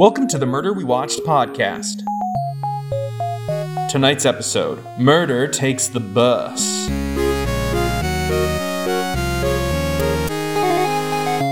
Welcome 0.00 0.28
to 0.28 0.38
the 0.38 0.46
Murder 0.46 0.72
We 0.72 0.82
Watched 0.82 1.20
podcast. 1.26 2.04
Tonight's 3.90 4.24
episode 4.24 4.82
Murder 4.98 5.46
Takes 5.46 5.88
the 5.88 6.00
Bus. 6.00 6.88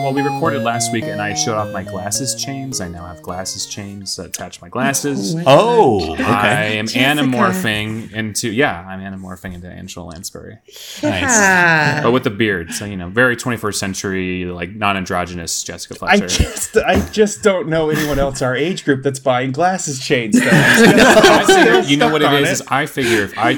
Well, 0.08 0.14
we 0.14 0.22
recorded 0.22 0.62
last 0.62 0.90
week, 0.90 1.04
and 1.04 1.20
I 1.20 1.34
showed 1.34 1.58
off 1.58 1.70
my 1.70 1.82
glasses 1.82 2.34
chains. 2.34 2.80
I 2.80 2.88
now 2.88 3.04
have 3.04 3.20
glasses 3.20 3.66
chains 3.66 4.16
that 4.16 4.24
attach 4.28 4.62
my 4.62 4.70
glasses. 4.70 5.36
Oh, 5.46 6.12
okay. 6.14 6.22
I 6.24 6.62
am 6.64 6.86
Jessica. 6.86 7.20
anamorphing 7.20 8.10
into 8.14 8.50
yeah, 8.50 8.86
I'm 8.88 9.00
anamorphing 9.00 9.52
into 9.52 9.68
Angela 9.68 10.06
Lansbury, 10.06 10.56
Nice. 11.02 11.24
Ah. 11.26 12.00
but 12.02 12.12
with 12.12 12.24
the 12.24 12.30
beard. 12.30 12.72
So 12.72 12.86
you 12.86 12.96
know, 12.96 13.10
very 13.10 13.36
21st 13.36 13.74
century, 13.74 14.44
like 14.46 14.70
non-androgynous 14.70 15.62
Jessica 15.62 15.96
I 16.00 16.16
Fletcher. 16.16 16.42
just, 16.42 16.76
I 16.78 17.06
just 17.10 17.42
don't 17.42 17.68
know 17.68 17.90
anyone 17.90 18.18
else 18.18 18.40
our 18.40 18.56
age 18.56 18.86
group 18.86 19.02
that's 19.02 19.20
buying 19.20 19.52
glasses 19.52 20.00
chains. 20.02 20.40
Though. 20.40 20.48
I 20.50 21.44
figure, 21.44 21.80
you 21.80 21.98
know 21.98 22.10
what 22.10 22.22
it 22.22 22.24
Stuck 22.24 22.34
on 22.34 22.42
is? 22.44 22.60
Is 22.62 22.66
I 22.68 22.86
figure 22.86 23.24
if 23.24 23.36
I 23.36 23.56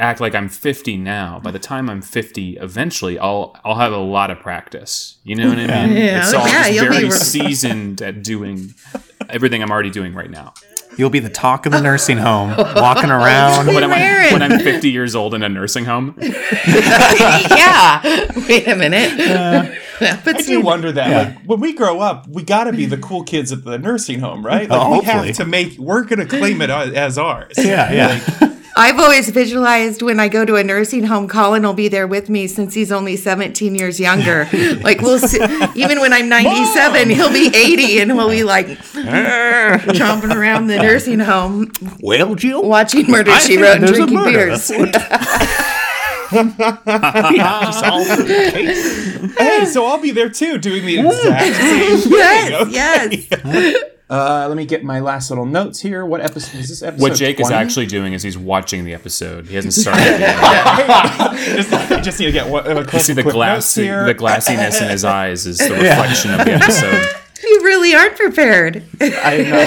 act 0.00 0.20
like 0.20 0.34
I'm 0.34 0.48
50 0.48 0.96
now, 0.96 1.38
by 1.40 1.50
the 1.50 1.58
time 1.58 1.88
I'm 1.90 2.02
50, 2.02 2.56
eventually 2.56 3.18
I'll 3.18 3.56
I'll 3.64 3.76
have 3.76 3.92
a 3.92 3.98
lot 3.98 4.30
of 4.30 4.40
practice. 4.40 5.18
You 5.24 5.36
know 5.36 5.48
what 5.50 5.58
I 5.58 5.86
mean? 5.86 5.96
Yeah. 5.96 6.20
It's 6.22 6.32
all 6.34 6.46
Yeah, 6.46 6.62
just 6.64 6.72
you'll 6.72 6.92
very 6.92 7.04
re- 7.04 7.10
seasoned 7.10 8.02
at 8.02 8.22
doing 8.24 8.74
everything 9.28 9.62
I'm 9.62 9.70
already 9.70 9.90
doing 9.90 10.14
right 10.14 10.30
now. 10.30 10.54
You'll 10.96 11.08
be 11.10 11.20
the 11.20 11.30
talk 11.30 11.66
of 11.66 11.72
the 11.72 11.80
nursing 11.80 12.18
home, 12.18 12.50
walking 12.56 13.10
around. 13.20 13.68
When 13.68 13.84
I'm, 13.84 14.32
when 14.32 14.42
I'm 14.42 14.58
50 14.58 14.90
years 14.90 15.14
old 15.14 15.34
in 15.34 15.42
a 15.44 15.48
nursing 15.48 15.84
home, 15.84 16.16
yeah. 16.20 18.02
Wait 18.48 18.66
a 18.66 18.74
minute. 18.76 19.12
Uh, 19.12 19.70
that 20.00 20.18
I 20.18 20.20
puts 20.22 20.46
do 20.46 20.60
wonder 20.60 20.90
that. 20.92 21.36
Like 21.36 21.42
when 21.44 21.60
we 21.60 21.72
grow 21.74 22.00
up, 22.00 22.26
we 22.28 22.42
got 22.42 22.64
to 22.64 22.72
be 22.72 22.86
the 22.86 22.96
cool 22.98 23.22
kids 23.22 23.52
at 23.52 23.64
the 23.64 23.78
nursing 23.78 24.18
home, 24.20 24.44
right? 24.44 24.68
Like 24.68 24.80
Oh, 24.80 24.90
we 24.90 24.96
hopefully. 24.96 25.28
have 25.28 25.36
to 25.36 25.44
make. 25.44 25.78
We're 25.78 26.04
gonna 26.04 26.26
claim 26.26 26.60
it 26.60 26.70
as 26.70 26.92
as 26.92 27.18
ours. 27.18 27.54
Yeah, 27.56 27.92
yeah. 27.92 28.56
I've 28.76 28.98
always 28.98 29.28
visualized 29.30 30.00
when 30.02 30.20
I 30.20 30.28
go 30.28 30.44
to 30.44 30.56
a 30.56 30.64
nursing 30.64 31.04
home, 31.04 31.28
Colin 31.28 31.62
will 31.62 31.74
be 31.74 31.88
there 31.88 32.06
with 32.06 32.28
me 32.30 32.46
since 32.46 32.72
he's 32.74 32.92
only 32.92 33.16
17 33.16 33.74
years 33.74 33.98
younger. 34.00 34.48
Like 34.80 35.00
we'll 35.02 35.18
see, 35.18 35.38
even 35.74 36.00
when 36.00 36.12
I'm 36.12 36.28
97, 36.28 37.10
he'll 37.10 37.32
be 37.32 37.50
80 37.54 38.00
and 38.00 38.16
we'll 38.16 38.30
be 38.30 38.44
like 38.44 38.66
chomping 38.68 40.34
around 40.34 40.68
the 40.68 40.76
nursing 40.76 41.18
home, 41.20 41.70
Well, 42.00 42.34
Jill, 42.34 42.62
watching 42.62 43.10
Murder 43.10 43.32
I 43.32 43.38
She 43.40 43.56
Wrote 43.60 43.78
and 43.82 43.86
drinking 43.86 44.14
murder 44.16 44.30
beers. 44.30 44.68
just 44.68 44.80
all 47.84 48.04
for 48.04 48.22
the 48.22 48.50
case. 48.52 49.36
Hey, 49.36 49.64
so 49.66 49.84
I'll 49.86 50.00
be 50.00 50.12
there 50.12 50.30
too, 50.30 50.58
doing 50.58 50.86
the 50.86 50.98
exact 51.00 51.56
same 51.56 51.98
thing. 51.98 52.12
Yes, 52.12 52.62
okay? 52.62 53.26
yes. 53.30 53.82
Uh, 54.10 54.46
let 54.48 54.56
me 54.56 54.66
get 54.66 54.82
my 54.82 54.98
last 54.98 55.30
little 55.30 55.46
notes 55.46 55.78
here. 55.80 56.04
What 56.04 56.20
episode 56.20 56.58
is 56.58 56.68
this? 56.68 56.82
Episode 56.82 57.00
what 57.00 57.16
Jake 57.16 57.38
is 57.38 57.52
actually 57.52 57.86
doing 57.86 58.12
is 58.12 58.24
he's 58.24 58.36
watching 58.36 58.84
the 58.84 58.92
episode. 58.92 59.46
He 59.46 59.54
hasn't 59.54 59.72
started. 59.72 60.02
yet. 60.18 60.36
just, 61.56 61.72
I 61.72 62.00
just 62.00 62.18
need 62.18 62.26
to 62.26 62.32
get 62.32 62.48
one. 62.48 62.66
Uh, 62.66 62.84
You 62.92 62.98
see 62.98 63.12
the 63.12 63.22
quick 63.22 63.34
glass, 63.34 63.72
here. 63.72 64.04
the 64.06 64.14
glassiness 64.16 64.82
in 64.82 64.88
his 64.88 65.04
eyes 65.04 65.46
is 65.46 65.58
the 65.58 65.70
reflection 65.74 66.32
of 66.32 66.44
the 66.44 66.54
episode. 66.54 67.06
You 67.40 67.60
really 67.62 67.94
aren't 67.94 68.16
prepared. 68.16 68.82
I 69.00 69.36
know. 69.48 69.64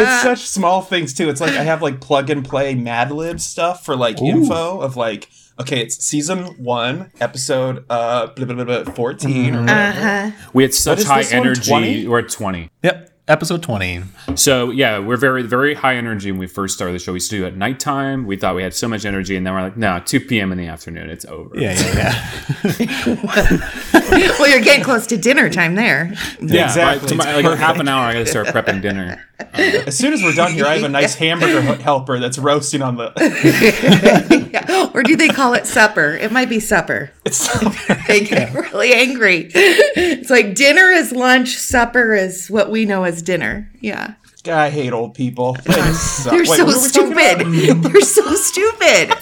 it's 0.00 0.22
such 0.22 0.40
small 0.48 0.80
things 0.80 1.12
too. 1.12 1.28
It's 1.28 1.42
like 1.42 1.52
I 1.52 1.64
have 1.64 1.82
like 1.82 2.00
plug 2.00 2.30
and 2.30 2.42
play 2.44 2.74
Mad 2.74 3.10
Lib 3.10 3.40
stuff 3.40 3.84
for 3.84 3.94
like 3.94 4.22
info 4.22 4.80
of 4.80 4.96
like 4.96 5.28
okay, 5.60 5.80
it's 5.80 5.96
season 6.04 6.44
one, 6.62 7.10
episode 7.20 7.84
uh 7.90 8.26
blah, 8.28 8.44
blah, 8.46 8.64
blah, 8.64 8.82
blah, 8.84 8.92
14 8.94 9.54
or 9.54 9.60
whatever. 9.62 9.98
Uh-huh. 9.98 10.30
We 10.52 10.62
had 10.62 10.74
such 10.74 11.02
high 11.04 11.22
this 11.22 11.32
one, 11.32 11.40
energy. 11.40 11.70
20? 11.70 12.06
We're 12.08 12.18
at 12.20 12.28
20. 12.28 12.70
Yep, 12.82 13.10
episode 13.28 13.62
20. 13.62 14.02
So 14.36 14.70
yeah, 14.70 14.98
we're 14.98 15.16
very 15.16 15.42
very 15.42 15.74
high 15.74 15.96
energy 15.96 16.30
when 16.30 16.38
we 16.38 16.46
first 16.46 16.74
started 16.74 16.92
the 16.94 16.98
show. 16.98 17.12
We 17.12 17.16
used 17.16 17.30
to 17.30 17.38
do 17.38 17.44
it 17.44 17.48
at 17.48 17.56
nighttime. 17.56 18.26
We 18.26 18.36
thought 18.36 18.54
we 18.54 18.62
had 18.62 18.74
so 18.74 18.88
much 18.88 19.04
energy, 19.04 19.36
and 19.36 19.46
then 19.46 19.54
we're 19.54 19.62
like, 19.62 19.76
no, 19.76 20.00
2 20.04 20.20
p.m. 20.20 20.52
in 20.52 20.58
the 20.58 20.66
afternoon, 20.66 21.10
it's 21.10 21.24
over. 21.24 21.58
Yeah, 21.58 21.74
yeah, 21.74 22.32
yeah. 22.78 23.70
Well, 24.10 24.48
you're 24.48 24.60
getting 24.62 24.84
close 24.84 25.06
to 25.08 25.16
dinner 25.18 25.50
time 25.50 25.74
there. 25.74 26.14
yeah, 26.40 26.64
Exactly. 26.64 26.82
Right, 26.82 27.08
to 27.08 27.14
my- 27.42 27.48
like 27.48 27.58
half 27.58 27.78
an 27.78 27.88
hour, 27.88 28.04
I 28.06 28.12
got 28.14 28.20
to 28.20 28.26
start 28.26 28.46
prepping 28.48 28.80
dinner. 28.80 29.22
As 29.52 29.96
soon 29.98 30.12
as 30.14 30.22
we're 30.22 30.32
done 30.32 30.52
here, 30.52 30.64
I 30.64 30.74
have 30.76 30.84
a 30.84 30.88
nice 30.88 31.14
hamburger 31.24 31.60
helper 31.60 32.18
that's 32.18 32.38
roasting 32.38 32.80
on 32.82 32.96
the. 32.96 33.12
Yeah. 34.52 34.90
Or 34.94 35.02
do 35.02 35.16
they 35.16 35.28
call 35.28 35.54
it 35.54 35.66
supper? 35.66 36.16
It 36.16 36.32
might 36.32 36.48
be 36.48 36.60
supper. 36.60 37.10
It's 37.24 37.46
They 38.08 38.20
get 38.24 38.52
really 38.54 38.94
angry. 38.94 39.50
It's 39.54 40.30
like 40.30 40.54
dinner 40.54 40.86
is 40.90 41.12
lunch, 41.12 41.56
supper 41.56 42.14
is 42.14 42.50
what 42.50 42.70
we 42.70 42.84
know 42.84 43.04
as 43.04 43.22
dinner. 43.22 43.70
Yeah. 43.80 44.14
I 44.46 44.70
hate 44.70 44.92
old 44.92 45.14
people. 45.14 45.54
They 45.64 45.74
just 45.74 46.22
suck. 46.24 46.32
They're 46.32 46.40
Wait, 46.40 46.46
so 46.46 46.64
what 46.64 46.76
were 46.76 46.80
we 46.82 46.88
stupid. 46.88 47.82
They're 47.82 48.00
so 48.00 48.34
stupid. 48.34 49.12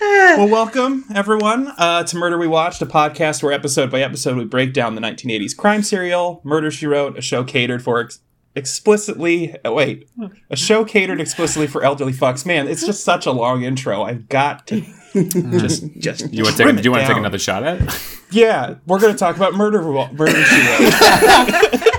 Well, 0.00 0.48
welcome 0.48 1.04
everyone 1.14 1.68
uh, 1.78 2.02
to 2.04 2.16
Murder 2.16 2.36
We 2.36 2.46
Watched, 2.46 2.82
a 2.82 2.86
podcast 2.86 3.42
where 3.42 3.52
episode 3.52 3.90
by 3.90 4.02
episode 4.02 4.36
we 4.36 4.44
break 4.44 4.74
down 4.74 4.96
the 4.96 5.00
1980s 5.00 5.56
crime 5.56 5.82
serial 5.82 6.40
Murder 6.44 6.70
She 6.70 6.86
Wrote, 6.86 7.16
a 7.16 7.22
show 7.22 7.42
catered 7.42 7.82
for 7.82 8.00
ex- 8.00 8.18
explicitly. 8.56 9.56
Oh, 9.64 9.72
wait, 9.74 10.08
a 10.50 10.56
show 10.56 10.84
catered 10.84 11.20
explicitly 11.20 11.66
for 11.66 11.82
elderly 11.82 12.12
fucks. 12.12 12.44
Man, 12.46 12.68
it's 12.68 12.84
just 12.86 13.04
such 13.04 13.26
a 13.26 13.32
long 13.32 13.62
intro. 13.62 14.02
I've 14.02 14.28
got 14.28 14.66
to 14.68 14.80
just 15.14 15.84
just 15.98 16.32
You 16.32 16.44
want 16.44 16.56
to 16.56 16.64
take? 16.64 16.76
Do 16.76 16.82
you 16.82 16.90
want 16.90 17.02
to 17.02 17.08
take 17.08 17.16
another 17.16 17.38
shot 17.38 17.62
at? 17.64 17.80
it? 17.80 18.10
Yeah, 18.30 18.76
we're 18.86 18.98
going 18.98 19.12
to 19.12 19.18
talk 19.18 19.36
about 19.36 19.54
Murder 19.54 19.80
Murder 19.80 20.44
She 20.44 20.60
Wrote. 20.60 21.80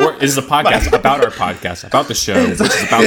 Or 0.00 0.14
is 0.22 0.34
the 0.36 0.42
podcast 0.42 0.92
about 0.92 1.24
our 1.24 1.30
podcast, 1.30 1.84
about 1.84 2.08
the 2.08 2.14
show, 2.14 2.34
which 2.46 2.60
is 2.60 2.82
about 2.84 3.04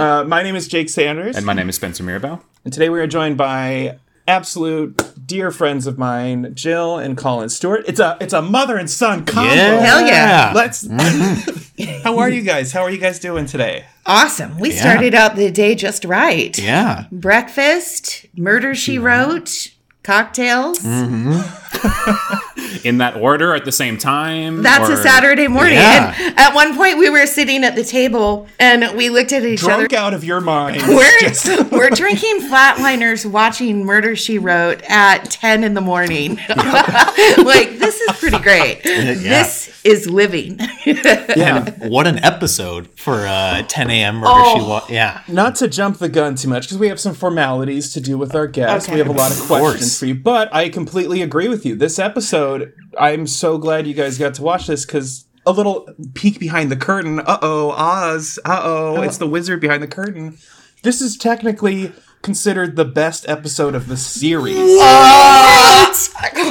uh, 0.00 0.24
my 0.24 0.42
name 0.42 0.56
is 0.56 0.66
Jake 0.68 0.88
Sanders, 0.88 1.36
And 1.36 1.46
my 1.46 1.52
name 1.52 1.68
is 1.68 1.76
Spencer 1.76 2.02
Mirabel. 2.02 2.42
and 2.64 2.72
today 2.72 2.88
we 2.88 2.98
are 3.00 3.06
joined 3.06 3.36
by 3.36 3.98
absolute 4.26 5.00
dear 5.28 5.52
friends 5.52 5.86
of 5.86 5.98
mine, 5.98 6.52
Jill 6.54 6.98
and 6.98 7.16
Colin 7.16 7.50
Stewart. 7.50 7.84
It's 7.86 8.00
a 8.00 8.16
it's 8.20 8.32
a 8.32 8.42
mother 8.42 8.76
and 8.76 8.90
son 8.90 9.24
combo. 9.24 9.54
Yeah. 9.54 9.78
Hell 9.78 10.04
yeah. 10.04 10.52
Let's. 10.54 10.84
Mm-hmm. 10.84 12.02
How 12.02 12.18
are 12.18 12.28
you 12.28 12.42
guys? 12.42 12.72
How 12.72 12.82
are 12.82 12.90
you 12.90 12.98
guys 12.98 13.20
doing 13.20 13.46
today? 13.46 13.84
Awesome. 14.04 14.58
We 14.58 14.72
started 14.72 15.14
out 15.14 15.36
the 15.36 15.52
day 15.52 15.76
just 15.76 16.04
right. 16.04 16.58
Yeah. 16.58 17.04
Breakfast, 17.12 18.26
murder 18.34 18.74
she 18.74 18.98
wrote, 18.98 19.70
cocktails. 20.02 20.80
Mm-hmm. 20.80 21.67
In 22.84 22.98
that 22.98 23.16
order 23.16 23.54
at 23.54 23.64
the 23.64 23.72
same 23.72 23.98
time. 23.98 24.62
That's 24.62 24.88
or- 24.88 24.92
a 24.92 24.96
Saturday 24.96 25.48
morning. 25.48 25.74
Yeah. 25.74 26.14
And 26.18 26.38
at 26.38 26.54
one 26.54 26.76
point 26.76 26.98
we 26.98 27.08
were 27.10 27.26
sitting 27.26 27.64
at 27.64 27.74
the 27.74 27.84
table 27.84 28.46
and 28.60 28.96
we 28.96 29.10
looked 29.10 29.32
at 29.32 29.42
each 29.44 29.60
Drunk 29.60 29.92
other. 29.92 29.96
out 29.96 30.14
of 30.14 30.22
your 30.22 30.40
mind. 30.40 30.82
We're, 30.88 31.18
Just- 31.20 31.70
we're 31.72 31.90
drinking 31.90 32.40
flatliners 32.48 33.28
watching 33.28 33.84
Murder 33.84 34.16
She 34.16 34.38
Wrote 34.38 34.82
at 34.88 35.30
10 35.30 35.64
in 35.64 35.74
the 35.74 35.80
morning. 35.80 36.36
like, 36.46 37.78
this 37.78 38.00
is 38.00 38.16
pretty 38.18 38.38
great. 38.38 38.82
This 38.82 39.80
is 39.84 40.08
living. 40.08 40.58
Yeah. 40.84 41.70
What 41.88 42.06
an 42.06 42.18
episode 42.24 42.88
for 42.96 43.26
uh, 43.26 43.62
10 43.68 43.90
a.m. 43.90 44.16
murder 44.16 44.44
she 44.52 44.60
Wrote. 44.60 44.90
Yeah. 44.90 45.22
not 45.28 45.56
to 45.56 45.68
jump 45.68 45.98
the 45.98 46.08
gun 46.08 46.34
too 46.34 46.48
much 46.48 46.64
because 46.64 46.78
we 46.78 46.88
have 46.88 47.00
some 47.00 47.14
formalities 47.14 47.92
to 47.94 48.00
do 48.00 48.18
with 48.18 48.34
our 48.34 48.46
guests. 48.46 48.88
Okay. 48.88 48.94
We 48.94 48.98
have 49.00 49.08
a 49.08 49.12
lot 49.18 49.30
of 49.30 49.38
questions 49.46 49.48
course. 49.80 49.98
for 49.98 50.06
you, 50.06 50.14
but 50.14 50.52
I 50.54 50.68
completely 50.68 51.22
agree 51.22 51.48
with 51.48 51.57
you. 51.64 51.76
This 51.76 51.98
episode, 51.98 52.72
I'm 52.98 53.26
so 53.26 53.58
glad 53.58 53.86
you 53.86 53.94
guys 53.94 54.18
got 54.18 54.34
to 54.34 54.42
watch 54.42 54.66
this 54.66 54.84
because 54.84 55.24
a 55.46 55.52
little 55.52 55.88
peek 56.14 56.38
behind 56.38 56.70
the 56.70 56.76
curtain. 56.76 57.20
Uh 57.20 57.38
oh, 57.42 57.70
Oz. 57.72 58.38
Uh 58.44 58.60
oh, 58.62 59.02
it's 59.02 59.18
the 59.18 59.26
wizard 59.26 59.60
behind 59.60 59.82
the 59.82 59.88
curtain. 59.88 60.38
This 60.82 61.00
is 61.00 61.16
technically 61.16 61.92
considered 62.22 62.76
the 62.76 62.84
best 62.84 63.28
episode 63.28 63.74
of 63.74 63.88
the 63.88 63.96
series. 63.96 64.56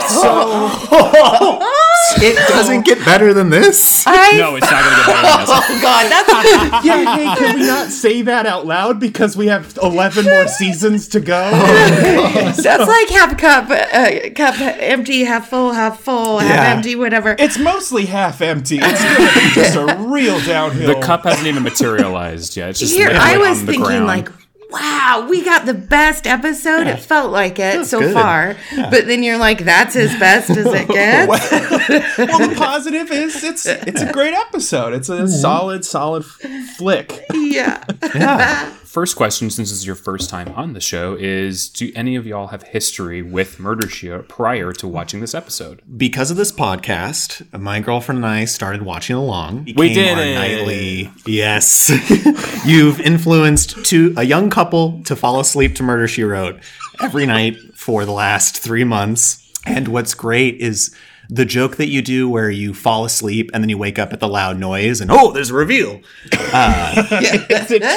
So 0.10 1.60
It 2.18 2.36
doesn't 2.50 2.86
get 2.86 3.04
better 3.06 3.34
than 3.34 3.50
this. 3.50 4.06
I, 4.08 4.38
No, 4.38 4.56
it's 4.56 4.70
not 4.70 4.84
going 4.84 4.96
to 4.96 5.06
get 5.06 5.08
better 5.08 5.28
than 5.28 5.40
this. 5.40 5.50
oh, 5.54 5.80
God, 5.82 6.12
that's. 6.12 6.86
yeah, 6.86 7.16
hey, 7.16 7.36
can 7.46 7.56
we 7.60 7.66
not 7.68 7.90
say 7.90 8.22
that 8.24 8.46
out 8.46 8.66
loud 8.66 9.00
because 9.00 9.36
we 9.38 9.48
have 9.48 9.78
11 9.82 10.26
more 10.26 10.48
seasons 10.48 11.08
to 11.10 11.20
go? 11.20 11.52
That's 11.52 12.64
like 12.88 13.10
half 13.10 13.38
cup, 13.38 13.70
uh, 13.70 14.30
cup 14.36 14.60
empty, 14.60 15.24
half 15.26 15.50
full, 15.50 15.72
half 15.74 16.00
full, 16.02 16.40
half 16.40 16.50
Yeah. 16.50 16.74
empty, 16.76 16.96
whatever. 16.96 17.36
It's 17.38 17.58
mostly 17.58 18.06
half 18.06 18.42
empty. 18.42 18.80
It's 18.82 19.04
gonna 19.04 19.32
be 19.34 19.50
just 19.54 19.76
a 19.76 19.98
real 20.08 20.40
downhill. 20.42 20.96
The 21.00 21.06
cup 21.06 21.24
hasn't 21.24 21.48
even 21.48 21.64
materialized 21.64 22.56
yet. 22.56 22.70
It's 22.70 22.80
just 22.80 22.94
Here, 22.94 23.10
I 23.12 23.38
was 23.38 23.60
on 23.60 23.66
the 23.66 23.72
thinking, 23.74 23.84
ground. 23.86 24.06
like, 24.08 24.30
wow, 24.70 25.28
we 25.30 25.44
got 25.44 25.66
the 25.66 25.74
best 25.74 26.28
episode. 26.28 26.88
It 26.88 27.00
felt 27.00 27.32
like 27.32 27.60
it 27.60 27.86
so 27.86 28.00
good. 28.00 28.14
far. 28.14 28.56
But 28.76 29.08
then 29.08 29.24
you're 29.24 29.38
like, 29.38 29.60
that's 29.60 29.96
as 29.96 30.18
best 30.20 30.50
as 30.50 30.66
it 30.66 30.88
gets. 30.88 32.18
well, 32.18 32.50
the 32.50 32.56
positive 32.56 33.12
is 33.12 33.44
it's 33.44 33.66
it's 33.66 34.02
a 34.02 34.12
great 34.12 34.34
episode. 34.34 34.94
It's 34.94 35.10
a 35.10 35.14
mm-hmm. 35.14 35.28
solid, 35.28 35.86
solid 35.86 36.24
f- 36.24 36.76
flick. 36.78 37.26
yeah. 37.34 37.84
Yeah. 38.16 38.74
first 38.88 39.16
question, 39.16 39.50
since 39.50 39.70
this 39.70 39.80
is 39.80 39.86
your 39.86 39.96
first 39.96 40.30
time 40.30 40.48
on 40.56 40.74
the 40.74 40.80
show, 40.80 41.16
is 41.20 41.70
do 41.70 41.92
any 41.94 42.16
of 42.16 42.26
y'all 42.26 42.48
have 42.48 42.64
history 42.64 43.22
with 43.22 43.60
Murder 43.60 43.90
She 43.90 44.10
Wrote 44.10 44.30
prior 44.30 44.72
to 44.74 44.88
watching 44.88 45.20
this 45.20 45.36
episode? 45.36 45.82
Because 45.98 46.32
of 46.32 46.38
this 46.38 46.52
podcast, 46.52 47.46
my 47.58 47.80
girlfriend 47.80 48.18
and 48.20 48.26
I 48.26 48.46
started 48.46 48.84
watching 48.84 49.16
along. 49.16 49.66
We 49.76 49.94
did 49.94 50.18
our 50.18 50.24
it. 50.24 50.36
nightly. 50.36 51.12
Yes, 51.26 51.92
you've 52.66 53.00
influenced 53.02 53.86
to 53.86 54.14
a 54.18 54.24
young 54.24 54.50
couple 54.50 55.04
to 55.04 55.16
fall 55.16 55.40
asleep 55.40 55.76
to 55.76 55.84
Murder 55.84 56.08
She 56.08 56.24
Wrote 56.24 56.60
every 57.02 57.26
night 57.26 57.58
for 57.76 58.06
the 58.06 58.14
last 58.14 58.58
three 58.58 58.86
months. 58.86 59.44
And 59.66 59.90
what's 59.90 60.14
great 60.14 60.56
is 60.62 60.96
the 61.30 61.46
joke 61.46 61.78
that 61.78 61.88
you 61.88 62.02
do 62.02 62.30
where 62.30 62.50
you 62.50 62.74
fall 62.74 63.06
asleep 63.06 63.50
and 63.54 63.64
then 63.64 63.70
you 63.70 63.78
wake 63.78 64.00
up 64.00 64.14
at 64.14 64.20
the 64.20 64.28
loud 64.28 64.58
noise 64.58 65.02
and 65.02 65.12
oh, 65.12 65.32
there's 65.32 65.50
a 65.50 65.54
reveal. 65.54 66.02
Uh, 66.32 67.08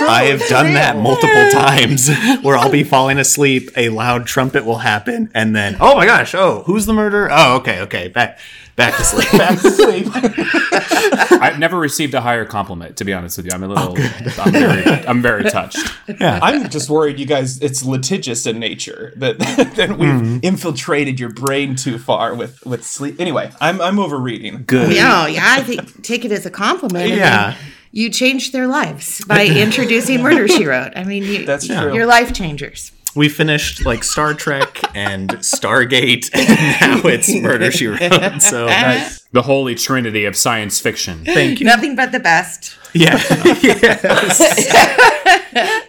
I 0.08 0.24
have 0.24 0.46
done 0.48 0.74
that 0.74 0.96
multiple 0.96 1.50
times 1.50 2.10
where 2.42 2.56
I'll 2.56 2.70
be 2.70 2.84
falling 2.84 3.18
asleep, 3.18 3.70
a 3.76 3.88
loud 3.90 4.26
trumpet 4.26 4.64
will 4.64 4.78
happen, 4.78 5.30
and 5.34 5.54
then, 5.54 5.76
oh 5.80 5.94
my 5.96 6.06
gosh, 6.06 6.34
oh, 6.34 6.64
who's 6.66 6.86
the 6.86 6.92
murderer? 6.92 7.28
Oh, 7.30 7.56
okay, 7.56 7.80
okay, 7.82 8.08
back 8.08 8.38
back 8.76 8.96
to 8.96 9.04
sleep. 9.04 9.30
Back 9.38 9.60
to 9.60 9.70
sleep. 9.70 10.06
I've 11.42 11.58
never 11.58 11.78
received 11.78 12.14
a 12.14 12.20
higher 12.20 12.44
compliment, 12.44 12.96
to 12.98 13.04
be 13.04 13.12
honest 13.12 13.36
with 13.36 13.46
you. 13.46 13.52
I'm 13.52 13.62
a 13.62 13.68
little, 13.68 13.94
I'm, 14.40 14.52
very, 14.52 15.06
I'm 15.06 15.22
very 15.22 15.44
touched. 15.44 15.78
I'm 16.20 16.68
just 16.70 16.88
worried 16.90 17.18
you 17.18 17.26
guys 17.26 17.60
it's 17.60 17.84
litigious 17.84 18.46
in 18.46 18.58
nature 18.58 19.12
that 19.16 19.38
that 19.76 19.98
we've 19.98 20.10
Mm-hmm. 20.10 20.38
infiltrated 20.42 21.20
your 21.20 21.30
brain 21.30 21.76
too 21.76 21.96
far 21.98 22.34
with 22.34 22.64
with 22.66 22.84
sleep. 22.84 23.20
Anyway, 23.20 23.50
I'm 23.60 23.80
I'm 23.80 23.98
overreading. 23.98 24.64
Good. 24.66 24.88
No, 24.90 25.26
yeah, 25.26 25.40
I 25.44 25.62
think 25.62 26.02
take 26.02 26.24
it 26.24 26.32
as 26.32 26.44
a 26.46 26.50
compliment. 26.50 27.08
Yeah. 27.10 27.54
You 27.92 28.10
changed 28.10 28.52
their 28.52 28.66
lives 28.66 29.24
by 29.24 29.46
introducing 29.46 30.22
Murder 30.22 30.46
She 30.48 30.64
Wrote. 30.66 30.92
I 30.96 31.04
mean, 31.04 31.22
you, 31.24 31.44
That's 31.46 31.66
true. 31.66 31.92
You're 31.94 32.06
life 32.06 32.32
changers. 32.32 32.92
We 33.16 33.28
finished 33.28 33.84
like 33.84 34.04
Star 34.04 34.34
Trek 34.34 34.80
and 34.94 35.30
Stargate, 35.38 36.30
and 36.34 36.48
now 36.80 37.00
it's 37.08 37.34
Murder 37.34 37.72
She 37.72 37.88
Wrote. 37.88 38.40
So 38.40 38.66
Nice. 38.66 39.20
The 39.32 39.42
holy 39.42 39.74
trinity 39.74 40.24
of 40.24 40.36
science 40.36 40.80
fiction. 40.80 41.24
thank 41.24 41.60
you. 41.60 41.66
Nothing 41.66 41.96
but 41.96 42.12
the 42.12 42.20
best. 42.20 42.76
Yeah. 42.92 43.16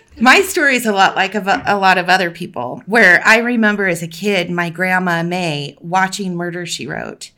My 0.19 0.41
story 0.41 0.75
is 0.75 0.85
a 0.85 0.91
lot 0.91 1.15
like 1.15 1.33
a, 1.33 1.63
a 1.65 1.77
lot 1.77 1.97
of 1.97 2.09
other 2.09 2.29
people, 2.29 2.83
where 2.85 3.21
I 3.25 3.37
remember 3.37 3.87
as 3.87 4.03
a 4.03 4.07
kid, 4.07 4.51
my 4.51 4.69
grandma 4.69 5.23
May 5.23 5.75
watching 5.79 6.35
Murder 6.35 6.67
She 6.67 6.85
Wrote. 6.85 7.31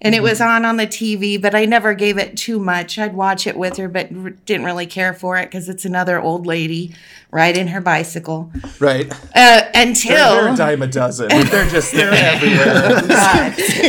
And 0.00 0.14
it 0.14 0.22
was 0.22 0.40
on 0.40 0.64
on 0.64 0.76
the 0.76 0.86
TV, 0.86 1.40
but 1.42 1.56
I 1.56 1.64
never 1.64 1.92
gave 1.92 2.18
it 2.18 2.36
too 2.36 2.60
much. 2.60 2.98
I'd 3.00 3.14
watch 3.14 3.48
it 3.48 3.56
with 3.56 3.78
her, 3.78 3.88
but 3.88 4.08
r- 4.16 4.30
didn't 4.30 4.64
really 4.64 4.86
care 4.86 5.12
for 5.12 5.36
it 5.36 5.46
because 5.46 5.68
it's 5.68 5.84
another 5.84 6.20
old 6.20 6.46
lady 6.46 6.94
riding 7.32 7.66
her 7.68 7.80
bicycle. 7.80 8.50
Right. 8.78 9.10
Uh, 9.12 9.16
They're, 9.34 9.70
until 9.74 10.34
they're 10.44 10.52
a 10.54 10.56
dime 10.56 10.82
a 10.82 10.86
dozen. 10.86 11.28
They're 11.50 11.68
just 11.68 11.92
they're 11.92 12.12
everywhere. 12.12 13.02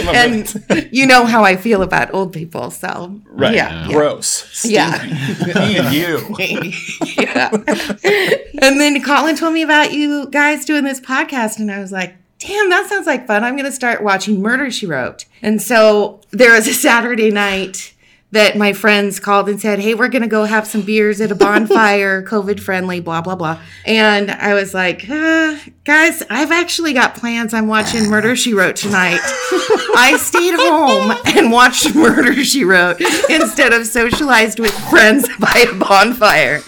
and 0.15 0.89
you 0.91 1.05
know 1.05 1.25
how 1.25 1.43
I 1.43 1.55
feel 1.55 1.83
about 1.83 2.11
old 2.13 2.33
people, 2.33 2.71
so 2.71 3.21
Right. 3.27 3.53
yeah, 3.53 3.87
yeah. 3.87 3.93
Gross. 3.93 4.65
Yeah. 4.65 5.03
Me 5.55 5.77
and 5.77 5.93
you. 5.93 6.35
yeah. 7.17 7.49
and 8.61 8.79
then 8.81 9.01
Colin 9.03 9.35
told 9.35 9.53
me 9.53 9.61
about 9.61 9.93
you 9.93 10.27
guys 10.31 10.65
doing 10.65 10.83
this 10.83 10.99
podcast, 10.99 11.59
and 11.59 11.71
I 11.71 11.79
was 11.79 11.91
like, 11.91 12.15
damn, 12.39 12.69
that 12.69 12.89
sounds 12.89 13.05
like 13.05 13.27
fun. 13.27 13.43
I'm 13.43 13.55
going 13.55 13.65
to 13.65 13.71
start 13.71 14.03
watching 14.03 14.41
Murder 14.41 14.71
She 14.71 14.85
Wrote. 14.85 15.25
And 15.41 15.61
so 15.61 16.21
there 16.31 16.53
was 16.53 16.67
a 16.67 16.73
Saturday 16.73 17.31
night 17.31 17.93
that 18.31 18.55
my 18.55 18.73
friends 18.73 19.19
called 19.19 19.49
and 19.49 19.59
said, 19.59 19.79
hey, 19.79 19.95
we're 19.95 20.07
going 20.07 20.21
to 20.21 20.27
go 20.27 20.43
have 20.43 20.67
some 20.67 20.81
beers 20.81 21.19
at 21.19 21.31
a 21.31 21.35
bonfire, 21.35 22.21
COVID 22.27 22.59
friendly, 22.59 22.99
blah, 22.99 23.21
blah, 23.21 23.35
blah. 23.35 23.59
And 23.85 24.29
I 24.29 24.53
was 24.53 24.73
like, 24.73 25.09
uh, 25.09 25.57
guys, 25.83 26.21
I've 26.29 26.51
actually 26.51 26.93
got 26.93 27.15
plans. 27.15 27.55
I'm 27.55 27.67
watching 27.67 28.07
Murder 28.07 28.35
She 28.35 28.53
Wrote 28.53 28.75
tonight. 28.75 29.19
I 29.95 30.17
stayed 30.21 30.53
home 30.55 31.17
and 31.35 31.51
watched 31.51 31.95
Murder 31.95 32.43
She 32.43 32.63
Wrote 32.63 33.01
instead 33.29 33.73
of 33.73 33.87
socialized 33.87 34.59
with 34.59 34.73
friends 34.89 35.27
by 35.39 35.65
a 35.67 35.73
bonfire. 35.73 36.61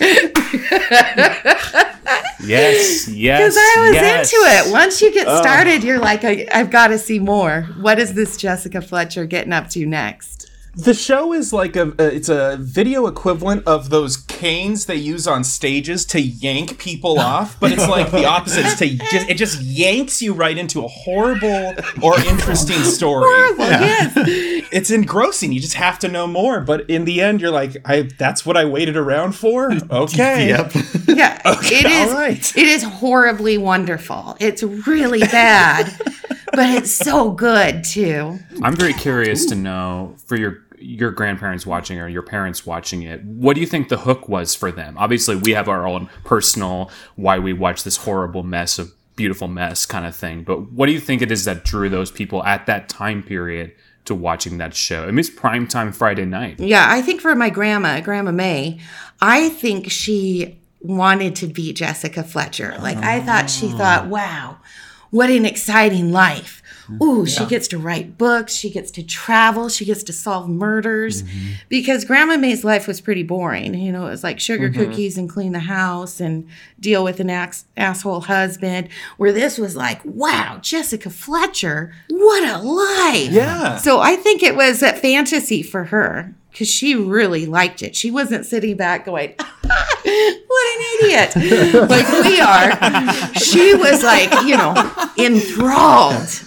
Yes, 2.44 3.08
yes. 3.08 3.40
Because 3.40 3.58
I 3.58 3.86
was 3.86 3.94
yes. 3.94 4.34
into 4.34 4.44
it. 4.48 4.72
Once 4.72 5.00
you 5.00 5.14
get 5.14 5.28
started, 5.38 5.84
you're 5.84 6.00
like, 6.00 6.24
I, 6.24 6.48
I've 6.52 6.72
got 6.72 6.88
to 6.88 6.98
see 6.98 7.20
more. 7.20 7.64
What 7.80 8.00
is 8.00 8.16
this 8.16 8.36
Jessica 8.36 8.82
Fletcher 8.82 9.26
getting 9.26 9.54
up 9.54 9.70
to 9.70 9.86
next? 9.86 10.41
The 10.74 10.94
show 10.94 11.34
is 11.34 11.52
like 11.52 11.76
a, 11.76 11.94
a 12.00 12.16
it's 12.16 12.30
a 12.30 12.58
video 12.60 13.06
equivalent 13.08 13.68
of 13.68 13.90
those 13.90 14.16
canes 14.16 14.86
they 14.86 14.96
use 14.96 15.28
on 15.28 15.44
stages 15.44 16.06
to 16.08 16.22
yank 16.22 16.78
people 16.80 17.20
off, 17.32 17.60
but 17.60 17.72
it's 17.74 17.88
like 17.88 18.12
the 18.12 18.26
opposite. 18.26 18.66
It's 18.66 18.80
to 18.80 18.88
just 19.12 19.30
it 19.30 19.38
just 19.38 19.62
yanks 19.62 20.22
you 20.22 20.34
right 20.34 20.58
into 20.58 20.84
a 20.86 20.88
horrible 20.88 21.74
or 22.02 22.18
interesting 22.22 22.80
story. 22.84 23.26
Horrible, 23.26 23.66
yes. 23.66 24.62
It's 24.72 24.90
engrossing. 24.90 25.52
You 25.52 25.60
just 25.60 25.74
have 25.74 26.00
to 26.00 26.08
know 26.08 26.26
more, 26.28 26.62
but 26.62 26.90
in 26.90 27.04
the 27.04 27.20
end 27.20 27.42
you're 27.42 27.52
like, 27.52 27.76
I 27.84 28.04
that's 28.18 28.46
what 28.46 28.56
I 28.56 28.64
waited 28.66 28.96
around 28.96 29.34
for? 29.34 29.72
Okay. 29.92 30.48
Yep. 30.50 30.72
Yeah. 31.08 31.42
it 31.46 31.86
is 31.86 32.12
all 32.12 32.18
right. 32.18 32.58
it 32.58 32.66
is 32.66 32.84
horribly 32.84 33.58
wonderful. 33.58 34.38
It's 34.40 34.64
really 34.64 35.20
bad, 35.20 35.94
but 36.52 36.70
it's 36.70 36.92
so 36.92 37.32
good 37.32 37.84
too. 37.84 38.40
I'm 38.62 38.76
very 38.76 38.94
curious 38.94 39.46
to 39.48 39.56
know 39.56 40.16
for 40.26 40.36
your 40.36 40.64
your 40.82 41.12
grandparents 41.12 41.66
watching 41.66 42.00
or 42.00 42.08
your 42.08 42.24
parents 42.24 42.66
watching 42.66 43.04
it, 43.04 43.24
what 43.24 43.54
do 43.54 43.62
you 43.62 43.68
think 43.68 43.90
the 43.90 44.00
hook 44.00 44.28
was 44.28 44.56
for 44.56 44.72
them? 44.72 44.98
Obviously, 44.98 45.36
we 45.36 45.52
have 45.52 45.70
our 45.70 45.88
own 45.88 46.10
personal 46.24 46.90
why 47.16 47.40
we 47.40 47.54
watch 47.54 47.84
this 47.84 47.98
horrible 47.98 48.44
mess 48.44 48.80
of 48.80 48.92
beautiful 49.16 49.48
mess 49.48 49.86
kind 49.86 50.06
of 50.06 50.16
thing. 50.16 50.44
But 50.44 50.72
what 50.72 50.88
do 50.88 50.94
you 50.94 51.00
think 51.00 51.22
it 51.22 51.32
is 51.32 51.46
that 51.46 51.64
drew 51.64 51.90
those 51.90 52.12
people 52.12 52.44
at 52.44 52.66
that 52.66 52.90
time 52.90 53.22
period 53.22 53.74
to 54.06 54.16
watching 54.16 54.58
that 54.58 54.74
show? 54.74 55.04
I 55.04 55.08
mean, 55.08 55.20
it's 55.20 55.30
prime 55.30 55.68
time 55.68 55.92
Friday 55.92 56.26
night. 56.26 56.60
Yeah, 56.60 56.86
I 56.90 57.02
think 57.02 57.22
for 57.22 57.36
my 57.36 57.50
grandma, 57.50 58.02
Grandma 58.02 58.32
May, 58.32 58.80
I 59.22 59.50
think 59.50 59.92
she 59.92 60.60
wanted 60.80 61.36
to 61.38 61.48
be 61.48 61.74
Jessica 61.74 62.24
Fletcher. 62.24 62.76
Like 62.80 62.98
I 62.98 63.22
thought 63.22 63.50
she 63.50 63.70
thought, 63.70 64.06
oh. 64.06 64.10
wow, 64.10 64.58
what 65.12 65.30
an 65.30 65.46
exciting 65.46 66.12
life. 66.12 66.62
Mm-hmm. 66.92 67.04
Ooh, 67.04 67.26
she 67.26 67.46
gets 67.46 67.68
to 67.70 67.78
write 67.78 68.18
books, 68.18 68.54
she 68.54 68.70
gets 68.70 68.92
to 68.92 69.04
travel, 69.04 69.70
she 69.70 69.86
gets 69.86 70.04
to 70.04 70.14
solve 70.14 70.50
murders. 70.50 71.24
Mm-hmm. 71.24 71.52
Because 71.70 72.06
Grandma 72.06 72.38
May's 72.38 72.64
life 72.64 72.88
was 72.88 73.00
pretty 73.00 73.24
boring. 73.24 73.74
You 73.76 73.92
know, 73.92 74.08
it 74.08 74.10
was 74.10 74.24
like 74.24 74.40
sugar 74.40 74.70
mm-hmm. 74.70 74.84
cookies 74.84 75.18
and 75.18 75.30
clean 75.30 75.52
the 75.52 75.60
house 75.60 76.20
and 76.20 76.48
deal 76.80 77.04
with 77.04 77.20
an 77.20 77.30
ax- 77.30 77.66
asshole 77.78 78.22
husband. 78.22 78.90
Where 79.18 79.32
this 79.32 79.58
was 79.58 79.76
like, 79.76 80.02
wow, 80.04 80.60
Jessica 80.62 81.10
Fletcher, 81.10 81.94
what 82.10 82.44
a 82.44 82.58
life. 82.58 83.32
Yeah. 83.32 83.78
So 83.78 84.00
I 84.00 84.16
think 84.16 84.42
it 84.42 84.56
was 84.56 84.82
a 84.82 84.94
fantasy 84.94 85.62
for 85.62 85.86
her 85.86 86.36
because 86.52 86.70
she 86.70 86.96
really 86.96 87.46
liked 87.46 87.82
it. 87.82 87.96
She 87.96 88.12
wasn't 88.12 88.46
sitting 88.46 88.78
back 88.78 89.06
going, 89.06 89.34
what 89.64 90.78
an 90.78 90.84
idiot, 91.00 91.36
like 91.90 92.08
we 92.24 92.40
are. 92.40 93.34
She 93.36 93.74
was 93.74 94.04
like, 94.04 94.30
you 94.46 94.58
know, 94.58 94.74
enthralled 95.18 96.44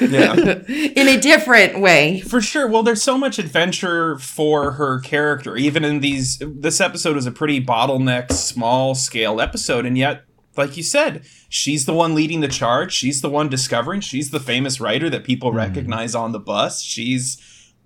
Yeah. 0.00 0.34
in 0.68 1.08
a 1.08 1.18
different 1.20 1.80
way. 1.80 2.20
For 2.20 2.40
sure. 2.40 2.68
Well, 2.68 2.82
there's 2.82 3.02
so 3.02 3.18
much 3.18 3.38
adventure 3.38 4.18
for 4.18 4.72
her 4.72 5.00
character. 5.00 5.56
Even 5.56 5.84
in 5.84 6.00
these, 6.00 6.38
this 6.40 6.80
episode 6.80 7.16
is 7.16 7.26
a 7.26 7.32
pretty 7.32 7.64
bottleneck, 7.64 8.32
small 8.32 8.94
scale 8.94 9.40
episode, 9.40 9.86
and 9.86 9.98
yet, 9.98 10.24
like 10.56 10.76
you 10.76 10.82
said, 10.82 11.24
she's 11.48 11.86
the 11.86 11.94
one 11.94 12.14
leading 12.14 12.40
the 12.40 12.48
charge. 12.48 12.92
She's 12.92 13.20
the 13.20 13.30
one 13.30 13.48
discovering. 13.48 14.00
She's 14.00 14.30
the 14.30 14.40
famous 14.40 14.80
writer 14.80 15.08
that 15.10 15.24
people 15.24 15.52
mm. 15.52 15.56
recognize 15.56 16.14
on 16.14 16.32
the 16.32 16.40
bus. 16.40 16.82
She's 16.82 17.40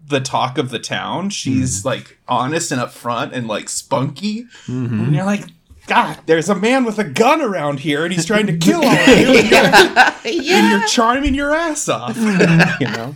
the 0.07 0.21
talk 0.21 0.59
of 0.59 0.71
the 0.71 0.79
town. 0.79 1.31
She's 1.31 1.85
like 1.85 2.19
honest 2.29 2.73
and 2.73 2.81
upfront 2.81 3.33
and 3.33 3.47
like 3.49 3.69
spunky. 3.69 4.47
And 4.67 5.15
you're 5.15 5.25
like, 5.25 5.45
God, 5.87 6.19
there's 6.27 6.49
a 6.49 6.55
man 6.55 6.85
with 6.85 6.99
a 6.99 7.05
gun 7.05 7.41
around 7.43 7.81
here, 7.81 8.05
and 8.05 8.13
he's 8.13 8.25
trying 8.27 8.47
to 8.47 8.57
kill 8.57 8.85
all 8.85 8.91
of 8.93 9.09
you. 9.09 9.15
and 9.39 10.15
Yeah. 10.25 10.71
you're 10.71 10.87
charming 10.87 11.35
your 11.35 11.53
ass 11.55 11.89
off. 11.89 12.17
you 12.17 12.87
know. 12.89 13.15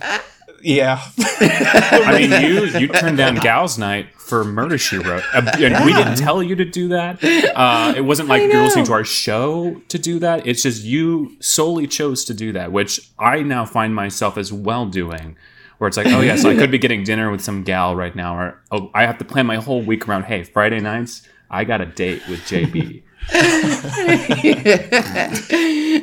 Yeah. 0.62 1.00
I 1.40 2.19
mean, 2.19 2.43
you 2.50 2.64
you 2.81 2.88
turned 2.88 3.19
down 3.19 3.37
Gals 3.37 3.78
Night 3.78 4.09
for 4.16 4.43
Murder 4.43 4.78
She 4.78 4.97
Wrote, 4.99 5.23
Uh, 5.33 5.49
and 5.61 5.85
we 5.85 5.93
didn't 5.93 6.16
tell 6.16 6.43
you 6.43 6.57
to 6.57 6.64
do 6.64 6.88
that. 6.88 7.23
Uh, 7.55 7.95
it 7.97 8.00
wasn't 8.00 8.28
like 8.28 8.43
you're 8.50 8.62
listening 8.62 8.87
to 8.87 8.93
our 8.93 9.05
show 9.05 9.81
to 9.88 9.99
do 9.99 10.19
that. 10.19 10.45
It's 10.47 10.62
just 10.62 10.83
you 10.83 11.37
solely 11.40 11.87
chose 11.87 12.25
to 12.25 12.35
do 12.35 12.50
that, 12.52 12.73
which 12.73 13.09
I 13.19 13.43
now 13.43 13.64
find 13.64 13.95
myself 13.95 14.37
as 14.37 14.52
well 14.52 14.87
doing. 14.87 15.37
Where 15.78 15.88
it's 15.88 15.97
like, 15.97 16.06
oh 16.06 16.21
yeah, 16.21 16.37
so 16.37 16.50
I 16.50 16.54
could 16.54 16.71
be 16.76 16.78
getting 16.78 17.04
dinner 17.04 17.30
with 17.30 17.42
some 17.42 17.62
gal 17.62 17.95
right 17.95 18.14
now, 18.14 18.37
or 18.38 18.62
oh, 18.71 18.90
I 18.95 19.04
have 19.04 19.18
to 19.18 19.25
plan 19.25 19.47
my 19.47 19.56
whole 19.56 19.83
week 19.83 20.09
around. 20.09 20.25
Hey, 20.25 20.42
Friday 20.42 20.80
nights, 20.80 21.28
I 21.50 21.64
got 21.64 21.80
a 21.80 21.87
date 21.87 22.23
with 22.28 22.40
JB. 22.40 23.02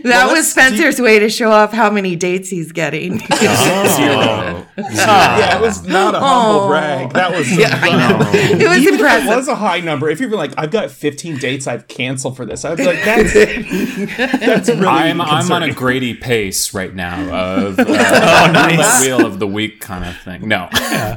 That 0.04 0.24
was 0.26 0.34
let's- 0.34 0.52
Spencer's 0.52 1.00
way 1.00 1.20
to 1.20 1.30
show 1.30 1.52
off 1.52 1.72
how 1.72 1.90
many 1.90 2.16
dates 2.16 2.50
he's 2.50 2.72
getting. 2.72 3.20
Zero. 3.40 4.66
yeah, 4.78 5.58
it 5.58 5.62
was 5.62 5.86
not 5.88 6.16
a 6.16 6.20
humble 6.20 6.68
brag. 6.68 7.14
That 7.14 7.32
was 7.36 7.52
Yeah, 7.58 7.80
I 7.82 7.90
know. 8.10 8.30
It 8.54 8.68
was 8.68 8.78
Even 8.80 8.94
if 8.96 9.00
impressive. 9.00 9.32
it 9.32 9.36
was 9.36 9.48
a 9.48 9.56
high 9.56 9.80
number. 9.80 10.10
If 10.10 10.20
you're 10.20 10.30
like, 10.30 10.54
I've 10.58 10.72
got 10.72 10.92
15 10.92 11.38
dates 11.38 11.68
I've 11.68 11.88
canceled 11.88 12.36
for 12.38 12.46
this, 12.46 12.66
I'd 12.66 12.78
be 12.78 12.86
like, 12.86 13.04
that's 13.04 13.34
that's 14.40 14.70
really. 14.70 14.86
I'm 14.88 15.22
I'm 15.22 15.30
on 15.30 15.38
a 15.38 15.40
concerning. 15.68 15.74
Grady 15.74 16.14
pace 16.14 16.74
right 16.74 16.94
now 16.94 17.22
of 17.34 17.80
uh, 17.80 17.84
the 17.84 19.00
wheel 19.06 19.26
of 19.26 19.40
the 19.40 19.48
week 19.48 19.80
kind 19.82 20.06
of 20.06 20.16
thing. 20.22 20.48
No, 20.48 20.70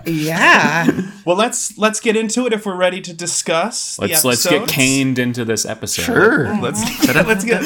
yeah. 0.06 0.86
Well, 1.24 1.36
let's 1.36 1.76
let's 1.78 2.00
get 2.00 2.16
into 2.16 2.46
it 2.46 2.52
if 2.52 2.64
we're 2.66 2.76
ready 2.76 3.00
to 3.02 3.12
discuss. 3.12 3.98
let's 3.98 4.24
let's 4.24 4.46
get 4.48 4.68
caned 4.68 5.18
into 5.18 5.44
this 5.44 5.64
episode. 5.66 5.95
Sure. 6.04 6.56
Let's 6.60 6.82
let's 7.14 7.44
get 7.44 7.62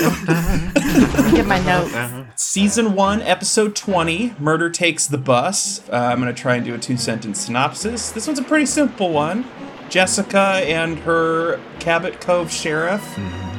Get 1.34 1.46
my 1.46 1.58
notes. 1.60 2.42
season 2.42 2.94
one, 2.94 3.22
episode 3.22 3.74
20. 3.76 4.34
Murder 4.38 4.70
takes 4.70 5.06
the 5.06 5.18
bus. 5.18 5.82
Uh, 5.88 5.96
I'm 5.96 6.18
gonna 6.18 6.32
try 6.32 6.56
and 6.56 6.64
do 6.64 6.74
a 6.74 6.78
two 6.78 6.96
sentence 6.96 7.40
synopsis. 7.40 8.10
This 8.12 8.26
one's 8.26 8.38
a 8.38 8.44
pretty 8.44 8.66
simple 8.66 9.10
one. 9.10 9.44
Jessica 9.88 10.62
and 10.64 10.98
her 11.00 11.60
Cabot 11.80 12.20
Cove 12.20 12.50
sheriff 12.50 13.18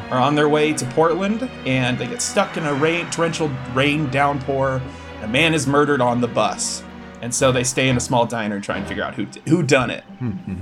are 0.09 0.19
on 0.19 0.35
their 0.35 0.47
way 0.49 0.71
to 0.73 0.85
Portland, 0.87 1.49
and 1.65 1.97
they 1.97 2.07
get 2.07 2.21
stuck 2.21 2.55
in 2.57 2.65
a 2.65 2.73
rain, 2.73 3.09
torrential 3.11 3.49
rain 3.73 4.09
downpour. 4.11 4.81
A 5.23 5.27
man 5.27 5.53
is 5.53 5.67
murdered 5.67 6.01
on 6.01 6.21
the 6.21 6.27
bus, 6.27 6.83
and 7.21 7.33
so 7.33 7.51
they 7.51 7.63
stay 7.63 7.89
in 7.89 7.97
a 7.97 7.99
small 7.99 8.25
diner 8.25 8.55
and 8.55 8.63
try 8.63 8.77
and 8.77 8.87
figure 8.87 9.03
out 9.03 9.15
who 9.15 9.25
who 9.47 9.63
done 9.63 9.89
it. 9.89 10.03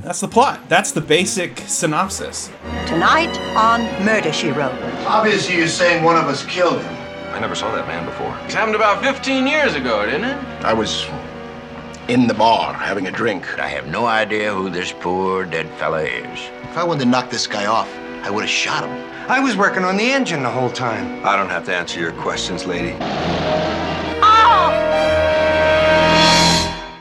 That's 0.02 0.22
the 0.22 0.28
plot. 0.28 0.60
That's 0.68 0.92
the 0.92 1.02
basic 1.02 1.60
synopsis. 1.60 2.52
Tonight 2.86 3.38
on 3.56 3.82
Murder 4.06 4.32
She 4.34 4.50
Wrote. 4.50 4.74
Obviously, 5.08 5.56
you're 5.58 5.68
saying 5.68 6.04
one 6.04 6.16
of 6.16 6.26
us 6.26 6.46
killed 6.46 6.82
him. 6.82 6.96
I 7.34 7.40
never 7.40 7.56
saw 7.56 7.74
that 7.76 7.88
man 7.88 8.06
before. 8.06 8.36
It 8.46 8.54
happened 8.54 8.76
about 8.76 9.04
15 9.04 9.48
years 9.48 9.76
ago, 9.76 10.06
didn't 10.06 10.26
it? 10.26 10.38
I 10.64 10.74
was 10.74 11.06
in 12.08 12.28
the 12.28 12.34
bar 12.34 12.74
having 12.74 13.08
a 13.08 13.12
drink. 13.12 13.60
I 13.60 13.68
have 13.68 13.88
no 13.88 14.06
idea 14.06 14.54
who 14.54 14.70
this 14.70 14.92
poor 14.92 15.46
dead 15.46 15.70
fella 15.78 16.02
is. 16.04 16.40
If 16.64 16.78
I 16.78 16.84
wanted 16.84 17.04
to 17.04 17.10
knock 17.10 17.30
this 17.30 17.48
guy 17.48 17.68
off, 17.68 17.90
I 18.24 18.30
would 18.32 18.42
have 18.42 18.50
shot 18.50 18.84
him. 18.84 18.92
I 19.30 19.40
was 19.40 19.56
working 19.56 19.84
on 19.84 19.96
the 19.96 20.12
engine 20.12 20.42
the 20.42 20.50
whole 20.50 20.72
time. 20.72 21.24
I 21.24 21.36
don't 21.36 21.50
have 21.50 21.66
to 21.66 21.76
answer 21.76 22.00
your 22.00 22.14
questions, 22.14 22.66
lady. 22.66 22.98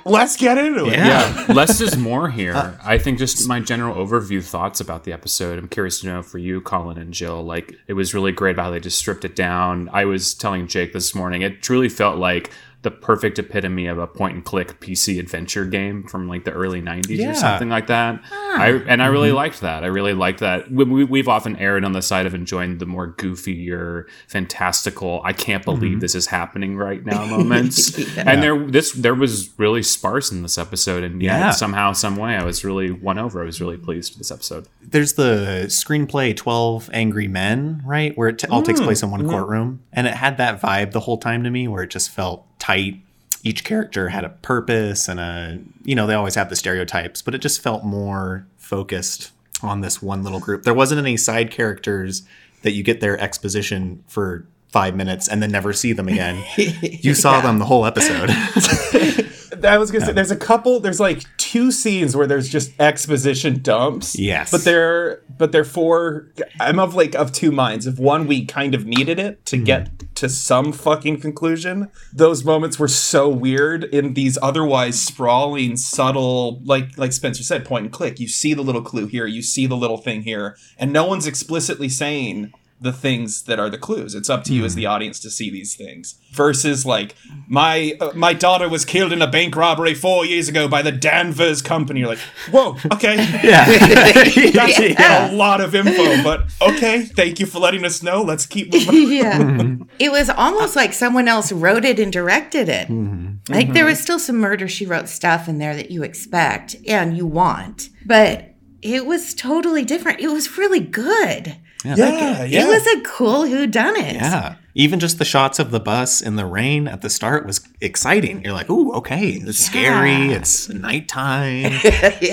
Let's 0.09 0.37
get 0.37 0.59
into 0.59 0.87
it. 0.87 0.99
Yeah, 0.99 1.47
less 1.49 1.81
is 1.81 1.97
more 1.97 2.29
here. 2.31 2.55
Uh, 2.55 2.75
I 2.83 2.99
think 2.99 3.19
just 3.19 3.47
my 3.47 3.61
general 3.61 3.95
overview 3.95 4.43
thoughts 4.43 4.81
about 4.81 5.05
the 5.05 5.13
episode. 5.13 5.59
I'm 5.59 5.69
curious 5.69 6.01
to 6.01 6.07
know 6.07 6.23
for 6.23 6.39
you, 6.39 6.61
Colin 6.61 6.99
and 6.99 7.13
Jill. 7.13 7.43
Like, 7.43 7.75
it 7.87 7.93
was 7.93 8.15
really 8.15 8.33
great 8.33 8.57
how 8.57 8.71
they 8.71 8.81
just 8.81 8.99
stripped 8.99 9.25
it 9.25 9.37
down. 9.37 9.89
I 9.93 10.05
was 10.05 10.35
telling 10.35 10.67
Jake 10.67 10.93
this 10.93 11.15
morning, 11.15 11.43
it 11.43 11.63
truly 11.63 11.89
felt 11.89 12.19
like 12.19 12.51
the 12.83 12.91
perfect 12.93 13.41
epitome 13.41 13.87
of 13.87 13.99
a 13.99 14.07
point 14.07 14.37
and 14.37 14.45
click 14.45 14.81
PC 14.81 15.19
adventure 15.19 15.65
game 15.65 16.05
from 16.05 16.29
like 16.29 16.45
the 16.45 16.53
early 16.53 16.81
90s 16.81 17.19
Yeah. 17.19 17.33
or 17.33 17.35
something 17.35 17.69
like 17.69 17.89
that. 17.89 18.23
Ah. 18.31 18.61
I 18.61 18.69
and 18.87 19.03
I 19.03 19.07
really 19.07 19.29
mm-hmm. 19.29 19.37
liked 19.37 19.61
that. 19.63 19.83
I 19.83 19.89
really 19.89 20.15
liked 20.15 20.41
that. 20.41 20.71
We, 20.71 20.85
we, 20.85 21.05
we've 21.05 21.29
often 21.29 21.57
erred 21.57 21.85
on 21.85 21.93
the 21.93 22.03
side 22.03 22.25
of 22.25 22.35
enjoying 22.35 22.79
the 22.79 22.87
more 22.87 23.13
goofier, 23.13 24.05
fantastical. 24.29 25.21
I 25.25 25.33
can't 25.33 25.65
believe 25.65 25.93
mm-hmm. 25.93 26.01
this 26.01 26.15
is 26.15 26.29
happening 26.29 26.77
right 26.77 27.05
now 27.05 27.27
moments. 27.27 27.99
And 28.17 28.43
there, 28.43 28.57
this 28.57 28.93
there 28.93 29.15
was 29.15 29.59
really 29.59 29.83
sparse 29.83 30.31
in 30.31 30.43
this 30.43 30.57
episode, 30.57 31.03
and 31.03 31.21
yet 31.21 31.39
Yeah. 31.39 31.51
somehow, 31.51 31.93
some 31.93 32.17
way, 32.17 32.37
I 32.37 32.45
was 32.45 32.65
really 32.65 32.93
won 32.93 33.19
over. 33.19 33.43
I 33.43 33.45
was 33.45 33.61
really 33.61 33.77
pleased 33.77 34.13
with 34.13 34.19
this 34.19 34.31
episode. 34.31 34.69
There's 34.81 35.15
the 35.15 35.65
screenplay 35.67 36.35
12 36.37 36.91
Angry 36.93 37.27
Men, 37.27 37.83
right? 37.85 38.17
Where 38.17 38.29
it 38.29 38.39
t- 38.39 38.47
all 38.49 38.63
takes 38.63 38.81
mm, 38.81 38.85
place 38.85 39.03
in 39.03 39.11
one 39.11 39.23
mm-hmm. 39.23 39.31
courtroom. 39.31 39.83
And 39.93 40.07
it 40.07 40.15
had 40.15 40.37
that 40.37 40.61
vibe 40.61 40.93
the 40.93 41.01
whole 41.01 41.19
time 41.19 41.43
to 41.43 41.51
me 41.51 41.67
where 41.67 41.83
it 41.83 41.91
just 41.91 42.11
felt 42.11 42.48
tight. 42.59 43.01
Each 43.43 43.65
character 43.65 44.09
had 44.09 44.25
a 44.25 44.31
purpose 44.31 45.09
and 45.09 45.21
a, 45.21 45.59
you 45.85 45.95
know, 45.95 46.07
they 46.07 46.15
always 46.15 46.35
have 46.35 46.51
the 46.51 46.57
stereotypes, 46.57 47.23
but 47.23 47.35
it 47.35 47.39
just 47.39 47.61
felt 47.61 47.85
more 47.85 48.47
focused 48.57 49.31
on 49.63 49.81
this 49.81 50.03
one 50.03 50.23
little 50.23 50.41
group. 50.41 50.65
There 50.65 50.75
wasn't 50.75 50.99
any 51.01 51.17
side 51.17 51.51
characters 51.51 52.23
that 52.63 52.73
you 52.73 52.83
get 52.83 53.01
their 53.01 53.19
exposition 53.21 54.03
for 54.09 54.45
five 54.71 54.95
minutes 54.95 55.29
and 55.29 55.43
then 55.43 55.51
never 55.51 55.73
see 55.73 55.93
them 55.93 56.09
again. 56.09 56.45
You 57.01 57.15
saw 57.15 57.41
them 57.41 57.59
the 57.59 57.65
whole 57.65 57.87
episode. 57.87 58.31
I 59.65 59.79
was 59.79 59.91
gonna 59.91 60.05
say 60.05 60.13
there's 60.13 60.31
a 60.31 60.37
couple. 60.37 60.81
There's 60.81 61.01
like 61.01 61.25
two 61.37 61.73
scenes 61.73 62.17
where 62.17 62.27
there's 62.27 62.49
just 62.49 62.73
exposition 62.81 63.63
dumps. 63.63 64.19
Yes. 64.19 64.51
but 64.51 64.65
they're 64.65 65.23
but 65.37 65.53
they're 65.53 65.65
for. 65.65 66.29
I'm 66.61 66.79
of 66.79 66.95
like 66.95 67.15
of 67.15 67.33
two 67.33 67.51
minds. 67.51 67.87
Of 67.87 67.99
one, 67.99 68.27
we 68.27 68.45
kind 68.45 68.75
of 68.75 68.87
needed 68.87 69.19
it 69.19 69.45
to 69.47 69.57
get 69.57 69.85
mm-hmm. 69.85 70.15
to 70.15 70.29
some 70.29 70.73
fucking 70.73 71.21
conclusion. 71.21 71.91
Those 72.13 72.45
moments 72.45 72.79
were 72.79 72.89
so 72.89 73.29
weird 73.29 73.85
in 73.85 74.15
these 74.15 74.39
otherwise 74.43 75.01
sprawling, 75.01 75.77
subtle, 75.77 76.61
like 76.65 76.97
like 76.99 77.13
Spencer 77.13 77.43
said, 77.43 77.65
point 77.65 77.85
and 77.85 77.93
click. 77.93 78.21
You 78.21 78.29
see 78.29 78.55
the 78.55 78.63
little 78.63 78.83
clue 78.83 79.07
here, 79.07 79.27
you 79.27 79.43
see 79.43 79.67
the 79.67 79.77
little 79.77 79.99
thing 79.99 80.23
here, 80.23 80.57
and 80.79 80.93
no 80.93 81.07
one's 81.07 81.27
explicitly 81.27 81.89
saying 81.89 82.53
the 82.81 82.93
things 82.93 83.43
that 83.43 83.59
are 83.59 83.69
the 83.69 83.79
clues. 83.79 84.15
It's 84.15 84.31
up 84.31 84.45
to 84.45 84.55
you 84.55 84.65
as 84.65 84.75
the 84.75 84.85
mm. 84.85 84.91
audience 84.91 85.19
to 85.21 85.31
see 85.31 85.51
these 85.51 85.75
things. 85.75 86.15
Versus 86.33 86.87
like 86.87 87.17
my 87.49 87.97
uh, 88.01 88.13
my 88.15 88.33
daughter 88.33 88.69
was 88.69 88.85
killed 88.85 89.13
in 89.13 89.21
a 89.21 89.27
bank 89.27 89.57
robbery 89.57 89.95
four 89.95 90.25
years 90.25 90.49
ago 90.49 90.69
by 90.69 90.83
the 90.83 90.93
Danvers 90.93 91.61
company. 91.61 92.01
You're 92.01 92.11
like, 92.11 92.19
whoa, 92.51 92.77
okay, 92.93 93.17
yeah. 93.43 93.65
that's 94.53 94.79
a 95.33 95.35
lot 95.35 95.61
of 95.61 95.75
info, 95.75 96.23
but 96.23 96.51
okay, 96.63 97.03
thank 97.03 97.41
you 97.41 97.47
for 97.47 97.59
letting 97.59 97.85
us 97.85 98.03
know. 98.03 98.23
Let's 98.23 98.47
keep 98.47 98.73
moving. 98.73 99.13
yeah. 99.13 99.39
Mm-hmm. 99.39 99.83
It 99.99 100.13
was 100.13 100.31
almost 100.31 100.77
like 100.77 100.93
someone 100.93 101.27
else 101.27 101.51
wrote 101.51 101.85
it 101.85 101.99
and 101.99 102.13
directed 102.13 102.69
it. 102.69 102.89
Mm-hmm. 102.89 103.53
Like 103.53 103.73
there 103.73 103.85
mm-hmm. 103.85 103.91
was 103.91 104.01
still 104.01 104.19
some 104.19 104.37
murder 104.37 104.69
she 104.69 104.87
wrote 104.87 105.09
stuff 105.09 105.49
in 105.49 105.59
there 105.59 105.75
that 105.75 105.91
you 105.91 106.05
expect 106.05 106.77
and 106.87 107.17
you 107.17 107.27
want, 107.27 107.89
but 108.07 108.55
it 108.83 109.07
was 109.07 109.35
totally 109.35 109.85
different. 109.85 110.21
It 110.21 110.29
was 110.29 110.57
really 110.57 110.81
good. 110.81 111.57
Yeah, 111.85 112.45
yeah. 112.45 112.65
It 112.65 112.69
was 112.69 112.87
a 112.87 113.01
cool 113.03 113.47
who 113.47 113.67
done 113.67 113.97
it. 113.97 114.17
Yeah. 114.17 114.57
Even 114.81 115.01
just 115.01 115.19
the 115.19 115.25
shots 115.25 115.59
of 115.59 115.73
the 115.73 115.81
bus 115.81 116.21
in 116.21 116.37
the 116.37 116.47
rain 116.47 116.87
at 116.87 117.03
the 117.03 117.11
start 117.11 117.45
was 117.45 117.61
exciting. 117.81 118.45
You're 118.45 118.53
like, 118.53 118.71
ooh, 118.71 118.93
okay, 118.93 119.31
it's 119.31 119.59
scary. 119.59 120.31
It's 120.33 120.69
nighttime. 120.69 121.73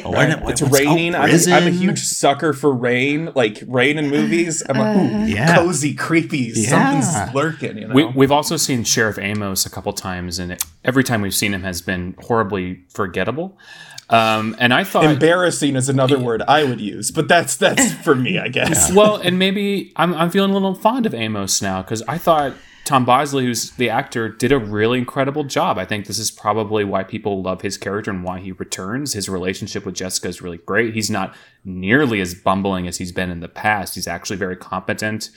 Oh, 0.06 0.12
when- 0.12 0.32
it's 0.32 0.42
what's- 0.42 0.62
oh, 0.62 0.68
raining. 0.68 1.16
I'm, 1.16 1.32
I'm 1.32 1.68
a 1.68 1.72
huge 1.72 2.00
sucker 2.00 2.54
for 2.54 2.72
rain, 2.72 3.32
like 3.36 3.64
rain 3.68 3.98
in 3.98 4.10
movies. 4.12 4.62
I'm 4.70 4.78
like, 4.78 4.96
ooh, 4.98 5.26
Yeah. 5.34 5.56
cozy, 5.56 5.96
creepy. 5.96 6.52
Yeah. 6.56 6.70
Something's 7.02 7.34
lurking. 7.34 7.78
You 7.80 7.88
know. 7.88 7.94
We, 7.96 8.06
we've 8.06 8.32
also 8.32 8.58
seen 8.58 8.84
Sheriff 8.84 9.18
Amos 9.18 9.66
a 9.66 9.70
couple 9.72 9.92
times, 9.94 10.38
and 10.38 10.52
it, 10.52 10.64
every 10.84 11.04
time 11.04 11.22
we've 11.22 11.34
seen 11.34 11.52
him 11.54 11.64
has 11.64 11.82
been 11.82 12.16
horribly 12.22 12.84
forgettable. 12.90 13.58
Um, 14.08 14.56
and 14.60 14.72
I 14.72 14.84
thought, 14.84 15.06
Embarrassing 15.06 15.76
is 15.76 15.90
another 15.90 16.20
word 16.20 16.44
I 16.48 16.64
would 16.64 16.80
use, 16.80 17.10
but 17.10 17.28
that's 17.28 17.56
that's 17.58 17.92
for 18.04 18.14
me, 18.14 18.38
I 18.38 18.50
guess. 18.50 18.94
well, 18.94 19.16
and 19.16 19.40
maybe 19.40 19.92
I'm, 19.96 20.14
I'm 20.14 20.30
feeling 20.30 20.52
a 20.52 20.54
little 20.54 20.76
fond 20.76 21.08
of 21.08 21.16
Amos 21.16 21.60
now 21.60 21.82
because 21.82 22.04
I 22.04 22.20
thought 22.20 22.35
Tom 22.86 23.04
Bosley, 23.04 23.46
who's 23.46 23.72
the 23.72 23.90
actor, 23.90 24.30
did 24.30 24.52
a 24.52 24.60
really 24.60 25.00
incredible 25.00 25.44
job. 25.44 25.80
I 25.80 25.86
think 25.86 26.06
this 26.06 26.20
is 26.20 26.30
probably 26.30 26.84
why 26.84 27.04
people 27.04 27.42
love 27.42 27.64
his 27.64 27.78
character 27.78 28.12
and 28.12 28.24
why 28.24 28.40
he 28.40 28.52
returns. 28.52 29.14
His 29.14 29.28
relationship 29.28 29.86
with 29.86 29.96
Jessica 29.96 30.28
is 30.28 30.42
really 30.42 30.60
great. 30.60 30.94
He's 30.94 31.10
not 31.10 31.36
nearly 31.66 32.22
as 32.22 32.34
bumbling 32.36 32.88
as 32.88 32.98
he's 32.98 33.12
been 33.12 33.30
in 33.32 33.40
the 33.40 33.48
past. 33.50 33.96
He's 33.96 34.08
actually 34.08 34.38
very 34.38 34.56
competent. 34.56 35.30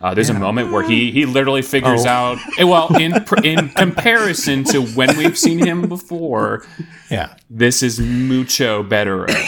Uh, 0.00 0.12
there's 0.12 0.28
a 0.28 0.34
moment 0.34 0.70
where 0.72 0.82
he 0.82 1.10
he 1.12 1.24
literally 1.24 1.62
figures 1.62 2.04
Oh. 2.04 2.08
out. 2.08 2.38
eh, 2.58 2.64
Well, 2.64 2.94
in 2.96 3.14
in 3.44 3.68
comparison 3.70 4.64
to 4.64 4.82
when 4.82 5.16
we've 5.16 5.38
seen 5.38 5.64
him 5.64 5.88
before, 5.88 6.66
Yeah. 7.10 7.34
this 7.48 7.82
is 7.82 8.00
mucho 8.00 8.82
better. 8.82 9.26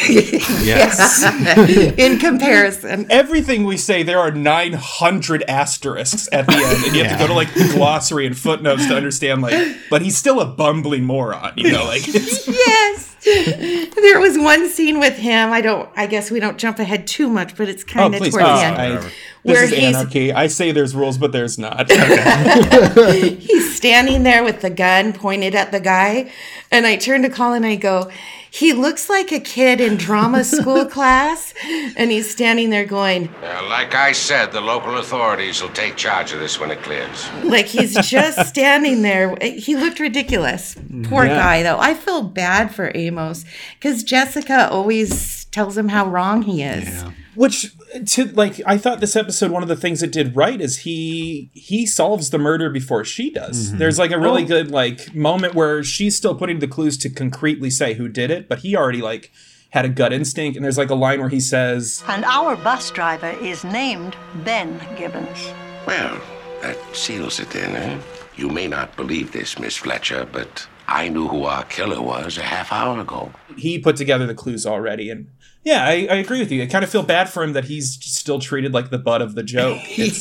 Yes. 0.63 1.23
In 1.99 2.19
comparison. 2.19 3.07
Everything 3.11 3.65
we 3.67 3.77
say, 3.77 4.03
there 4.03 4.19
are 4.19 4.31
900 4.31 5.45
asterisks 5.49 6.29
at 6.33 6.47
the 6.47 6.55
end, 6.55 6.85
and 6.87 6.97
you 6.97 7.05
have 7.05 7.13
to 7.13 7.25
go 7.25 7.27
to 7.29 7.35
like 7.35 7.53
the 7.55 7.71
glossary 7.75 8.27
and 8.27 8.37
footnotes 8.37 8.87
to 8.87 8.97
understand. 8.97 9.43
Like, 9.43 9.77
but 9.91 10.03
he's 10.03 10.17
still 10.17 10.41
a 10.41 10.47
bumbling 10.47 11.05
moron, 11.05 11.53
you 11.57 11.71
know. 11.73 11.85
Like, 11.85 12.07
yes. 12.07 13.16
There 13.97 14.21
was 14.21 14.39
one 14.39 14.69
scene 14.69 15.01
with 15.01 15.17
him. 15.17 15.51
I 15.51 15.61
don't 15.61 15.89
I 15.97 16.07
guess 16.07 16.31
we 16.31 16.39
don't 16.39 16.59
jump 16.59 16.79
ahead 16.79 17.07
too 17.07 17.29
much, 17.29 17.57
but 17.57 17.69
it's 17.69 17.83
oh, 17.83 17.93
kind 17.93 18.15
of 18.15 18.21
please, 18.21 18.33
towards 18.33 18.47
please. 18.47 18.61
the 18.61 18.65
end. 18.67 18.77
I, 18.77 18.89
this 18.99 19.13
Where 19.43 19.65
is 19.65 19.71
he's- 19.71 19.97
anarchy. 19.97 20.33
I 20.33 20.47
say 20.47 20.73
there's 20.73 20.95
rules, 20.95 21.19
but 21.19 21.33
there's 21.33 21.59
not. 21.59 21.91
He's 21.91 23.77
standing 23.77 24.23
there 24.23 24.43
with 24.45 24.61
the 24.61 24.71
gun 24.71 25.13
pointed 25.13 25.55
at 25.55 25.73
the 25.73 25.81
guy. 25.81 26.31
And 26.71 26.87
I 26.87 26.97
turn 26.97 27.23
to 27.23 27.29
Colin 27.31 27.65
I 27.65 27.77
go, 27.77 28.11
he 28.57 28.73
looks 28.73 29.09
like 29.09 29.33
a 29.33 29.41
kid 29.41 29.81
in 29.81 29.97
drama 29.97 30.45
school 30.45 30.85
class. 30.97 31.53
And 31.97 32.11
he's 32.11 32.31
standing 32.31 32.71
there 32.71 32.85
going, 32.85 33.29
Uh, 33.43 33.67
like 33.69 33.95
I 33.95 34.13
said, 34.13 34.53
the 34.53 34.61
local 34.61 34.99
authorities 34.99 35.63
will 35.63 35.71
take 35.71 35.97
charge 35.97 36.33
of 36.33 36.41
this 36.41 36.59
when 36.61 36.71
it 36.71 36.83
clears. 36.83 37.29
like 37.45 37.67
he's 37.67 37.95
just 38.09 38.49
standing 38.55 39.03
there. 39.03 39.37
He 39.41 39.77
looked 39.77 40.01
ridiculous. 40.01 40.77
Poor 41.05 41.27
guy, 41.27 41.63
though. 41.63 41.79
I 41.79 41.95
feel 41.95 42.23
bad 42.23 42.75
for 42.75 42.93
Amos 42.95 43.45
because 43.79 44.03
Jessica 44.03 44.69
always 44.71 45.46
tells 45.57 45.77
him 45.79 45.89
how 45.89 46.07
wrong 46.07 46.43
he 46.43 46.63
is. 46.63 47.03
Which 47.35 47.73
to 48.13 48.27
like 48.43 48.61
I 48.67 48.77
thought 48.77 49.01
this 49.01 49.17
episode 49.17 49.51
one 49.51 49.63
of 49.63 49.69
the 49.71 49.77
things 49.85 50.03
it 50.03 50.13
did 50.13 50.37
right 50.37 50.61
is 50.61 50.79
he 50.89 51.51
he 51.55 51.87
solves 51.87 52.29
the 52.29 52.39
murder 52.39 52.69
before 52.71 53.05
she 53.05 53.31
does. 53.31 53.73
Mhm. 53.73 53.79
There's 53.79 53.99
like 53.99 54.11
a 54.11 54.19
really 54.19 54.45
Oh. 54.45 54.47
good 54.55 54.71
like 54.71 55.15
moment 55.15 55.55
where 55.55 55.83
she's 55.83 56.15
still 56.15 56.35
putting 56.35 56.59
the 56.59 56.69
clues 56.69 56.99
to 56.99 57.09
concretely 57.09 57.71
say 57.71 57.95
who 57.95 58.07
did 58.09 58.31
it, 58.31 58.49
but 58.51 58.59
he 58.59 58.77
already 58.77 59.01
like 59.01 59.33
had 59.71 59.85
a 59.87 59.89
gut 59.89 60.13
instinct 60.13 60.57
and 60.57 60.65
there's 60.65 60.79
like 60.79 60.91
a 60.91 60.95
line 60.95 61.21
where 61.21 61.31
he 61.31 61.41
says 61.41 62.03
And 62.07 62.25
our 62.27 62.55
bus 62.57 62.91
driver 62.91 63.31
is 63.43 63.65
named 63.65 64.15
Ben 64.45 64.79
Gibbons. 64.99 65.41
Well, 65.87 66.21
that 66.63 66.77
seals 66.95 67.41
it 67.41 67.49
then, 67.51 67.75
eh? 67.77 67.99
You 68.37 68.49
may 68.51 68.67
not 68.69 68.95
believe 68.97 69.33
this, 69.33 69.59
Miss 69.59 69.77
Fletcher, 69.77 70.27
but 70.31 70.67
I 70.89 71.09
knew 71.09 71.27
who 71.29 71.45
our 71.45 71.65
killer 71.65 72.01
was 72.01 72.39
a 72.39 72.43
half 72.43 72.73
hour 72.73 73.01
ago. 73.01 73.33
he 73.57 73.79
put 73.79 73.97
together 73.97 74.27
the 74.27 74.35
clues 74.35 74.65
already 74.67 75.11
and 75.11 75.29
yeah, 75.67 75.85
I, 75.85 76.07
I 76.09 76.17
agree 76.17 76.39
with 76.39 76.53
you. 76.53 76.63
I 76.63 76.67
kind 76.67 76.85
of 76.85 76.91
feel 76.91 77.03
bad 77.03 77.29
for 77.29 77.43
him 77.43 77.53
that 77.55 77.65
he's 77.65 77.99
still 78.01 78.39
treated 78.39 78.73
like 78.73 78.91
the 78.91 78.99
butt 78.99 79.21
of 79.21 79.35
the 79.35 79.43
joke. 79.43 79.81
It's- 79.99 80.21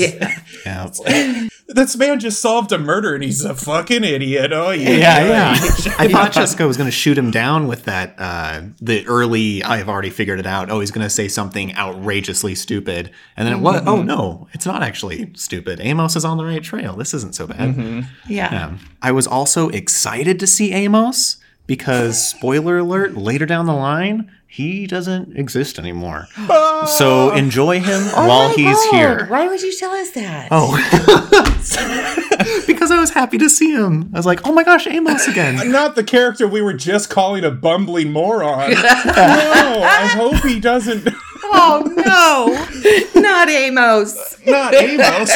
Yeah. 0.66 1.48
this 1.68 1.96
man 1.98 2.20
just 2.20 2.42
solved 2.42 2.72
a 2.72 2.78
murder 2.78 3.14
and 3.16 3.24
he's 3.24 3.44
a 3.46 3.54
fucking 3.56 4.04
idiot. 4.04 4.52
Oh 4.54 4.72
yeah, 4.72 4.90
Yeah, 4.90 5.28
yeah. 5.28 5.56
I 6.00 6.08
thought 6.12 6.32
Jessica 6.32 6.66
was 6.66 6.78
going 6.78 6.88
to 6.88 6.92
shoot 6.96 7.18
him 7.18 7.30
down 7.32 7.68
with 7.68 7.84
that, 7.86 8.16
uh, 8.18 8.62
the 8.82 9.06
early, 9.08 9.64
I've 9.64 9.88
already 9.90 10.10
figured 10.10 10.40
it 10.40 10.46
out. 10.48 10.70
Oh, 10.72 10.80
he's 10.80 10.92
going 10.92 11.06
to 11.06 11.10
say 11.10 11.28
something 11.28 11.76
outrageously 11.76 12.56
stupid. 12.56 13.12
And 13.38 13.48
then 13.48 13.56
it 13.58 13.62
was, 13.62 13.84
oh, 13.86 14.02
no, 14.02 14.48
it's 14.54 14.66
not 14.66 14.82
actually 14.84 15.32
stupid. 15.36 15.80
Amos 15.82 16.16
is 16.16 16.26
on 16.26 16.38
the 16.38 16.46
right 16.46 16.64
trail. 16.64 16.96
This 16.96 17.14
isn't 17.14 17.36
so 17.36 17.46
bad. 17.48 18.08
Yeah. 18.28 18.66
Um, 18.68 18.80
I 19.02 19.12
was 19.12 19.28
also 19.28 19.70
excited 19.70 20.40
to 20.40 20.48
see 20.48 20.72
Amos 20.74 21.38
because, 21.68 22.24
spoiler 22.24 22.78
alert, 22.78 23.16
later 23.16 23.46
down 23.46 23.66
the 23.66 23.74
line, 23.74 24.32
he 24.48 24.88
doesn't 24.88 25.36
exist 25.36 25.78
anymore. 25.78 26.28
so 26.98 27.34
enjoy 27.34 27.80
him 27.80 28.04
Oh 28.16 28.28
while 28.28 28.50
he's 28.56 28.78
God, 28.86 28.96
here. 28.96 29.26
Why 29.28 29.48
would 29.48 29.62
you 29.62 29.76
tell 29.76 29.92
us 29.92 30.12
that? 30.12 30.48
Oh. 30.50 30.78
because 32.68 32.90
I 32.90 33.00
was 33.00 33.10
happy 33.10 33.38
to 33.40 33.50
see 33.50 33.74
him. 33.74 34.12
I 34.14 34.18
was 34.18 34.26
like, 34.26 34.48
oh 34.48 34.54
my 34.54 34.64
gosh, 34.64 34.88
Amos 34.88 35.28
again. 35.28 35.72
Not 35.72 35.96
the 35.96 36.04
character 36.04 36.48
we 36.48 36.62
were 36.62 36.74
just 36.74 37.10
calling 37.10 37.44
a 37.44 37.52
bumbling 37.52 38.14
moron. 38.14 38.72
no, 38.72 38.78
I 38.78 40.08
hope 40.14 40.44
he 40.44 40.60
doesn't. 40.60 41.10
Oh 41.58 43.12
no, 43.16 43.22
not 43.22 43.50
Amos. 43.50 44.38
Not 44.46 44.74
Amos. 44.74 45.32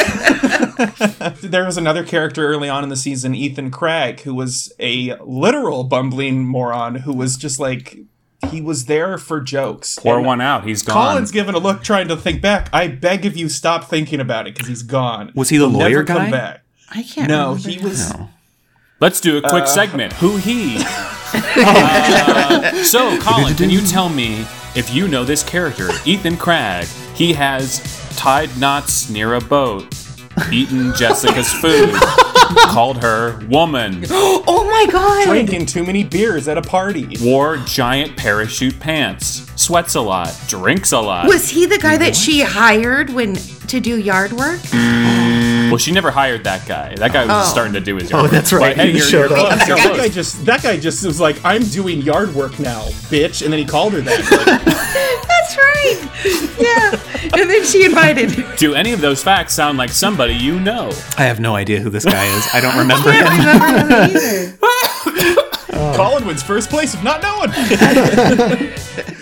there 1.42 1.64
was 1.64 1.76
another 1.76 2.04
character 2.04 2.46
early 2.46 2.68
on 2.68 2.82
in 2.84 2.90
the 2.90 2.96
season, 2.96 3.34
Ethan 3.34 3.70
Cragg, 3.70 4.20
who 4.20 4.34
was 4.34 4.72
a 4.78 5.16
literal 5.24 5.84
bumbling 5.84 6.44
moron 6.46 6.96
who 6.96 7.12
was 7.12 7.36
just 7.36 7.58
like 7.58 7.98
he 8.50 8.60
was 8.60 8.86
there 8.86 9.18
for 9.18 9.40
jokes. 9.40 9.98
Pour 9.98 10.16
And 10.18 10.26
one 10.26 10.40
out. 10.40 10.64
He's 10.64 10.82
gone. 10.82 10.94
Colin's 11.12 11.30
given 11.30 11.54
a 11.54 11.58
look, 11.58 11.82
trying 11.82 12.08
to 12.08 12.16
think 12.16 12.40
back. 12.40 12.68
I 12.72 12.88
beg 12.88 13.26
of 13.26 13.36
you, 13.36 13.48
stop 13.48 13.84
thinking 13.84 14.20
about 14.20 14.46
it 14.46 14.54
because 14.54 14.68
he's 14.68 14.82
gone. 14.82 15.32
Was 15.34 15.48
he 15.50 15.56
the 15.58 15.68
He'll 15.68 15.78
lawyer 15.78 15.90
never 15.90 16.04
come 16.04 16.16
guy? 16.16 16.30
back. 16.30 16.62
I 16.90 17.02
can't. 17.02 17.28
No, 17.28 17.50
remember 17.54 17.68
he 17.68 17.76
that. 17.76 17.84
was. 17.84 18.14
Let's 19.00 19.20
do 19.20 19.38
a 19.38 19.40
quick 19.40 19.64
Uh, 19.64 19.66
segment. 19.66 20.12
Who 20.14 20.36
he? 20.36 20.84
Uh, 21.32 22.82
so, 22.82 23.16
Colin, 23.22 23.54
can 23.54 23.70
you 23.70 23.80
tell 23.82 24.08
me 24.08 24.44
if 24.74 24.92
you 24.92 25.06
know 25.06 25.22
this 25.22 25.44
character, 25.44 25.88
Ethan 26.04 26.36
Cragg? 26.36 26.86
He 27.14 27.32
has 27.34 27.78
tied 28.16 28.56
knots 28.58 29.08
near 29.08 29.34
a 29.34 29.40
boat, 29.40 29.94
eaten 30.50 30.92
Jessica's 30.96 31.52
food, 31.52 31.94
called 32.72 33.00
her 33.02 33.38
woman, 33.46 34.04
Oh 34.10 34.66
my 34.68 34.90
god. 34.90 35.26
Drinking 35.28 35.66
too 35.66 35.84
many 35.84 36.02
beers 36.02 36.48
at 36.48 36.58
a 36.58 36.62
party. 36.62 37.16
wore 37.22 37.58
giant 37.58 38.16
parachute 38.16 38.80
pants, 38.80 39.46
sweats 39.54 39.94
a 39.94 40.00
lot, 40.00 40.36
drinks 40.48 40.90
a 40.90 40.98
lot. 40.98 41.28
Was 41.28 41.48
he 41.48 41.64
the 41.66 41.78
guy 41.78 41.96
that 41.96 42.16
she 42.16 42.40
hired 42.40 43.10
when 43.10 43.34
to 43.68 43.78
do 43.78 43.98
yard 44.00 44.32
work? 44.32 44.58
Mm-hmm. 45.70 45.72
Well, 45.72 45.78
she 45.78 45.92
never 45.92 46.10
hired 46.10 46.44
that 46.44 46.66
guy. 46.66 46.94
That 46.96 47.12
guy 47.12 47.20
was 47.24 47.28
just 47.28 47.50
Oh. 47.50 47.52
starting 47.52 47.74
to 47.74 47.80
do 47.80 47.96
his 47.96 48.12
Oh, 48.12 48.16
yard 48.18 48.22
work. 48.24 48.32
that's 48.32 48.52
right. 48.52 48.76
But, 48.76 48.86
hey, 48.86 48.92
you're, 48.92 49.00
showed 49.00 49.30
you're 49.30 49.38
up. 49.38 49.58
close, 49.60 49.68
That 49.68 49.94
guy 49.96 50.08
just 50.08 50.44
that 50.46 50.62
guy 50.62 50.76
just 50.78 51.04
was 51.04 51.20
like, 51.20 51.42
I'm 51.44 51.62
doing 51.62 52.02
yard 52.02 52.34
work 52.34 52.58
now, 52.58 52.82
bitch, 53.10 53.42
and 53.42 53.52
then 53.52 53.58
he 53.60 53.64
called 53.66 53.92
her 53.92 54.00
that. 54.00 54.18
Like, 54.20 54.64
That's 55.30 55.56
right. 55.56 56.08
Yeah. 56.60 57.40
And 57.40 57.48
then 57.50 57.64
she 57.64 57.84
invited. 57.84 58.30
him. 58.32 58.46
Do 58.56 58.74
any 58.74 58.92
of 58.92 59.00
those 59.00 59.22
facts 59.22 59.54
sound 59.54 59.78
like 59.78 59.90
somebody 59.90 60.34
you 60.34 60.58
know? 60.60 60.90
I 61.16 61.22
have 61.24 61.40
no 61.40 61.54
idea 61.56 61.80
who 61.80 61.90
this 61.90 62.04
guy 62.04 62.24
is. 62.36 62.46
I 62.52 62.60
don't 62.60 62.76
remember 62.78 63.10
him. 63.12 63.24
I 63.26 63.36
don't 63.36 63.82
remember 63.82 64.04
him 64.04 64.16
either. 64.16 64.56
Oh. 65.72 65.94
Colin 65.96 66.26
wins 66.26 66.42
first 66.42 66.68
place 66.68 66.92
of 66.92 67.02
not 67.02 67.22
knowing. 67.22 67.50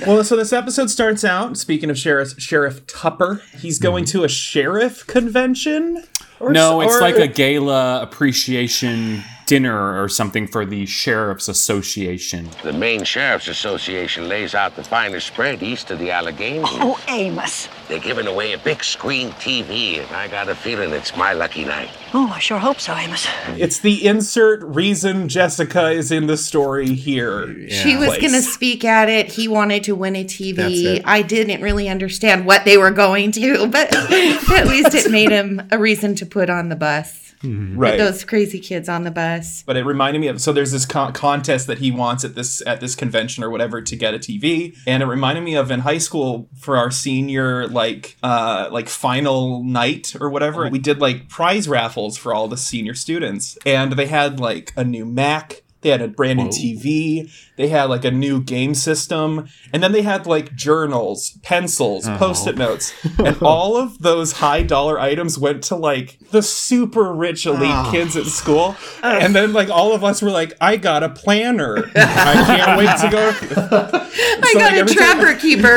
well, 0.07 0.25
so 0.25 0.35
this 0.35 0.53
episode 0.53 0.91
starts 0.91 1.23
out. 1.25 1.57
Speaking 1.57 1.89
of 1.89 1.97
Sheriff 1.97 2.35
Sheriff 2.41 2.85
Tupper, 2.89 3.43
he's 3.57 3.79
going 3.79 4.05
mm-hmm. 4.05 4.19
to 4.19 4.25
a 4.25 4.29
sheriff 4.29 5.07
convention. 5.07 6.03
Or 6.41 6.53
No, 6.53 6.81
it's 6.81 6.95
or- 6.95 7.01
like 7.01 7.17
a 7.17 7.27
gala 7.27 8.01
appreciation 8.03 9.25
dinner 9.47 10.01
or 10.03 10.09
something 10.09 10.47
for 10.47 10.67
the 10.67 10.85
Sheriff's 10.87 11.49
Association. 11.49 12.49
The 12.63 12.73
Maine 12.73 13.03
Sheriff's 13.05 13.49
Association 13.49 14.29
lays 14.29 14.55
out 14.55 14.77
the 14.77 14.85
finest 14.85 15.27
spread 15.27 15.63
east 15.63 15.91
of 15.91 15.99
the 15.99 16.11
Allegheny. 16.11 16.61
Oh, 16.65 17.01
Amos. 17.09 17.69
They're 17.89 17.99
giving 17.99 18.27
away 18.27 18.53
a 18.53 18.59
big 18.59 18.85
screen 18.85 19.31
TV, 19.33 19.99
and 19.99 20.15
I 20.15 20.29
got 20.29 20.49
a 20.49 20.55
feeling 20.55 20.93
it's 20.93 21.17
my 21.17 21.33
lucky 21.33 21.65
night. 21.65 21.89
Oh, 22.13 22.31
I 22.35 22.39
sure 22.39 22.59
hope 22.59 22.81
so, 22.81 22.95
Amos. 22.95 23.27
It's 23.57 23.79
the 23.81 24.07
insert 24.07 24.63
reason 24.63 25.29
Jessica 25.29 25.91
is 25.91 26.13
in 26.13 26.27
the 26.27 26.37
story 26.37 26.95
here. 26.95 27.69
She 27.71 27.97
was 27.97 28.19
going 28.19 28.33
to 28.33 28.43
speak 28.43 28.85
at 28.85 29.09
it. 29.09 29.33
He 29.33 29.49
wanted 29.49 29.85
to 29.85 29.95
win 29.95 30.17
a 30.17 30.25
TV. 30.25 31.01
I 31.05 31.23
didn't 31.23 31.63
really 31.63 31.89
understand 31.89 32.45
what 32.45 32.67
they 32.67 32.77
were 32.77 32.91
going 32.91 33.33
to, 33.33 33.67
but 33.69 33.95
at 33.97 34.67
least 34.67 34.95
it 34.95 35.11
made 35.11 35.31
him 35.31 35.67
a 35.71 35.79
reason 35.79 36.15
to 36.17 36.27
put 36.27 36.51
on 36.51 36.69
the 36.69 36.77
bus. 36.77 37.25
Hmm. 37.41 37.79
right. 37.79 37.97
Those 37.97 38.25
crazy 38.25 38.59
kids 38.59 38.89
on 38.89 39.05
the 39.05 39.13
bus. 39.13 39.63
but 39.63 39.77
it 39.77 39.85
reminded 39.85 40.19
me 40.19 40.27
of 40.27 40.41
so 40.41 40.53
there's 40.53 40.73
this 40.73 40.85
con- 40.85 41.13
contest 41.13 41.69
that 41.69 41.79
he 41.79 41.93
wants 41.93 42.25
at 42.25 42.35
this 42.35 42.61
at 42.67 42.81
this 42.81 42.97
convention 42.97 43.45
or 43.45 43.51
whatever 43.51 43.81
to 43.81 43.95
get 43.95 44.13
a 44.13 44.19
TV 44.19 44.77
and 44.89 45.05
it 45.05 45.07
reminded 45.07 45.45
me 45.45 45.55
of 45.55 45.71
in 45.71 45.81
high 45.81 45.99
school 45.99 46.49
for 46.59 46.77
our 46.77 46.91
senior 46.91 47.69
like 47.79 48.17
uh 48.25 48.69
like 48.73 48.89
final 48.89 49.63
night 49.63 50.17
or 50.21 50.29
whatever 50.29 50.69
we 50.69 50.81
did 50.81 51.01
like 51.01 51.29
prize 51.29 51.69
raffles 51.69 52.19
for 52.19 52.35
all 52.35 52.49
the 52.49 52.57
senior 52.57 52.95
students. 52.95 53.57
And 53.65 53.93
they 53.93 54.07
had 54.07 54.41
like 54.41 54.73
a 54.77 54.83
new 54.83 55.07
Mac 55.07 55.63
they 55.81 55.91
had 55.91 56.03
a 56.03 56.09
brand 56.09 56.39
new 56.39 56.49
TV. 56.49 57.31
They 57.57 57.69
had 57.69 57.85
like 57.85 58.05
a 58.05 58.11
new 58.11 58.43
game 58.43 58.75
system. 58.75 59.49
And 59.73 59.83
then 59.83 59.93
they 59.93 60.03
had 60.03 60.27
like 60.27 60.55
journals, 60.55 61.39
pencils, 61.43 62.09
oh. 62.09 62.17
post 62.17 62.47
it 62.47 62.57
notes. 62.57 62.93
And 63.19 63.43
all 63.43 63.77
of 63.77 63.99
those 63.99 64.33
high 64.33 64.63
dollar 64.63 64.99
items 65.01 65.39
went 65.39 65.65
to 65.65 65.77
like 65.77 66.19
the 66.31 66.41
super 66.41 67.13
rich 67.13 67.47
elite 67.47 67.71
oh. 67.73 67.89
kids 67.91 68.17
at 68.17 68.27
school. 68.27 68.77
Oh. 69.03 69.19
And 69.19 69.35
then 69.35 69.53
like 69.53 69.71
all 69.71 69.93
of 69.93 70.05
us 70.05 70.23
were 70.23 70.31
like, 70.31 70.55
I 70.61 70.77
got 70.77 71.03
a 71.03 71.09
planner. 71.09 71.79
I 71.97 72.45
can't 72.47 72.79
wait 72.79 72.97
to 72.99 73.11
go. 73.11 73.99
I 74.43 74.55
got 74.55 74.79
a 74.79 74.95
trapper 74.95 75.35
keeper. 75.35 75.75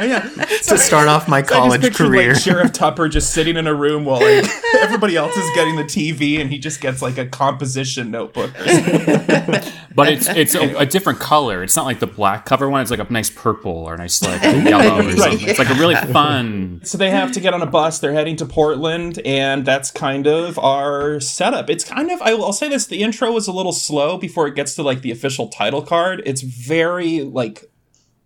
Yeah, 0.00 0.20
to 0.20 0.78
start 0.78 1.08
off 1.08 1.28
my 1.28 1.38
I 1.38 1.40
just 1.42 1.52
college 1.52 1.80
pictured 1.82 2.06
career. 2.06 2.32
like 2.32 2.42
Sheriff 2.42 2.72
Tupper 2.72 3.08
just 3.08 3.32
sitting 3.32 3.56
in 3.56 3.66
a 3.66 3.74
room 3.74 4.04
while 4.04 4.20
like 4.20 4.46
everybody 4.80 5.16
else 5.16 5.36
is 5.36 5.48
getting 5.54 5.76
the 5.76 5.84
TV 5.84 6.40
and 6.40 6.50
he 6.50 6.58
just 6.58 6.80
gets 6.80 7.02
like 7.02 7.18
a 7.18 7.26
composition 7.26 8.10
notebook. 8.10 8.50
Or 8.70 8.82
something. 9.26 9.72
But 9.94 10.08
it's 10.12 10.28
it's 10.28 10.54
a, 10.54 10.76
a 10.78 10.86
different 10.86 11.18
color. 11.18 11.62
It's 11.62 11.74
not 11.76 11.84
like 11.84 11.98
the 11.98 12.06
black 12.06 12.46
cover 12.46 12.70
one. 12.70 12.80
It's 12.82 12.90
like 12.90 13.00
a 13.00 13.12
nice 13.12 13.28
purple 13.30 13.72
or 13.72 13.94
a 13.94 13.98
nice 13.98 14.22
like 14.22 14.40
yellow 14.42 15.06
or 15.06 15.12
something. 15.16 15.48
It's 15.48 15.58
like 15.58 15.70
a 15.70 15.74
really 15.74 15.94
fun. 16.12 16.80
So 16.84 16.96
they 16.96 17.10
have 17.10 17.32
to 17.32 17.40
get 17.40 17.54
on 17.54 17.62
a 17.62 17.66
bus. 17.66 17.98
They're 17.98 18.12
heading 18.12 18.36
to 18.36 18.46
Portland, 18.46 19.20
and 19.24 19.64
that's 19.66 19.90
kind 19.90 20.26
of 20.26 20.58
our 20.58 21.20
setup. 21.20 21.68
It's 21.68 21.84
kind 21.84 22.10
of 22.10 22.22
I- 22.22 22.30
I'll 22.32 22.52
say 22.52 22.68
this: 22.68 22.86
the 22.86 23.02
intro 23.02 23.36
is 23.36 23.46
a 23.48 23.52
little 23.52 23.72
slow 23.72 24.16
before 24.16 24.46
it 24.46 24.54
gets 24.54 24.74
to 24.76 24.82
like 24.82 25.02
the 25.02 25.10
official 25.10 25.48
title 25.48 25.82
card. 25.82 26.22
It's 26.24 26.42
very 26.42 27.22
like 27.22 27.64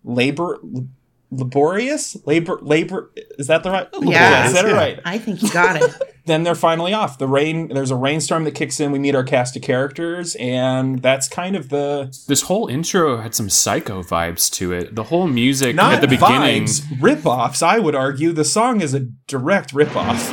labor 0.03 0.59
laborious 1.37 2.17
labor 2.25 2.57
labor 2.61 3.11
is 3.37 3.47
that 3.47 3.63
the 3.63 3.71
right 3.71 3.87
Yeah. 4.01 4.47
is 4.47 4.53
that 4.53 4.65
Yeah. 4.65 4.71
right 4.73 4.99
I 5.05 5.17
think 5.17 5.41
you 5.43 5.49
got 5.51 5.81
it. 5.81 5.91
then 6.25 6.43
they're 6.43 6.55
finally 6.55 6.93
off 6.93 7.17
the 7.17 7.27
rain 7.27 7.67
there's 7.69 7.91
a 7.91 7.95
rainstorm 7.95 8.43
that 8.45 8.51
kicks 8.55 8.79
in 8.79 8.91
we 8.91 8.99
meet 8.99 9.13
our 9.15 9.23
cast 9.23 9.55
of 9.55 9.61
characters 9.61 10.35
and 10.35 11.01
that's 11.01 11.27
kind 11.27 11.55
of 11.55 11.69
the 11.69 12.05
This 12.27 12.43
whole 12.43 12.67
intro 12.67 13.17
had 13.17 13.35
some 13.35 13.49
psycho 13.49 14.01
vibes 14.01 14.49
to 14.53 14.71
it. 14.71 14.95
The 14.95 15.03
whole 15.03 15.27
music 15.27 15.75
not 15.75 15.93
at 15.93 16.01
the 16.01 16.07
beginning. 16.07 16.63
vibes 16.63 16.83
rip-offs 17.01 17.61
i 17.61 17.77
would 17.79 17.95
argue 17.95 18.31
the 18.31 18.45
song 18.45 18.81
is 18.81 18.93
a 18.93 19.01
direct 19.27 19.73
rip-off 19.73 20.31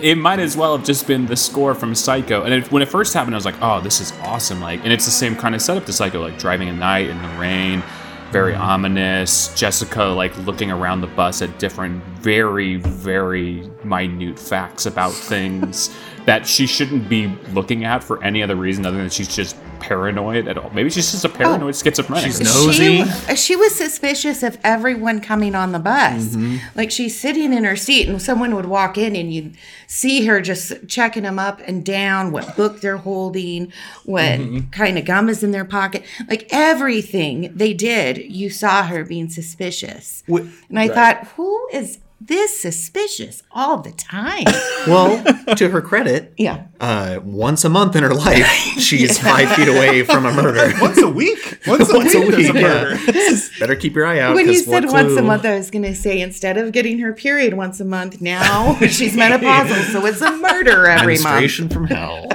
It 0.00 0.16
might 0.16 0.38
as 0.38 0.56
well 0.56 0.76
have 0.76 0.86
just 0.86 1.06
been 1.06 1.26
the 1.26 1.36
score 1.36 1.74
from 1.74 1.94
Psycho. 1.94 2.42
And 2.44 2.54
it, 2.54 2.70
when 2.70 2.82
it 2.82 2.88
first 2.88 3.14
happened, 3.14 3.34
I 3.34 3.38
was 3.38 3.44
like, 3.44 3.60
"Oh, 3.60 3.80
this 3.80 4.00
is 4.00 4.12
awesome!" 4.22 4.60
Like, 4.60 4.80
and 4.84 4.92
it's 4.92 5.04
the 5.04 5.10
same 5.10 5.34
kind 5.34 5.54
of 5.54 5.60
setup 5.62 5.86
to 5.86 5.92
Psycho, 5.92 6.20
like 6.20 6.38
driving 6.38 6.68
at 6.68 6.76
night 6.76 7.08
in 7.08 7.20
the 7.20 7.28
rain. 7.38 7.82
very 8.30 8.54
ominous. 8.54 9.54
Jessica 9.54 10.04
like 10.04 10.36
looking 10.44 10.70
around 10.70 11.00
the 11.00 11.06
bus 11.06 11.40
at 11.42 11.58
different, 11.58 12.02
very, 12.20 12.76
very 12.76 13.68
minute 13.84 14.38
facts 14.38 14.86
about 14.86 15.12
things 15.32 15.90
that 16.26 16.46
she 16.46 16.66
shouldn't 16.66 17.08
be 17.08 17.26
looking 17.52 17.84
at 17.84 18.04
for 18.04 18.22
any 18.22 18.42
other 18.42 18.56
reason 18.56 18.84
other 18.84 18.98
than 18.98 19.08
she's 19.08 19.34
just 19.34 19.56
paranoid 19.80 20.46
at 20.48 20.58
all. 20.58 20.70
Maybe 20.70 20.90
she's 20.90 21.10
just 21.10 21.24
a 21.24 21.28
paranoid 21.28 21.68
oh, 21.70 21.72
schizophrenic. 21.72 22.26
She's 22.26 22.40
nosy. 22.40 23.04
She, 23.04 23.36
she 23.36 23.56
was 23.56 23.74
suspicious 23.74 24.42
of 24.42 24.58
everyone 24.62 25.20
coming 25.20 25.54
on 25.54 25.72
the 25.72 25.78
bus. 25.78 26.36
Mm-hmm. 26.36 26.56
Like 26.74 26.90
she's 26.90 27.18
sitting 27.18 27.52
in 27.52 27.64
her 27.64 27.76
seat, 27.76 28.08
and 28.08 28.20
someone 28.20 28.54
would 28.54 28.66
walk 28.66 28.98
in, 28.98 29.16
and 29.16 29.32
you'd 29.32 29.56
see 29.86 30.26
her 30.26 30.40
just 30.40 30.86
checking 30.86 31.22
them 31.22 31.38
up 31.38 31.60
and 31.66 31.84
down, 31.84 32.32
what 32.32 32.56
book 32.56 32.80
they're 32.80 32.98
holding, 32.98 33.72
what 34.04 34.38
mm-hmm. 34.38 34.70
kind 34.70 34.98
of 34.98 35.04
gum 35.04 35.28
is 35.28 35.42
in 35.42 35.52
their 35.52 35.64
pocket. 35.64 36.04
Like 36.28 36.46
everything 36.50 37.52
they 37.54 37.72
did, 37.72 38.18
you 38.18 38.50
saw 38.50 38.84
her 38.84 39.04
being 39.04 39.30
suspicious. 39.30 40.22
and 40.28 40.78
I 40.78 40.88
thought, 40.88 41.26
who 41.28 41.68
is 41.72 41.98
this 42.20 42.60
suspicious 42.60 43.42
all 43.52 43.78
the 43.80 43.92
time? 43.92 44.44
Well, 44.86 45.22
to 45.56 45.68
her 45.68 45.82
credit, 45.82 46.32
yeah. 46.38 46.68
uh, 46.80 47.18
once 47.22 47.62
a 47.64 47.68
month 47.68 47.94
in 47.94 48.02
her 48.04 48.14
life, 48.14 48.46
she 48.78 49.02
is 49.02 49.18
five 49.22 49.50
feet 49.52 49.68
away 49.68 50.02
from 50.02 50.24
a 50.24 50.32
murder. 50.32 50.72
Once 50.80 50.96
a 51.02 51.08
week. 51.08 51.58
Once 51.66 51.90
a 51.90 51.96
Once 51.96 52.14
a 52.14 52.20
week. 52.20 52.48
A 52.48 52.52
week, 52.52 52.54
yeah. 52.54 53.38
Better 53.60 53.76
keep 53.76 53.94
your 53.94 54.06
eye 54.06 54.20
out. 54.20 54.34
When 54.34 54.46
you 54.46 54.54
'cause 54.54 54.64
said 54.64 54.84
once 54.90 55.14
a 55.18 55.20
month, 55.22 55.44
I 55.44 55.56
was 55.58 55.70
going 55.70 55.82
to 55.82 55.94
say 55.94 56.22
instead 56.22 56.56
of 56.56 56.72
getting 56.72 57.00
her 57.00 57.12
period 57.12 57.52
once 57.54 57.80
a 57.80 57.84
month, 57.84 58.22
now 58.22 58.76
she's 58.86 59.14
menopausal, 59.14 59.92
so 59.92 60.06
it's 60.06 60.22
a 60.22 60.34
murder 60.38 60.86
every 60.86 61.14
month. 61.16 61.24
menstruation 61.24 61.68
from 61.68 61.86
hell. 61.88 62.28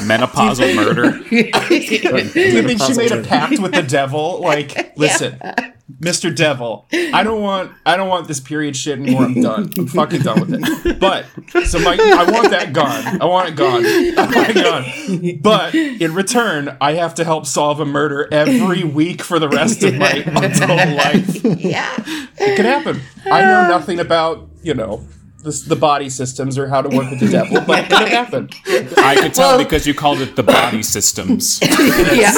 Menopausal 0.00 0.74
murder. 0.76 1.16
You 1.30 2.62
think 2.62 2.82
she 2.82 2.94
made 2.94 3.12
a 3.12 3.22
pact 3.22 3.58
with 3.60 3.72
the 3.72 3.82
devil? 3.82 4.40
Like, 4.40 4.92
listen, 4.96 5.38
Mr. 6.00 6.34
Devil, 6.34 6.86
I 6.92 7.22
don't 7.22 7.42
want 7.42 7.72
I 7.84 7.96
don't 7.96 8.08
want 8.08 8.28
this 8.28 8.40
period 8.40 8.76
shit 8.76 8.98
anymore. 8.98 9.24
I'm 9.24 9.40
done. 9.40 9.70
I'm 9.76 9.86
fucking 9.86 10.22
done 10.22 10.40
with 10.40 10.54
it. 10.86 11.00
But 11.00 11.26
so 11.66 11.78
my 11.80 11.96
I 12.00 12.30
want 12.30 12.50
that 12.50 12.72
gone. 12.72 13.20
I 13.20 13.24
want 13.24 13.48
it 13.48 13.56
gone. 13.56 13.84
I 13.84 14.34
want 14.34 14.50
it 14.50 14.54
gone. 15.34 15.38
But 15.42 15.74
in 15.74 16.14
return, 16.14 16.76
I 16.80 16.92
have 16.94 17.14
to 17.16 17.24
help 17.24 17.44
solve 17.46 17.80
a 17.80 17.84
murder 17.86 18.28
every 18.32 18.84
week 18.84 19.22
for 19.22 19.38
the 19.38 19.48
rest 19.48 19.82
of 19.82 19.94
my 19.96 20.10
adult 20.26 20.96
life. 20.96 21.44
yeah. 21.44 21.92
It 22.38 22.56
could 22.56 22.64
happen. 22.66 23.00
I 23.26 23.42
know 23.42 23.68
nothing 23.68 23.98
about, 24.00 24.48
you 24.62 24.74
know, 24.74 25.04
the, 25.42 25.50
the 25.68 25.76
body 25.76 26.08
systems 26.08 26.58
or 26.58 26.68
how 26.68 26.82
to 26.82 26.88
work 26.94 27.10
with 27.10 27.20
the 27.20 27.28
devil, 27.28 27.60
but 27.66 27.84
it 27.84 27.90
could 27.90 28.08
happen. 28.08 28.48
I 28.98 29.16
could 29.20 29.34
tell 29.34 29.56
Well- 29.56 29.64
because 29.64 29.86
you 29.86 29.94
called 29.94 30.20
it 30.20 30.36
the 30.36 30.42
body 30.42 30.82
systems. 30.82 31.60
yeah. 31.62 32.32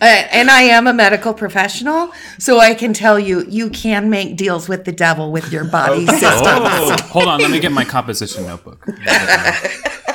Uh, 0.00 0.04
and 0.04 0.50
I 0.50 0.62
am 0.62 0.86
a 0.86 0.92
medical 0.92 1.34
professional, 1.34 2.12
so 2.38 2.58
I 2.58 2.74
can 2.74 2.92
tell 2.92 3.18
you, 3.18 3.44
you 3.48 3.70
can 3.70 4.10
make 4.10 4.36
deals 4.36 4.68
with 4.68 4.84
the 4.84 4.92
devil 4.92 5.30
with 5.32 5.52
your 5.52 5.64
body 5.64 6.06
systems. 6.06 6.42
Oh, 6.44 6.96
hold 7.02 7.28
on. 7.28 7.40
Let 7.40 7.50
me 7.50 7.60
get 7.60 7.72
my 7.72 7.84
composition 7.84 8.44
notebook. 8.46 8.84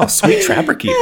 Oh, 0.00 0.06
sweet 0.06 0.42
trapper 0.46 0.74
keeper. 0.74 0.96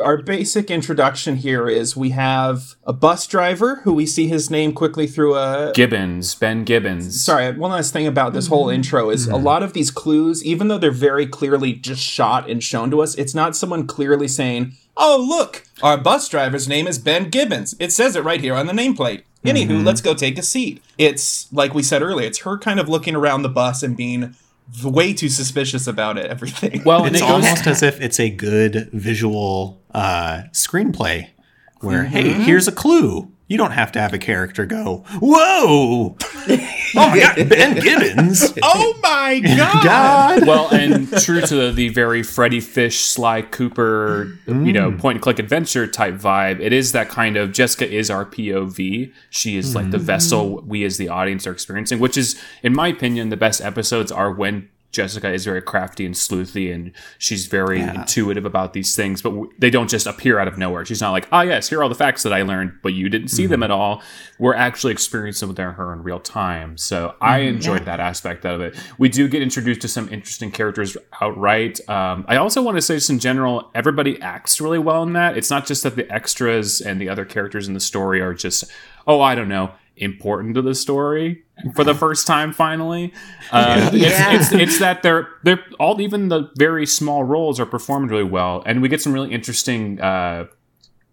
Our 0.00 0.18
basic 0.18 0.70
introduction 0.70 1.34
here 1.36 1.68
is 1.68 1.96
we 1.96 2.10
have 2.10 2.76
a 2.84 2.92
bus 2.92 3.26
driver 3.26 3.80
who 3.82 3.92
we 3.92 4.06
see 4.06 4.28
his 4.28 4.50
name 4.50 4.72
quickly 4.72 5.08
through 5.08 5.34
a 5.34 5.72
Gibbons, 5.74 6.36
Ben 6.36 6.62
Gibbons. 6.62 7.20
Sorry, 7.20 7.50
one 7.52 7.72
last 7.72 7.92
thing 7.92 8.06
about 8.06 8.34
this 8.34 8.46
whole 8.46 8.66
mm-hmm. 8.66 8.76
intro 8.76 9.10
is 9.10 9.26
a 9.26 9.32
mm-hmm. 9.32 9.44
lot 9.44 9.64
of 9.64 9.72
these 9.72 9.90
clues, 9.90 10.44
even 10.44 10.68
though 10.68 10.78
they're 10.78 10.92
very 10.92 11.26
clearly 11.26 11.72
just 11.72 12.02
shot 12.02 12.48
and 12.48 12.62
shown 12.62 12.92
to 12.92 13.02
us, 13.02 13.16
it's 13.16 13.34
not 13.34 13.56
someone 13.56 13.88
clearly 13.88 14.28
saying, 14.28 14.74
Oh, 14.96 15.24
look, 15.28 15.64
our 15.82 15.98
bus 15.98 16.28
driver's 16.28 16.68
name 16.68 16.86
is 16.86 16.98
Ben 16.98 17.30
Gibbons. 17.30 17.74
It 17.80 17.92
says 17.92 18.14
it 18.14 18.22
right 18.22 18.40
here 18.40 18.54
on 18.54 18.66
the 18.66 18.72
nameplate. 18.72 19.22
Anywho, 19.44 19.68
mm-hmm. 19.68 19.84
let's 19.84 20.00
go 20.00 20.14
take 20.14 20.38
a 20.38 20.42
seat. 20.42 20.82
It's, 20.98 21.52
like 21.52 21.74
we 21.74 21.82
said 21.82 22.02
earlier, 22.02 22.26
it's 22.26 22.40
her 22.40 22.56
kind 22.58 22.80
of 22.80 22.88
looking 22.88 23.14
around 23.14 23.42
the 23.42 23.48
bus 23.48 23.82
and 23.82 23.96
being 23.96 24.34
way 24.84 25.12
too 25.12 25.28
suspicious 25.28 25.86
about 25.86 26.18
it, 26.18 26.26
everything. 26.26 26.82
Well, 26.84 27.04
and 27.04 27.14
It's 27.14 27.22
it 27.22 27.28
goes, 27.28 27.44
almost 27.44 27.66
as 27.66 27.82
if 27.82 28.00
it's 28.00 28.18
a 28.20 28.30
good 28.30 28.90
visual 28.92 29.80
uh, 29.94 30.42
screenplay 30.52 31.28
where, 31.80 32.04
hey, 32.04 32.24
Mm-hmm. 32.24 32.42
here's 32.42 32.66
a 32.68 32.72
clue. 32.72 33.30
You 33.48 33.56
don't 33.58 33.70
have 33.72 33.92
to 33.92 34.00
have 34.00 34.12
a 34.12 34.18
character 34.18 34.66
go, 34.66 35.04
whoa! 35.20 36.16
oh 36.96 37.08
my 37.10 37.20
God, 37.20 37.48
Ben 37.48 37.74
Gibbons! 37.80 38.52
oh 38.62 38.98
my 39.02 39.40
god! 39.56 39.84
God! 39.84 40.46
well, 40.46 40.68
and 40.68 41.08
true 41.18 41.40
to 41.40 41.54
the, 41.54 41.72
the 41.72 41.88
very 41.88 42.22
Freddi 42.22 42.62
Fish, 42.62 43.00
Sly 43.00 43.42
Cooper, 43.42 44.38
you 44.46 44.72
know, 44.72 44.90
mm. 44.90 44.98
point 44.98 45.16
and 45.16 45.22
click 45.22 45.38
adventure 45.38 45.86
type 45.86 46.14
vibe, 46.14 46.60
it 46.60 46.72
is 46.72 46.92
that 46.92 47.08
kind 47.08 47.36
of 47.36 47.52
Jessica 47.52 47.90
is 47.90 48.10
our 48.10 48.24
POV. 48.24 49.12
She 49.30 49.56
is 49.56 49.74
like 49.74 49.90
the 49.90 49.98
mm. 49.98 50.02
vessel 50.02 50.62
we 50.66 50.84
as 50.84 50.96
the 50.96 51.08
audience 51.08 51.46
are 51.46 51.52
experiencing, 51.52 51.98
which 51.98 52.16
is, 52.16 52.40
in 52.62 52.74
my 52.74 52.88
opinion, 52.88 53.30
the 53.30 53.36
best 53.36 53.60
episodes 53.60 54.12
are 54.12 54.32
when 54.32 54.68
Jessica 54.96 55.30
is 55.30 55.44
very 55.44 55.60
crafty 55.60 56.06
and 56.06 56.14
sleuthy 56.14 56.74
and 56.74 56.90
she's 57.18 57.46
very 57.46 57.80
intuitive 57.80 58.46
about 58.46 58.72
these 58.72 58.96
things, 58.96 59.20
but 59.20 59.30
w- 59.30 59.52
they 59.58 59.68
don't 59.68 59.90
just 59.90 60.06
appear 60.06 60.38
out 60.38 60.48
of 60.48 60.56
nowhere. 60.56 60.86
She's 60.86 61.02
not 61.02 61.12
like, 61.12 61.28
ah, 61.30 61.42
yes, 61.42 61.68
here 61.68 61.80
are 61.80 61.82
all 61.82 61.88
the 61.90 61.94
facts 61.94 62.22
that 62.22 62.32
I 62.32 62.42
learned, 62.42 62.78
but 62.82 62.94
you 62.94 63.10
didn't 63.10 63.28
see 63.28 63.46
them 63.46 63.62
at 63.62 63.70
all. 63.70 64.02
We're 64.38 64.54
actually 64.54 64.92
experiencing 64.92 65.48
them 65.48 65.68
with 65.68 65.76
her 65.76 65.92
in 65.92 66.02
real 66.02 66.18
time. 66.18 66.78
So 66.78 67.14
I 67.20 67.40
enjoyed 67.40 67.84
that 67.84 68.00
aspect 68.00 68.46
of 68.46 68.62
it. 68.62 68.74
We 68.98 69.10
do 69.10 69.28
get 69.28 69.42
introduced 69.42 69.82
to 69.82 69.88
some 69.88 70.08
interesting 70.08 70.50
characters 70.50 70.96
outright. 71.20 71.86
Um, 71.88 72.24
I 72.26 72.36
also 72.36 72.62
want 72.62 72.78
to 72.78 72.82
say, 72.82 72.94
just 72.94 73.10
in 73.10 73.18
general, 73.18 73.70
everybody 73.74 74.20
acts 74.22 74.60
really 74.60 74.78
well 74.78 75.02
in 75.02 75.12
that. 75.12 75.36
It's 75.36 75.50
not 75.50 75.66
just 75.66 75.82
that 75.82 75.96
the 75.96 76.10
extras 76.10 76.80
and 76.80 77.00
the 77.00 77.10
other 77.10 77.26
characters 77.26 77.68
in 77.68 77.74
the 77.74 77.80
story 77.80 78.22
are 78.22 78.32
just, 78.32 78.64
oh, 79.06 79.20
I 79.20 79.34
don't 79.34 79.48
know, 79.48 79.72
important 79.96 80.54
to 80.54 80.62
the 80.62 80.74
story 80.74 81.42
for 81.74 81.84
the 81.84 81.94
first 81.94 82.26
time 82.26 82.52
finally. 82.52 83.12
Uh, 83.50 83.90
Yeah. 83.94 84.34
it's, 84.34 84.52
it's 84.52 84.62
it's 84.62 84.78
that 84.80 85.02
they're 85.02 85.28
they're 85.42 85.64
all 85.78 86.00
even 86.00 86.28
the 86.28 86.50
very 86.58 86.86
small 86.86 87.24
roles 87.24 87.58
are 87.60 87.66
performed 87.66 88.10
really 88.10 88.24
well, 88.24 88.62
and 88.66 88.82
we 88.82 88.88
get 88.88 89.00
some 89.00 89.12
really 89.12 89.32
interesting. 89.32 90.00
Uh, 90.00 90.46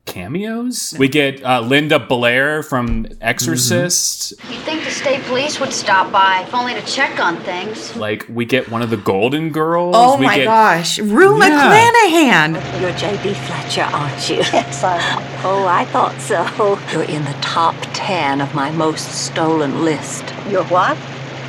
Cameos. 0.05 0.93
We 0.99 1.07
get 1.07 1.43
uh, 1.43 1.61
Linda 1.61 1.97
Blair 1.97 2.61
from 2.61 3.07
Exorcist. 3.21 4.31
You'd 4.49 4.59
think 4.61 4.83
the 4.83 4.91
state 4.91 5.23
police 5.23 5.59
would 5.59 5.71
stop 5.73 6.11
by, 6.11 6.41
if 6.45 6.53
only 6.53 6.73
to 6.73 6.81
check 6.85 7.19
on 7.19 7.37
things. 7.37 7.95
Like 7.95 8.25
we 8.29 8.45
get 8.45 8.69
one 8.69 8.81
of 8.81 8.89
the 8.89 8.97
Golden 8.97 9.49
Girls. 9.51 9.95
Oh 9.97 10.17
we 10.19 10.25
my 10.25 10.35
get, 10.37 10.45
gosh, 10.45 10.99
Rue 10.99 11.39
Yeah. 11.39 11.49
McClanahan. 11.49 12.81
You're 12.81 12.91
J.B. 12.97 13.33
Fletcher, 13.33 13.83
aren't 13.83 14.29
you? 14.29 14.37
Yes, 14.53 14.83
I 14.83 14.97
am. 14.97 15.45
Oh, 15.45 15.65
I 15.67 15.85
thought 15.85 16.19
so. 16.21 16.43
You're 16.91 17.03
in 17.09 17.23
the 17.25 17.35
top 17.41 17.75
ten 17.93 18.41
of 18.41 18.53
my 18.53 18.71
most 18.71 19.25
stolen 19.25 19.83
list. 19.83 20.23
You're 20.49 20.65
what? 20.65 20.97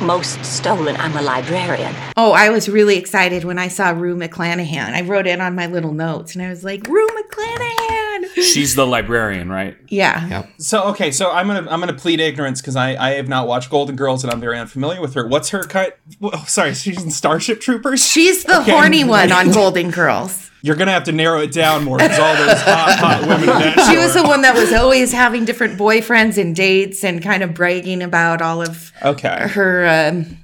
Most 0.01 0.43
stolen. 0.43 0.95
I'm 0.97 1.15
a 1.15 1.21
librarian. 1.21 1.93
Oh, 2.17 2.31
I 2.33 2.49
was 2.49 2.67
really 2.67 2.97
excited 2.97 3.43
when 3.43 3.59
I 3.59 3.67
saw 3.67 3.91
Rue 3.91 4.15
McClanahan. 4.15 4.93
I 4.93 5.01
wrote 5.01 5.27
it 5.27 5.39
on 5.39 5.55
my 5.55 5.67
little 5.67 5.93
notes 5.93 6.35
and 6.35 6.43
I 6.43 6.49
was 6.49 6.63
like, 6.63 6.87
Rue 6.87 7.07
McClanahan. 7.07 8.04
She's 8.35 8.75
the 8.75 8.85
librarian, 8.85 9.49
right? 9.49 9.77
Yeah. 9.87 10.45
So 10.57 10.83
okay, 10.89 11.11
so 11.11 11.31
I'm 11.31 11.47
gonna 11.47 11.69
I'm 11.69 11.79
gonna 11.79 11.93
plead 11.93 12.19
ignorance 12.19 12.61
because 12.61 12.75
I 12.75 12.95
I 12.95 13.11
have 13.11 13.27
not 13.27 13.47
watched 13.47 13.69
Golden 13.69 13.95
Girls 13.95 14.23
and 14.23 14.31
I'm 14.33 14.39
very 14.41 14.57
unfamiliar 14.59 15.01
with 15.01 15.13
her. 15.13 15.27
What's 15.27 15.49
her 15.49 15.63
kind? 15.63 15.93
Oh, 16.21 16.43
sorry, 16.47 16.73
she's 16.73 17.01
in 17.01 17.11
Starship 17.11 17.61
Troopers. 17.61 18.05
She's 18.05 18.43
the 18.43 18.61
Okay. 18.61 18.71
horny 18.71 19.03
one 19.03 19.31
on 19.31 19.51
Golden 19.53 19.89
Girls. 19.91 20.51
You're 20.61 20.75
gonna 20.75 20.91
have 20.91 21.03
to 21.03 21.11
narrow 21.11 21.39
it 21.41 21.51
down 21.51 21.83
more 21.83 21.97
because 21.97 22.17
all 22.19 22.35
those 22.35 22.59
hot, 22.61 22.97
hot 22.99 23.21
women 23.21 23.41
in 23.43 23.45
that 23.47 23.85
She 23.87 23.93
show 23.95 24.01
was 24.01 24.13
the 24.15 24.23
one 24.23 24.41
that 24.41 24.55
was 24.55 24.73
always 24.73 25.11
having 25.13 25.45
different 25.45 25.77
boyfriends 25.79 26.37
and 26.41 26.55
dates 26.55 27.03
and 27.03 27.21
kind 27.21 27.43
of 27.43 27.53
bragging 27.53 28.01
about 28.01 28.41
all 28.41 28.61
of 28.63 28.91
Okay. 29.03 29.47
her 29.49 29.85
um, 30.11 30.37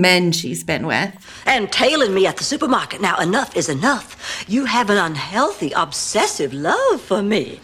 men 0.00 0.32
she's 0.32 0.64
been 0.64 0.86
with. 0.86 1.12
And 1.46 1.70
tailing 1.72 2.14
me 2.14 2.26
at 2.26 2.36
the 2.36 2.44
supermarket. 2.44 3.00
Now, 3.00 3.16
enough 3.18 3.56
is 3.56 3.68
enough. 3.68 4.44
You 4.48 4.64
have 4.66 4.90
an 4.90 4.98
unhealthy, 4.98 5.72
obsessive 5.72 6.52
love 6.52 7.00
for 7.00 7.22
me. 7.22 7.60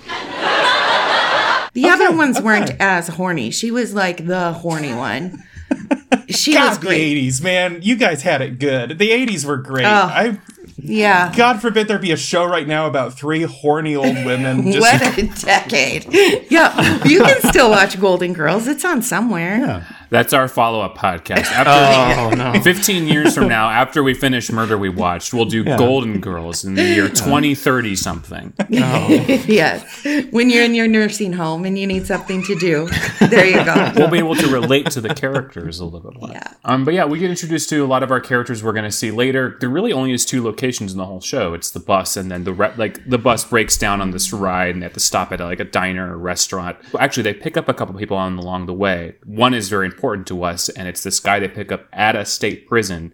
The 1.72 1.88
other 1.88 2.10
ones 2.16 2.40
weren't 2.40 2.72
as 2.80 3.08
horny. 3.08 3.50
She 3.50 3.70
was 3.70 3.94
like 3.94 4.26
the 4.26 4.52
horny 4.52 4.94
one. 4.94 5.42
She 6.28 6.52
was 6.56 6.76
God, 6.76 6.80
the 6.80 6.86
great. 6.86 7.16
'80s, 7.28 7.42
man. 7.42 7.78
You 7.82 7.96
guys 7.96 8.22
had 8.22 8.40
it 8.40 8.60
good. 8.60 8.98
The 8.98 9.10
'80s 9.10 9.44
were 9.44 9.56
great. 9.56 9.84
Oh. 9.84 9.88
I 9.88 10.38
Yeah. 10.76 11.32
God 11.36 11.60
forbid 11.60 11.88
there 11.88 11.98
be 11.98 12.12
a 12.12 12.16
show 12.16 12.44
right 12.44 12.66
now 12.68 12.86
about 12.86 13.14
three 13.14 13.42
horny 13.42 13.96
old 13.96 14.14
women. 14.24 14.70
Just, 14.72 14.80
what 14.80 15.18
a 15.18 15.26
decade. 15.44 16.06
Yeah. 16.50 17.04
You 17.04 17.22
can 17.22 17.40
still 17.42 17.70
watch 17.70 17.98
Golden 18.00 18.32
Girls. 18.32 18.68
It's 18.68 18.84
on 18.84 19.02
somewhere. 19.02 19.84
That's 20.10 20.32
our 20.32 20.48
follow 20.48 20.80
up 20.80 20.96
podcast. 20.98 21.46
After 21.52 21.70
Oh, 22.20 22.52
no. 22.52 22.60
15 22.60 23.06
years 23.06 23.34
from 23.34 23.48
now, 23.48 23.70
after 23.70 24.02
we 24.02 24.12
finish 24.14 24.50
Murder 24.50 24.76
We 24.76 24.88
Watched, 24.88 25.32
we'll 25.32 25.44
do 25.44 25.62
Golden 25.64 26.20
Girls 26.20 26.64
in 26.64 26.74
the 26.74 26.82
year 26.82 27.08
2030 27.08 27.94
something. 27.96 28.52
yes. 28.68 30.04
When 30.30 30.50
you're 30.50 30.64
in 30.64 30.74
your 30.74 30.88
nursing 30.88 31.32
home 31.32 31.64
and 31.64 31.78
you 31.78 31.86
need 31.86 32.06
something 32.06 32.42
to 32.44 32.58
do, 32.58 32.88
there 33.28 33.46
you 33.46 33.64
go. 33.64 33.92
We'll 33.96 34.10
be 34.10 34.18
able 34.18 34.34
to 34.36 34.48
relate 34.48 34.90
to 34.92 35.00
the 35.00 35.14
characters 35.14 35.80
a 35.80 35.84
little 35.84 36.10
bit 36.10 36.20
more. 36.20 36.30
Yeah. 36.30 36.52
Um, 36.64 36.84
but 36.84 36.94
yeah, 36.94 37.04
we 37.04 37.18
get 37.18 37.30
introduced 37.30 37.68
to 37.70 37.84
a 37.84 37.86
lot 37.86 38.02
of 38.02 38.10
our 38.10 38.20
characters 38.20 38.62
we're 38.64 38.72
going 38.72 38.84
to 38.84 38.90
see 38.92 39.10
later. 39.10 39.56
There 39.60 39.68
really 39.68 39.92
only 39.92 40.12
is 40.12 40.24
two 40.24 40.42
locations 40.42 40.92
in 40.92 40.98
the 40.98 41.06
whole 41.06 41.20
show. 41.20 41.54
It's 41.54 41.70
the 41.70 41.80
bus, 41.80 42.16
and 42.16 42.30
then 42.30 42.44
the 42.44 42.52
re- 42.52 42.72
like 42.76 43.08
the 43.08 43.18
bus 43.18 43.44
breaks 43.44 43.76
down 43.76 44.00
on 44.00 44.10
this 44.10 44.32
ride, 44.32 44.74
and 44.74 44.82
they 44.82 44.86
have 44.86 44.92
to 44.94 45.00
stop 45.00 45.30
at 45.32 45.40
like 45.40 45.60
a 45.60 45.64
diner 45.64 46.14
or 46.14 46.18
restaurant. 46.18 46.76
Actually, 46.98 47.22
they 47.24 47.34
pick 47.34 47.56
up 47.56 47.68
a 47.68 47.74
couple 47.74 47.94
people 47.94 48.16
on 48.16 48.36
along 48.38 48.66
the 48.66 48.74
way. 48.74 49.14
One 49.24 49.54
is 49.54 49.68
very 49.68 49.86
important 49.86 49.99
to 50.00 50.44
us, 50.44 50.68
and 50.68 50.88
it's 50.88 51.02
this 51.02 51.20
guy 51.20 51.38
they 51.38 51.48
pick 51.48 51.70
up 51.70 51.86
at 51.92 52.16
a 52.16 52.24
state 52.24 52.66
prison. 52.66 53.12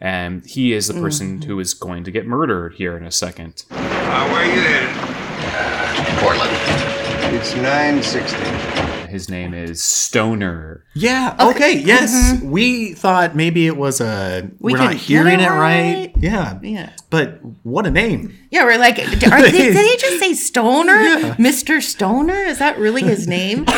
And 0.00 0.44
he 0.44 0.72
is 0.72 0.88
the 0.88 0.94
person 0.94 1.42
who 1.42 1.60
is 1.60 1.74
going 1.74 2.02
to 2.04 2.10
get 2.10 2.26
murdered 2.26 2.74
here 2.74 2.96
in 2.96 3.04
a 3.04 3.12
second. 3.12 3.64
Uh, 3.70 4.28
where 4.28 4.42
are 4.42 4.46
you 4.46 4.60
headed? 4.60 6.18
Portland. 6.18 6.50
It's 7.34 7.54
960. 7.54 8.82
His 9.12 9.28
name 9.28 9.52
is 9.54 9.82
Stoner. 9.82 10.84
Yeah. 10.94 11.36
Okay. 11.38 11.78
Yes. 11.78 12.40
We 12.42 12.94
thought 12.94 13.36
maybe 13.36 13.66
it 13.66 13.76
was 13.76 14.00
a. 14.00 14.50
We 14.58 14.72
We 14.72 14.78
are 14.78 14.84
not 14.84 14.94
hearing 14.94 15.38
it 15.38 15.44
it 15.44 15.48
right. 15.50 15.94
right. 15.94 16.12
Yeah. 16.16 16.58
Yeah. 16.62 16.92
But 17.10 17.40
what 17.62 17.86
a 17.86 17.90
name. 17.90 18.36
Yeah, 18.50 18.64
we're 18.64 18.78
like, 18.78 18.98
are 18.98 19.04
they, 19.42 19.50
did 19.50 19.76
he 19.76 19.96
just 19.98 20.18
say 20.18 20.32
Stoner? 20.34 21.34
Mr. 21.34 21.82
Stoner? 21.82 22.34
Is 22.34 22.58
that 22.58 22.78
really 22.78 23.02
his 23.02 23.28
name? 23.28 23.66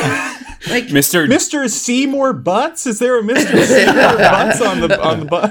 like, 0.68 0.84
Mr. 0.86 1.26
Mr. 1.28 1.68
Seymour 1.68 2.32
Butts? 2.32 2.86
Is 2.86 2.98
there 2.98 3.18
a 3.18 3.22
Mr. 3.22 3.64
Seymour 3.66 4.16
Butts 4.18 4.60
on 4.60 4.80
the 4.80 5.02
on 5.02 5.20
the 5.20 5.26
bus? 5.26 5.50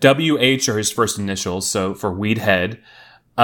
WH 0.00 0.68
are 0.68 0.78
his 0.78 0.90
first 0.90 1.18
initials, 1.18 1.68
so 1.68 1.94
for 1.94 2.12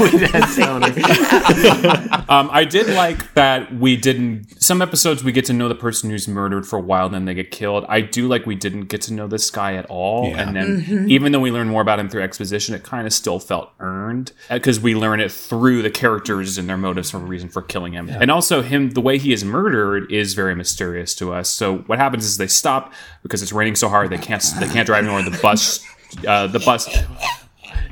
Weed 0.00 0.20
Head. 0.22 0.44
Um, 2.28 2.50
I 2.52 2.64
did 2.64 2.88
like 2.88 3.34
that 3.34 3.72
we 3.76 3.96
didn't. 3.96 4.60
Some 4.60 4.82
episodes 4.82 5.22
we 5.22 5.30
get 5.30 5.44
to 5.44 5.52
know 5.52 5.68
the 5.68 5.76
person 5.76 6.10
who's 6.10 6.26
murdered 6.26 6.66
for 6.66 6.76
a 6.76 6.82
while, 6.82 7.08
then 7.08 7.24
they 7.24 7.34
get 7.34 7.52
killed. 7.52 7.84
I 7.88 8.00
do 8.00 8.26
like 8.26 8.46
we 8.46 8.56
didn't 8.56 8.86
get 8.86 9.00
to 9.02 9.12
know 9.14 9.28
this 9.28 9.48
guy 9.50 9.74
at 9.74 9.86
all, 9.86 10.26
Yeah. 10.28 10.42
and 10.42 10.56
then 10.56 11.06
even 11.08 11.30
though 11.30 11.38
we 11.38 11.52
learn 11.52 11.68
more 11.68 11.82
about 11.82 12.00
him 12.00 12.08
through 12.08 12.22
exposition, 12.22 12.74
it 12.74 12.82
kind 12.82 13.06
of 13.06 13.12
still 13.12 13.38
felt 13.38 13.70
earned 13.78 14.32
because 14.50 14.80
we 14.80 14.94
learn 14.96 15.20
it 15.20 15.30
through 15.30 15.82
the 15.82 15.90
characters 15.90 16.58
and 16.58 16.68
their 16.68 16.76
motives 16.76 17.12
for 17.12 17.18
a 17.18 17.20
reason 17.20 17.48
for 17.48 17.62
killing 17.62 17.92
him, 17.92 18.08
and 18.10 18.28
also 18.30 18.60
him. 18.60 18.90
The 18.90 19.00
way 19.00 19.18
he 19.18 19.32
is 19.32 19.44
murdered 19.44 20.10
is 20.12 20.34
very 20.34 20.56
mysterious 20.56 21.14
to 21.16 21.32
us. 21.32 21.48
So 21.48 21.78
what 21.86 21.98
happens 22.00 22.24
is 22.24 22.36
they 22.38 22.48
stop 22.48 22.92
because 23.22 23.40
it's 23.40 23.52
raining 23.52 23.76
so 23.76 23.88
hard 23.88 24.10
they 24.10 24.18
can't 24.18 24.44
they 24.58 24.66
can't 24.68 24.84
drive 24.86 25.04
anymore. 25.04 25.22
The 25.22 25.38
bus, 25.40 25.86
uh, 26.26 26.48
the 26.48 26.58
bus. 26.58 26.88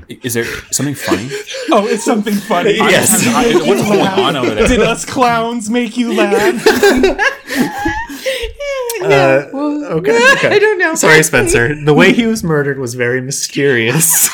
Is 0.09 0.35
there 0.35 0.45
something 0.71 0.95
funny? 0.95 1.31
Oh, 1.71 1.87
it's 1.89 2.05
something 2.05 2.35
funny. 2.35 2.75
Yes. 2.77 3.11
What's 3.67 3.83
going 3.83 4.01
on 4.01 4.37
over 4.37 4.55
there? 4.55 4.69
Did 4.69 4.81
us 4.81 5.05
clowns 5.05 5.71
make 5.71 5.97
you 5.97 6.13
laugh? 6.15 6.63
Uh, 9.03 9.51
okay. 9.53 10.19
okay. 10.33 10.49
I 10.49 10.59
don't 10.59 10.79
know. 10.79 10.95
Sorry, 10.95 11.23
Spencer. 11.23 11.75
The 11.85 11.93
way 11.93 12.15
he 12.15 12.25
was 12.27 12.43
murdered 12.43 12.79
was 12.79 12.95
very 12.95 13.21
mysterious. 13.21 14.31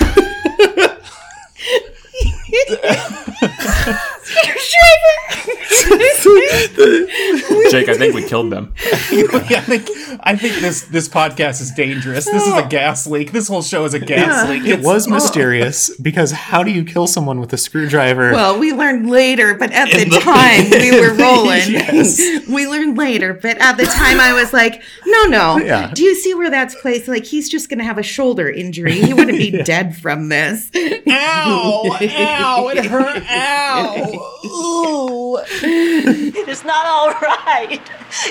Jake, 7.70 7.88
I 7.88 7.94
think 7.96 8.14
we 8.14 8.22
killed 8.26 8.50
them. 8.50 8.74
yeah, 9.12 9.24
I 9.32 9.60
think 9.60 9.88
I 10.22 10.36
think 10.36 10.56
this 10.56 10.82
this 10.82 11.08
podcast 11.08 11.60
is 11.60 11.70
dangerous. 11.72 12.24
This 12.24 12.46
is 12.46 12.54
a 12.54 12.66
gas 12.66 13.06
leak. 13.06 13.32
This 13.32 13.48
whole 13.48 13.62
show 13.62 13.84
is 13.84 13.94
a 13.94 13.98
gas 14.00 14.48
leak. 14.48 14.62
it 14.64 14.68
It's- 14.70 14.84
was 14.84 15.08
mysterious 15.08 15.94
because 16.02 16.32
how 16.32 16.62
do 16.62 16.70
you 16.70 16.84
kill 16.84 17.06
someone 17.06 17.40
with 17.40 17.52
a 17.52 17.56
screwdriver? 17.58 18.32
well, 18.32 18.58
we 18.58 18.72
learned 18.72 19.08
later, 19.10 19.54
but 19.54 19.70
at 19.72 19.90
the, 19.90 20.04
the- 20.04 20.20
time 20.20 20.70
we 20.70 20.90
were 21.00 21.14
rolling. 21.14 21.70
Yes. 21.70 22.18
we 22.48 22.66
learned 22.66 22.98
later, 22.98 23.34
but 23.34 23.56
at 23.58 23.76
the 23.76 23.84
time 23.86 24.20
I 24.20 24.32
was 24.32 24.52
like, 24.52 24.82
no, 25.06 25.24
no. 25.24 25.58
Yeah. 25.58 25.92
Do 25.94 26.02
you 26.02 26.14
see 26.14 26.34
where 26.34 26.50
that's 26.50 26.74
placed? 26.80 27.08
Like, 27.08 27.24
he's 27.24 27.48
just 27.48 27.68
going 27.68 27.78
to 27.78 27.84
have 27.84 27.98
a 27.98 28.02
shoulder 28.02 28.48
injury. 28.50 28.92
He 28.92 29.14
wouldn't 29.14 29.38
be 29.38 29.62
dead 29.62 29.96
from 29.96 30.28
this. 30.28 30.70
Ow! 30.74 31.82
Ow! 32.00 32.68
It 32.68 32.84
hurt! 32.86 33.22
Ow! 33.30 34.19
Ooh! 34.44 35.38
It 35.62 36.48
is 36.48 36.64
not 36.64 36.86
all 36.86 37.10
right. 37.10 37.80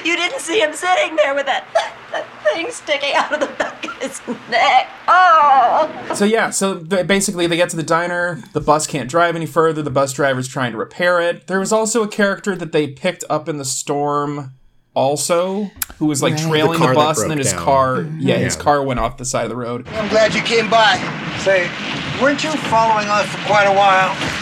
You 0.04 0.16
didn't 0.16 0.40
see 0.40 0.60
him 0.62 0.74
sitting 0.74 1.16
there 1.16 1.36
with 1.36 1.46
that, 1.46 1.66
that 2.12 2.26
thing 2.44 2.72
sticking 2.72 3.14
out 3.14 3.34
of 3.34 3.40
the 3.40 3.48
back 3.56 3.86
of 3.86 3.94
his 3.98 4.22
neck. 4.50 4.90
Oh! 5.08 6.14
So 6.16 6.26
yeah, 6.26 6.50
so 6.50 6.76
basically 6.80 7.48
they 7.48 7.56
get 7.56 7.70
to 7.70 7.78
the 7.78 7.84
diner. 7.84 8.42
The 8.54 8.62
bus 8.62 8.88
can't 8.88 9.10
drive 9.10 9.36
any 9.36 9.46
further. 9.46 9.82
The 9.82 9.92
bus 9.92 10.14
driver's 10.14 10.48
trying 10.48 10.72
to 10.72 10.78
repair 10.78 11.22
it. 11.22 11.48
There 11.48 11.60
was 11.60 11.72
also 11.72 12.04
a 12.04 12.08
character 12.08 12.56
that 12.56 12.72
they 12.72 12.88
picked 12.88 13.24
up 13.30 13.48
in 13.48 13.58
the 13.58 13.66
storm, 13.66 14.54
also, 14.96 15.72
who 15.98 16.08
was 16.08 16.22
like 16.22 16.36
trailing 16.36 16.80
the, 16.80 16.86
car 16.86 16.94
that 16.94 16.96
bus, 16.96 17.22
and 17.22 17.32
then 17.32 17.38
his 17.38 17.52
down. 17.54 17.64
car, 17.64 17.96
mm-hmm. 17.98 18.20
yeah, 18.20 18.38
his 18.38 18.56
car 18.56 18.84
went 18.84 19.00
off 19.00 19.18
the 19.18 19.26
side 19.26 19.44
of 19.44 19.50
the 19.50 19.56
road. 19.56 19.88
I'm 19.90 20.10
glad 20.10 20.34
you 20.34 20.42
came 20.42 20.70
by. 20.70 20.98
Say, 21.40 21.70
weren't 22.22 22.44
you 22.44 22.52
following 22.68 23.08
us 23.08 23.28
for 23.30 23.38
quite 23.46 23.66
a 23.66 23.74
while? 23.74 24.39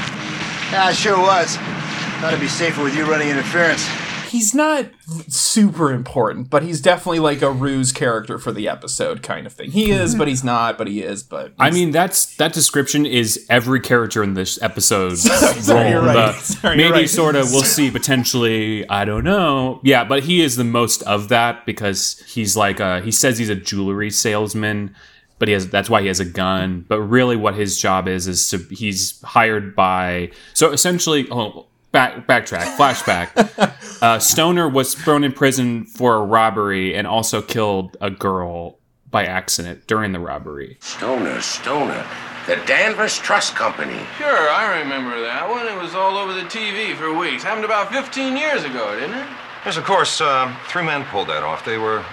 Yeah, 0.71 0.85
I 0.85 0.93
sure 0.93 1.17
was. 1.19 1.55
Thought 1.55 2.29
it'd 2.33 2.39
be 2.41 2.47
safer 2.47 2.83
with 2.83 2.95
you 2.95 3.05
running 3.09 3.29
interference. 3.29 3.87
He's 4.29 4.53
not 4.53 4.87
super 5.29 5.93
important, 5.93 6.49
but 6.49 6.61
he's 6.61 6.81
definitely 6.81 7.19
like 7.19 7.41
a 7.41 7.49
ruse 7.49 7.93
character 7.93 8.37
for 8.37 8.51
the 8.51 8.67
episode 8.67 9.23
kind 9.23 9.47
of 9.47 9.53
thing. 9.53 9.71
He 9.71 9.91
is, 9.91 10.15
but 10.15 10.27
he's 10.27 10.43
not, 10.43 10.77
but 10.77 10.87
he 10.87 11.01
is, 11.01 11.23
but 11.23 11.53
I 11.57 11.71
mean, 11.71 11.91
that's 11.91 12.35
that 12.35 12.51
description 12.51 13.05
is 13.05 13.45
every 13.49 13.79
character 13.79 14.21
in 14.23 14.33
this 14.33 14.61
episode. 14.61 15.17
Sorry, 15.17 15.89
you're 15.91 15.99
role. 16.01 16.07
right. 16.07 16.35
The- 16.35 16.41
Sorry, 16.41 16.77
you're 16.77 16.89
maybe 16.89 17.01
right. 17.03 17.09
sort 17.09 17.37
of. 17.37 17.49
We'll 17.51 17.63
see. 17.63 17.89
Potentially, 17.89 18.87
I 18.89 19.05
don't 19.05 19.23
know. 19.23 19.79
Yeah, 19.83 20.03
but 20.03 20.23
he 20.23 20.41
is 20.41 20.57
the 20.57 20.65
most 20.65 21.01
of 21.03 21.29
that 21.29 21.65
because 21.65 22.21
he's 22.27 22.57
like 22.57 22.81
uh 22.81 22.99
he 23.01 23.11
says 23.11 23.37
he's 23.37 23.49
a 23.49 23.55
jewelry 23.55 24.11
salesman. 24.11 24.93
But 25.39 25.47
he 25.47 25.53
has 25.53 25.69
that's 25.69 25.89
why 25.89 26.01
he 26.01 26.07
has 26.07 26.19
a 26.19 26.25
gun. 26.25 26.85
But 26.87 27.01
really 27.01 27.35
what 27.35 27.55
his 27.55 27.79
job 27.79 28.07
is 28.07 28.27
is 28.27 28.49
to 28.49 28.57
he's 28.57 29.21
hired 29.21 29.75
by 29.75 30.31
so 30.53 30.71
essentially 30.71 31.27
oh 31.31 31.67
back 31.91 32.27
backtrack, 32.27 32.75
flashback. 32.77 34.01
uh, 34.01 34.19
Stoner 34.19 34.67
was 34.67 34.93
thrown 34.93 35.23
in 35.23 35.31
prison 35.31 35.85
for 35.85 36.15
a 36.15 36.21
robbery 36.21 36.95
and 36.95 37.07
also 37.07 37.41
killed 37.41 37.97
a 38.01 38.09
girl 38.09 38.77
by 39.09 39.25
accident 39.25 39.87
during 39.87 40.11
the 40.11 40.19
robbery. 40.19 40.77
Stoner, 40.79 41.41
Stoner. 41.41 42.05
The 42.47 42.55
Danvers 42.65 43.17
Trust 43.17 43.55
Company. 43.55 43.99
Sure, 44.17 44.49
I 44.49 44.79
remember 44.79 45.19
that 45.21 45.49
one. 45.49 45.67
It 45.67 45.81
was 45.81 45.95
all 45.95 46.17
over 46.17 46.33
the 46.33 46.47
TV 46.47 46.95
for 46.95 47.13
weeks. 47.13 47.43
Happened 47.43 47.65
about 47.65 47.91
15 47.91 48.37
years 48.37 48.63
ago, 48.63 48.97
didn't 48.97 49.17
it? 49.17 49.27
Yes, 49.65 49.75
of 49.75 49.83
course. 49.83 50.21
Uh, 50.21 50.55
three 50.69 50.83
men 50.83 51.03
pulled 51.05 51.27
that 51.27 51.43
off. 51.43 51.65
They 51.65 51.77
were 51.77 52.05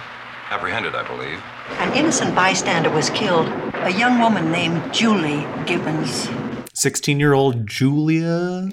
apprehended, 0.51 0.97
I 0.97 1.07
believe. 1.07 1.41
An 1.69 1.93
innocent 1.97 2.35
bystander 2.35 2.91
was 2.91 3.11
killed. 3.11 3.49
A 3.75 3.91
young 3.91 4.19
woman 4.19 4.51
named 4.51 4.93
Julie 4.93 5.47
Gibbons. 5.67 6.29
16 6.75 7.19
year 7.21 7.33
old 7.35 7.67
Julia. 7.67 8.69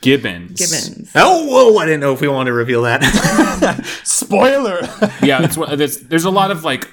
Gibbons. 0.00 0.58
Gibbons. 0.58 1.10
Oh, 1.14 1.44
whoa. 1.46 1.78
I 1.78 1.84
didn't 1.84 2.00
know 2.00 2.12
if 2.14 2.20
we 2.20 2.28
wanted 2.28 2.50
to 2.50 2.54
reveal 2.54 2.82
that. 2.82 3.02
spoiler. 4.04 4.80
yeah, 5.22 5.42
it's, 5.44 5.56
one- 5.56 5.76
there's, 5.76 6.00
there's 6.00 6.24
a 6.24 6.30
lot 6.30 6.50
of 6.50 6.64
like, 6.64 6.88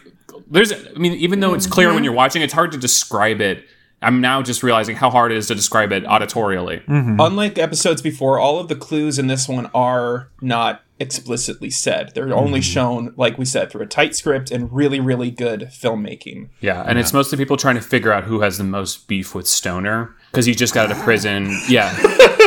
there's, 0.49 0.73
I 0.73 0.97
mean, 0.97 1.13
even 1.13 1.39
though 1.39 1.53
it's 1.53 1.67
clear 1.67 1.87
Mm-hmm. 1.87 1.95
when 1.95 2.03
you're 2.03 2.13
watching, 2.13 2.41
it's 2.41 2.53
hard 2.53 2.71
to 2.73 2.77
describe 2.77 3.39
it. 3.41 3.65
I'm 4.01 4.19
now 4.19 4.41
just 4.41 4.63
realizing 4.63 4.95
how 4.95 5.09
hard 5.09 5.31
it 5.31 5.37
is 5.37 5.47
to 5.47 5.55
describe 5.55 5.91
it 5.91 6.03
auditorially. 6.05 6.83
Mm-hmm. 6.85 7.17
Unlike 7.19 7.57
episodes 7.59 8.01
before, 8.01 8.39
all 8.39 8.59
of 8.59 8.67
the 8.67 8.75
clues 8.75 9.19
in 9.19 9.27
this 9.27 9.47
one 9.47 9.69
are 9.73 10.29
not 10.41 10.83
explicitly 10.99 11.69
said. 11.69 12.11
They're 12.13 12.33
only 12.33 12.59
mm-hmm. 12.59 12.73
shown, 12.73 13.13
like 13.17 13.37
we 13.37 13.45
said, 13.45 13.71
through 13.71 13.81
a 13.81 13.87
tight 13.87 14.15
script 14.15 14.51
and 14.51 14.71
really, 14.71 14.99
really 14.99 15.31
good 15.31 15.69
filmmaking. 15.71 16.49
Yeah, 16.61 16.83
and 16.87 16.99
it's 16.99 17.11
mostly 17.11 17.37
people 17.37 17.57
trying 17.57 17.75
to 17.75 17.81
figure 17.81 18.13
out 18.13 18.23
who 18.23 18.41
has 18.41 18.57
the 18.57 18.63
most 18.63 19.07
beef 19.07 19.35
with 19.35 19.47
Stoner 19.47 20.15
because 20.31 20.45
he 20.45 20.55
just 20.55 20.73
got 20.73 20.89
out 20.89 20.97
of 20.97 21.03
prison. 21.03 21.57
Yeah, 21.67 21.91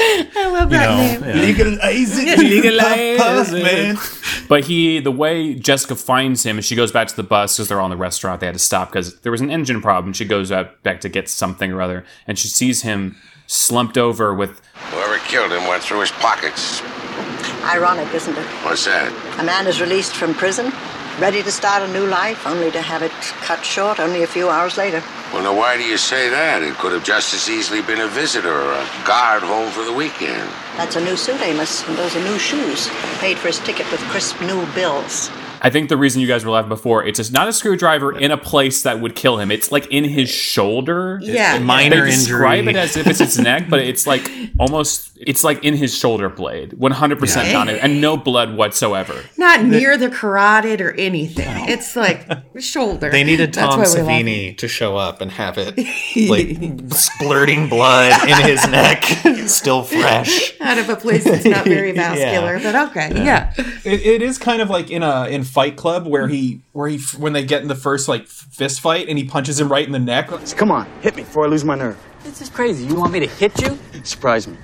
I 0.00 0.50
love 0.52 0.70
that 0.70 1.20
name. 1.22 1.36
Legalize 1.40 2.18
it. 2.18 2.38
Legalize 2.38 3.18
Puff, 3.18 3.52
it. 3.52 3.62
man. 3.62 3.96
But 4.48 4.64
he, 4.64 5.00
the 5.00 5.10
way 5.10 5.54
Jessica 5.54 5.94
finds 5.96 6.44
him, 6.44 6.58
is 6.58 6.64
she 6.64 6.76
goes 6.76 6.92
back 6.92 7.08
to 7.08 7.16
the 7.16 7.22
bus 7.22 7.56
because 7.56 7.68
they're 7.68 7.80
all 7.80 7.86
in 7.86 7.90
the 7.90 7.96
restaurant. 7.96 8.40
They 8.40 8.46
had 8.46 8.54
to 8.54 8.60
stop 8.60 8.90
because 8.90 9.18
there 9.20 9.32
was 9.32 9.40
an 9.40 9.50
engine 9.50 9.80
problem. 9.82 10.12
She 10.12 10.24
goes 10.24 10.52
out 10.52 10.82
back 10.82 11.00
to 11.02 11.08
get 11.08 11.28
something 11.28 11.72
or 11.72 11.82
other, 11.82 12.04
and 12.26 12.38
she 12.38 12.48
sees 12.48 12.82
him 12.82 13.16
slumped 13.46 13.98
over 13.98 14.32
with. 14.34 14.60
Whoever 14.90 15.18
killed 15.18 15.52
him 15.52 15.66
went 15.66 15.82
through 15.82 16.00
his 16.00 16.12
pockets. 16.12 16.82
Ironic, 17.64 18.12
isn't 18.14 18.36
it? 18.36 18.46
What's 18.64 18.84
that? 18.86 19.12
A 19.40 19.44
man 19.44 19.66
is 19.66 19.80
released 19.80 20.14
from 20.14 20.32
prison, 20.34 20.72
ready 21.18 21.42
to 21.42 21.50
start 21.50 21.82
a 21.82 21.92
new 21.92 22.06
life, 22.06 22.46
only 22.46 22.70
to 22.70 22.80
have 22.80 23.02
it 23.02 23.12
cut 23.42 23.64
short 23.64 23.98
only 24.00 24.22
a 24.22 24.26
few 24.26 24.48
hours 24.48 24.76
later. 24.76 25.02
Well, 25.32 25.42
now, 25.42 25.56
why 25.56 25.76
do 25.76 25.82
you 25.82 25.96
say 25.98 26.28
that? 26.30 26.62
It 26.62 26.74
could 26.74 26.92
have 26.92 27.04
just 27.04 27.34
as 27.34 27.48
easily 27.50 27.82
been 27.82 28.00
a 28.00 28.08
visitor 28.08 28.52
or 28.52 28.72
a 28.72 28.86
guard 29.04 29.42
home 29.42 29.70
for 29.70 29.84
the 29.84 29.92
weekend. 29.92 30.48
That's 30.76 30.96
a 30.96 31.00
new 31.04 31.16
suit, 31.16 31.40
Amos, 31.42 31.86
and 31.88 31.98
those 31.98 32.14
are 32.16 32.24
new 32.24 32.38
shoes. 32.38 32.88
Paid 33.18 33.36
for 33.38 33.48
his 33.48 33.58
ticket 33.60 33.90
with 33.90 34.00
crisp 34.02 34.40
new 34.40 34.64
bills. 34.74 35.30
I 35.60 35.70
think 35.70 35.88
the 35.88 35.96
reason 35.96 36.20
you 36.20 36.28
guys 36.28 36.44
were 36.44 36.52
laughing 36.52 36.68
before, 36.68 37.04
it's 37.04 37.16
just 37.18 37.32
not 37.32 37.48
a 37.48 37.52
screwdriver 37.52 38.16
in 38.16 38.30
a 38.30 38.36
place 38.36 38.82
that 38.82 39.00
would 39.00 39.16
kill 39.16 39.38
him. 39.38 39.50
It's 39.50 39.72
like 39.72 39.88
in 39.88 40.04
his 40.04 40.30
shoulder. 40.30 41.18
Yeah. 41.20 41.56
a 41.56 41.60
minor 41.60 42.04
they 42.04 42.12
describe 42.12 42.60
injury. 42.60 42.74
it 42.74 42.76
as 42.76 42.96
if 42.96 43.06
it's 43.08 43.18
his 43.18 43.38
neck, 43.40 43.68
but 43.68 43.80
it's 43.80 44.06
like 44.06 44.30
almost 44.60 45.17
it's 45.20 45.42
like 45.44 45.64
in 45.64 45.74
his 45.74 45.96
shoulder 45.96 46.28
blade, 46.28 46.74
one 46.74 46.92
hundred 46.92 47.18
percent 47.18 47.48
Yeah. 47.48 47.58
on 47.60 47.68
it, 47.68 47.78
and 47.82 48.00
no 48.00 48.16
blood 48.16 48.56
whatsoever. 48.56 49.14
Not 49.36 49.64
near 49.64 49.96
the 49.96 50.08
carotid 50.10 50.80
or 50.80 50.92
anything. 50.92 51.68
It's 51.68 51.96
like 51.96 52.26
shoulder. 52.58 53.10
They 53.10 53.24
needed 53.24 53.52
Tom 53.52 53.70
why 53.70 53.76
we're 53.76 53.82
laughing. 53.84 54.04
Savini 54.26 54.56
to 54.58 54.68
show 54.68 54.96
up 54.96 55.20
and 55.20 55.30
have 55.32 55.56
it 55.58 55.76
like 56.28 56.58
splurting 56.92 57.68
blood 57.68 58.28
in 58.28 58.36
his 58.46 58.66
neck, 58.68 59.04
still 59.46 59.82
fresh. 59.82 60.52
out 60.60 60.78
of 60.78 60.88
a 60.88 60.96
place 60.96 61.24
that's 61.24 61.44
not 61.44 61.64
very 61.64 61.88
Yeah. 61.94 62.14
vascular, 62.14 62.60
but 62.60 62.90
okay, 62.90 63.24
yeah. 63.24 63.52
It, 63.84 64.00
it 64.06 64.22
is 64.22 64.38
kind 64.38 64.60
of 64.62 64.70
like 64.70 64.90
in 64.90 65.02
a 65.02 65.26
in 65.26 65.44
Fight 65.44 65.76
Club 65.76 66.06
where 66.06 66.28
he 66.28 66.60
where 66.72 66.88
he 66.88 66.98
when 67.18 67.32
they 67.32 67.44
get 67.44 67.62
in 67.62 67.68
the 67.68 67.74
first 67.74 68.08
like 68.08 68.26
fist 68.26 68.80
fight 68.80 69.08
and 69.08 69.18
he 69.18 69.24
punches 69.24 69.58
him 69.60 69.68
right 69.70 69.84
in 69.86 69.92
the 69.92 69.98
neck. 69.98 70.28
Come 70.56 70.70
on, 70.70 70.86
hit 71.00 71.16
me 71.16 71.22
before 71.22 71.44
I 71.44 71.48
lose 71.48 71.64
my 71.64 71.74
nerve. 71.74 71.98
This 72.24 72.42
is 72.42 72.50
crazy. 72.50 72.84
You 72.84 72.94
want 72.96 73.12
me 73.12 73.20
to 73.20 73.26
hit 73.26 73.60
you? 73.62 73.78
Surprise 74.04 74.46
me. 74.46 74.56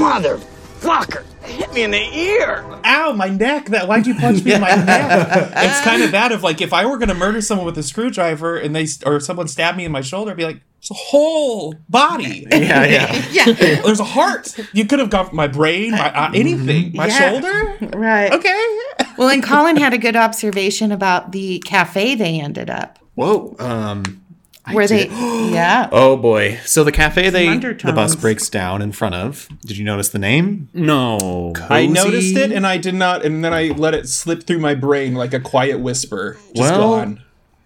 Motherfucker! 0.00 1.24
Hit 1.44 1.72
me 1.72 1.82
in 1.82 1.90
the 1.90 1.98
ear! 1.98 2.64
Ow, 2.84 3.12
my 3.12 3.28
neck! 3.28 3.66
That 3.66 3.88
why'd 3.88 4.06
you 4.06 4.14
punch 4.14 4.44
me 4.44 4.54
in 4.54 4.60
my 4.60 4.74
neck? 4.74 5.52
It's 5.56 5.80
kind 5.82 6.02
of 6.02 6.12
that 6.12 6.32
of 6.32 6.42
like 6.42 6.60
if 6.60 6.72
I 6.72 6.86
were 6.86 6.98
gonna 6.98 7.14
murder 7.14 7.40
someone 7.40 7.66
with 7.66 7.78
a 7.78 7.82
screwdriver 7.82 8.56
and 8.56 8.74
they 8.74 8.86
or 9.06 9.20
someone 9.20 9.48
stabbed 9.48 9.76
me 9.78 9.84
in 9.84 9.92
my 9.92 10.00
shoulder, 10.00 10.30
I'd 10.32 10.36
be 10.36 10.44
like, 10.44 10.60
it's 10.78 10.90
a 10.90 10.94
whole 10.94 11.74
body. 11.88 12.46
Yeah, 12.52 12.84
yeah. 12.84 13.22
Yeah. 13.30 13.52
There's 13.82 14.00
a 14.00 14.04
heart. 14.04 14.54
You 14.72 14.84
could 14.86 14.98
have 14.98 15.10
got 15.10 15.32
my 15.32 15.46
brain, 15.46 15.92
my 15.92 16.12
uh, 16.12 16.30
anything, 16.34 16.92
my 16.94 17.06
Yeah. 17.06 17.30
shoulder. 17.30 17.96
Right. 17.98 18.32
Okay. 18.32 18.78
Well, 19.18 19.28
and 19.28 19.42
Colin 19.42 19.76
had 19.76 19.92
a 19.92 19.98
good 19.98 20.16
observation 20.16 20.92
about 20.92 21.32
the 21.32 21.58
cafe 21.60 22.14
they 22.14 22.40
ended 22.40 22.70
up. 22.70 22.98
Whoa. 23.14 23.54
Um, 23.58 24.22
I 24.66 24.74
Where 24.74 24.86
they, 24.86 25.08
yeah. 25.50 25.88
Oh 25.90 26.16
boy! 26.16 26.58
So 26.64 26.84
the 26.84 26.92
cafe 26.92 27.30
they 27.30 27.56
the 27.56 27.92
bus 27.94 28.14
breaks 28.14 28.48
down 28.48 28.82
in 28.82 28.92
front 28.92 29.14
of. 29.14 29.48
Did 29.64 29.78
you 29.78 29.84
notice 29.84 30.10
the 30.10 30.18
name? 30.18 30.68
No. 30.74 31.52
I 31.68 31.86
noticed 31.86 32.36
it 32.36 32.52
and 32.52 32.66
I 32.66 32.76
did 32.76 32.94
not, 32.94 33.24
and 33.24 33.42
then 33.44 33.54
I 33.54 33.68
let 33.68 33.94
it 33.94 34.08
slip 34.08 34.44
through 34.44 34.58
my 34.60 34.74
brain 34.74 35.14
like 35.14 35.32
a 35.32 35.40
quiet 35.40 35.80
whisper. 35.80 36.36
Just 36.54 36.72
Well, 36.72 36.90
gone. 36.90 37.22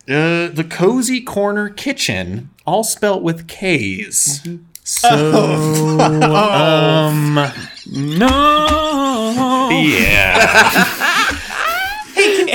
Uh, 0.09 0.49
the 0.49 0.67
cozy 0.69 1.21
corner 1.21 1.69
kitchen, 1.69 2.51
all 2.67 2.85
spelt 2.85 3.23
with 3.23 3.49
K's. 3.49 4.41
Mm-hmm. 4.45 4.65
So, 4.87 5.09
Oh. 5.99 7.09
um, 7.11 7.35
No. 8.55 9.69
yeah. 9.73 10.85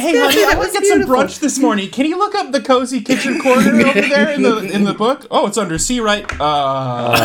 Hey, 0.10 0.14
can, 0.18 0.32
hey, 0.32 0.44
honey, 0.44 0.56
I 0.56 0.60
went 0.60 0.74
to 0.74 0.80
get 0.82 0.88
some 0.88 1.02
brunch 1.04 1.40
this 1.40 1.60
morning. 1.60 1.90
Can 1.90 2.06
you 2.06 2.18
look 2.18 2.34
up 2.36 2.52
the 2.52 2.62
cozy 2.62 3.02
kitchen 3.02 3.40
corner 3.42 3.70
over 3.86 4.02
there 4.02 4.30
in 4.30 4.42
the 4.42 4.58
in 4.58 4.84
the 4.84 4.94
book? 4.94 5.28
Oh, 5.30 5.48
it's 5.48 5.58
under 5.58 5.78
C, 5.78 6.00
right? 6.00 6.26
Uh, 6.40 7.16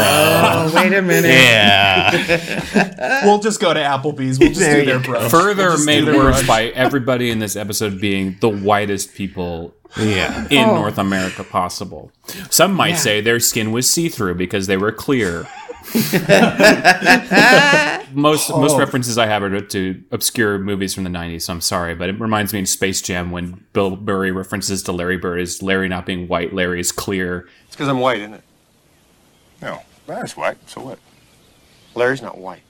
Oh, 0.66 0.72
wait 0.74 0.92
a 0.92 1.02
minute. 1.02 1.28
yeah. 1.30 3.24
we'll 3.24 3.38
just 3.40 3.60
go 3.60 3.72
to 3.74 3.80
Applebee's. 3.80 4.38
We'll 4.38 4.48
just 4.48 4.60
There 4.60 4.80
do 4.80 4.86
their 4.86 4.96
you 4.96 5.02
brunch. 5.02 5.30
Further 5.30 5.68
We'll 5.70 5.84
made 5.84 6.04
worse 6.06 6.42
brunch. 6.42 6.46
by 6.46 6.64
everybody 6.66 7.30
in 7.30 7.38
this 7.38 7.56
episode 7.56 8.00
being 8.00 8.36
the 8.40 8.48
whitest 8.48 9.14
people 9.14 9.74
Yeah. 9.98 10.46
in 10.50 10.68
Oh. 10.68 10.74
North 10.76 10.98
America 10.98 11.44
possible. 11.44 12.10
Some 12.50 12.72
might 12.74 12.94
say 12.96 13.20
their 13.20 13.40
skin 13.40 13.72
was 13.72 13.90
see 13.90 14.08
through 14.08 14.34
because 14.34 14.66
they 14.66 14.76
were 14.76 14.92
clear. 14.92 15.46
most 18.14 18.50
Oh. 18.50 18.60
most 18.60 18.78
references 18.78 19.18
I 19.18 19.26
have 19.26 19.42
are 19.42 19.50
to, 19.50 19.60
to 19.60 20.02
obscure 20.12 20.58
movies 20.58 20.94
from 20.94 21.04
the 21.04 21.10
'90s. 21.10 21.42
So 21.42 21.52
I'm 21.52 21.60
sorry, 21.60 21.94
but 21.94 22.08
it 22.08 22.18
reminds 22.20 22.52
me 22.52 22.60
in 22.60 22.66
Space 22.66 23.02
Jam 23.02 23.30
when 23.30 23.64
Bill 23.72 23.96
Murray 23.96 24.30
references 24.32 24.82
to 24.84 24.92
Larry 24.92 25.16
Bird 25.16 25.40
as 25.40 25.62
Larry 25.62 25.88
not 25.88 26.06
being 26.06 26.28
white, 26.28 26.52
Larry 26.54 26.80
is 26.80 26.92
clear. 26.92 27.48
It's 27.66 27.76
because 27.76 27.88
I'm 27.88 28.00
white, 28.00 28.20
isn't 28.20 28.34
it? 28.34 28.42
No, 29.62 29.82
Larry's 30.06 30.36
white, 30.36 30.56
so 30.68 30.82
what? 30.82 30.98
Larry's 31.94 32.22
not 32.22 32.38
white. 32.38 32.62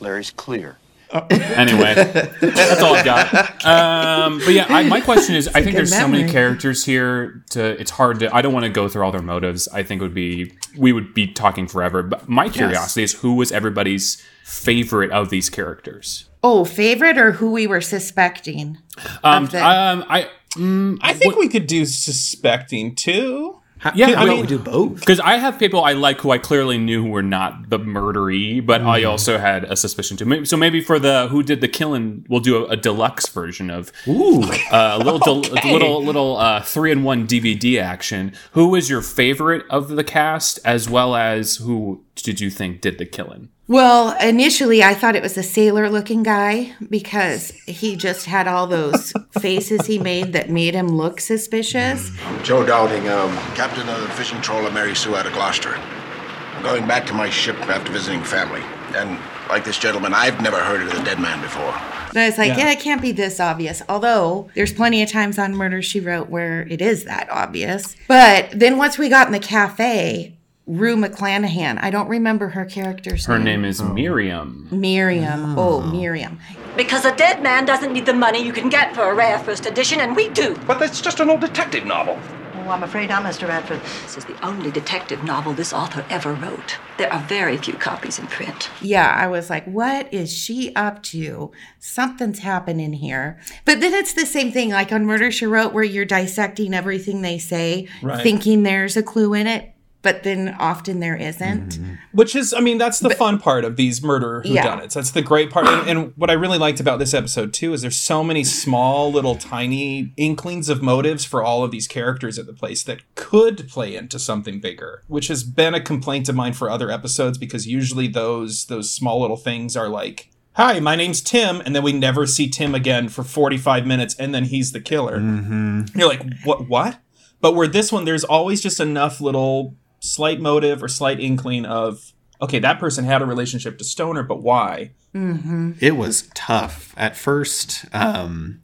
Larry's 0.00 0.30
clear. 0.30 0.78
Anyway, 1.30 1.94
that's 2.40 2.80
all 2.82 2.94
I've 2.94 3.04
got. 3.04 3.64
Um, 3.66 4.38
but 4.38 4.54
yeah, 4.54 4.66
I, 4.68 4.84
my 4.84 5.00
question 5.00 5.34
is: 5.34 5.48
I 5.48 5.54
think 5.54 5.66
good 5.72 5.76
there's 5.78 5.94
so 5.94 6.06
many 6.08 6.30
characters 6.30 6.84
here. 6.84 7.42
To 7.50 7.78
it's 7.80 7.90
hard 7.90 8.20
to. 8.20 8.34
I 8.34 8.40
don't 8.42 8.52
want 8.52 8.64
to 8.64 8.70
go 8.70 8.88
through 8.88 9.02
all 9.04 9.12
their 9.12 9.20
motives. 9.22 9.68
I 9.68 9.82
think 9.82 10.00
it 10.00 10.04
would 10.04 10.14
be 10.14 10.52
we 10.78 10.92
would 10.92 11.12
be 11.12 11.26
talking 11.26 11.66
forever. 11.66 12.02
But 12.02 12.28
my 12.28 12.48
curiosity 12.48 13.02
is 13.02 13.14
who 13.14 13.34
was 13.34 13.50
everybody's 13.52 14.22
favorite 14.44 15.10
of 15.10 15.30
these 15.30 15.50
characters. 15.50 16.28
Oh, 16.42 16.64
favorite 16.64 17.18
or 17.18 17.32
who 17.32 17.50
we 17.52 17.66
were 17.66 17.80
suspecting? 17.82 18.78
Um, 19.24 19.46
the- 19.46 19.64
um, 19.66 20.04
I. 20.08 20.28
Mm, 20.56 20.98
I 21.00 21.12
think 21.12 21.36
we 21.36 21.48
could 21.48 21.66
do 21.68 21.84
suspecting 21.84 22.94
too. 22.96 23.59
Yeah, 23.94 24.14
How 24.14 24.22
I 24.22 24.26
mean, 24.26 24.40
we 24.42 24.46
do 24.46 24.58
both? 24.58 25.00
Because 25.00 25.20
I 25.20 25.36
have 25.36 25.58
people 25.58 25.82
I 25.82 25.92
like 25.92 26.20
who 26.20 26.30
I 26.30 26.38
clearly 26.38 26.78
knew 26.78 27.04
were 27.04 27.22
not 27.22 27.70
the 27.70 27.78
murdery, 27.78 28.64
but 28.64 28.82
I 28.82 29.04
also 29.04 29.38
had 29.38 29.64
a 29.64 29.76
suspicion 29.76 30.16
too. 30.16 30.44
So 30.44 30.56
maybe 30.56 30.80
for 30.80 30.98
the 30.98 31.28
who 31.28 31.42
did 31.42 31.60
the 31.60 31.68
killing, 31.68 32.26
we'll 32.28 32.40
do 32.40 32.64
a, 32.64 32.70
a 32.70 32.76
deluxe 32.76 33.28
version 33.28 33.70
of 33.70 33.92
Ooh. 34.06 34.42
uh, 34.42 34.98
a 35.00 35.04
little 35.04 35.18
del- 35.18 35.40
little 35.40 36.04
little 36.04 36.36
uh, 36.36 36.62
three 36.62 36.90
in 36.90 37.02
one 37.02 37.26
DVD 37.26 37.80
action. 37.80 38.32
Who 38.52 38.68
was 38.68 38.90
your 38.90 39.02
favorite 39.02 39.64
of 39.70 39.88
the 39.88 40.04
cast, 40.04 40.58
as 40.64 40.88
well 40.88 41.16
as 41.16 41.56
who 41.56 42.04
did 42.16 42.40
you 42.40 42.50
think 42.50 42.80
did 42.80 42.98
the 42.98 43.06
killing? 43.06 43.48
Well, 43.70 44.18
initially 44.18 44.82
I 44.82 44.94
thought 44.94 45.14
it 45.14 45.22
was 45.22 45.38
a 45.38 45.44
sailor 45.44 45.88
looking 45.88 46.24
guy 46.24 46.74
because 46.88 47.50
he 47.68 47.94
just 47.94 48.26
had 48.26 48.48
all 48.48 48.66
those 48.66 49.12
faces 49.40 49.86
he 49.86 49.96
made 50.00 50.32
that 50.32 50.50
made 50.50 50.74
him 50.74 50.88
look 50.88 51.20
suspicious. 51.20 52.10
Joe 52.42 52.66
Downing, 52.66 53.08
um, 53.08 53.30
captain 53.54 53.88
of 53.88 54.00
the 54.00 54.08
fishing 54.08 54.40
trawler 54.40 54.72
Mary 54.72 54.96
Sue 54.96 55.14
out 55.14 55.24
of 55.24 55.34
Gloucester. 55.34 55.76
I'm 55.76 56.64
going 56.64 56.88
back 56.88 57.06
to 57.06 57.14
my 57.14 57.30
ship 57.30 57.54
after 57.68 57.92
visiting 57.92 58.24
family. 58.24 58.62
And 58.96 59.20
like 59.48 59.64
this 59.64 59.78
gentleman, 59.78 60.14
I've 60.14 60.40
never 60.42 60.58
heard 60.58 60.82
of 60.82 60.90
the 60.90 61.04
dead 61.04 61.20
man 61.20 61.40
before. 61.40 61.72
And 62.08 62.18
I 62.18 62.26
was 62.26 62.38
like, 62.38 62.48
Yeah. 62.48 62.58
yeah. 62.58 62.72
it 62.72 62.80
can't 62.80 63.00
be 63.00 63.12
this 63.12 63.38
obvious. 63.38 63.82
Although 63.88 64.50
there's 64.56 64.72
plenty 64.72 65.00
of 65.00 65.12
times 65.12 65.38
on 65.38 65.54
Murder 65.54 65.80
She 65.80 66.00
Wrote 66.00 66.28
where 66.28 66.62
it 66.62 66.82
is 66.82 67.04
that 67.04 67.30
obvious. 67.30 67.94
But 68.08 68.50
then 68.50 68.78
once 68.78 68.98
we 68.98 69.08
got 69.08 69.28
in 69.28 69.32
the 69.32 69.38
cafe, 69.38 70.34
Rue 70.70 70.96
McClanahan, 70.96 71.82
I 71.82 71.90
don't 71.90 72.06
remember 72.08 72.50
her 72.50 72.64
character's 72.64 73.26
Her 73.26 73.38
name. 73.38 73.46
Her 73.46 73.52
name 73.52 73.64
is 73.64 73.80
oh. 73.80 73.92
Miriam. 73.92 74.68
Miriam. 74.70 75.58
Oh. 75.58 75.82
oh, 75.82 75.90
Miriam. 75.90 76.38
Because 76.76 77.04
a 77.04 77.14
dead 77.16 77.42
man 77.42 77.64
doesn't 77.64 77.92
need 77.92 78.06
the 78.06 78.14
money 78.14 78.40
you 78.40 78.52
can 78.52 78.68
get 78.68 78.94
for 78.94 79.10
a 79.10 79.14
rare 79.14 79.40
first 79.40 79.66
edition, 79.66 79.98
and 79.98 80.14
we 80.14 80.28
do. 80.28 80.56
But 80.68 80.78
that's 80.78 81.00
just 81.00 81.18
an 81.18 81.28
old 81.28 81.40
detective 81.40 81.84
novel. 81.86 82.20
Oh, 82.54 82.68
I'm 82.68 82.84
afraid 82.84 83.08
not, 83.08 83.24
Mr. 83.24 83.48
Radford. 83.48 83.80
This 83.80 84.16
is 84.16 84.24
the 84.26 84.46
only 84.46 84.70
detective 84.70 85.24
novel 85.24 85.54
this 85.54 85.72
author 85.72 86.06
ever 86.08 86.34
wrote. 86.34 86.76
There 86.98 87.12
are 87.12 87.22
very 87.22 87.56
few 87.56 87.74
copies 87.74 88.20
in 88.20 88.28
print. 88.28 88.70
Yeah, 88.80 89.12
I 89.12 89.26
was 89.26 89.50
like, 89.50 89.64
what 89.64 90.14
is 90.14 90.32
she 90.32 90.72
up 90.76 91.02
to? 91.04 91.50
Something's 91.80 92.38
happening 92.38 92.92
here. 92.92 93.40
But 93.64 93.80
then 93.80 93.92
it's 93.92 94.12
the 94.12 94.24
same 94.24 94.52
thing, 94.52 94.70
like 94.70 94.92
on 94.92 95.04
Murder 95.04 95.32
She 95.32 95.46
Wrote, 95.46 95.72
where 95.72 95.82
you're 95.82 96.04
dissecting 96.04 96.74
everything 96.74 97.22
they 97.22 97.38
say, 97.38 97.88
Right. 98.02 98.22
thinking 98.22 98.62
there's 98.62 98.96
a 98.96 99.02
clue 99.02 99.34
in 99.34 99.48
it, 99.48 99.72
but 100.02 100.22
then 100.22 100.56
often 100.58 101.00
there 101.00 101.16
isn't. 101.16 101.70
Mm-hmm. 101.70 101.94
Which 102.12 102.34
is, 102.34 102.54
I 102.54 102.60
mean, 102.60 102.78
that's 102.78 103.00
the 103.00 103.10
fun 103.10 103.38
part 103.38 103.64
of 103.64 103.76
these 103.76 104.02
murder 104.02 104.42
Yeah. 104.44 104.64
whodunits. 104.66 104.94
That's 104.94 105.10
the 105.10 105.22
great 105.22 105.50
part. 105.50 105.66
And, 105.68 105.88
and 105.88 106.12
what 106.16 106.30
I 106.30 106.32
really 106.32 106.58
liked 106.58 106.80
about 106.80 106.98
this 106.98 107.12
episode 107.12 107.52
too 107.52 107.72
is 107.72 107.82
there's 107.82 107.96
so 107.96 108.24
many 108.24 108.42
small, 108.42 109.12
little, 109.12 109.34
tiny 109.36 110.12
inklings 110.16 110.68
of 110.68 110.82
motives 110.82 111.24
for 111.24 111.42
all 111.42 111.62
of 111.62 111.70
these 111.70 111.86
characters 111.86 112.38
at 112.38 112.46
the 112.46 112.52
place 112.52 112.82
that 112.84 113.00
could 113.14 113.68
play 113.68 113.94
into 113.94 114.18
something 114.18 114.60
bigger. 114.60 115.02
Which 115.06 115.28
has 115.28 115.44
been 115.44 115.74
a 115.74 115.80
complaint 115.80 116.28
of 116.28 116.34
mine 116.34 116.54
for 116.54 116.70
other 116.70 116.90
episodes 116.90 117.36
because 117.38 117.66
usually 117.66 118.08
those 118.08 118.66
those 118.66 118.90
small 118.92 119.20
little 119.20 119.36
things 119.36 119.76
are 119.76 119.88
like. 119.88 120.30
Hi, 120.54 120.80
my 120.80 120.96
name's 120.96 121.20
Tim, 121.20 121.62
and 121.64 121.76
then 121.76 121.82
we 121.84 121.92
never 121.92 122.26
see 122.26 122.48
Tim 122.48 122.74
again 122.74 123.08
for 123.08 123.22
45 123.22 123.86
minutes, 123.86 124.16
and 124.16 124.34
then 124.34 124.46
he's 124.46 124.72
the 124.72 124.80
killer. 124.80 125.18
Mm-hmm. 125.18 125.98
You're 125.98 126.08
like, 126.08 126.22
what? 126.44 126.68
What? 126.68 126.98
But 127.40 127.54
where 127.54 127.68
this 127.68 127.92
one, 127.92 128.04
there's 128.04 128.24
always 128.24 128.60
just 128.60 128.80
enough 128.80 129.20
little 129.20 129.76
slight 130.00 130.40
motive 130.40 130.82
or 130.82 130.88
slight 130.88 131.20
inkling 131.20 131.64
of, 131.64 132.12
okay, 132.42 132.58
that 132.58 132.78
person 132.80 133.04
had 133.04 133.22
a 133.22 133.26
relationship 133.26 133.78
to 133.78 133.84
Stoner, 133.84 134.22
but 134.22 134.42
why? 134.42 134.90
It 135.14 135.96
was 135.96 136.28
tough 136.34 136.94
at 136.96 137.16
first. 137.16 137.84
Um, 137.92 138.62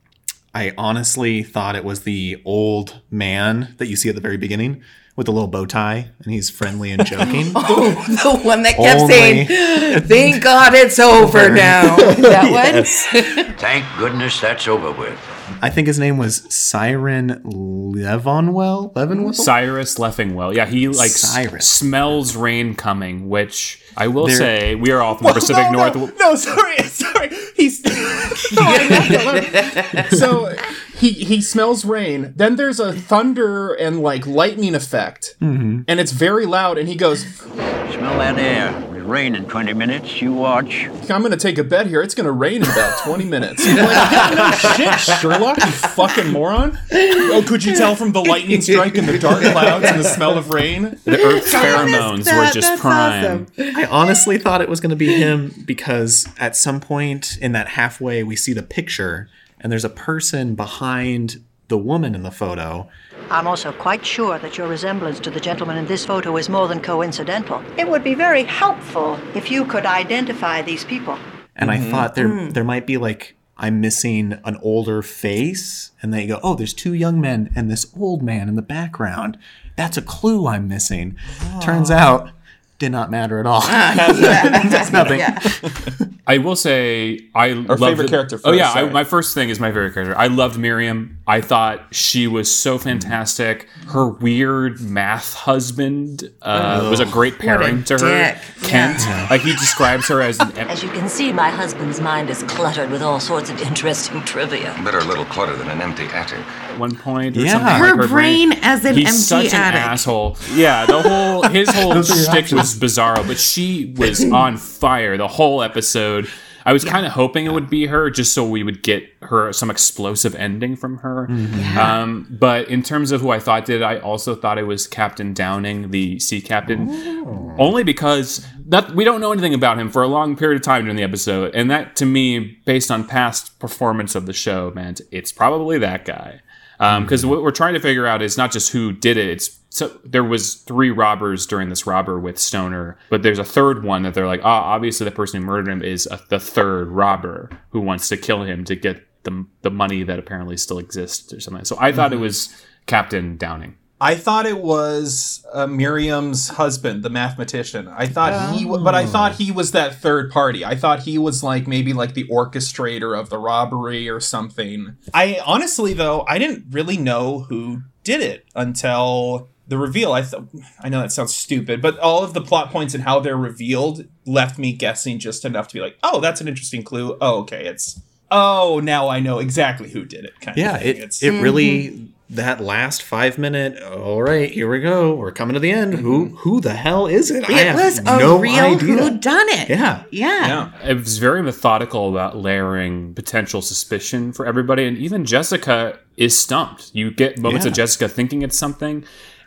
I 0.54 0.72
honestly 0.78 1.42
thought 1.42 1.74
it 1.76 1.84
was 1.84 2.02
the 2.02 2.40
old 2.44 3.00
man 3.10 3.74
that 3.78 3.86
you 3.88 3.96
see 3.96 4.08
at 4.08 4.14
the 4.14 4.20
very 4.20 4.36
beginning 4.36 4.82
with 5.16 5.26
the 5.26 5.32
little 5.32 5.48
bow 5.48 5.64
tie, 5.66 6.10
and 6.22 6.32
he's 6.32 6.48
friendly 6.50 6.90
and 6.90 7.04
joking. 7.04 7.46
Oh, 7.56 7.90
the 8.22 8.38
one 8.46 8.62
that 8.62 8.76
kept 8.76 9.00
Only- 9.00 9.12
saying, 9.46 10.02
thank 10.02 10.42
God 10.44 10.74
it's 10.74 10.98
over 10.98 11.48
now. 11.54 11.96
That 11.96 12.50
Yes. 12.74 13.06
Thank 13.58 13.84
goodness 13.98 14.38
that's 14.40 14.68
over 14.68 14.92
with. 14.92 15.18
I 15.62 15.70
think 15.70 15.86
his 15.86 15.98
name 15.98 16.18
was 16.18 16.42
Siren 16.54 17.40
Levonwell. 17.44 18.92
Levinwell. 18.94 19.34
Cyrus 19.34 19.96
Leffingwell. 19.96 20.54
Yeah, 20.54 20.66
he 20.66 20.88
like 20.88 21.10
s- 21.10 21.20
Cyrus. 21.20 21.66
smells 21.68 22.36
rain 22.36 22.74
coming, 22.74 23.28
which 23.28 23.80
I 23.96 24.08
will 24.08 24.26
There- 24.26 24.36
say 24.36 24.74
we 24.74 24.90
are 24.90 25.00
all 25.00 25.14
from 25.16 25.24
the 25.24 25.26
Well, 25.26 25.34
Pacific 25.34 25.64
no, 25.70 25.78
North. 25.78 25.96
No, 25.96 26.30
no, 26.30 26.34
sorry, 26.34 26.76
sorry. 26.84 27.30
He's 27.54 27.84
No, 28.52 28.62
I 28.62 30.02
no. 30.10 30.16
so 30.16 30.54
he 30.98 31.12
he 31.12 31.40
smells 31.40 31.84
rain. 31.84 32.32
Then 32.36 32.56
there's 32.56 32.80
a 32.80 32.92
thunder 32.92 33.72
and 33.72 34.00
like 34.00 34.26
lightning 34.26 34.74
effect, 34.74 35.36
Mm-hmm. 35.40 35.82
and 35.88 36.00
it's 36.00 36.12
very 36.12 36.46
loud. 36.46 36.78
And 36.78 36.88
he 36.88 36.94
goes, 36.96 37.24
Smell 37.26 38.18
that 38.18 38.38
air. 38.38 38.72
It'll 39.06 39.12
rain 39.12 39.36
in 39.36 39.44
20 39.46 39.72
minutes. 39.72 40.20
You 40.20 40.32
watch. 40.32 40.88
"I'm 41.08 41.22
gonna 41.22 41.36
take 41.36 41.58
a 41.58 41.64
bet 41.64 41.86
here. 41.86 42.02
It's 42.02 42.14
gonna 42.14 42.32
rain 42.32 42.56
in 42.56 42.68
about 42.70 42.98
20 43.04 43.24
minutes." 43.36 43.64
Like, 43.64 44.36
no 44.36 44.50
shit, 44.50 44.98
Sherlock, 44.98 45.58
you 45.58 45.70
fucking 45.70 46.32
moron! 46.32 46.76
Oh, 46.92 47.44
could 47.46 47.62
you 47.64 47.76
tell 47.76 47.94
from 47.94 48.10
the 48.12 48.20
lightning 48.20 48.60
strike 48.60 48.98
and 48.98 49.08
the 49.08 49.18
dark 49.18 49.42
clouds 49.42 49.84
and 49.84 50.00
the 50.00 50.04
smell 50.08 50.36
of 50.36 50.50
rain? 50.50 50.98
The 51.04 51.22
Earth's 51.22 51.54
pheromones 51.54 52.26
were 52.26 52.50
just 52.52 52.68
That's 52.68 52.80
prime. 52.80 53.46
I 53.58 53.84
honestly 53.90 54.38
thought 54.38 54.60
it 54.60 54.68
was 54.68 54.80
going 54.80 54.90
to 54.90 54.96
be 54.96 55.14
him 55.14 55.54
because 55.64 56.28
at 56.38 56.56
some 56.56 56.80
point 56.80 57.38
in 57.40 57.52
that 57.52 57.68
halfway, 57.68 58.22
we 58.24 58.34
see 58.34 58.52
the 58.52 58.62
picture 58.62 59.28
and 59.60 59.70
there's 59.70 59.84
a 59.84 59.88
person 59.90 60.54
behind 60.56 61.42
the 61.68 61.78
woman 61.78 62.14
in 62.14 62.22
the 62.22 62.30
photo. 62.30 62.88
I'm 63.30 63.46
also 63.46 63.72
quite 63.72 64.06
sure 64.06 64.38
that 64.38 64.56
your 64.56 64.68
resemblance 64.68 65.18
to 65.20 65.30
the 65.30 65.40
gentleman 65.40 65.76
in 65.76 65.86
this 65.86 66.04
photo 66.06 66.36
is 66.36 66.48
more 66.48 66.68
than 66.68 66.80
coincidental. 66.80 67.62
It 67.76 67.88
would 67.88 68.04
be 68.04 68.14
very 68.14 68.44
helpful 68.44 69.18
if 69.34 69.50
you 69.50 69.64
could 69.64 69.84
identify 69.84 70.62
these 70.62 70.84
people. 70.84 71.18
And 71.56 71.70
I 71.70 71.78
thought 71.78 72.14
there 72.14 72.28
Mm. 72.28 72.52
there 72.54 72.64
might 72.64 72.86
be 72.86 72.96
like 72.96 73.34
I'm 73.58 73.80
missing 73.80 74.38
an 74.44 74.58
older 74.60 75.00
face, 75.00 75.92
and 76.02 76.12
they 76.12 76.26
go, 76.26 76.38
"Oh, 76.42 76.54
there's 76.54 76.74
two 76.74 76.92
young 76.92 77.20
men 77.22 77.48
and 77.56 77.70
this 77.70 77.86
old 77.98 78.22
man 78.22 78.48
in 78.50 78.54
the 78.54 78.60
background. 78.62 79.38
That's 79.76 79.96
a 79.96 80.02
clue 80.02 80.46
I'm 80.46 80.68
missing." 80.68 81.16
Turns 81.62 81.90
out, 81.90 82.30
did 82.78 82.92
not 82.92 83.10
matter 83.10 83.38
at 83.40 83.46
all. 83.46 83.62
That's 83.62 84.92
nothing. 84.92 85.20
I 86.28 86.38
will 86.38 86.56
say 86.56 87.20
I 87.36 87.50
love 87.52 87.78
favorite 87.78 88.10
character 88.10 88.40
Oh 88.44 88.50
yeah, 88.50 88.72
I, 88.72 88.84
my 88.90 89.04
first 89.04 89.32
thing 89.32 89.48
is 89.48 89.60
my 89.60 89.68
favorite 89.68 89.94
character. 89.94 90.16
I 90.18 90.26
loved 90.26 90.58
Miriam. 90.58 91.18
I 91.28 91.40
thought 91.40 91.94
she 91.94 92.26
was 92.26 92.52
so 92.52 92.78
fantastic. 92.78 93.68
Her 93.88 94.08
weird 94.08 94.80
math 94.80 95.34
husband 95.34 96.28
uh, 96.42 96.88
was 96.90 96.98
a 97.00 97.04
great 97.06 97.38
pairing 97.38 97.84
to 97.84 97.94
her. 97.94 98.32
dick. 98.34 98.38
Kent, 98.64 98.98
like 99.30 99.42
he 99.42 99.52
describes 99.52 100.08
her 100.08 100.20
as 100.20 100.38
an 100.40 100.50
As 100.56 100.82
you 100.82 100.88
can 100.90 101.08
see, 101.08 101.32
my 101.32 101.48
husband's 101.48 102.00
mind 102.00 102.28
is 102.28 102.42
cluttered 102.44 102.90
with 102.90 103.02
all 103.02 103.20
sorts 103.20 103.48
of 103.48 103.60
interesting 103.62 104.20
trivia. 104.22 104.74
Better 104.84 104.98
a 104.98 105.04
little 105.04 105.24
clutter 105.26 105.54
than 105.56 105.68
an 105.68 105.80
empty 105.80 106.04
attic. 106.06 106.38
at 106.40 106.78
one 106.78 106.96
point 106.96 107.36
or 107.36 107.40
Yeah. 107.40 107.52
something. 107.52 107.68
Her 107.88 107.96
like 108.02 108.08
brain 108.10 108.52
as 108.62 108.84
an 108.84 108.96
He's 108.96 109.06
empty 109.06 109.48
such 109.48 109.54
an 109.54 109.60
attic. 109.62 109.80
asshole. 109.80 110.36
Yeah, 110.54 110.86
the 110.86 111.02
whole 111.02 111.42
his 111.44 111.68
whole 111.70 111.94
Those 111.94 112.26
shtick 112.28 112.50
was 112.50 112.65
bizarro, 112.74 113.26
but 113.26 113.38
she 113.38 113.94
was 113.96 114.24
on 114.32 114.56
fire 114.56 115.16
the 115.16 115.28
whole 115.28 115.62
episode. 115.62 116.28
I 116.64 116.72
was 116.72 116.84
kind 116.84 117.06
of 117.06 117.12
hoping 117.12 117.46
it 117.46 117.52
would 117.52 117.70
be 117.70 117.86
her, 117.86 118.10
just 118.10 118.34
so 118.34 118.44
we 118.44 118.64
would 118.64 118.82
get 118.82 119.04
her 119.22 119.52
some 119.52 119.70
explosive 119.70 120.34
ending 120.34 120.74
from 120.74 120.98
her. 120.98 121.28
Mm-hmm. 121.30 121.78
Um, 121.78 122.26
but 122.40 122.68
in 122.68 122.82
terms 122.82 123.12
of 123.12 123.20
who 123.20 123.30
I 123.30 123.38
thought 123.38 123.66
did, 123.66 123.84
I 123.84 123.98
also 123.98 124.34
thought 124.34 124.58
it 124.58 124.64
was 124.64 124.88
Captain 124.88 125.32
Downing, 125.32 125.92
the 125.92 126.18
sea 126.18 126.40
captain, 126.40 126.88
oh. 126.90 127.54
only 127.56 127.84
because 127.84 128.44
that 128.66 128.96
we 128.96 129.04
don't 129.04 129.20
know 129.20 129.30
anything 129.30 129.54
about 129.54 129.78
him 129.78 129.90
for 129.90 130.02
a 130.02 130.08
long 130.08 130.34
period 130.34 130.56
of 130.56 130.62
time 130.62 130.82
during 130.82 130.96
the 130.96 131.04
episode, 131.04 131.54
and 131.54 131.70
that 131.70 131.94
to 131.96 132.04
me, 132.04 132.58
based 132.66 132.90
on 132.90 133.06
past 133.06 133.56
performance 133.60 134.16
of 134.16 134.26
the 134.26 134.32
show, 134.32 134.72
meant 134.74 135.00
it's 135.12 135.30
probably 135.30 135.78
that 135.78 136.04
guy. 136.04 136.40
Um, 136.80 136.88
mm-hmm. 136.88 137.04
Because 137.04 137.24
what 137.24 137.42
we're 137.42 137.52
trying 137.52 137.74
to 137.74 137.80
figure 137.80 138.06
out 138.06 138.22
is 138.22 138.36
not 138.36 138.50
just 138.50 138.72
who 138.72 138.92
did 138.92 139.16
it. 139.16 139.28
It's 139.28 139.48
so 139.76 140.00
there 140.04 140.24
was 140.24 140.54
three 140.54 140.90
robbers 140.90 141.46
during 141.46 141.68
this 141.68 141.86
robber 141.86 142.18
with 142.18 142.38
Stoner, 142.38 142.96
but 143.10 143.22
there's 143.22 143.38
a 143.38 143.44
third 143.44 143.84
one 143.84 144.04
that 144.04 144.14
they're 144.14 144.26
like, 144.26 144.40
oh, 144.40 144.48
obviously 144.48 145.04
the 145.04 145.10
person 145.10 145.40
who 145.40 145.46
murdered 145.46 145.68
him 145.68 145.82
is 145.82 146.08
a, 146.10 146.18
the 146.30 146.40
third 146.40 146.88
robber 146.88 147.50
who 147.70 147.82
wants 147.82 148.08
to 148.08 148.16
kill 148.16 148.42
him 148.42 148.64
to 148.64 148.74
get 148.74 149.06
the 149.24 149.46
the 149.60 149.70
money 149.70 150.02
that 150.02 150.18
apparently 150.18 150.56
still 150.56 150.78
exists 150.78 151.30
or 151.30 151.40
something. 151.40 151.66
So 151.66 151.76
I 151.78 151.92
thought 151.92 152.14
it 152.14 152.20
was 152.20 152.64
Captain 152.86 153.36
Downing. 153.36 153.76
I 154.00 154.14
thought 154.14 154.46
it 154.46 154.58
was 154.58 155.44
uh, 155.52 155.66
Miriam's 155.66 156.48
husband, 156.48 157.02
the 157.02 157.10
mathematician. 157.10 157.88
I 157.88 158.06
thought 158.06 158.54
he, 158.54 158.64
w- 158.64 158.84
but 158.84 158.94
I 158.94 159.06
thought 159.06 159.36
he 159.36 159.50
was 159.50 159.72
that 159.72 159.94
third 159.94 160.30
party. 160.30 160.66
I 160.66 160.74
thought 160.74 161.00
he 161.00 161.16
was 161.16 161.42
like 161.42 161.66
maybe 161.66 161.92
like 161.94 162.14
the 162.14 162.28
orchestrator 162.28 163.18
of 163.18 163.30
the 163.30 163.38
robbery 163.38 164.08
or 164.08 164.20
something. 164.20 164.96
I 165.12 165.40
honestly 165.44 165.92
though 165.92 166.24
I 166.26 166.38
didn't 166.38 166.66
really 166.70 166.96
know 166.96 167.40
who 167.48 167.82
did 168.04 168.20
it 168.20 168.44
until 168.54 169.50
the 169.68 169.78
reveal. 169.78 170.12
I 170.12 170.22
thought 170.22 170.44
I 170.80 170.88
know 170.88 171.00
that 171.00 171.12
sounds 171.12 171.34
stupid, 171.34 171.82
but 171.82 171.98
all 171.98 172.22
of 172.22 172.34
the 172.34 172.40
plot 172.40 172.70
points 172.70 172.94
and 172.94 173.04
how 173.04 173.20
they're 173.20 173.36
revealed 173.36 174.04
left 174.24 174.58
me 174.58 174.72
guessing 174.72 175.18
just 175.18 175.44
enough 175.44 175.68
to 175.68 175.74
be 175.74 175.80
like, 175.80 175.98
oh, 176.02 176.20
that's 176.20 176.40
an 176.40 176.48
interesting 176.48 176.82
clue. 176.82 177.16
Oh, 177.20 177.40
okay, 177.40 177.66
it's 177.66 178.00
oh 178.30 178.80
now 178.82 179.08
I 179.08 179.20
know 179.20 179.38
exactly 179.38 179.88
who 179.90 180.04
did 180.04 180.24
it. 180.24 180.40
Kind 180.40 180.56
Yeah, 180.56 180.76
of 180.76 180.80
thing. 180.82 180.90
it 180.90 180.96
It's- 180.96 181.22
it 181.22 181.30
really 181.40 181.88
mm-hmm. 181.88 182.06
that 182.30 182.60
last 182.60 183.02
five 183.02 183.38
minute. 183.38 183.80
All 183.82 184.20
right, 184.22 184.50
here 184.50 184.68
we 184.68 184.80
go. 184.80 185.14
We're 185.14 185.30
coming 185.30 185.54
to 185.54 185.60
the 185.60 185.70
end. 185.70 185.94
Who 185.94 186.26
mm-hmm. 186.26 186.36
who 186.38 186.60
the 186.60 186.74
hell 186.74 187.06
is 187.06 187.30
it? 187.30 187.48
I 187.48 187.52
It 187.60 187.66
have 187.68 187.76
was 187.76 187.98
a 187.98 188.02
no 188.18 188.38
real 188.38 188.64
idea. 188.64 188.78
who 188.96 189.18
done 189.18 189.46
it. 189.50 189.68
Yeah. 189.68 190.02
Yeah. 190.10 190.72
It 190.84 190.94
was 190.96 191.18
very 191.18 191.40
methodical 191.42 192.08
about 192.10 192.36
layering 192.36 193.14
potential 193.14 193.62
suspicion 193.62 194.32
for 194.32 194.44
everybody, 194.46 194.84
and 194.86 194.96
even 194.98 195.24
Jessica 195.24 195.98
is 196.16 196.36
stumped. 196.38 196.90
You 196.94 197.10
get 197.12 197.38
moments 197.38 197.66
of 197.66 197.74
Jessica 197.74 198.08
thinking 198.08 198.42
it's 198.42 198.58
something, 198.58 199.04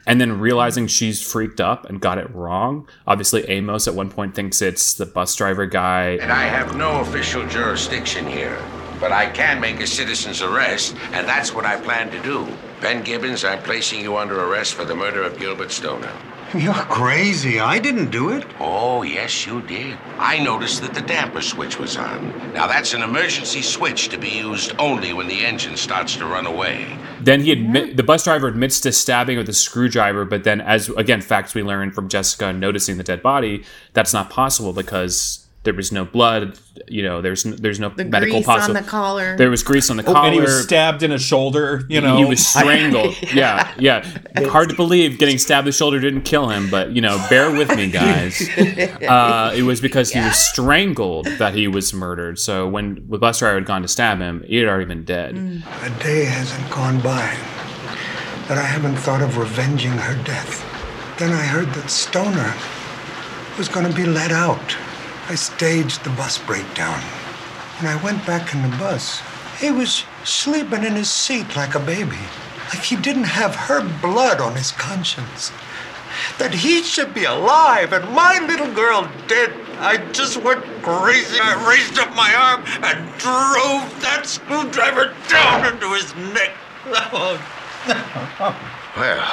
and 0.10 0.20
then 0.20 0.39
realizing 0.39 0.88
she's 0.88 1.22
freaked 1.22 1.62
up 1.62 1.86
and 1.88 2.01
got 2.01 2.18
it 2.18 2.34
wrong. 2.34 2.89
Obviously, 3.05 3.47
Amos 3.47 3.88
at 3.88 3.93
one 3.93 4.10
point 4.10 4.34
thinks 4.34 4.60
it's 4.60 4.95
the 4.95 5.05
bus 5.05 5.36
driver 5.36 5.68
guy. 5.68 6.18
And 6.20 6.32
I 6.32 6.45
have 6.45 6.76
no 6.76 7.01
official 7.01 7.45
jurisdiction 7.45 8.26
here. 8.26 8.60
But 8.99 9.12
I 9.12 9.30
can 9.30 9.62
make 9.62 9.80
a 9.80 9.86
citizen's 9.86 10.41
arrest, 10.41 10.95
and 11.14 11.28
that's 11.28 11.53
what 11.53 11.64
I 11.64 11.80
plan 11.80 12.10
to 12.10 12.20
do. 12.24 12.47
Ben 12.82 13.03
Gibbons, 13.03 13.45
I'm 13.45 13.62
placing 13.62 14.01
you 14.01 14.18
under 14.18 14.43
arrest 14.43 14.74
for 14.74 14.84
the 14.84 14.95
murder 14.95 15.22
of 15.22 15.38
Gilbert 15.38 15.72
Stoner. 15.72 16.12
You're 16.56 16.74
crazy. 16.74 17.60
I 17.60 17.78
didn't 17.78 18.10
do 18.10 18.32
it. 18.32 18.43
Oh, 18.60 19.04
yes, 19.04 19.45
you 19.45 19.62
did. 19.62 19.97
I 20.18 20.39
noticed 20.39 20.82
that 20.82 20.95
the 20.95 21.02
damper 21.02 21.41
switch 21.41 21.78
was 21.78 21.95
on. 21.95 22.54
Now, 22.54 22.66
that's 22.66 22.95
an 22.95 23.04
emergency 23.04 23.62
switch 23.62 24.10
to 24.10 24.18
be 24.18 24.30
used 24.30 24.74
only 24.80 25.14
when 25.14 25.28
the 25.28 25.45
engine 25.45 25.78
starts 25.78 26.16
to 26.16 26.26
run 26.26 26.47
away. 26.47 26.97
Then 27.22 27.41
he 27.41 27.52
admit 27.52 27.97
the 27.97 28.04
bus 28.04 28.24
driver 28.24 28.47
admits 28.47 28.80
to 28.82 28.91
stabbing 28.91 29.38
with 29.38 29.47
a 29.47 29.54
screwdriver, 29.54 30.26
but 30.26 30.43
then, 30.43 30.60
as 30.60 30.89
again, 30.89 31.22
facts 31.22 31.54
we 31.54 31.62
learn 31.62 31.91
from 31.91 32.10
Jessica 32.10 32.52
noticing 32.52 32.97
the 32.97 33.04
dead 33.04 33.22
body, 33.22 33.64
that's 33.93 34.14
not 34.14 34.32
possible 34.32 34.74
because 34.74 35.45
there 35.64 35.74
was 35.74 35.91
no 35.91 36.05
blood. 36.05 36.57
You 36.88 37.03
know, 37.03 37.22
there's 37.22 37.45
n- 37.45 37.57
there's 37.60 37.80
no 37.80 37.89
The 37.89 38.05
medical 38.05 38.38
grease 38.38 38.47
on 38.47 38.60
possible. 38.60 38.82
the 38.82 38.88
collar. 38.88 39.36
There 39.38 39.49
was 39.49 39.62
grease 39.62 39.89
on 39.89 39.97
the 39.97 40.03
Oh, 40.05 40.14
collar. 40.14 40.26
and 40.28 40.34
he 40.36 40.39
was 40.41 40.64
stabbed 40.64 41.03
in 41.03 41.12
a 41.12 41.20
shoulder. 41.20 41.84
You 41.89 41.99
know, 42.01 42.18
he 42.18 42.26
was 42.26 42.45
strangled. 42.53 43.16
yeah, 43.34 43.70
yeah. 43.78 44.03
Hard 44.47 44.70
to 44.70 44.76
believe 44.76 45.20
getting 45.20 45.38
stabbed 45.38 45.66
in 45.68 45.70
the 45.70 45.74
shoulder 45.74 45.99
didn't 45.99 46.22
kill 46.22 46.49
him, 46.49 46.70
but 46.70 46.91
you 46.91 47.01
know, 47.01 47.24
bear 47.30 47.51
with 47.51 47.76
me, 47.76 47.89
guys. 47.91 48.41
Uh, 49.10 49.51
it 49.55 49.64
was 49.64 49.82
because 49.82 50.12
he 50.12 50.20
was 50.20 50.38
strangled 50.38 51.26
that 51.39 51.53
he 51.53 51.68
was 51.68 51.93
murdered. 51.93 52.38
So 52.39 52.68
when 52.68 53.05
the 53.10 53.18
bus 53.18 53.39
driver 53.39 53.55
had 53.55 53.66
gone 53.66 53.82
to 53.82 53.88
stab 53.88 54.20
him, 54.20 54.43
he 54.47 54.57
had 54.57 54.68
already 54.68 54.86
been 54.86 55.03
dead. 55.03 55.36
A 55.36 55.89
day 56.03 56.26
hasn't 56.26 56.70
gone 56.72 56.99
by 57.01 57.36
that 58.47 58.57
I 58.57 58.64
haven't 58.64 58.95
thought 58.95 59.22
of 59.22 59.38
revenging 59.38 59.91
her 59.91 60.16
death. 60.24 60.66
Then 61.20 61.32
I 61.34 61.41
heard 61.43 61.68
that 61.74 61.89
Stoner 61.89 62.53
was 63.57 63.68
going 63.68 63.86
to 63.88 63.93
be 63.95 64.05
let 64.05 64.32
out. 64.32 64.76
I 65.30 65.36
staged 65.36 66.04
the 66.04 66.10
bus 66.10 66.40
breakdown. 66.40 67.00
When 67.78 67.86
I 67.86 68.04
went 68.04 68.26
back 68.26 68.52
in 68.52 68.64
the 68.64 68.78
bus, 68.78 69.22
he 69.60 69.70
was 69.70 70.04
sleeping 70.24 70.84
in 70.84 70.96
his 70.96 71.12
seat 71.12 71.56
like 71.56 71.76
a 71.76 71.80
baby. 71.80 72.18
Like 72.74 72.82
he 72.82 72.96
didn't 72.96 73.26
have 73.26 73.54
her 73.54 73.88
blood 74.02 74.42
on 74.42 74.56
his 74.56 74.72
conscience. 74.72 75.52
That 76.40 76.56
he 76.56 76.82
should 76.82 77.14
be 77.14 77.26
alive 77.26 77.94
and 77.94 78.10
my 78.10 78.40
little 78.40 78.74
girl 78.74 79.08
dead. 79.28 79.54
I 79.78 79.98
just 80.14 80.38
went 80.38 80.66
crazy. 80.82 81.38
I 81.40 81.64
raised 81.70 82.00
up 82.00 82.10
my 82.16 82.34
arm 82.34 82.64
and 82.84 83.08
drove 83.20 84.02
that 84.02 84.24
screwdriver 84.26 85.14
down 85.30 85.72
into 85.72 85.94
his 85.94 86.16
neck. 86.34 86.56
Oh, 88.42 88.79
Well, 89.00 89.26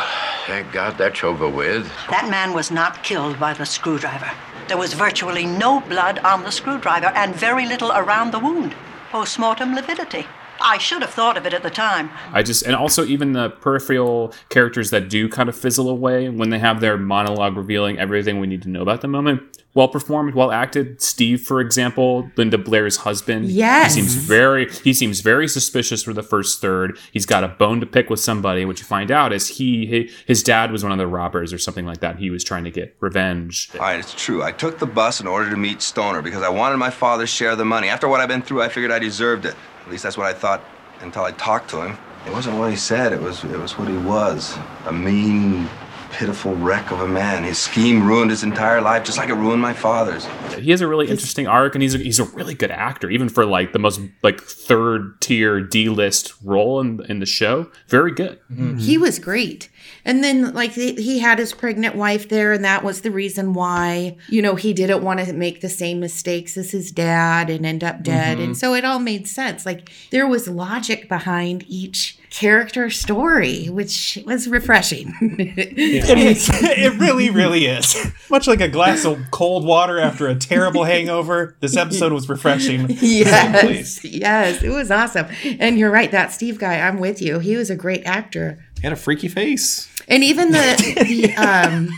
thank 0.47 0.71
God 0.71 0.97
that's 0.97 1.25
over 1.25 1.49
with. 1.49 1.91
That 2.09 2.31
man 2.31 2.55
was 2.55 2.71
not 2.71 3.03
killed 3.03 3.41
by 3.41 3.53
the 3.53 3.67
screwdriver. 3.67 4.31
There 4.69 4.77
was 4.77 4.93
virtually 4.93 5.45
no 5.45 5.81
blood 5.81 6.21
on 6.21 6.45
the 6.45 6.53
screwdriver 6.53 7.09
and 7.17 7.35
very 7.35 7.67
little 7.67 7.91
around 7.91 8.31
the 8.31 8.39
wound. 8.39 8.77
Postmortem 9.11 9.75
lividity. 9.75 10.25
I 10.61 10.79
should 10.79 11.03
have 11.03 11.11
thought 11.11 11.37
of 11.37 11.47
it 11.47 11.53
at 11.55 11.63
the 11.63 11.71
time. 11.71 12.11
I 12.33 12.43
just 12.43 12.63
and 12.65 12.75
also 12.75 13.05
even 13.05 13.33
the 13.33 13.51
peripheral 13.51 14.33
characters 14.49 14.91
that 14.91 15.09
do 15.09 15.29
kind 15.29 15.49
of 15.49 15.57
fizzle 15.57 15.89
away 15.89 16.29
when 16.29 16.51
they 16.51 16.59
have 16.59 16.81
their 16.81 16.97
monologue 16.97 17.57
revealing 17.57 17.99
everything 17.99 18.41
we 18.41 18.47
need 18.47 18.63
to 18.63 18.69
know 18.69 18.83
about 18.83 19.01
the 19.01 19.09
moment. 19.09 19.43
well 19.75 19.89
performed, 19.89 20.35
well 20.35 20.51
acted. 20.53 21.03
Steve, 21.03 21.43
for 21.43 21.61
example, 21.61 22.31
Linda 22.37 22.57
Blair's 22.57 22.97
husband. 22.99 23.51
Yes. 23.51 23.95
he 23.95 24.01
seems 24.01 24.15
very 24.15 24.71
he 24.71 24.93
seems 24.95 25.21
very 25.21 25.47
suspicious 25.49 26.03
for 26.03 26.13
the 26.15 26.23
first 26.23 26.61
third. 26.61 26.99
He's 27.13 27.27
got 27.27 27.45
a 27.45 27.49
bone 27.49 27.81
to 27.81 27.87
pick 27.87 28.09
with 28.09 28.21
somebody. 28.21 28.65
What 28.65 28.79
you 28.79 28.87
find 28.87 29.11
out 29.11 29.33
is 29.33 29.49
he, 29.49 29.87
he 29.87 30.11
his 30.27 30.43
dad 30.43 30.73
was 30.73 30.83
one 30.83 30.93
of 30.93 30.99
the 30.99 31.07
robbers 31.07 31.53
or 31.53 31.59
something 31.59 31.85
like 31.87 32.01
that. 32.01 32.17
He 32.19 32.31
was 32.31 32.43
trying 32.43 32.65
to 32.65 32.71
get 32.71 32.97
revenge. 33.01 33.71
All 33.75 33.81
right, 33.81 33.99
it's 34.01 34.15
true. 34.15 34.43
I 34.43 34.53
took 34.53 34.79
the 34.79 34.87
bus 34.87 35.21
in 35.21 35.27
order 35.27 35.51
to 35.51 35.57
meet 35.57 35.83
Stoner 35.83 36.23
because 36.23 36.43
I 36.43 36.49
wanted 36.49 36.79
my 36.79 36.91
father's 36.91 37.29
share 37.31 37.51
of 37.51 37.59
the 37.59 37.65
money. 37.65 37.89
After 37.89 38.09
what 38.09 38.21
I've 38.21 38.29
been 38.29 38.43
through, 38.43 38.63
I 38.63 38.69
figured 38.69 38.91
I 38.93 38.99
deserved 38.99 39.45
it. 39.45 39.55
At 39.87 39.93
least 39.93 40.03
that's 40.03 40.19
what 40.19 40.27
I 40.27 40.35
thought 40.35 40.65
until 41.01 41.23
I 41.23 41.31
talked 41.31 41.71
to 41.71 41.81
him. 41.81 41.97
It 42.27 42.33
wasn't 42.33 42.59
what 42.59 42.71
he 42.71 42.77
said. 42.77 43.13
It 43.13 43.21
was 43.23 43.45
it 43.45 43.57
was 43.59 43.79
what 43.79 43.87
he 43.87 43.97
was. 43.97 44.59
A 44.87 44.93
mean, 44.93 45.69
pitiful 46.11 46.57
wreck 46.57 46.91
of 46.91 47.01
a 47.01 47.07
man. 47.07 47.45
His 47.45 47.57
scheme 47.59 48.05
ruined 48.05 48.31
his 48.33 48.43
entire 48.43 48.81
life, 48.81 49.05
just 49.05 49.17
like 49.17 49.29
it 49.29 49.35
ruined 49.35 49.63
my 49.63 49.73
father's. 49.73 50.27
He 50.59 50.73
has 50.73 50.81
a 50.81 50.89
really 50.89 51.09
interesting 51.09 51.47
arc, 51.47 51.77
and 51.77 51.83
he's 51.83 51.95
a, 51.95 51.99
he's 51.99 52.19
a 52.19 52.25
really 52.25 52.55
good 52.55 52.73
actor, 52.73 53.11
even 53.11 53.29
for 53.29 53.47
like 53.47 53.73
the 53.73 53.79
most 53.79 54.01
like 54.25 54.41
third 54.41 55.21
tier 55.21 55.61
D 55.61 55.89
list 55.89 56.35
role 56.43 56.81
in 56.81 57.05
in 57.09 57.21
the 57.21 57.27
show. 57.27 57.71
Very 57.87 58.11
good. 58.11 58.41
He 58.79 58.99
was 58.99 59.21
great. 59.21 59.69
And 60.07 60.23
then, 60.23 60.55
like, 60.55 60.73
he 60.73 60.95
he 60.95 61.19
had 61.19 61.39
his 61.41 61.53
pregnant 61.53 61.97
wife 61.97 62.29
there, 62.29 62.53
and 62.53 62.65
that 62.65 62.85
was 62.85 63.01
the 63.01 63.11
reason 63.11 63.53
why, 63.55 64.17
you 64.29 64.41
know, 64.41 64.55
he 64.55 64.73
didn't 64.73 65.03
want 65.03 65.19
to 65.21 65.33
make 65.33 65.61
the 65.61 65.69
same 65.69 65.99
mistakes 65.99 66.57
as 66.57 66.71
his 66.71 66.93
dad 66.93 67.51
and 67.51 67.67
end 67.67 67.83
up 67.83 68.03
dead. 68.05 68.39
Mhm. 68.39 68.45
And 68.45 68.57
so 68.57 68.73
it 68.75 68.85
all 68.85 69.01
made 69.01 69.27
sense. 69.27 69.67
Like, 69.67 69.91
there 70.13 70.29
was 70.29 70.47
logic 70.47 71.09
behind 71.09 71.65
each 71.69 72.19
character 72.31 72.89
story, 72.91 73.67
which 73.67 74.19
was 74.27 74.47
refreshing. 74.47 75.13
It 75.39 76.19
is. 76.19 76.51
It 76.87 76.99
really, 77.01 77.31
really 77.31 77.67
is. 77.67 77.97
Much 78.31 78.47
like 78.47 78.61
a 78.61 78.69
glass 78.69 79.05
of 79.05 79.19
cold 79.31 79.65
water 79.65 79.99
after 79.99 80.29
a 80.29 80.35
terrible 80.35 80.85
hangover, 80.85 81.57
this 81.61 81.77
episode 81.77 82.13
was 82.13 82.29
refreshing. 82.29 82.87
yes, 83.01 84.05
yes, 84.05 84.63
it 84.63 84.69
was 84.69 84.91
awesome. 84.91 85.27
And 85.59 85.79
you're 85.79 85.91
right, 85.91 86.11
that 86.13 86.33
Steve 86.33 86.59
guy, 86.59 86.79
I'm 86.79 86.99
with 86.99 87.21
you. 87.23 87.39
He 87.41 87.57
was 87.57 87.71
a 87.71 87.77
great 87.77 88.05
actor. 88.05 88.59
He 88.77 88.83
had 88.83 88.93
a 88.93 88.97
freaky 88.97 89.29
face. 89.29 89.89
And 90.09 90.23
even 90.23 90.53
the 90.53 90.95
the 91.09 91.35
um 91.37 91.89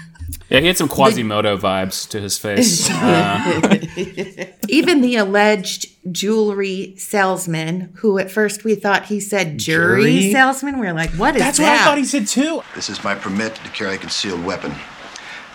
Yeah, 0.48 0.60
he 0.60 0.66
had 0.66 0.78
some 0.78 0.88
Quasimodo 0.88 1.56
vibes 1.58 2.08
to 2.10 2.20
his 2.20 2.38
face. 2.38 2.88
Uh, 2.90 3.84
even 4.68 5.02
the 5.02 5.16
alleged 5.16 5.86
jewelry 6.10 6.94
salesman, 6.96 7.92
who 7.96 8.18
at 8.18 8.30
first 8.30 8.64
we 8.64 8.74
thought 8.74 9.06
he 9.06 9.20
said 9.20 9.58
jury, 9.58 10.02
Jury? 10.02 10.32
salesman, 10.32 10.78
we 10.78 10.86
are 10.86 10.94
like, 10.94 11.10
what 11.10 11.36
is 11.36 11.42
That's 11.42 11.58
that? 11.58 11.64
That's 11.64 11.80
what 11.80 11.82
I 11.82 11.84
thought 11.84 11.98
he 11.98 12.04
said 12.04 12.26
too. 12.26 12.62
This 12.74 12.88
is 12.88 13.04
my 13.04 13.14
permit 13.14 13.56
to 13.56 13.70
carry 13.70 13.96
a 13.96 13.98
concealed 13.98 14.44
weapon. 14.44 14.74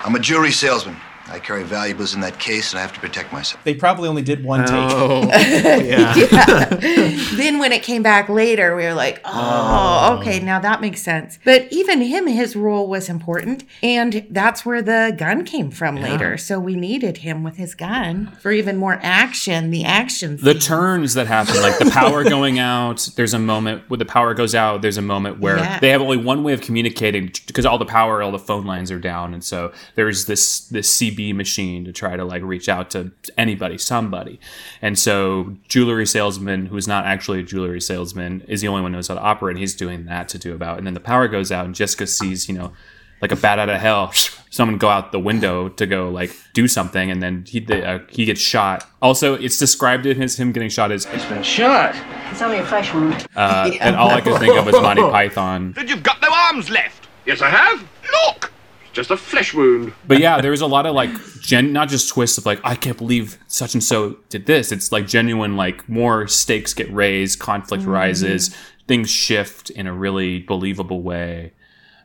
I'm 0.01 0.15
a 0.15 0.19
jewelry 0.19 0.51
salesman. 0.51 0.97
I 1.30 1.39
carry 1.39 1.63
valuables 1.63 2.13
in 2.13 2.21
that 2.21 2.38
case, 2.38 2.71
and 2.74 2.80
I 2.80 2.82
have 2.82 2.93
to 2.93 2.99
protect 2.99 3.32
myself. 3.32 3.63
They 3.63 3.74
probably 3.74 4.09
only 4.09 4.21
did 4.21 4.43
one 4.43 4.65
Oh, 4.69 5.21
take. 5.30 5.86
Yeah. 5.86 6.13
then 7.36 7.59
when 7.59 7.71
it 7.71 7.82
came 7.82 8.03
back 8.03 8.28
later, 8.30 8.76
we 8.76 8.84
were 8.84 8.93
like, 8.93 9.21
oh, 9.26 9.32
oh, 9.32 10.17
okay, 10.19 10.39
now 10.39 10.59
that 10.59 10.82
makes 10.82 11.01
sense. 11.01 11.39
But 11.45 11.67
even 11.71 12.01
him, 12.01 12.28
his 12.28 12.55
role 12.55 12.88
was 12.88 13.07
important. 13.09 13.63
And 13.82 14.28
that's 14.30 14.65
where 14.65 14.82
the 14.82 15.15
gun 15.17 15.45
came 15.45 15.71
from 15.71 15.95
later. 15.95 16.38
So 16.38 16.59
we 16.59 16.76
needed 16.76 17.17
him 17.17 17.41
with 17.43 17.55
his 17.55 17.74
gun 17.74 18.28
for 18.41 18.51
even 18.51 18.78
more 18.78 18.99
action, 19.01 19.71
the 19.71 19.86
action. 19.86 20.38
the 20.38 20.53
turns 20.53 21.13
that 21.13 21.28
happen, 21.28 21.61
like 21.61 21.80
the 21.80 21.89
power 21.91 22.24
going 22.24 22.59
out, 22.59 23.09
there's 23.15 23.34
a 23.34 23.39
moment 23.39 23.84
where 23.89 23.97
the 23.97 24.05
power 24.05 24.34
goes 24.34 24.53
out, 24.55 24.82
there's 24.82 24.97
a 24.97 25.01
moment 25.01 25.39
where 25.39 25.57
Yeah. 25.57 25.80
they 25.80 25.89
have 25.89 26.01
only 26.01 26.17
one 26.17 26.43
way 26.43 26.53
of 26.53 26.61
communicating 26.61 27.32
because 27.47 27.65
all 27.65 27.78
the 27.78 27.86
power, 27.86 28.21
all 28.21 28.32
the 28.32 28.39
phone 28.39 28.65
lines 28.65 28.91
are 28.91 28.99
down. 28.99 29.34
And 29.34 29.43
so 29.43 29.71
there's 29.95 30.26
this 30.26 30.67
this 30.67 30.95
CB 30.97 31.12
machine 31.34 31.86
to 31.86 31.91
try 31.91 32.16
to 32.16 32.26
like 32.26 32.41
reach 32.43 32.68
out 32.68 32.89
to 32.91 33.11
anybody, 33.38 33.78
somebody. 33.78 34.39
And 34.82 34.97
so 34.97 35.55
jewelry 35.68 36.05
salesman, 36.07 36.66
who's 36.68 36.88
not 36.88 37.05
actually 37.05 37.39
a 37.39 37.43
jewelry 37.43 37.82
salesman, 37.82 38.41
is 38.47 38.61
the 38.61 38.68
only 38.68 38.82
one 38.82 38.91
who 38.91 38.97
knows 38.97 39.07
how 39.07 39.16
to 39.16 39.22
operate. 39.22 39.55
And 39.55 39.59
He's 39.59 39.76
doing 39.76 40.05
that 40.05 40.28
to 40.30 40.38
do 40.38 40.53
about. 40.53 40.78
And 40.78 40.88
then 40.88 40.93
the 40.93 40.99
power 40.99 41.28
goes 41.28 41.51
out 41.51 41.66
and 41.66 41.76
Jessica 41.76 42.07
sees, 42.07 42.47
you 42.49 42.55
know, 42.55 42.74
like 43.22 43.32
a 43.32 43.36
bat 43.38 43.57
out 43.57 43.70
of 43.70 43.80
hell, 43.80 44.11
someone 44.49 44.78
go 44.78 44.89
out 44.89 45.11
the 45.14 45.20
window 45.20 45.70
to 45.70 45.86
go 45.86 46.09
like 46.09 46.36
do 46.53 46.68
something, 46.68 47.09
and 47.09 47.24
then 47.24 47.45
he 47.47 47.59
the, 47.61 47.86
uh, 47.88 47.99
he 48.09 48.26
gets 48.26 48.41
shot. 48.41 48.86
Also, 49.01 49.36
it's 49.36 49.57
described 49.57 50.05
in 50.05 50.18
his 50.18 50.38
him 50.38 50.51
getting 50.51 50.68
shot 50.70 50.91
as 50.91 51.05
He's 51.05 51.24
been 51.26 51.41
shot. 51.41 51.95
It's 52.32 52.41
only 52.41 52.57
a 52.57 52.66
flesh 52.66 52.93
wound. 52.93 53.26
uh, 53.36 53.72
and 53.80 53.95
all 53.95 54.09
I 54.09 54.20
could 54.22 54.38
think 54.39 54.57
of 54.57 54.66
was 54.66 54.76
Monty 54.76 55.01
Python. 55.03 55.72
Then 55.74 55.88
you've 55.88 56.03
got 56.03 56.22
no 56.22 56.28
arms 56.34 56.70
left. 56.70 57.07
Yes, 57.26 57.41
I 57.41 57.49
have. 57.49 57.80
Look! 58.28 58.51
Just 58.94 59.12
a 59.12 59.18
flesh 59.18 59.54
wound. 59.54 59.94
But 60.08 60.20
yeah, 60.20 60.39
there 60.39 60.52
was 60.52 60.62
a 60.62 60.68
lot 60.68 60.86
of 60.86 60.94
like 60.96 61.10
gen, 61.41 61.74
not 61.74 61.89
just 61.89 62.10
twists 62.10 62.38
of 62.38 62.46
like 62.46 62.62
I 62.64 62.76
can't 62.76 62.98
believe 62.98 63.38
such 63.48 63.74
and 63.74 63.84
so 63.84 64.18
did 64.30 64.46
this. 64.46 64.72
It's 64.72 64.91
like 64.91 65.08
genuine 65.08 65.58
like 65.58 65.89
more 65.89 66.28
stakes 66.28 66.74
get 66.74 66.91
raised, 66.94 67.39
conflict 67.39 67.82
Mm-hmm. 67.84 67.91
Mhm. 67.91 67.96
rises, 67.96 68.56
things 68.88 69.10
shift 69.10 69.70
in 69.72 69.88
a 69.88 69.94
really 69.94 70.39
believable 70.39 71.02
way. 71.02 71.54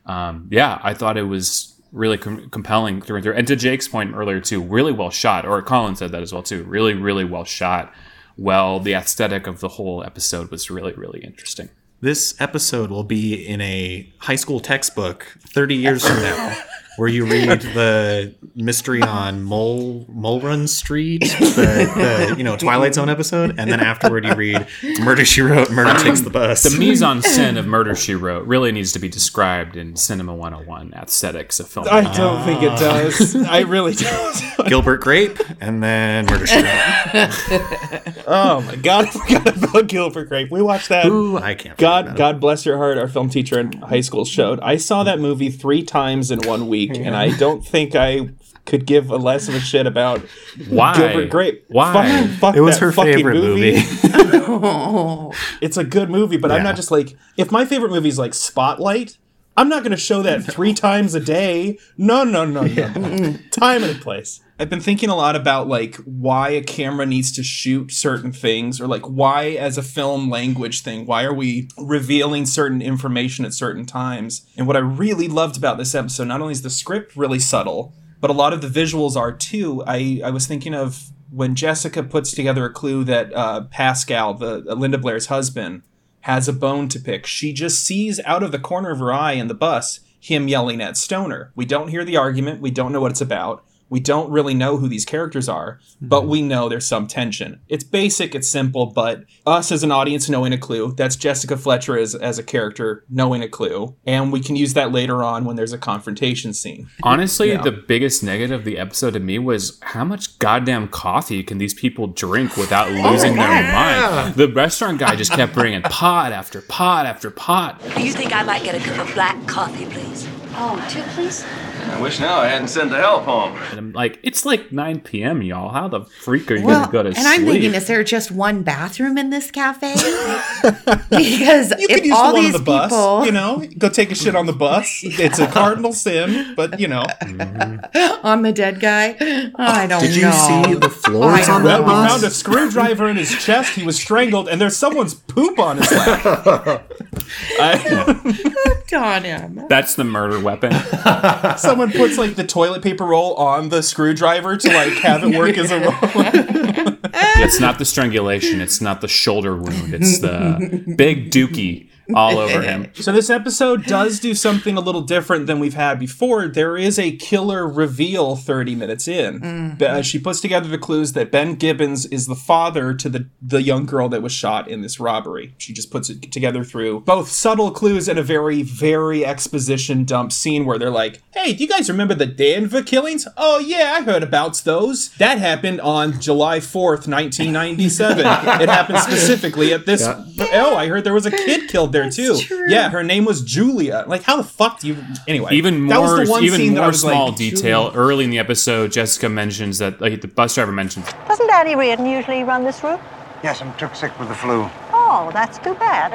Um, 0.07 0.49
yeah, 0.51 0.80
I 0.82 0.95
thought 0.95 1.18
it 1.18 1.24
was 1.24 1.74
really 1.93 2.16
com- 2.18 2.49
compelling 2.51 3.03
through 3.03 3.16
and 3.16 3.22
through. 3.24 3.34
And 3.34 3.47
to 3.49 3.57
Jake's 3.57 3.89
point 3.89 4.14
earlier 4.14 4.41
too, 4.41 4.62
really 4.62 4.93
well 4.93 5.11
shot. 5.11 5.45
Or 5.47 5.61
Colin 5.62 5.95
said 5.97 6.12
that 6.12 6.22
as 6.22 6.32
well 6.32 6.43
too. 6.43 6.64
Really, 6.64 6.95
really 6.95 7.24
well 7.24 7.45
shot. 7.45 7.93
Well, 8.39 8.80
the 8.80 8.95
aesthetic 8.95 9.47
of 9.47 9.61
the 9.61 9.68
whole 9.68 10.03
episode 10.05 10.51
was 10.51 10.70
really, 10.70 10.93
really 10.95 11.20
interesting. 11.20 11.68
This 12.01 12.41
episode 12.41 12.91
will 12.91 13.03
be 13.05 13.34
in 13.34 13.61
a 13.61 14.12
high 14.18 14.36
school 14.36 14.61
textbook 14.61 15.36
30 15.41 15.74
years 15.74 16.07
from 16.07 16.22
now, 16.22 16.57
where 16.99 17.09
you 17.09 17.24
read 17.24 17.61
the 17.78 18.34
mystery 18.55 19.03
on 19.03 19.42
Mole 19.42 20.05
Mole 20.09 20.40
Run 20.40 20.66
Street, 20.66 21.20
the, 21.20 22.28
the 22.28 22.34
you 22.36 22.44
know 22.44 22.57
Twilight 22.57 22.94
Zone 22.94 23.09
episode, 23.09 23.59
and 23.59 23.70
then 23.70 23.80
afterward 23.80 24.24
you 24.24 24.34
read 24.34 24.66
Murder 25.01 25.24
She 25.24 25.40
Wrote, 25.40 25.70
Murder 25.70 25.90
um, 25.90 25.96
Takes 25.99 26.20
the 26.22 26.30
Bus. 26.30 26.64
The 26.64 26.78
mise 26.78 27.03
en 27.03 27.20
scène 27.20 27.57
of 27.57 27.66
Murder 27.66 27.94
She 27.94 28.14
Wrote 28.14 28.46
really 28.46 28.72
needs 28.72 28.92
to 28.92 28.99
be 28.99 29.09
described 29.09 29.76
in 29.76 29.96
Cinema 29.96 30.34
101 30.34 30.92
aesthetics 30.94 31.61
of 31.61 31.68
film. 31.68 31.86
I 31.90 32.12
don't 32.14 32.44
think 32.44 32.62
it 32.62 32.72
ah. 32.72 32.78
does. 32.78 33.36
I 33.49 33.61
really 33.61 33.94
don't. 33.94 34.66
Gilbert 34.66 34.99
Grape, 34.99 35.38
and 35.61 35.82
then 35.82 36.26
Murder 36.26 36.46
She 36.46 36.57
Wrote. 36.57 36.64
oh 38.26 38.62
my 38.66 38.76
god, 38.76 39.07
I 39.07 39.11
forgot 39.11 39.57
about 39.57 39.86
Gilbert 39.86 40.28
Grape. 40.28 40.51
We 40.51 40.62
watched 40.62 40.88
that. 40.88 41.07
Ooh, 41.07 41.38
I 41.38 41.55
can't. 41.55 41.78
God, 41.78 42.16
God 42.16 42.40
bless 42.40 42.66
your 42.66 42.76
heart. 42.76 42.99
Our 42.99 43.09
film 43.09 43.30
teacher 43.30 43.61
in 43.61 43.72
high 43.72 44.01
school 44.01 44.24
showed. 44.24 44.59
I 44.61 44.76
saw 44.76 45.05
that 45.05 45.20
movie 45.20 45.51
three 45.51 45.82
times 45.82 46.30
in 46.30 46.40
one 46.40 46.68
week, 46.68 46.88
and 46.97 47.16
I 47.16 47.36
don't 47.36 47.64
think 47.64 47.95
I 47.95 48.30
could 48.68 48.84
give 48.86 49.11
a 49.11 49.16
less 49.16 49.49
of 49.49 49.55
a 49.55 49.61
shit 49.61 49.86
about 49.86 50.20
Why? 50.68 50.95
Gilbert 50.97 51.30
Grape. 51.30 51.64
Why? 51.68 51.93
Fuck, 51.93 52.39
fuck 52.39 52.57
It 52.57 52.61
was 52.61 52.76
that 52.78 52.84
her 52.84 52.93
fucking 52.93 53.14
favorite 53.14 53.34
movie. 53.34 53.72
it's 55.62 55.76
a 55.76 55.84
good 55.84 56.11
movie, 56.11 56.36
but 56.36 56.53
I'm 56.53 56.62
not 56.62 56.76
just 56.76 56.91
like 56.91 57.16
if 57.36 57.51
my 57.51 57.64
favorite 57.64 57.91
movie 57.91 58.09
is 58.09 58.18
like 58.18 58.34
Spotlight. 58.34 59.18
I'm 59.57 59.68
not 59.68 59.82
going 59.82 59.91
to 59.91 59.97
show 59.97 60.22
that 60.22 60.45
three 60.45 60.72
times 60.86 61.16
a 61.16 61.20
day. 61.20 61.78
No, 61.97 62.22
no, 62.22 62.45
no, 62.45 62.62
no. 62.62 63.34
Time 63.51 63.82
and 63.82 64.01
place. 64.01 64.41
I've 64.61 64.68
been 64.68 64.80
thinking 64.80 65.09
a 65.09 65.14
lot 65.14 65.36
about 65.36 65.68
like 65.68 65.94
why 65.98 66.50
a 66.50 66.62
camera 66.62 67.06
needs 67.06 67.30
to 67.32 67.44
shoot 67.44 67.92
certain 67.92 68.32
things 68.32 68.80
or 68.80 68.88
like 68.88 69.04
why 69.04 69.50
as 69.50 69.78
a 69.78 69.82
film 69.82 70.28
language 70.28 70.82
thing, 70.82 71.06
why 71.06 71.22
are 71.22 71.34
we 71.34 71.68
revealing 71.78 72.44
certain 72.44 72.82
information 72.82 73.44
at 73.44 73.54
certain 73.54 73.86
times? 73.86 74.44
And 74.56 74.66
what 74.66 74.76
I 74.76 74.80
really 74.80 75.28
loved 75.28 75.56
about 75.56 75.78
this 75.78 75.94
episode, 75.94 76.26
not 76.26 76.40
only 76.40 76.52
is 76.52 76.62
the 76.62 76.70
script 76.70 77.14
really 77.16 77.38
subtle, 77.38 77.94
but 78.20 78.30
a 78.30 78.34
lot 78.34 78.52
of 78.52 78.61
the 78.61 78.68
visuals 78.68 79.14
are 79.14 79.30
too. 79.30 79.84
I, 79.86 80.20
I 80.24 80.30
was 80.30 80.48
thinking 80.48 80.74
of 80.74 81.11
when 81.30 81.54
Jessica 81.54 82.02
puts 82.02 82.32
together 82.32 82.64
a 82.64 82.72
clue 82.72 83.04
that 83.04 83.32
uh, 83.32 83.62
Pascal, 83.70 84.34
the 84.34 84.64
uh, 84.68 84.74
Linda 84.74 84.98
Blair's 84.98 85.26
husband, 85.26 85.82
has 86.22 86.48
a 86.48 86.52
bone 86.52 86.88
to 86.88 86.98
pick. 86.98 87.26
She 87.26 87.52
just 87.52 87.84
sees 87.84 88.18
out 88.24 88.42
of 88.42 88.50
the 88.50 88.59
corner 88.59 88.90
of 88.90 88.98
her 88.98 89.12
eye 89.12 89.32
in 89.32 89.46
the 89.46 89.54
bus 89.54 90.00
him 90.20 90.48
yelling 90.48 90.80
at 90.80 90.96
Stoner. 90.96 91.52
We 91.54 91.64
don't 91.64 91.88
hear 91.88 92.04
the 92.04 92.16
argument. 92.16 92.61
We 92.61 92.72
don't 92.72 92.92
know 92.92 93.00
what 93.00 93.12
it's 93.12 93.20
about. 93.20 93.64
We 93.91 94.01
don't 94.01 94.30
really 94.30 94.55
know 94.55 94.76
who 94.76 94.89
these 94.89 95.05
characters 95.05 95.49
are, 95.49 95.78
but 96.01 96.22
hmm. 96.22 96.28
we 96.28 96.43
know 96.43 96.68
there's 96.68 96.86
some 96.86 97.07
tension. 97.07 97.61
It's 97.68 97.84
basic, 97.84 98.34
it's 98.34 98.51
simple, 98.51 98.86
but 98.86 99.24
us 99.47 99.72
as 99.72 99.82
an 99.82 99.91
audience 99.91 100.28
knowing 100.28 100.53
a 100.53 100.59
clue, 100.59 100.93
that's 100.93 101.16
Jessica 101.16 101.57
Fletcher 101.57 101.99
as, 101.99 102.14
as 102.14 102.39
a 102.39 102.43
character 102.43 103.05
knowing 103.09 103.43
a 103.43 103.49
clue, 103.49 103.95
and 104.07 104.32
we 104.32 104.41
can 104.41 104.57
use 104.57 104.74
that 104.74 104.93
later 104.93 105.22
on 105.22 105.45
when 105.45 105.57
there's 105.57 105.72
a 105.72 105.78
confrontation 105.78 106.53
scene. 106.53 106.89
Honestly, 107.03 107.49
Yeah. 107.51 107.62
the 107.62 107.72
biggest 107.72 108.22
negative 108.22 108.61
of 108.61 108.64
the 108.64 108.78
episode 108.78 109.12
to 109.14 109.20
me 109.20 109.39
was 109.39 109.78
how 109.82 110.05
much 110.05 110.39
goddamn 110.39 110.89
coffee 110.89 111.43
can 111.43 111.59
these 111.59 111.74
people 111.74 112.07
drink 112.07 112.57
without 112.57 112.89
oh, 112.89 113.11
losing 113.11 113.36
their 113.36 113.72
mind? 113.72 114.34
The 114.34 114.49
restaurant 114.49 114.99
guy 114.99 115.16
just 115.16 115.32
kept 115.32 115.55
bringing 115.55 115.82
pot 115.91 116.32
after 116.32 116.61
pot 116.62 117.07
after 117.07 117.30
pot. 117.30 117.80
Do 117.97 118.03
you 118.03 118.12
think 118.12 118.34
I 118.34 118.43
might 118.43 118.62
get 118.62 118.74
a 118.74 118.80
cup 118.80 119.07
of 119.07 119.14
black 119.14 119.47
coffee, 119.47 119.86
please? 119.86 120.28
Oh, 120.61 120.84
two, 120.90 121.02
please? 121.14 121.44
I 121.44 122.00
wish 122.00 122.18
now 122.20 122.38
I 122.40 122.48
hadn't 122.48 122.68
sent 122.68 122.90
the 122.90 122.96
help 122.96 123.22
home. 123.24 123.56
And 123.70 123.78
I'm 123.78 123.92
like, 123.92 124.18
it's 124.22 124.44
like 124.44 124.72
9 124.72 125.00
p.m., 125.00 125.40
y'all. 125.40 125.70
How 125.70 125.86
the 125.88 126.00
freak 126.04 126.50
are 126.50 126.56
you 126.56 126.66
Well, 126.66 126.80
gonna 126.80 126.92
go 126.92 127.02
to 127.04 127.09
and 127.11 127.16
sleep? 127.16 127.26
I'm 127.28 127.44
thinking, 127.46 127.74
is 127.74 127.86
there 127.86 128.02
just 128.04 128.30
one 128.30 128.62
bathroom 128.62 129.16
in 129.16 129.30
this 129.30 129.50
cafe? 129.50 129.94
because 131.11 131.70
You 131.78 131.86
could 131.88 131.98
if 131.98 132.04
use 132.06 132.14
all 132.14 132.28
the 132.28 132.34
one 132.34 132.36
on 132.36 132.42
these 132.44 132.52
the 132.52 132.59
bus. 132.59 132.90
people 132.90 133.24
You 133.26 133.32
know, 133.32 133.64
go 133.78 133.88
take 133.88 134.11
a 134.11 134.14
shit 134.14 134.34
on 134.34 134.46
the 134.46 134.52
bus. 134.52 135.02
It's 135.04 135.38
a 135.38 135.46
cardinal 135.46 135.92
sin, 135.92 136.54
but 136.56 136.78
you 136.80 136.88
know. 136.88 137.02
on 138.22 138.42
the 138.42 138.52
dead 138.52 138.80
guy, 138.80 139.16
I 139.56 139.86
don't 139.86 139.88
know. 139.88 140.00
Did 140.00 140.16
you 140.16 140.30
see 140.32 140.74
the 140.74 140.90
floors 140.90 141.48
on 141.48 141.62
don't 141.62 141.64
that 141.64 141.80
We 141.82 141.86
found 141.90 142.22
a 142.24 142.30
screwdriver 142.30 143.09
in 143.09 143.16
his 143.16 143.30
chest. 143.44 143.74
He 143.74 143.84
was 143.84 143.96
strangled, 143.96 144.48
and 144.48 144.61
there's 144.61 144.76
someone's 144.76 145.14
poop 145.14 145.59
on 145.59 145.78
his 145.78 145.90
lap. 145.92 146.88
I, 147.60 148.68
on 148.92 149.24
him. 149.24 149.66
That's 149.68 149.94
the 149.94 150.04
murder 150.04 150.40
weapon. 150.40 150.72
someone 151.58 151.92
puts 151.92 152.18
like 152.18 152.36
the 152.36 152.46
toilet 152.46 152.82
paper 152.82 153.04
roll 153.04 153.34
on 153.34 153.68
the 153.68 153.82
screwdriver 153.82 154.56
to 154.56 154.68
like 154.68 154.92
have 154.94 155.22
it 155.24 155.36
work 155.36 155.58
as 155.58 155.70
a 155.70 155.80
roll. 155.80 155.94
it's 157.42 157.60
not 157.60 157.78
the 157.78 157.84
strangulation. 157.84 158.60
It's 158.60 158.80
not 158.80 159.00
the 159.00 159.08
shoulder 159.08 159.56
wound. 159.56 159.94
It's 159.94 160.20
the 160.20 160.94
big 160.96 161.30
dookie 161.30 161.88
all 162.14 162.38
over 162.38 162.62
him. 162.62 162.86
So 162.94 163.12
this 163.12 163.30
episode 163.30 163.84
does 163.84 164.18
do 164.18 164.34
something 164.34 164.76
a 164.76 164.80
little 164.80 165.02
different 165.02 165.46
than 165.46 165.61
we've 165.61 165.74
had 165.74 165.98
before. 165.98 166.48
There 166.48 166.76
is 166.76 166.98
a 166.98 167.12
killer 167.16 167.66
reveal 167.66 168.34
30 168.34 168.74
minutes 168.74 169.06
in. 169.06 169.76
Be- 169.78 169.86
uh, 169.86 170.02
she 170.02 170.18
puts 170.18 170.40
together 170.40 170.68
the 170.68 170.78
clues 170.78 171.12
that 171.12 171.30
Ben 171.30 171.54
Gibbons 171.54 172.06
is 172.06 172.26
the 172.26 172.34
father 172.34 172.92
to 172.94 173.09
the 173.09 173.28
the 173.40 173.62
young 173.62 173.86
girl 173.86 174.09
that 174.09 174.22
was 174.22 174.32
shot 174.32 174.68
in 174.68 174.80
this 174.82 174.98
robbery. 175.00 175.54
She 175.59 175.72
just 175.72 175.90
puts 175.90 176.11
it 176.11 176.32
together 176.32 176.64
through 176.64 177.00
both 177.00 177.28
subtle 177.28 177.70
clues 177.70 178.09
and 178.09 178.18
a 178.18 178.22
very 178.22 178.62
very 178.62 179.24
exposition 179.24 180.04
dump 180.04 180.32
scene 180.32 180.64
where 180.66 180.78
they're 180.78 180.90
like, 180.90 181.22
"Hey, 181.32 181.52
do 181.52 181.62
you 181.62 181.68
guys 181.68 181.88
remember 181.88 182.14
the 182.14 182.26
Danville 182.26 182.82
killings? 182.84 183.26
Oh 183.36 183.59
yeah, 183.59 183.94
I 183.96 184.02
heard 184.02 184.22
about 184.22 184.56
those. 184.64 185.11
That 185.18 185.38
happened 185.38 185.80
on 185.80 186.20
July 186.20 186.59
4th, 186.59 187.06
1997. 187.06 188.18
it 188.61 188.68
happened 188.68 188.98
specifically 188.98 189.72
at 189.72 189.86
this 189.86 190.06
Oh, 190.06 190.74
I 190.76 190.86
heard 190.88 191.04
there 191.04 191.14
was 191.14 191.26
a 191.26 191.30
kid 191.30 191.68
killed 191.68 191.92
there 191.92 191.97
too. 192.11 192.38
Yeah, 192.68 192.90
her 192.90 193.03
name 193.03 193.24
was 193.24 193.42
Julia. 193.42 194.05
Like, 194.07 194.22
how 194.22 194.36
the 194.36 194.44
fuck 194.44 194.80
do 194.80 194.88
you? 194.88 194.96
Anyway, 195.26 195.53
Even 195.55 195.86
that 195.88 196.01
was 196.01 196.11
more, 196.11 196.24
the 196.24 196.30
one 196.30 196.44
even 196.44 196.59
scene 196.59 196.74
more 196.74 196.88
was 196.88 197.01
small 197.01 197.28
like, 197.28 197.36
detail. 197.36 197.92
Early 197.94 198.24
in 198.24 198.30
the 198.30 198.38
episode, 198.38 198.92
Jessica 198.92 199.28
mentions 199.28 199.78
that, 199.78 200.01
like 200.01 200.20
the 200.20 200.28
bus 200.28 200.55
driver 200.55 200.72
mentions, 200.72 201.11
Doesn't 201.26 201.46
Daddy 201.46 201.74
Reardon 201.74 202.07
usually 202.07 202.44
run 202.44 202.64
this 202.64 202.82
route? 202.82 203.01
Yes, 203.42 203.62
I'm 203.62 203.72
took 203.76 203.94
sick 203.94 204.18
with 204.18 204.28
the 204.28 204.34
flu. 204.34 204.68
Oh, 204.92 205.30
that's 205.32 205.59
too 205.59 205.74
bad. 205.74 206.11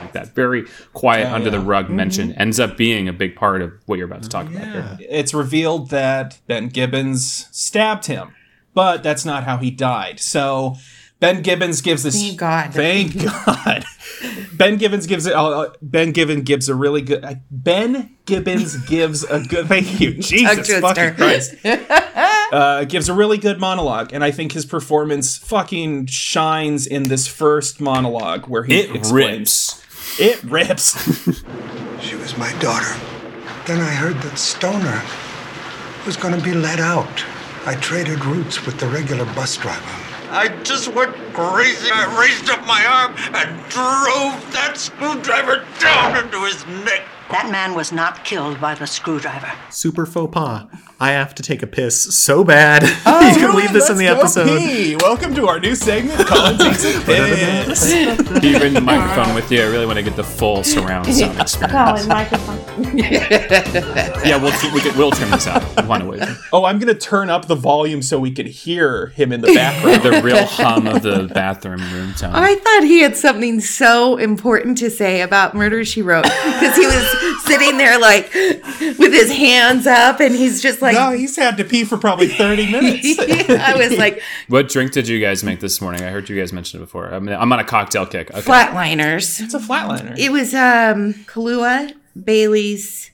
like 0.00 0.12
that 0.12 0.34
very 0.34 0.66
quiet 0.92 1.28
Oh, 1.30 1.34
under 1.34 1.50
the 1.50 1.58
yeah. 1.58 1.64
rug 1.66 1.86
mm-hmm. 1.86 1.96
mention 1.96 2.32
ends 2.32 2.58
up 2.58 2.76
being 2.76 3.08
a 3.08 3.12
big 3.12 3.36
part 3.36 3.62
of 3.62 3.72
what 3.86 3.96
you're 3.96 4.06
about 4.06 4.22
to 4.22 4.28
talk 4.28 4.48
about 4.48 4.66
here. 4.66 4.98
It's 5.08 5.32
revealed 5.32 5.90
that 5.90 6.40
Ben 6.46 6.68
Gibbons 6.68 7.48
stabbed 7.52 8.06
him, 8.06 8.34
but 8.74 9.02
that's 9.02 9.24
not 9.24 9.44
how 9.44 9.58
he 9.58 9.70
died. 9.70 10.18
So 10.20 10.76
Ben 11.20 11.42
Gibbons 11.42 11.80
gives 11.80 12.02
this. 12.02 12.20
Thank 12.20 12.38
God. 12.38 12.74
Thank 12.74 13.24
God. 13.46 13.84
Ben 14.52 14.76
Gibbons 14.76 15.06
gives 15.06 15.26
it. 15.26 15.34
Uh, 15.34 15.70
ben 15.80 16.12
Gibbons 16.12 16.42
gives 16.42 16.68
a 16.68 16.74
really 16.74 17.02
good. 17.02 17.24
Uh, 17.24 17.34
ben 17.50 18.16
Gibbons 18.26 18.76
gives 18.88 19.24
a 19.24 19.40
good. 19.40 19.66
Thank 19.66 20.00
you, 20.00 20.14
Jesus 20.14 20.80
fucking 20.80 21.14
Christ. 21.14 21.54
Uh, 22.52 22.84
gives 22.84 23.08
a 23.08 23.14
really 23.14 23.38
good 23.38 23.58
monologue, 23.58 24.12
and 24.12 24.22
I 24.22 24.30
think 24.30 24.52
his 24.52 24.64
performance 24.64 25.36
fucking 25.36 26.06
shines 26.06 26.86
in 26.86 27.04
this 27.04 27.26
first 27.26 27.80
monologue 27.80 28.46
where 28.46 28.62
he 28.62 28.78
It 28.78 28.94
explains. 28.94 29.82
It 30.20 30.44
rips. 30.44 30.92
She 32.00 32.14
was 32.14 32.36
my 32.36 32.52
daughter. 32.60 32.94
Then 33.66 33.80
I 33.80 33.90
heard 33.90 34.16
that 34.22 34.38
Stoner 34.38 35.02
was 36.06 36.16
going 36.16 36.38
to 36.38 36.44
be 36.44 36.52
let 36.52 36.78
out. 36.78 37.24
I 37.66 37.74
traded 37.76 38.24
routes 38.24 38.64
with 38.66 38.78
the 38.78 38.86
regular 38.86 39.24
bus 39.34 39.56
driver. 39.56 40.03
I 40.36 40.48
just 40.64 40.88
went 40.92 41.14
crazy. 41.32 41.88
I 41.92 42.18
raised 42.20 42.50
up 42.50 42.66
my 42.66 42.84
arm 42.84 43.14
and 43.36 43.56
drove 43.70 44.52
that 44.52 44.72
screwdriver 44.74 45.64
down 45.78 46.24
into 46.24 46.44
his 46.44 46.66
neck. 46.84 47.02
That 47.30 47.50
man 47.52 47.74
was 47.74 47.92
not 47.92 48.24
killed 48.24 48.60
by 48.60 48.74
the 48.74 48.84
screwdriver. 48.86 49.52
Super 49.70 50.04
faux 50.04 50.34
pas. 50.34 50.66
I 50.98 51.12
have 51.12 51.36
to 51.36 51.42
take 51.44 51.62
a 51.62 51.68
piss 51.68 52.16
so 52.16 52.42
bad. 52.42 52.82
Oh, 53.06 53.28
you 53.32 53.36
can 53.46 53.54
leave 53.54 53.72
this 53.72 53.88
in 53.88 53.96
the 53.96 54.08
episode. 54.08 54.58
pee. 54.58 54.96
Welcome 54.96 55.36
to 55.36 55.46
our 55.46 55.60
new 55.60 55.76
segment, 55.76 56.26
Colin 56.26 56.58
takes 56.58 56.84
a 56.84 57.00
piss. 57.04 57.92
Can 57.92 58.42
you 58.42 58.58
bring 58.58 58.74
the 58.74 58.80
microphone 58.80 59.36
with 59.36 59.52
you? 59.52 59.60
I 59.62 59.66
really 59.66 59.86
want 59.86 59.98
to 59.98 60.02
get 60.02 60.16
the 60.16 60.24
full 60.24 60.64
surround 60.64 61.06
sound 61.14 61.40
experience. 61.40 62.06
microphone. 62.08 62.58
Yeah, 64.24 64.42
we'll 64.42 64.52
we 64.72 64.80
could, 64.80 64.96
we'll 64.96 65.10
trim 65.10 65.30
this 65.30 65.46
out. 65.46 65.62
One 65.86 66.02
away. 66.02 66.20
Oh, 66.52 66.64
I'm 66.64 66.78
gonna 66.78 66.94
turn 66.94 67.28
up 67.28 67.46
the 67.46 67.54
volume 67.54 68.00
so 68.00 68.18
we 68.18 68.30
can 68.30 68.46
hear 68.46 69.08
him 69.08 69.32
in 69.32 69.40
the 69.42 69.52
background. 69.52 70.02
The 70.02 70.22
real 70.22 70.44
hum 70.46 70.86
of 70.86 71.02
the 71.02 71.30
bathroom 71.32 71.80
room 71.92 72.14
tone. 72.14 72.30
I 72.34 72.54
thought 72.54 72.84
he 72.84 73.00
had 73.00 73.16
something 73.16 73.60
so 73.60 74.16
important 74.16 74.78
to 74.78 74.90
say 74.90 75.20
about 75.20 75.54
Murder 75.54 75.84
She 75.84 76.00
Wrote 76.02 76.22
because 76.24 76.76
he 76.76 76.86
was 76.86 77.44
sitting 77.44 77.76
there 77.76 77.98
like 77.98 78.32
with 78.34 79.12
his 79.12 79.30
hands 79.30 79.86
up 79.86 80.20
and 80.20 80.34
he's 80.34 80.62
just 80.62 80.80
like, 80.80 80.94
no, 80.94 81.10
he's 81.12 81.36
had 81.36 81.56
to 81.58 81.64
pee 81.64 81.84
for 81.84 81.98
probably 81.98 82.28
30 82.28 82.70
minutes. 82.70 83.18
I 83.50 83.74
was 83.76 83.96
like, 83.98 84.22
What 84.48 84.68
drink 84.68 84.92
did 84.92 85.06
you 85.08 85.20
guys 85.20 85.44
make 85.44 85.60
this 85.60 85.80
morning? 85.80 86.02
I 86.02 86.08
heard 86.10 86.28
you 86.28 86.38
guys 86.38 86.52
mention 86.52 86.80
it 86.80 86.84
before. 86.84 87.12
I 87.12 87.18
mean, 87.18 87.34
I'm 87.36 87.52
on 87.52 87.58
a 87.58 87.64
cocktail 87.64 88.06
kick. 88.06 88.30
Okay. 88.30 88.40
flatliners. 88.40 89.40
It's 89.40 89.54
a 89.54 89.58
flatliner. 89.58 90.18
It 90.18 90.30
was 90.32 90.54
um 90.54 91.14
Kahlua, 91.26 91.94
Bailey's, 92.22 93.10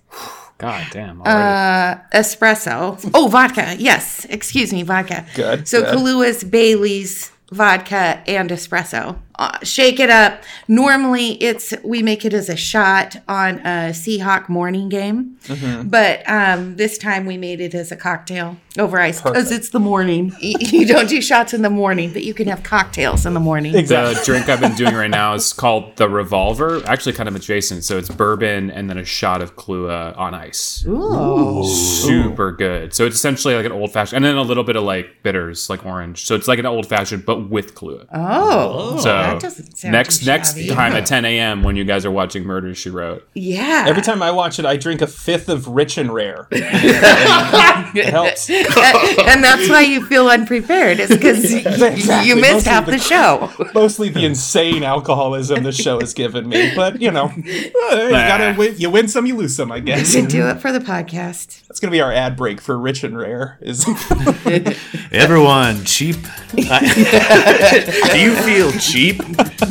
God 0.58 0.86
damn. 0.92 1.20
Already. 1.22 2.00
uh, 2.12 2.18
espresso. 2.18 3.10
Oh, 3.14 3.28
vodka. 3.28 3.74
Yes, 3.78 4.26
excuse 4.28 4.72
me, 4.72 4.82
vodka. 4.82 5.24
Good, 5.34 5.66
So 5.68 5.80
good. 5.82 5.94
Kahlua's, 5.94 6.44
Bailey's, 6.44 7.30
vodka, 7.50 8.22
and 8.26 8.50
espresso. 8.50 9.16
Uh, 9.40 9.58
shake 9.62 9.98
it 9.98 10.10
up. 10.10 10.42
Normally, 10.68 11.30
it's 11.42 11.72
we 11.82 12.02
make 12.02 12.24
it 12.26 12.34
as 12.34 12.50
a 12.50 12.56
shot 12.56 13.16
on 13.26 13.58
a 13.60 13.90
Seahawk 13.90 14.48
morning 14.50 14.88
game, 14.90 15.38
Mm-hmm. 15.44 15.88
but 15.88 16.22
um, 16.28 16.76
this 16.76 16.98
time 16.98 17.24
we 17.24 17.38
made 17.38 17.60
it 17.62 17.74
as 17.74 17.90
a 17.90 17.96
cocktail 17.96 18.58
over 18.78 19.00
ice 19.00 19.22
because 19.22 19.50
it's 19.50 19.70
the 19.70 19.80
morning. 19.80 20.32
You 20.70 20.86
don't 20.86 21.08
do 21.08 21.20
shots 21.22 21.54
in 21.54 21.62
the 21.62 21.70
morning, 21.70 22.12
but 22.12 22.22
you 22.22 22.34
can 22.34 22.46
have 22.48 22.62
cocktails 22.62 23.24
in 23.26 23.32
the 23.34 23.40
morning. 23.40 23.72
The 23.72 24.22
drink 24.24 24.48
I've 24.48 24.60
been 24.60 24.74
doing 24.74 24.94
right 24.94 25.10
now 25.10 25.32
is 25.34 25.52
called 25.54 25.96
the 25.96 26.08
Revolver. 26.08 26.82
Actually, 26.86 27.14
kind 27.14 27.28
of 27.28 27.34
adjacent. 27.34 27.82
So 27.84 27.96
it's 27.98 28.08
bourbon 28.10 28.70
and 28.70 28.88
then 28.90 28.98
a 28.98 29.04
shot 29.04 29.40
of 29.42 29.56
Kahlua 29.56 30.16
on 30.18 30.34
ice. 30.34 30.84
Ooh. 30.86 31.64
Super 31.66 32.52
good. 32.52 32.94
So 32.94 33.06
it's 33.06 33.16
essentially 33.16 33.54
like 33.54 33.64
an 33.66 33.72
old 33.72 33.92
fashioned, 33.92 34.16
and 34.16 34.24
then 34.24 34.36
a 34.36 34.42
little 34.42 34.64
bit 34.64 34.76
of 34.76 34.82
like 34.84 35.22
bitters, 35.22 35.68
like 35.70 35.84
orange. 35.86 36.26
So 36.26 36.34
it's 36.34 36.46
like 36.46 36.58
an 36.58 36.66
old 36.66 36.86
fashioned, 36.86 37.24
but 37.24 37.48
with 37.50 37.74
Kahlua. 37.74 38.06
Oh, 38.12 38.98
so 39.00 39.10
that 39.34 39.42
doesn't 39.42 39.76
sound 39.78 39.92
next 39.92 40.18
too 40.20 40.26
next 40.26 40.48
shabby. 40.56 40.68
time 40.68 40.92
at 40.92 41.06
10 41.06 41.24
a.m. 41.24 41.62
when 41.62 41.76
you 41.76 41.84
guys 41.84 42.04
are 42.04 42.10
watching 42.10 42.44
Murder 42.44 42.74
She 42.74 42.90
Wrote. 42.90 43.28
Yeah. 43.34 43.84
Every 43.88 44.02
time 44.02 44.22
I 44.22 44.30
watch 44.30 44.58
it, 44.58 44.64
I 44.66 44.76
drink 44.76 45.00
a 45.02 45.06
fifth 45.06 45.48
of 45.48 45.68
Rich 45.68 45.98
and 45.98 46.12
Rare. 46.12 46.48
it 46.50 48.06
helps. 48.10 48.48
and 48.50 49.42
that's 49.44 49.68
why 49.68 49.82
you 49.82 50.04
feel 50.06 50.28
unprepared. 50.28 51.00
It's 51.00 51.12
because 51.14 51.52
Exactly. 51.54 52.28
you 52.28 52.36
missed 52.36 52.66
Mostly 52.66 52.70
half 52.72 52.86
the- 52.86 52.92
the 52.92 52.98
show. 52.98 53.50
Mostly 53.74 54.08
the 54.08 54.24
insane 54.24 54.82
alcoholism 54.82 55.62
the 55.62 55.72
show 55.72 56.00
has 56.00 56.14
given 56.14 56.48
me, 56.48 56.72
but 56.74 57.00
you 57.00 57.10
know, 57.10 57.32
you 57.36 57.70
gotta 58.10 58.54
win. 58.58 58.74
You 58.78 58.90
win 58.90 59.08
some, 59.08 59.26
you 59.26 59.36
lose 59.36 59.54
some. 59.56 59.70
I 59.72 59.80
guess. 59.80 60.14
You 60.14 60.26
do 60.26 60.48
it 60.48 60.60
for 60.60 60.72
the 60.72 60.80
podcast. 60.80 61.66
That's 61.68 61.80
gonna 61.80 61.90
be 61.90 62.00
our 62.00 62.12
ad 62.12 62.36
break 62.36 62.60
for 62.60 62.78
Rich 62.78 63.04
and 63.04 63.16
Rare. 63.16 63.58
Is 63.60 63.84
Everyone, 65.12 65.84
cheap. 65.84 66.16
I- 66.56 68.10
Do 68.12 68.20
you 68.20 68.34
feel 68.36 68.72
cheap? 68.72 69.19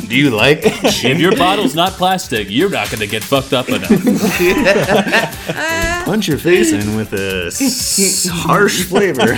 Do 0.08 0.16
you 0.16 0.30
like 0.30 0.60
If 0.64 1.18
your 1.18 1.36
bottle's 1.36 1.74
not 1.74 1.92
plastic, 1.92 2.48
you're 2.50 2.70
not 2.70 2.88
going 2.90 3.00
to 3.00 3.06
get 3.06 3.22
fucked 3.22 3.52
up 3.52 3.68
enough. 3.68 3.88
punch 6.04 6.28
your 6.28 6.38
face 6.38 6.72
in 6.72 6.96
with 6.96 7.12
a 7.12 7.46
s- 7.46 8.26
harsh 8.30 8.84
flavor? 8.84 9.36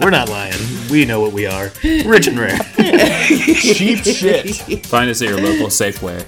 We're 0.00 0.10
not 0.10 0.28
lying. 0.28 0.54
We 0.90 1.04
know 1.04 1.20
what 1.20 1.32
we 1.32 1.46
are. 1.46 1.70
Rich 1.84 2.26
and 2.28 2.38
rare. 2.38 2.58
cheap 2.76 4.04
shit. 4.04 4.86
Find 4.86 5.10
us 5.10 5.22
at 5.22 5.28
your 5.28 5.40
local 5.40 5.66
Safeway. 5.68 6.24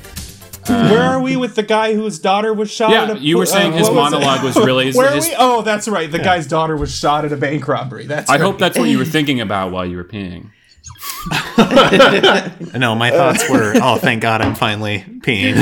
Uh, 0.70 0.90
Where 0.90 1.02
are 1.02 1.22
we 1.22 1.34
with 1.36 1.54
the 1.54 1.62
guy 1.62 1.94
whose 1.94 2.18
daughter 2.18 2.52
was 2.52 2.70
shot? 2.70 2.90
Yeah, 2.90 3.04
at 3.04 3.16
a, 3.16 3.18
you 3.18 3.38
were 3.38 3.46
saying 3.46 3.72
uh, 3.72 3.76
his 3.78 3.88
what 3.88 3.96
was 3.96 4.12
it? 4.12 4.16
monologue 4.16 4.44
was 4.44 4.54
really- 4.56 4.92
Where 4.96 5.10
his- 5.12 5.24
are 5.26 5.30
we? 5.30 5.34
Oh, 5.38 5.62
that's 5.62 5.88
right. 5.88 6.10
The 6.12 6.18
guy's 6.18 6.46
daughter 6.46 6.76
was 6.76 6.94
shot 6.94 7.24
at 7.24 7.32
a 7.32 7.38
bank 7.38 7.66
robbery. 7.66 8.04
That's. 8.06 8.28
I 8.28 8.34
right. 8.34 8.40
hope 8.42 8.58
that's 8.58 8.78
what 8.78 8.88
you 8.88 8.98
were 8.98 9.06
thinking 9.06 9.40
about 9.40 9.72
while 9.72 9.86
you 9.86 9.96
were 9.96 10.04
peeing. 10.04 10.50
No, 12.78 12.94
my 12.94 13.10
thoughts 13.10 13.48
were, 13.50 13.72
oh, 13.82 13.96
thank 13.96 14.22
God 14.22 14.40
I'm 14.40 14.54
finally 14.54 15.04
peeing. 15.20 15.56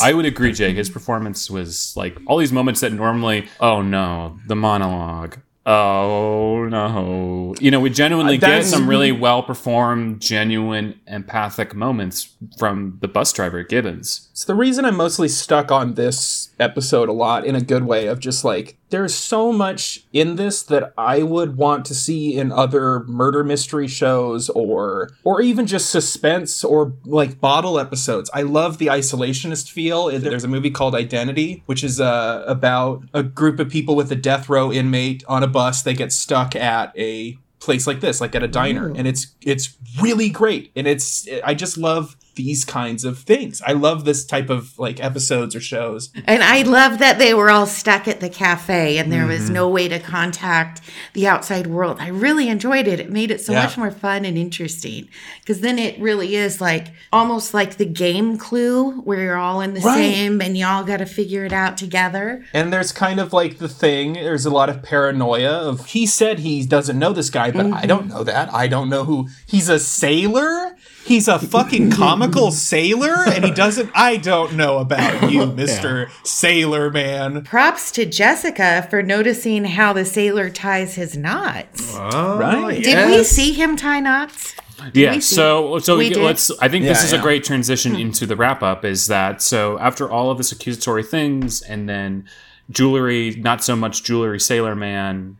I 0.02 0.12
would 0.12 0.24
agree, 0.24 0.52
Jake. 0.52 0.76
His 0.76 0.88
performance 0.90 1.50
was 1.50 1.94
like 1.96 2.16
all 2.26 2.38
these 2.38 2.52
moments 2.52 2.80
that 2.80 2.92
normally, 2.92 3.46
oh 3.60 3.82
no, 3.82 4.38
the 4.46 4.56
monologue. 4.56 5.38
Oh 5.68 6.66
no. 6.70 7.54
You 7.60 7.70
know, 7.72 7.80
we 7.80 7.90
genuinely 7.90 8.36
Uh, 8.36 8.40
get 8.40 8.64
some 8.64 8.88
really 8.88 9.10
well 9.10 9.42
performed, 9.42 10.20
genuine, 10.20 11.00
empathic 11.08 11.74
moments 11.74 12.28
from 12.56 12.98
the 13.00 13.08
bus 13.08 13.32
driver, 13.32 13.64
Gibbons. 13.64 14.28
It's 14.30 14.44
the 14.44 14.54
reason 14.54 14.84
I'm 14.84 14.96
mostly 14.96 15.28
stuck 15.28 15.72
on 15.72 15.94
this 15.94 16.50
episode 16.60 17.08
a 17.08 17.12
lot 17.12 17.44
in 17.44 17.56
a 17.56 17.60
good 17.60 17.84
way 17.84 18.06
of 18.06 18.20
just 18.20 18.44
like 18.44 18.76
there's 18.90 19.14
so 19.14 19.52
much 19.52 20.04
in 20.12 20.36
this 20.36 20.62
that 20.64 20.92
I 20.96 21.22
would 21.22 21.56
want 21.56 21.84
to 21.86 21.94
see 21.94 22.36
in 22.36 22.52
other 22.52 23.00
murder 23.04 23.42
mystery 23.42 23.88
shows 23.88 24.48
or 24.50 25.10
or 25.24 25.40
even 25.40 25.66
just 25.66 25.90
suspense 25.90 26.62
or 26.62 26.92
like 27.04 27.40
bottle 27.40 27.78
episodes. 27.78 28.30
I 28.32 28.42
love 28.42 28.78
the 28.78 28.86
isolationist 28.86 29.70
feel. 29.70 30.06
There's 30.18 30.44
a 30.44 30.48
movie 30.48 30.70
called 30.70 30.94
Identity, 30.94 31.62
which 31.66 31.82
is 31.82 32.00
uh, 32.00 32.44
about 32.46 33.02
a 33.12 33.22
group 33.22 33.58
of 33.58 33.68
people 33.68 33.96
with 33.96 34.10
a 34.12 34.16
death 34.16 34.48
row 34.48 34.72
inmate 34.72 35.24
on 35.28 35.42
a 35.42 35.48
bus. 35.48 35.82
They 35.82 35.94
get 35.94 36.12
stuck 36.12 36.54
at 36.54 36.96
a 36.96 37.38
place 37.58 37.86
like 37.86 38.00
this, 38.00 38.20
like 38.20 38.34
at 38.34 38.42
a 38.42 38.48
diner, 38.48 38.88
and 38.88 39.08
it's 39.08 39.34
it's 39.42 39.76
really 40.00 40.30
great. 40.30 40.70
And 40.76 40.86
it's 40.86 41.28
I 41.44 41.54
just 41.54 41.76
love 41.76 42.16
these 42.36 42.64
kinds 42.64 43.04
of 43.04 43.18
things. 43.18 43.60
I 43.66 43.72
love 43.72 44.04
this 44.04 44.24
type 44.24 44.48
of 44.50 44.78
like 44.78 45.02
episodes 45.02 45.56
or 45.56 45.60
shows. 45.60 46.10
And 46.26 46.42
I 46.42 46.62
love 46.62 46.98
that 46.98 47.18
they 47.18 47.34
were 47.34 47.50
all 47.50 47.66
stuck 47.66 48.06
at 48.06 48.20
the 48.20 48.28
cafe 48.28 48.98
and 48.98 49.10
there 49.12 49.26
was 49.26 49.48
Mhm. 49.50 49.54
no 49.54 49.68
way 49.68 49.88
to 49.88 49.98
contact 49.98 50.80
the 51.14 51.26
outside 51.26 51.66
world. 51.66 51.96
I 52.00 52.08
really 52.08 52.48
enjoyed 52.48 52.86
it. 52.86 53.00
It 53.00 53.10
made 53.10 53.30
it 53.30 53.40
so 53.40 53.52
Yeah. 53.52 53.64
much 53.64 53.76
more 53.76 53.90
fun 53.90 54.24
and 54.24 54.36
interesting 54.38 55.08
because 55.40 55.60
then 55.60 55.78
it 55.78 55.98
really 56.00 56.36
is 56.36 56.60
like 56.60 56.88
almost 57.12 57.54
like 57.54 57.76
the 57.78 57.84
game 57.86 58.36
clue 58.36 58.92
where 59.02 59.20
you're 59.22 59.36
all 59.38 59.60
in 59.60 59.74
the 59.74 59.80
Right. 59.80 59.96
same 59.96 60.40
and 60.40 60.56
you 60.56 60.66
all 60.66 60.84
got 60.84 60.98
to 60.98 61.06
figure 61.06 61.44
it 61.44 61.52
out 61.52 61.76
together. 61.78 62.44
And 62.52 62.72
there's 62.72 62.92
kind 62.92 63.18
of 63.18 63.32
like 63.32 63.58
the 63.58 63.68
thing, 63.68 64.12
there's 64.12 64.46
a 64.46 64.50
lot 64.50 64.68
of 64.68 64.82
paranoia 64.82 65.50
of 65.50 65.86
he 65.86 66.06
said 66.06 66.40
he 66.40 66.64
doesn't 66.66 66.98
know 66.98 67.12
this 67.12 67.30
guy, 67.30 67.50
but 67.50 67.72
I 67.72 67.86
don't 67.86 68.08
know 68.08 68.22
that. 68.24 68.52
I 68.52 68.66
don't 68.68 68.88
know 68.90 69.04
who 69.04 69.28
he's 69.46 69.68
a 69.68 69.78
sailor? 69.78 70.76
He's 71.06 71.28
a 71.28 71.38
fucking 71.56 71.92
comical 71.92 72.50
sailor 72.50 73.24
and 73.28 73.44
he 73.44 73.52
doesn't 73.52 73.90
I 73.94 74.16
don't 74.16 74.54
know 74.54 74.78
about 74.78 75.30
you, 75.30 75.42
Mr. 75.42 76.10
Sailor 76.26 76.90
Man. 76.90 77.44
Props 77.44 77.92
to 77.92 78.04
Jessica 78.04 78.86
for 78.90 79.02
noticing 79.02 79.64
how 79.64 79.92
the 79.92 80.04
sailor 80.04 80.50
ties 80.50 80.96
his 80.96 81.16
knots. 81.16 81.94
Oh, 81.96 82.38
right. 82.38 82.82
Did 82.82 83.08
we 83.08 83.22
see 83.22 83.52
him 83.52 83.76
tie 83.76 84.00
knots? 84.00 84.56
yeah 84.92 85.18
so 85.20 85.78
so 85.78 85.96
we 85.96 86.10
we 86.10 86.14
let's 86.16 86.50
i 86.60 86.68
think 86.68 86.84
this 86.84 87.02
is 87.02 87.12
yeah. 87.12 87.18
a 87.18 87.22
great 87.22 87.42
transition 87.42 87.94
hmm. 87.94 88.00
into 88.00 88.26
the 88.26 88.36
wrap 88.36 88.62
up 88.62 88.84
is 88.84 89.06
that 89.06 89.40
so 89.40 89.78
after 89.78 90.10
all 90.10 90.30
of 90.30 90.36
this 90.36 90.52
accusatory 90.52 91.02
things 91.02 91.62
and 91.62 91.88
then 91.88 92.28
jewelry 92.70 93.34
not 93.36 93.64
so 93.64 93.74
much 93.74 94.02
jewelry 94.02 94.38
sailor 94.38 94.74
man 94.74 95.38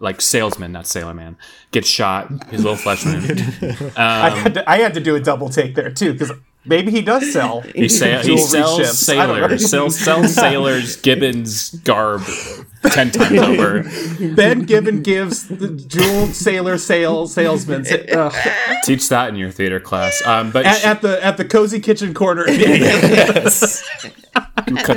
like 0.00 0.20
salesman 0.20 0.72
not 0.72 0.86
sailor 0.86 1.14
man 1.14 1.36
gets 1.70 1.88
shot 1.88 2.30
his 2.50 2.62
little 2.62 2.76
flesh 2.76 3.04
wound. 3.04 3.40
I 3.96 4.30
um, 4.30 4.38
had 4.38 4.54
to, 4.54 4.70
I 4.70 4.78
had 4.78 4.94
to 4.94 5.00
do 5.00 5.16
a 5.16 5.20
double 5.20 5.48
take 5.48 5.74
there 5.74 5.90
too 5.90 6.14
cuz 6.14 6.30
maybe 6.64 6.90
he 6.90 7.02
does 7.02 7.32
sell 7.32 7.60
he, 7.74 7.88
sa- 7.88 8.22
he 8.22 8.38
sells 8.38 8.78
ships. 8.78 9.08
I 9.08 9.14
sailors. 9.14 9.70
sells, 9.70 9.98
sells 9.98 10.34
sailors 10.36 10.96
gibbons 10.96 11.70
garb 11.80 12.22
10 12.84 13.10
times 13.10 13.38
over. 13.40 13.82
Ben 14.36 14.60
Gibbon 14.60 15.02
gives 15.02 15.48
the 15.48 15.68
jeweled 15.70 16.34
sailor 16.34 16.78
sales 16.78 17.34
salesman 17.34 17.84
uh, 18.12 18.30
teach 18.84 19.08
that 19.08 19.30
in 19.30 19.36
your 19.36 19.50
theater 19.50 19.80
class. 19.80 20.22
Um, 20.24 20.52
but 20.52 20.64
at, 20.64 20.84
at 20.84 21.02
the 21.02 21.24
at 21.24 21.36
the 21.38 21.44
cozy 21.44 21.80
kitchen 21.80 22.14
corner. 22.14 22.44
cut 22.44 22.54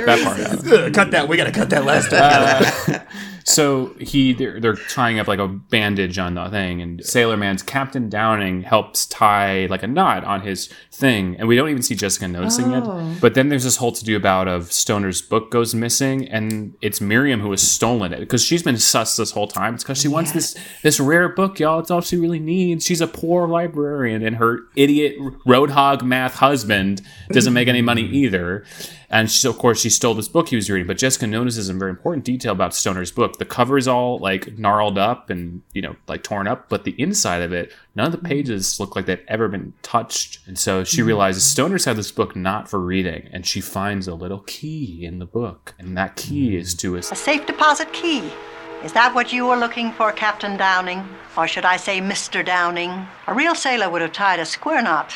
that 0.06 0.20
part 0.22 0.40
out. 0.40 0.94
Cut 0.94 1.10
that. 1.10 1.26
We 1.28 1.36
gotta 1.36 1.50
cut 1.50 1.70
that 1.70 1.84
last 1.84 2.12
Uh, 2.12 3.00
so 3.44 3.94
he 3.98 4.32
they're, 4.32 4.60
they're 4.60 4.76
tying 4.76 5.18
up 5.18 5.26
like 5.28 5.38
a 5.38 5.48
bandage 5.48 6.18
on 6.18 6.34
the 6.34 6.48
thing 6.50 6.80
and 6.80 7.04
sailor 7.04 7.36
man's 7.36 7.62
captain 7.62 8.08
downing 8.08 8.62
helps 8.62 9.06
tie 9.06 9.66
like 9.66 9.82
a 9.82 9.86
knot 9.86 10.24
on 10.24 10.40
his 10.42 10.68
thing 10.90 11.36
and 11.38 11.48
we 11.48 11.56
don't 11.56 11.68
even 11.68 11.82
see 11.82 11.94
jessica 11.94 12.28
noticing 12.28 12.72
Oh. 12.74 12.98
it 13.12 13.20
but 13.20 13.34
then 13.34 13.48
there's 13.48 13.64
this 13.64 13.76
whole 13.76 13.92
to 13.92 14.04
do 14.04 14.16
about 14.16 14.48
of 14.48 14.72
stoner's 14.72 15.20
book 15.22 15.50
goes 15.50 15.74
missing 15.74 16.28
and 16.28 16.74
it's 16.80 17.00
miriam 17.00 17.40
who 17.40 17.50
has 17.50 17.62
stolen 17.62 18.12
it 18.12 18.20
because 18.20 18.42
she's 18.44 18.62
been 18.62 18.76
sus 18.78 19.16
this 19.16 19.32
whole 19.32 19.46
time. 19.48 19.74
It's 19.74 19.82
because 19.84 19.98
she 20.00 20.08
wants 20.08 20.32
this 20.32 20.56
this 20.82 20.98
rare 21.00 21.28
book 21.28 21.58
y'all. 21.58 21.78
It's 21.80 21.90
all 21.90 22.00
she 22.00 22.16
really 22.16 22.38
needs. 22.38 22.84
She's 22.84 23.00
a 23.00 23.06
poor 23.06 23.46
librarian 23.48 24.22
and 24.24 24.36
her 24.36 24.60
idiot 24.76 25.16
roadhog 25.46 26.02
math 26.02 26.36
husband 26.36 27.02
doesn't 27.30 27.52
make 27.52 27.68
any 27.68 27.82
money 27.82 28.02
either 28.22 28.64
and 29.12 29.30
she, 29.30 29.46
of 29.46 29.58
course, 29.58 29.82
she 29.82 29.90
stole 29.90 30.14
this 30.14 30.26
book 30.26 30.48
he 30.48 30.56
was 30.56 30.70
reading. 30.70 30.86
But 30.86 30.96
Jessica 30.96 31.26
notices 31.26 31.68
a 31.68 31.74
very 31.74 31.90
important 31.90 32.24
detail 32.24 32.52
about 32.52 32.74
Stoner's 32.74 33.12
book. 33.12 33.36
The 33.36 33.44
cover 33.44 33.76
is 33.76 33.86
all 33.86 34.18
like 34.18 34.56
gnarled 34.56 34.96
up 34.96 35.28
and, 35.28 35.60
you 35.74 35.82
know, 35.82 35.96
like 36.08 36.22
torn 36.22 36.48
up, 36.48 36.70
but 36.70 36.84
the 36.84 36.94
inside 36.98 37.42
of 37.42 37.52
it, 37.52 37.72
none 37.94 38.06
of 38.06 38.12
the 38.12 38.18
mm-hmm. 38.18 38.28
pages 38.28 38.80
look 38.80 38.96
like 38.96 39.04
they've 39.04 39.20
ever 39.28 39.48
been 39.48 39.74
touched. 39.82 40.38
And 40.46 40.58
so 40.58 40.82
she 40.82 40.98
mm-hmm. 40.98 41.08
realizes 41.08 41.44
Stoner's 41.44 41.84
had 41.84 41.96
this 41.96 42.10
book 42.10 42.34
not 42.34 42.70
for 42.70 42.80
reading, 42.80 43.28
and 43.32 43.46
she 43.46 43.60
finds 43.60 44.08
a 44.08 44.14
little 44.14 44.40
key 44.40 45.04
in 45.04 45.18
the 45.18 45.26
book. 45.26 45.74
And 45.78 45.94
that 45.98 46.16
key 46.16 46.56
is 46.56 46.74
mm. 46.74 46.78
to 46.78 46.92
his 46.94 47.12
A 47.12 47.14
safe 47.14 47.44
deposit 47.44 47.92
key. 47.92 48.32
Is 48.82 48.94
that 48.94 49.14
what 49.14 49.30
you 49.30 49.46
were 49.46 49.56
looking 49.56 49.92
for, 49.92 50.10
Captain 50.10 50.56
Downing? 50.56 51.06
Or 51.36 51.46
should 51.46 51.66
I 51.66 51.76
say 51.76 52.00
Mr. 52.00 52.44
Downing? 52.44 53.06
A 53.26 53.34
real 53.34 53.54
sailor 53.54 53.90
would 53.90 54.00
have 54.00 54.12
tied 54.12 54.40
a 54.40 54.46
square 54.46 54.82
knot, 54.82 55.14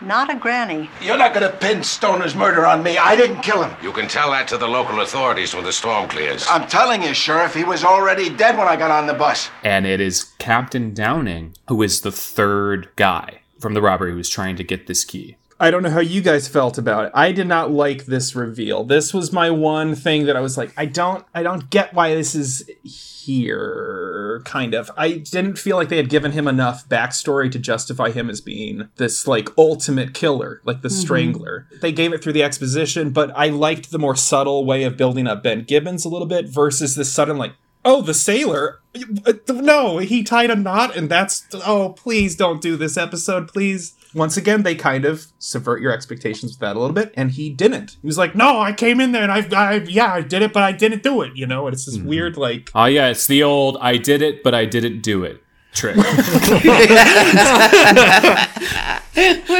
not 0.00 0.30
a 0.30 0.34
granny. 0.36 0.88
You're 1.00 1.18
not 1.18 1.34
gonna 1.34 1.50
pin 1.50 1.82
Stoner's 1.82 2.34
murder 2.34 2.66
on 2.66 2.82
me. 2.82 2.98
I 2.98 3.16
didn't 3.16 3.42
kill 3.42 3.62
him. 3.62 3.76
You 3.82 3.92
can 3.92 4.08
tell 4.08 4.30
that 4.30 4.48
to 4.48 4.58
the 4.58 4.68
local 4.68 5.00
authorities 5.00 5.54
when 5.54 5.64
the 5.64 5.72
storm 5.72 6.08
clears. 6.08 6.46
I'm 6.48 6.66
telling 6.68 7.02
you, 7.02 7.14
Sheriff, 7.14 7.54
he 7.54 7.64
was 7.64 7.84
already 7.84 8.30
dead 8.30 8.56
when 8.56 8.66
I 8.68 8.76
got 8.76 8.90
on 8.90 9.06
the 9.06 9.14
bus. 9.14 9.50
and 9.62 9.86
it 9.86 10.00
is 10.00 10.24
Captain 10.38 10.94
Downing 10.94 11.54
who 11.68 11.82
is 11.82 12.00
the 12.00 12.12
third 12.12 12.88
guy 12.96 13.40
from 13.58 13.74
the 13.74 13.82
robbery 13.82 14.12
who 14.12 14.18
is 14.18 14.28
trying 14.30 14.56
to 14.56 14.64
get 14.64 14.86
this 14.86 15.04
key. 15.04 15.36
I 15.62 15.70
don't 15.70 15.82
know 15.82 15.90
how 15.90 16.00
you 16.00 16.22
guys 16.22 16.48
felt 16.48 16.78
about 16.78 17.04
it. 17.04 17.12
I 17.14 17.32
did 17.32 17.46
not 17.46 17.70
like 17.70 18.06
this 18.06 18.34
reveal. 18.34 18.82
This 18.82 19.12
was 19.12 19.30
my 19.32 19.50
one 19.50 19.94
thing 19.94 20.24
that 20.24 20.34
I 20.34 20.40
was 20.40 20.56
like, 20.56 20.72
I 20.76 20.86
don't, 20.86 21.24
I 21.34 21.42
don't 21.42 21.68
get 21.68 21.92
why 21.92 22.14
this 22.14 22.34
is 22.34 22.68
here. 22.82 24.40
Kind 24.44 24.74
of. 24.74 24.90
I 24.96 25.12
didn't 25.12 25.58
feel 25.58 25.76
like 25.76 25.88
they 25.88 25.96
had 25.98 26.08
given 26.08 26.32
him 26.32 26.48
enough 26.48 26.88
backstory 26.88 27.50
to 27.52 27.58
justify 27.58 28.10
him 28.10 28.30
as 28.30 28.40
being 28.40 28.88
this 28.96 29.26
like 29.26 29.48
ultimate 29.58 30.14
killer, 30.14 30.60
like 30.64 30.82
the 30.82 30.88
Mhm. 30.88 30.92
Strangler. 31.00 31.66
They 31.80 31.92
gave 31.92 32.12
it 32.12 32.22
through 32.22 32.32
the 32.32 32.42
exposition, 32.42 33.10
but 33.10 33.30
I 33.36 33.48
liked 33.48 33.90
the 33.90 33.98
more 33.98 34.16
subtle 34.16 34.64
way 34.64 34.82
of 34.84 34.96
building 34.96 35.26
up 35.26 35.42
Ben 35.42 35.62
Gibbons 35.64 36.04
a 36.04 36.08
little 36.08 36.26
bit 36.26 36.48
versus 36.48 36.94
this 36.94 37.12
sudden 37.12 37.36
like. 37.36 37.52
Oh, 37.82 38.02
the 38.02 38.12
sailor? 38.12 38.80
Uh, 39.26 39.32
No, 39.48 39.98
he 39.98 40.22
tied 40.22 40.50
a 40.50 40.56
knot, 40.56 40.94
and 40.96 41.08
that's. 41.08 41.46
Oh, 41.66 41.94
please 41.96 42.36
don't 42.36 42.60
do 42.60 42.76
this 42.76 42.98
episode, 42.98 43.48
please. 43.48 43.94
Once 44.14 44.36
again, 44.36 44.62
they 44.62 44.74
kind 44.74 45.04
of 45.04 45.26
subvert 45.38 45.80
your 45.80 45.92
expectations 45.92 46.52
with 46.52 46.60
that 46.60 46.76
a 46.76 46.78
little 46.78 46.94
bit, 46.94 47.12
and 47.16 47.30
he 47.30 47.50
didn't. 47.50 47.96
He 48.02 48.06
was 48.06 48.18
like, 48.18 48.34
"No, 48.34 48.60
I 48.60 48.72
came 48.72 49.00
in 49.00 49.12
there 49.12 49.22
and 49.22 49.32
I, 49.32 49.46
I 49.56 49.74
yeah, 49.86 50.12
I 50.12 50.20
did 50.20 50.42
it, 50.42 50.52
but 50.52 50.62
I 50.62 50.72
didn't 50.72 51.02
do 51.02 51.22
it." 51.22 51.36
You 51.36 51.46
know, 51.46 51.66
and 51.66 51.74
it's 51.74 51.86
this 51.86 51.96
mm-hmm. 51.96 52.08
weird 52.08 52.36
like. 52.36 52.70
Oh, 52.74 52.86
yeah, 52.86 53.08
it's 53.08 53.26
the 53.26 53.42
old 53.42 53.78
I 53.80 53.96
did 53.96 54.22
it, 54.22 54.42
but 54.42 54.54
I 54.54 54.64
didn't 54.64 55.00
do 55.02 55.24
it 55.24 55.42
trick. 55.72 55.96
what 55.96 56.08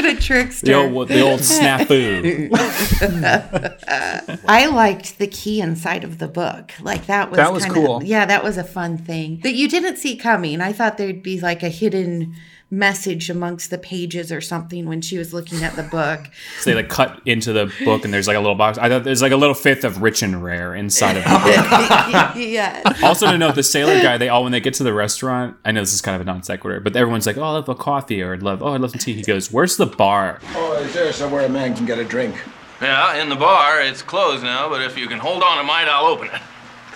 a 0.05 0.15
trickster. 0.19 0.65
The 0.65 0.73
old, 0.73 1.07
the 1.07 1.21
old 1.21 1.39
snafu. 1.41 2.49
I 4.47 4.67
liked 4.67 5.17
the 5.17 5.27
key 5.27 5.61
inside 5.61 6.03
of 6.03 6.17
the 6.17 6.27
book. 6.27 6.73
Like 6.81 7.05
that 7.07 7.29
was 7.29 7.37
That 7.37 7.53
was 7.53 7.63
kinda- 7.65 7.79
cool. 7.79 8.03
Yeah, 8.03 8.25
that 8.25 8.43
was 8.43 8.57
a 8.57 8.63
fun 8.63 8.97
thing 8.97 9.39
that 9.43 9.53
you 9.53 9.67
didn't 9.67 9.97
see 9.97 10.15
coming. 10.15 10.61
I 10.61 10.73
thought 10.73 10.97
there'd 10.97 11.23
be 11.23 11.39
like 11.39 11.63
a 11.63 11.69
hidden 11.69 12.35
message 12.71 13.29
amongst 13.29 13.69
the 13.69 13.77
pages 13.77 14.31
or 14.31 14.39
something 14.39 14.87
when 14.87 15.01
she 15.01 15.17
was 15.17 15.33
looking 15.33 15.61
at 15.63 15.75
the 15.75 15.83
book. 15.83 16.29
So 16.61 16.69
they 16.69 16.75
like 16.75 16.87
cut 16.89 17.21
into 17.25 17.51
the 17.51 17.71
book, 17.83 18.05
and 18.05 18.13
there's 18.13 18.27
like 18.27 18.37
a 18.37 18.39
little 18.39 18.55
box. 18.55 18.77
I 18.77 18.87
thought 18.87 19.03
there's 19.03 19.21
like 19.21 19.33
a 19.33 19.37
little 19.37 19.53
fifth 19.53 19.83
of 19.83 20.01
rich 20.01 20.23
and 20.23 20.41
rare 20.41 20.73
inside 20.73 21.17
of 21.17 21.23
the 21.23 21.29
book. 21.29 22.35
yeah. 22.37 22.81
also 23.03 23.29
to 23.29 23.37
note, 23.37 23.55
the 23.55 23.63
sailor 23.63 24.01
guy, 24.01 24.17
they 24.17 24.29
all 24.29 24.43
when 24.43 24.53
they 24.53 24.61
get 24.61 24.73
to 24.75 24.83
the 24.83 24.93
restaurant, 24.93 25.57
I 25.65 25.71
know 25.71 25.81
this 25.81 25.93
is 25.93 26.01
kind 26.01 26.15
of 26.15 26.21
a 26.21 26.25
non 26.25 26.43
sequitur, 26.43 26.79
but 26.79 26.95
everyone's 26.95 27.27
like, 27.27 27.37
"Oh, 27.37 27.43
I 27.43 27.51
love 27.51 27.67
a 27.69 27.75
coffee," 27.75 28.21
or 28.21 28.33
"I'd 28.33 28.41
love, 28.41 28.63
oh, 28.63 28.67
I 28.73 28.77
love 28.77 28.91
some 28.91 28.99
tea." 28.99 29.13
He 29.13 29.21
goes, 29.23 29.51
"Where's 29.51 29.75
the 29.77 29.85
bar?" 29.85 30.39
Oh, 30.55 30.73
is 30.81 30.93
there 30.93 31.11
somewhere 31.11 31.45
a 31.45 31.49
man 31.49 31.75
can 31.75 31.85
get 31.85 31.99
a 31.99 32.05
drink? 32.05 32.35
Yeah, 32.81 33.21
in 33.21 33.29
the 33.29 33.35
bar. 33.35 33.81
It's 33.81 34.01
closed 34.01 34.43
now, 34.43 34.69
but 34.69 34.81
if 34.81 34.97
you 34.97 35.07
can 35.07 35.19
hold 35.19 35.43
on 35.43 35.59
a 35.59 35.63
mite, 35.63 35.87
I'll 35.87 36.05
open 36.05 36.27
it. 36.27 36.41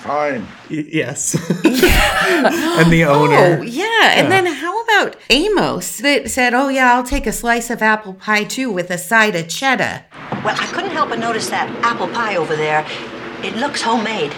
Fine. 0.06 0.48
yes. 0.70 1.34
and 1.66 2.92
the 2.92 3.06
oh, 3.08 3.24
owner. 3.24 3.60
Oh, 3.60 3.62
yeah. 3.64 4.14
And 4.14 4.32
then 4.32 4.46
how 4.46 4.84
about 4.84 5.16
Amos 5.32 5.98
that 5.98 6.30
said, 6.30 6.54
oh, 6.54 6.68
yeah, 6.68 6.94
I'll 6.94 7.04
take 7.04 7.26
a 7.26 7.32
slice 7.32 7.72
of 7.72 7.82
apple 7.82 8.14
pie 8.14 8.44
too 8.44 8.72
with 8.72 8.92
a 8.92 9.00
side 9.00 9.36
of 9.36 9.48
cheddar? 9.48 10.06
Well, 10.44 10.56
I 10.60 10.68
couldn't 10.68 10.92
help 10.92 11.10
but 11.10 11.18
notice 11.18 11.50
that 11.50 11.70
apple 11.84 12.08
pie 12.08 12.36
over 12.36 12.56
there. 12.56 12.86
It 13.44 13.56
looks 13.56 13.82
homemade. 13.82 14.32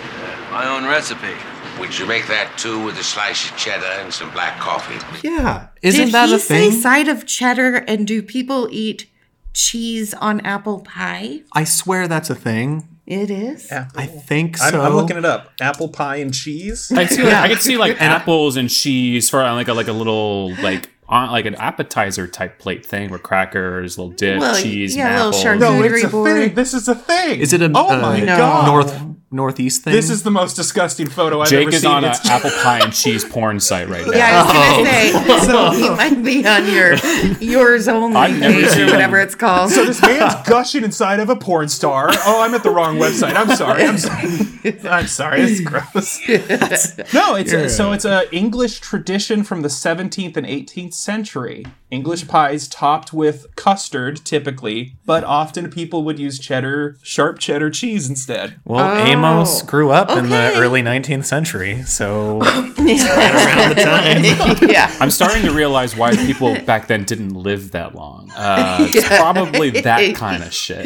My 0.51 0.67
own 0.67 0.85
recipe. 0.85 1.35
Would 1.79 1.99
you 1.99 2.05
make 2.05 2.27
that 2.27 2.57
too 2.57 2.83
with 2.85 2.97
a 2.97 3.03
slice 3.03 3.49
of 3.49 3.57
cheddar 3.57 3.85
and 4.01 4.13
some 4.13 4.31
black 4.31 4.59
coffee? 4.59 4.95
Yeah. 5.21 5.67
Isn't 5.81 6.05
Did 6.05 6.13
that 6.13 6.29
he 6.29 6.35
a 6.35 6.39
say 6.39 6.71
side 6.71 7.09
of 7.09 7.25
cheddar 7.25 7.75
and 7.75 8.07
do 8.07 8.23
people 8.23 8.69
eat 8.71 9.09
cheese 9.53 10.13
on 10.13 10.39
apple 10.41 10.79
pie? 10.79 11.41
I 11.51 11.65
swear 11.65 12.07
that's 12.07 12.29
a 12.29 12.35
thing. 12.35 12.87
It 13.07 13.31
is. 13.31 13.71
I 13.71 14.05
think 14.05 14.61
I'm, 14.61 14.71
so. 14.71 14.81
I'm 14.81 14.93
looking 14.93 15.15
it 15.15 15.23
up. 15.23 15.53
Apple 15.61 15.87
pie 15.87 16.17
and 16.17 16.33
cheese. 16.33 16.91
I 16.91 17.05
see, 17.05 17.23
like, 17.23 17.33
I 17.33 17.47
could 17.47 17.61
see 17.61 17.77
like 17.77 18.01
apples 18.01 18.57
and 18.57 18.69
cheese 18.69 19.29
for 19.29 19.41
like 19.41 19.69
a 19.69 19.73
like 19.73 19.87
a 19.87 19.93
little 19.93 20.53
like 20.55 20.89
on 21.09 21.31
like 21.31 21.45
an 21.45 21.55
appetizer 21.55 22.27
type 22.27 22.59
plate 22.59 22.85
thing 22.85 23.09
with 23.09 23.23
crackers, 23.23 23.97
little 23.97 24.11
dip, 24.11 24.39
Well, 24.39 24.61
cheese, 24.61 24.95
yeah, 24.95 25.07
and 25.07 25.15
a 25.21 25.25
little 25.27 25.39
apples. 25.47 25.61
No, 25.61 25.83
it's 25.83 26.03
a 26.03 26.07
board. 26.09 26.31
thing. 26.31 26.53
This 26.55 26.73
is 26.73 26.87
a 26.87 26.95
thing. 26.95 27.39
Is 27.39 27.53
it 27.53 27.61
a 27.61 27.71
Oh 27.73 27.89
uh, 27.89 28.01
my 28.01 28.19
No. 28.19 28.37
god. 28.37 28.67
North 28.67 29.01
northeast 29.29 29.83
thing. 29.83 29.91
This 29.93 30.09
is 30.09 30.23
the 30.23 30.31
most 30.31 30.55
disgusting 30.55 31.09
photo 31.09 31.41
I've 31.41 31.49
Jake 31.49 31.67
ever 31.67 31.75
is 31.75 31.83
on 31.85 32.05
an 32.05 32.13
apple 32.25 32.49
pie 32.63 32.79
and 32.81 32.93
cheese 32.93 33.25
porn 33.25 33.59
site 33.59 33.89
right 33.89 34.05
now. 34.07 34.13
Yeah, 34.13 34.41
I 34.41 34.43
was 34.45 34.53
gonna 34.53 34.85
say 34.85 35.45
So- 35.45 35.71
he 35.71 35.89
might 35.89 36.23
be 36.23 36.47
on 36.47 36.65
your 36.71 36.95
yours 37.41 37.87
only 37.89 38.15
I've 38.15 38.39
never 38.39 38.53
page 38.67 38.77
or 38.77 38.85
whatever 38.85 39.19
it's 39.19 39.35
called. 39.35 39.71
So 39.71 39.83
this 39.85 40.01
man's 40.01 40.33
gushing 40.47 40.83
inside 40.85 41.19
of 41.19 41.29
a 41.29 41.35
porn 41.35 41.67
star. 41.67 42.07
Oh, 42.25 42.41
I'm 42.41 42.53
at 42.53 42.63
the 42.63 42.69
wrong 42.69 42.97
website. 42.97 43.35
I'm 43.35 43.53
sorry. 43.55 43.83
I'm 43.83 43.97
sorry. 43.97 44.79
I'm 44.89 45.07
sorry. 45.07 45.41
It's 45.41 45.59
gross. 45.61 46.19
no, 47.13 47.35
it's 47.35 47.75
so 47.75 47.91
it's 47.91 48.05
a 48.05 48.33
English 48.33 48.79
tradition 48.79 49.43
from 49.43 49.61
the 49.61 49.67
17th 49.67 50.37
and 50.37 50.47
18th 50.47 50.93
century. 50.97 51.65
English 51.89 52.27
pies 52.27 52.67
topped 52.67 53.13
with 53.13 53.45
custard, 53.55 54.17
typically, 54.25 54.95
but 55.05 55.23
often 55.23 55.69
people 55.69 56.03
would 56.03 56.19
use 56.19 56.37
cheddar, 56.37 56.97
sharp 57.01 57.39
cheddar 57.39 57.69
cheese 57.69 58.09
instead. 58.09 58.59
Well, 58.65 58.97
Oh, 58.97 59.05
Amos 59.05 59.61
grew 59.61 59.91
up 59.91 60.09
in 60.09 60.29
the 60.29 60.51
early 60.55 60.81
19th 60.81 61.23
century, 61.25 61.83
so 61.83 62.39
right 62.41 62.75
around 62.77 63.75
the 63.75 63.81
time. 63.83 64.57
yeah. 64.69 64.93
I'm 64.99 65.11
starting 65.11 65.43
to 65.43 65.51
realize 65.53 65.95
why 65.95 66.13
people 66.15 66.59
back 66.65 66.87
then 66.87 67.05
didn't 67.05 67.33
live 67.35 67.71
that 67.71 67.95
long. 67.95 68.29
Uh, 68.35 68.77
it's 68.81 69.07
probably 69.07 69.69
that 69.69 70.15
kind 70.15 70.43
of 70.43 70.53
shit. 70.53 70.85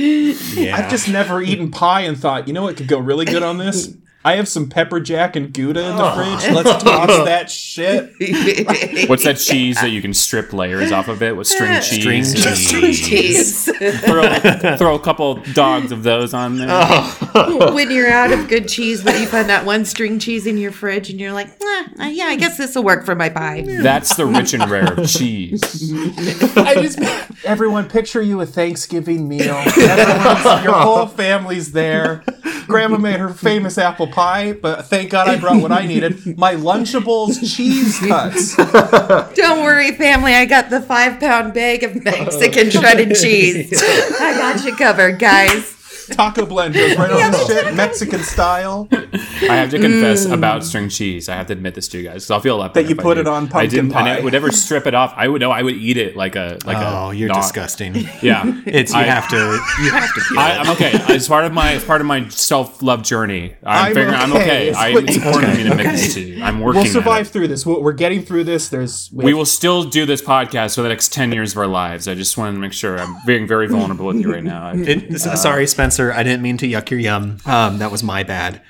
I've 0.71 0.89
just 0.91 1.09
never 1.09 1.41
eaten 1.41 1.71
pie 1.71 2.01
and 2.01 2.17
thought, 2.17 2.47
you 2.47 2.53
know 2.53 2.63
what 2.63 2.77
could 2.77 2.87
go 2.87 2.99
really 2.99 3.25
good 3.25 3.43
on 3.43 3.57
this? 3.57 3.91
I 4.23 4.35
have 4.35 4.47
some 4.47 4.69
pepper 4.69 4.99
jack 4.99 5.35
and 5.35 5.51
Gouda 5.51 5.89
in 5.89 5.95
the 5.97 6.11
fridge. 6.11 6.53
Let's 6.53 6.83
toss 6.83 7.07
that 7.25 7.49
shit. 7.49 8.13
What's 9.09 9.23
that 9.23 9.37
cheese 9.37 9.77
that 9.81 9.89
you 9.89 10.01
can 10.01 10.13
strip 10.13 10.53
layers 10.53 10.91
off 10.91 11.07
of 11.07 11.23
it 11.23 11.35
with 11.35 11.47
string 11.47 11.81
cheese? 11.81 12.31
String 12.67 12.85
and- 12.85 12.95
cheese. 12.95 13.65
Throw, 14.01 14.77
throw 14.77 14.95
a 14.95 14.99
couple 14.99 15.35
dogs 15.53 15.91
of 15.91 16.03
those 16.03 16.33
on 16.35 16.57
there. 16.57 16.67
Oh. 16.69 17.71
when 17.73 17.89
you're 17.89 18.11
out 18.11 18.31
of 18.31 18.47
good 18.47 18.67
cheese, 18.67 19.03
but 19.03 19.19
you 19.19 19.25
find 19.25 19.49
that 19.49 19.65
one 19.65 19.85
string 19.85 20.19
cheese 20.19 20.45
in 20.45 20.57
your 20.57 20.71
fridge, 20.71 21.09
and 21.09 21.19
you're 21.19 21.31
like, 21.33 21.47
"Nah, 21.59 22.05
uh, 22.05 22.07
yeah, 22.07 22.25
I 22.25 22.35
guess 22.35 22.57
this 22.57 22.75
will 22.75 22.83
work 22.83 23.05
for 23.05 23.15
my 23.15 23.29
pie. 23.29 23.61
That's 23.81 24.15
the 24.15 24.25
rich 24.27 24.53
and 24.53 24.69
rare 24.69 24.93
of 24.93 25.07
cheese. 25.09 25.61
I 26.57 26.75
just 26.81 26.99
everyone 27.45 27.89
picture 27.89 28.21
you 28.21 28.39
a 28.41 28.45
Thanksgiving 28.45 29.27
meal. 29.27 29.45
Your 29.75 30.73
whole 30.73 31.07
family's 31.07 31.71
there. 31.71 32.23
Grandma 32.67 32.97
made 32.97 33.19
her 33.19 33.29
famous 33.29 33.77
apple 33.77 34.07
pie, 34.11 34.53
but 34.53 34.85
thank 34.85 35.09
God 35.11 35.27
I 35.27 35.37
brought 35.39 35.61
what 35.61 35.71
I 35.71 35.85
needed. 35.85 36.37
My 36.37 36.55
Lunchables 36.55 37.39
cheese 37.55 37.99
cuts. 37.99 38.55
Don't 39.35 39.63
worry, 39.63 39.91
family. 39.93 40.33
I 40.33 40.45
got 40.45 40.69
the 40.69 40.81
five 40.81 41.19
pound 41.19 41.53
bag 41.53 41.83
of 41.83 42.03
Mexican 42.03 42.69
shredded 42.69 43.15
cheese. 43.21 43.81
I 43.81 44.33
got 44.37 44.63
you 44.65 44.75
covered, 44.75 45.19
guys. 45.19 45.77
Taco 46.11 46.45
blend 46.45 46.73
goes 46.73 46.97
right 46.97 47.11
on 47.11 47.31
the 47.31 47.45
shit, 47.47 47.73
Mexican 47.75 48.21
style. 48.23 48.87
I 48.91 49.55
have 49.55 49.69
to 49.71 49.79
confess 49.79 50.25
Mm. 50.25 50.33
about 50.33 50.63
string 50.63 50.89
cheese. 50.89 51.27
I 51.29 51.35
have 51.35 51.47
to 51.47 51.53
admit 51.53 51.75
this 51.75 51.87
to 51.89 51.97
you 51.97 52.03
guys 52.05 52.15
because 52.15 52.31
I'll 52.31 52.39
feel 52.39 52.55
a 52.55 52.59
lot 52.59 52.73
That 52.73 52.81
better 52.81 52.89
you 52.89 52.93
if 52.95 52.99
I 52.99 53.03
put 53.03 53.13
do. 53.15 53.21
it 53.21 53.27
on 53.27 53.45
I 53.45 53.49
pumpkin 53.49 53.69
didn't. 53.69 53.91
pie. 53.91 54.17
I 54.17 54.21
would 54.21 54.33
never 54.33 54.51
strip 54.51 54.85
it 54.87 54.93
off. 54.93 55.13
I 55.17 55.27
would 55.27 55.41
know. 55.41 55.51
I 55.51 55.61
would 55.63 55.75
eat 55.75 55.97
it 55.97 56.15
like 56.15 56.35
a 56.35 56.57
like 56.65 56.77
a. 56.77 56.87
Oh, 56.87 57.11
you're 57.11 57.27
not- 57.29 57.41
disgusting. 57.41 57.95
Yeah, 58.21 58.43
It's 58.65 58.93
you 58.93 58.99
I- 58.99 59.03
have 59.03 59.27
to 59.29 59.37
you 59.83 59.91
have 59.99 60.13
to 60.13 60.21
feel 60.21 60.39
I, 60.39 60.51
it. 60.51 60.59
I'm 60.59 60.69
okay. 60.71 60.91
It's 61.15 61.27
part 61.27 61.45
of 61.45 61.53
my 61.53 61.71
it's 61.73 61.85
part 61.85 62.01
of 62.01 62.07
my 62.07 62.27
self 62.29 62.81
love 62.83 63.01
journey. 63.03 63.55
I'm, 63.63 63.85
I'm 63.87 63.93
figuring 63.93 64.15
I'm 64.15 64.33
okay. 64.33 64.71
okay. 64.71 64.73
I, 64.73 64.89
It's- 64.89 65.03
it's 65.15 65.17
important 65.17 65.51
for 65.51 65.57
me 65.57 65.63
to 65.63 65.71
admit 65.71 65.85
okay. 65.87 65.95
this 65.95 66.13
to 66.15 66.21
you. 66.21 66.43
I'm 66.43 66.59
working. 66.59 66.79
We'll 66.81 66.87
at 66.87 66.93
survive 66.93 67.27
it. 67.27 67.29
through 67.31 67.47
this. 67.47 67.65
We're 67.65 67.79
we're 67.79 67.91
getting 67.93 68.21
through 68.23 68.43
this. 68.45 68.69
There's 68.69 69.09
We 69.13 69.33
will 69.33 69.45
still 69.45 69.83
do 69.83 70.05
this 70.05 70.21
podcast 70.21 70.75
for 70.75 70.81
the 70.83 70.89
next 70.89 71.11
ten 71.13 71.31
years 71.31 71.51
of 71.53 71.57
our 71.57 71.67
lives. 71.67 72.07
I 72.07 72.13
just 72.15 72.37
wanted 72.37 72.53
to 72.53 72.59
make 72.59 72.73
sure 72.73 72.99
I'm 72.99 73.15
being 73.25 73.47
very 73.47 73.67
vulnerable 73.67 74.05
with 74.07 74.17
you 74.17 74.31
right 74.31 74.43
now. 74.43 74.67
I- 74.69 74.75
It, 74.75 75.11
s- 75.13 75.41
sorry, 75.41 75.65
Spencer. 75.67 76.00
I 76.09 76.23
didn't 76.23 76.41
mean 76.41 76.57
to 76.57 76.67
yuck 76.67 76.89
your 76.89 76.99
yum. 76.99 77.37
Um, 77.45 77.77
that 77.79 77.91
was 77.91 78.01
my 78.01 78.23
bad. 78.23 78.61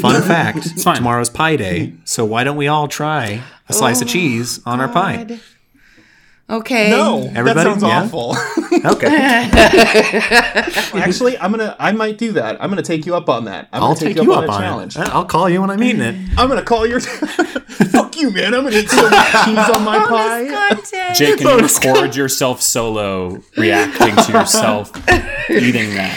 Fun 0.00 0.22
fact: 0.22 0.78
tomorrow's 0.78 1.28
Pie 1.30 1.56
Day, 1.56 1.92
so 2.04 2.24
why 2.24 2.44
don't 2.44 2.56
we 2.56 2.68
all 2.68 2.88
try 2.88 3.42
a 3.68 3.72
slice 3.72 4.00
of 4.00 4.08
Oh, 4.08 4.10
cheese 4.12 4.60
on 4.64 4.80
our 4.80 4.88
pie? 4.88 5.38
God. 6.50 6.56
Okay. 6.60 6.90
No, 6.90 7.30
Everybody? 7.34 7.54
that 7.54 7.80
sounds 7.80 7.82
Yeah? 7.82 8.02
awful. 8.04 8.36
Okay, 8.82 9.08
Actually, 10.94 11.36
I'm 11.38 11.50
gonna. 11.50 11.76
I 11.78 11.92
might 11.92 12.16
do 12.18 12.32
that. 12.32 12.62
I'm 12.62 12.70
gonna 12.70 12.82
take 12.82 13.04
you 13.04 13.14
up 13.14 13.28
on 13.28 13.44
that. 13.44 13.68
I'm 13.72 13.82
I'll 13.82 13.88
gonna 13.94 14.00
take 14.14 14.16
you 14.22 14.32
up 14.32 14.44
a 14.44 14.50
on 14.50 14.60
challenge. 14.60 14.96
it. 14.96 15.00
I'll 15.08 15.24
call 15.26 15.50
you 15.50 15.60
when 15.60 15.68
I'm 15.70 15.82
eating 15.82 16.00
it. 16.00 16.14
I'm 16.38 16.48
gonna 16.48 16.62
call 16.62 16.86
your. 16.86 17.00
Fuck 17.00 18.16
you, 18.16 18.30
man! 18.30 18.54
I'm 18.54 18.64
gonna 18.64 18.76
eat 18.76 18.88
so 18.88 19.02
much 19.10 19.32
cheese 19.44 19.58
on 19.58 19.84
my 19.84 19.98
pie. 20.08 21.12
Jake, 21.14 21.38
can 21.40 21.58
you 21.58 21.66
record 21.66 22.16
yourself 22.16 22.62
solo 22.62 23.42
reacting 23.56 24.16
to 24.16 24.32
yourself 24.32 24.90
eating 25.50 25.94
that? 25.94 26.16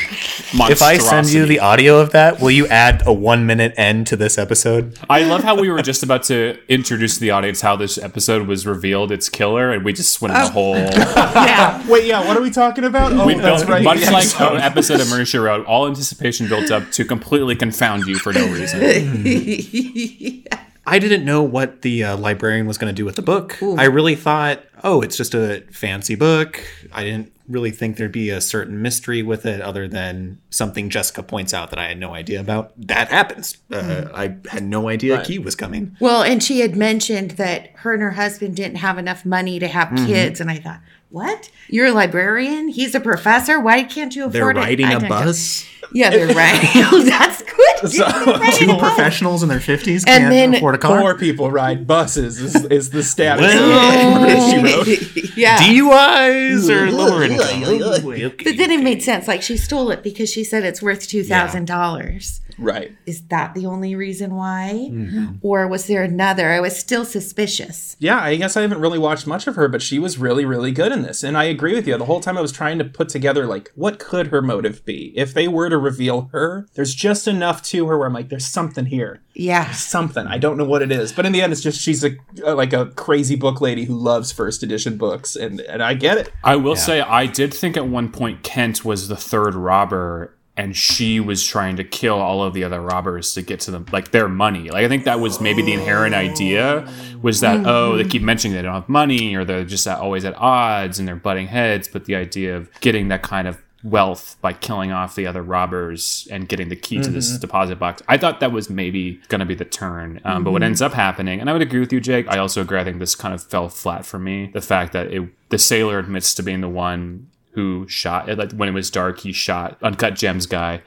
If 0.56 0.82
I 0.84 1.00
send 1.00 1.32
you 1.34 1.46
the 1.48 1.60
audio 1.60 2.00
of 2.00 2.12
that, 2.12 2.40
will 2.40 2.52
you 2.52 2.68
add 2.68 3.02
a 3.08 3.12
one 3.14 3.46
minute 3.48 3.74
end 3.76 4.06
to 4.08 4.16
this 4.16 4.38
episode? 4.38 4.98
I 5.10 5.24
love 5.24 5.44
how 5.44 5.60
we 5.60 5.70
were 5.70 5.82
just 5.82 6.04
about 6.04 6.24
to 6.24 6.58
introduce 6.70 7.16
to 7.16 7.20
the 7.22 7.32
audience 7.32 7.62
how 7.62 7.76
this 7.76 7.98
episode 7.98 8.48
was 8.48 8.66
revealed. 8.68 9.12
It's 9.12 9.30
killer, 9.30 9.72
and 9.72 9.84
we 9.84 9.94
just 9.94 10.14
went 10.24 10.34
in 10.34 10.42
the 10.42 10.48
oh. 10.48 10.52
whole. 10.52 10.76
Yeah. 11.44 11.88
Wait, 11.88 12.06
yeah. 12.06 12.26
What 12.26 12.38
are 12.38 12.42
we 12.42 12.50
talking 12.50 12.84
about? 12.84 13.12
Oh, 13.12 13.26
We 13.26 13.36
that's 13.36 13.64
built, 13.64 13.70
right. 13.72 13.84
much 13.84 14.00
the 14.00 14.12
like 14.12 14.26
episode. 14.26 14.56
an 14.56 14.62
episode 14.62 15.00
of 15.02 15.10
Murder 15.10 15.26
She 15.26 15.38
Wrote, 15.38 15.66
all 15.66 15.88
anticipation 15.88 16.48
built 16.48 16.72
up 16.72 16.90
to 16.92 17.06
completely 17.06 17.56
confound 17.56 18.06
you 18.06 18.16
for 18.16 18.34
no 18.34 18.48
reason. 18.48 18.82
I 20.86 21.00
didn't 21.00 21.24
know 21.24 21.42
what 21.44 21.82
the 21.82 22.04
uh, 22.04 22.18
librarian 22.18 22.68
was 22.68 22.78
going 22.78 22.94
to 22.94 22.96
do 22.96 23.06
with 23.06 23.16
the 23.16 23.22
book. 23.22 23.58
I 23.78 23.86
really 23.86 24.16
thought, 24.16 24.64
oh, 24.84 25.02
it's 25.02 25.16
just 25.16 25.34
a 25.34 25.64
fancy 25.72 26.16
book. 26.16 26.62
I 26.92 27.04
didn't 27.04 27.32
really 27.48 27.72
think 27.72 27.98
there'd 27.98 28.12
be 28.12 28.30
a 28.30 28.42
certain 28.42 28.82
mystery 28.82 29.22
with 29.24 29.46
it 29.46 29.62
other 29.62 29.88
than 29.88 30.40
something 30.50 30.90
Jessica 30.90 31.24
points 31.24 31.54
out 31.54 31.70
that 31.70 31.80
I 31.80 31.88
had 31.88 32.00
no 32.00 32.14
idea 32.14 32.40
about. 32.42 32.74
That 32.88 33.10
happens. 33.10 33.58
Uh, 33.72 34.06
I 34.14 34.38
had 34.50 34.64
no 34.64 34.90
idea 34.90 35.16
Right. 35.18 35.26
Key 35.26 35.40
was 35.40 35.56
coming. 35.56 35.96
Well, 36.00 36.22
and 36.24 36.42
she 36.44 36.60
had 36.62 36.76
mentioned 36.76 37.32
that 37.32 37.72
her 37.76 37.94
and 37.94 38.02
her 38.02 38.12
husband 38.12 38.56
didn't 38.56 38.78
have 38.78 38.98
enough 38.98 39.26
money 39.26 39.60
to 39.60 39.68
have 39.68 39.90
Mhm. 39.90 40.06
kids, 40.08 40.42
and 40.42 40.50
I 40.52 40.58
thought, 40.58 40.80
what? 41.10 41.50
You're 41.70 41.88
a 41.88 41.92
librarian? 41.92 42.70
He's 42.70 42.96
a 42.96 43.00
professor. 43.00 43.60
Why 43.60 43.84
can't 43.84 44.16
you 44.16 44.30
They're 44.30 44.42
afford 44.42 44.58
it? 44.58 44.62
riding 44.62 44.86
I 44.88 44.94
a 44.94 45.08
bus. 45.08 45.66
Yeah, 45.94 46.10
they're 46.10 46.28
riding. 46.34 46.70
oh, 46.92 47.04
that's 47.04 47.44
good. 47.98 48.54
Two 48.54 48.78
professionals 48.78 49.44
in 49.44 49.50
their 49.50 49.60
50s 49.60 50.04
And 50.06 50.06
can't 50.06 50.30
then 50.30 50.56
afford 50.56 50.76
a 50.76 50.78
car. 50.78 51.02
Poor 51.02 51.18
people 51.18 51.52
ride 51.52 51.86
buses. 51.88 52.40
Is, 52.40 52.66
is 52.66 52.90
the 52.92 53.04
status 53.04 53.42
Well- 53.54 54.16
of 54.16 54.22
Murder 54.22 54.50
She 54.50 55.24
Wrote. 55.24 55.36
yeah. 55.38 55.58
DUIs 55.58 56.70
or 56.70 56.92
lower 56.92 57.24
income. 57.24 58.38
But 58.44 58.58
then 58.58 58.72
it 58.72 58.84
made 58.84 59.02
sense. 59.04 59.28
Like 59.28 59.42
she 59.42 59.58
stole 59.58 59.92
it 59.92 60.04
because 60.04 60.30
she 60.32 60.44
said 60.44 60.64
it's 60.64 60.82
worth 60.82 61.08
two 61.08 61.24
thousand 61.24 61.66
dollars. 61.66 62.42
Right. 62.58 62.92
Is 63.06 63.22
that 63.28 63.54
the 63.54 63.66
only 63.66 63.96
reason 63.96 64.36
why, 64.36 64.90
Mhm. 64.92 65.38
or 65.42 65.68
was 65.68 65.88
there 65.88 66.04
another? 66.04 66.50
I 66.52 66.60
was 66.60 66.78
still 66.78 67.06
suspicious. 67.06 67.96
Yeah, 68.00 68.20
I 68.20 68.36
guess 68.36 68.56
I 68.56 68.62
haven't 68.62 68.80
really 68.82 69.00
watched 69.00 69.28
much 69.28 69.48
of 69.48 69.56
her, 69.56 69.68
but 69.68 69.82
she 69.82 70.00
was 70.00 70.18
really, 70.18 70.46
really 70.46 70.72
good 70.72 70.92
in 70.92 71.02
this. 71.02 71.24
And 71.24 71.38
I 71.38 71.46
agree 71.46 71.74
with 71.74 71.88
you. 71.88 71.98
The 71.98 72.06
whole 72.06 72.20
time 72.20 72.38
I 72.38 72.42
was 72.42 72.52
trying 72.52 72.78
to 72.80 72.86
put 72.86 73.10
together, 73.10 73.46
like, 73.46 73.72
what 73.76 74.00
could 74.00 74.28
her 74.28 74.42
motive 74.42 74.84
be? 74.86 75.14
If 75.16 75.34
they 75.34 75.48
were 75.48 75.70
to 75.70 75.78
reveal 75.78 76.30
her, 76.32 76.68
there's 76.76 76.94
just 76.96 77.28
enough 77.28 77.62
to 77.64 77.88
her 77.88 77.98
where 77.98 78.08
I'm 78.08 78.14
like, 78.14 78.30
there's 78.30 78.46
something 78.48 78.86
here. 78.86 79.22
Yeah. 79.36 79.72
Something. 79.72 80.28
I 80.28 80.38
don't 80.38 80.58
know 80.58 80.66
what 80.66 80.82
it 80.82 80.92
is. 80.92 81.12
But 81.12 81.26
in 81.26 81.32
the 81.32 81.42
end, 81.42 81.52
it's 81.52 81.62
just 81.62 81.82
she's 81.82 82.04
a, 82.04 82.12
a 82.46 82.54
like 82.54 82.74
a 82.74 82.88
crazy 82.88 83.36
book 83.36 83.62
lady 83.62 83.86
who 83.86 83.96
loves 83.96 84.32
first 84.32 84.62
edition 84.64 84.98
books. 84.98 85.36
And, 85.36 85.60
and 85.62 85.82
I 85.82 85.94
get 85.96 86.18
it. 86.18 86.32
I 86.44 86.56
will 86.56 86.76
say, 86.76 87.02
I 87.02 87.26
did 87.26 87.54
think 87.54 87.76
at 87.78 87.88
one 87.88 88.10
point 88.12 88.44
Kent 88.44 88.86
was 88.86 89.08
the 89.08 89.16
third 89.16 89.56
robber, 89.56 90.36
and 90.56 90.76
she 90.76 91.20
was 91.20 91.44
trying 91.46 91.76
to 91.78 91.84
kill 91.84 92.20
all 92.20 92.44
of 92.44 92.54
the 92.54 92.64
other 92.64 92.80
robbers 92.80 93.34
to 93.34 93.42
get 93.42 93.60
to 93.62 93.72
them, 93.72 93.86
like 93.92 94.12
their 94.12 94.30
money. 94.30 94.70
Like 94.70 94.86
I 94.86 94.88
think 94.88 95.06
that 95.06 95.20
was 95.20 95.42
maybe 95.42 95.62
the 95.64 95.74
inherent 95.74 96.14
idea 96.14 96.88
was 97.22 97.40
that 97.40 97.66
oh, 97.66 97.98
they 97.98 98.04
keep 98.04 98.22
mentioning 98.22 98.56
they 98.56 98.62
don't 98.62 98.74
have 98.74 98.90
money, 98.90 99.36
or 99.36 99.44
they're 99.46 99.64
just 99.66 99.88
at, 99.88 100.00
always 100.00 100.26
at 100.26 100.36
odds 100.38 101.00
and 101.00 101.08
they're 101.08 101.16
butting 101.16 101.48
heads. 101.48 101.88
But 101.88 102.06
the 102.06 102.16
idea 102.16 102.56
of 102.56 102.70
getting 102.82 103.08
that 103.08 103.24
kind 103.24 103.48
of 103.48 103.58
wealth 103.84 104.38
by 104.42 104.54
killing 104.54 104.94
off 104.94 105.14
the 105.16 105.28
other 105.28 105.42
robbers 105.42 106.26
and 106.32 106.48
getting 106.48 106.70
the 106.70 106.76
key 106.76 107.02
to 107.02 107.10
this 107.10 107.34
Mhm. 107.38 107.42
deposit 107.42 107.78
box. 107.80 108.02
I 108.08 108.16
thought 108.18 108.40
that 108.40 108.54
was 108.54 108.70
maybe 108.70 109.20
going 109.28 109.40
to 109.40 109.46
be 109.46 109.56
the 109.56 109.66
turn. 109.66 110.22
Um, 110.24 110.46
But 110.46 110.52
what 110.52 110.62
Mhm. 110.62 110.66
ends 110.68 110.82
up 110.82 110.94
happening, 110.94 111.42
and 111.42 111.50
I 111.50 111.54
would 111.54 111.62
agree 111.62 111.82
with 111.82 111.92
you, 111.92 112.00
Jake. 112.00 112.26
I 112.30 112.38
also 112.38 112.62
agree. 112.62 112.80
I 112.80 112.86
think 112.86 113.00
this 113.00 113.14
kind 113.14 113.34
of 113.34 113.44
fell 113.44 113.68
flat 113.68 114.06
for 114.06 114.18
me. 114.20 114.52
The 114.54 114.62
fact 114.62 114.94
that 114.94 115.08
it, 115.12 115.24
the 115.50 115.58
sailor 115.58 116.00
admits 116.00 116.34
to 116.36 116.44
being 116.44 116.62
the 116.62 116.70
one 116.70 117.28
who 117.54 117.88
shot 117.88 118.28
like 118.38 118.52
when 118.52 118.70
it 118.70 118.74
was 118.74 118.90
dark. 118.90 119.20
He 119.20 119.32
shot 119.32 119.78
Uncut 119.82 120.16
Gems 120.16 120.46
guy. 120.46 120.82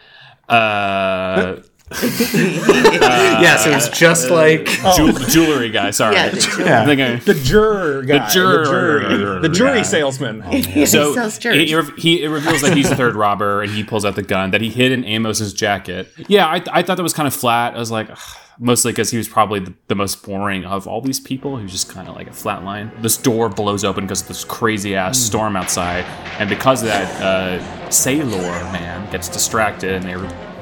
Uh, 0.49 1.57
Yes, 1.91 3.67
it 3.67 3.75
was 3.75 3.89
just 3.91 4.31
uh, 4.31 4.35
like- 4.35 4.67
Jew- 4.67 5.13
oh. 5.15 5.27
jewelry 5.29 5.71
guy. 5.71 5.91
Sorry, 5.91 6.17
Yeah, 6.17 6.31
the 6.31 6.41
jewelry- 6.41 6.73
I'm 6.73 6.87
thinking- 6.87 7.35
The 7.35 7.41
juror 7.41 8.03
guy. 8.03 8.19
The 8.19 8.33
juror, 8.33 8.65
The 8.65 9.17
jury, 9.17 9.41
the 9.43 9.49
jury 9.49 9.79
guy. 9.79 9.83
salesman. 9.83 10.43
Oh, 10.45 10.61
so 10.85 11.15
sells 11.15 11.39
it, 11.45 11.71
it, 11.71 11.99
he, 11.99 12.23
it 12.25 12.29
reveals 12.29 12.63
that 12.63 12.77
he's 12.77 12.89
the 12.89 12.97
third 12.97 13.15
robber, 13.15 13.63
and 13.63 13.71
he 13.71 13.85
pulls 13.85 14.05
out 14.05 14.17
the 14.17 14.23
gun 14.23 14.51
that 14.51 14.61
he 14.61 14.71
hid 14.71 14.91
in 14.91 15.05
Amos's 15.05 15.53
jacket. 15.53 16.13
Yeah, 16.29 16.47
I, 16.47 16.63
I 16.73 16.83
thought 16.83 16.97
that 16.97 17.03
was 17.03 17.15
kind 17.15 17.29
of 17.29 17.35
flat. 17.35 17.75
I 17.75 17.79
was 17.79 17.91
like, 17.93 18.11
ugh, 18.11 18.19
mostly 18.59 18.93
because 18.93 19.11
he 19.11 19.19
was 19.19 19.29
probably 19.29 19.61
the, 19.61 19.75
the 19.89 19.95
most 19.95 20.25
boring 20.25 20.65
of 20.65 20.87
all 20.87 21.01
these 21.01 21.21
people. 21.21 21.57
He 21.57 21.63
was 21.63 21.73
just 21.73 21.89
kind 21.89 22.09
of 22.09 22.17
like 22.17 22.27
a 22.27 22.33
flat 22.33 22.65
line. 22.65 22.91
This 23.01 23.17
door 23.17 23.49
blows 23.49 23.85
open 23.85 24.05
because 24.05 24.23
of 24.23 24.29
this 24.29 24.45
crazy 24.45 24.97
ass 24.97 25.19
hmm. 25.19 25.25
storm 25.27 25.57
outside, 25.57 26.05
and 26.39 26.49
because 26.49 26.83
of 26.83 26.89
that, 26.89 27.23
uh, 27.23 27.91
Sailor 27.91 28.41
man 28.73 29.11
gets 29.13 29.29
distracted, 29.29 29.93
and 29.93 30.05
they 30.05 30.17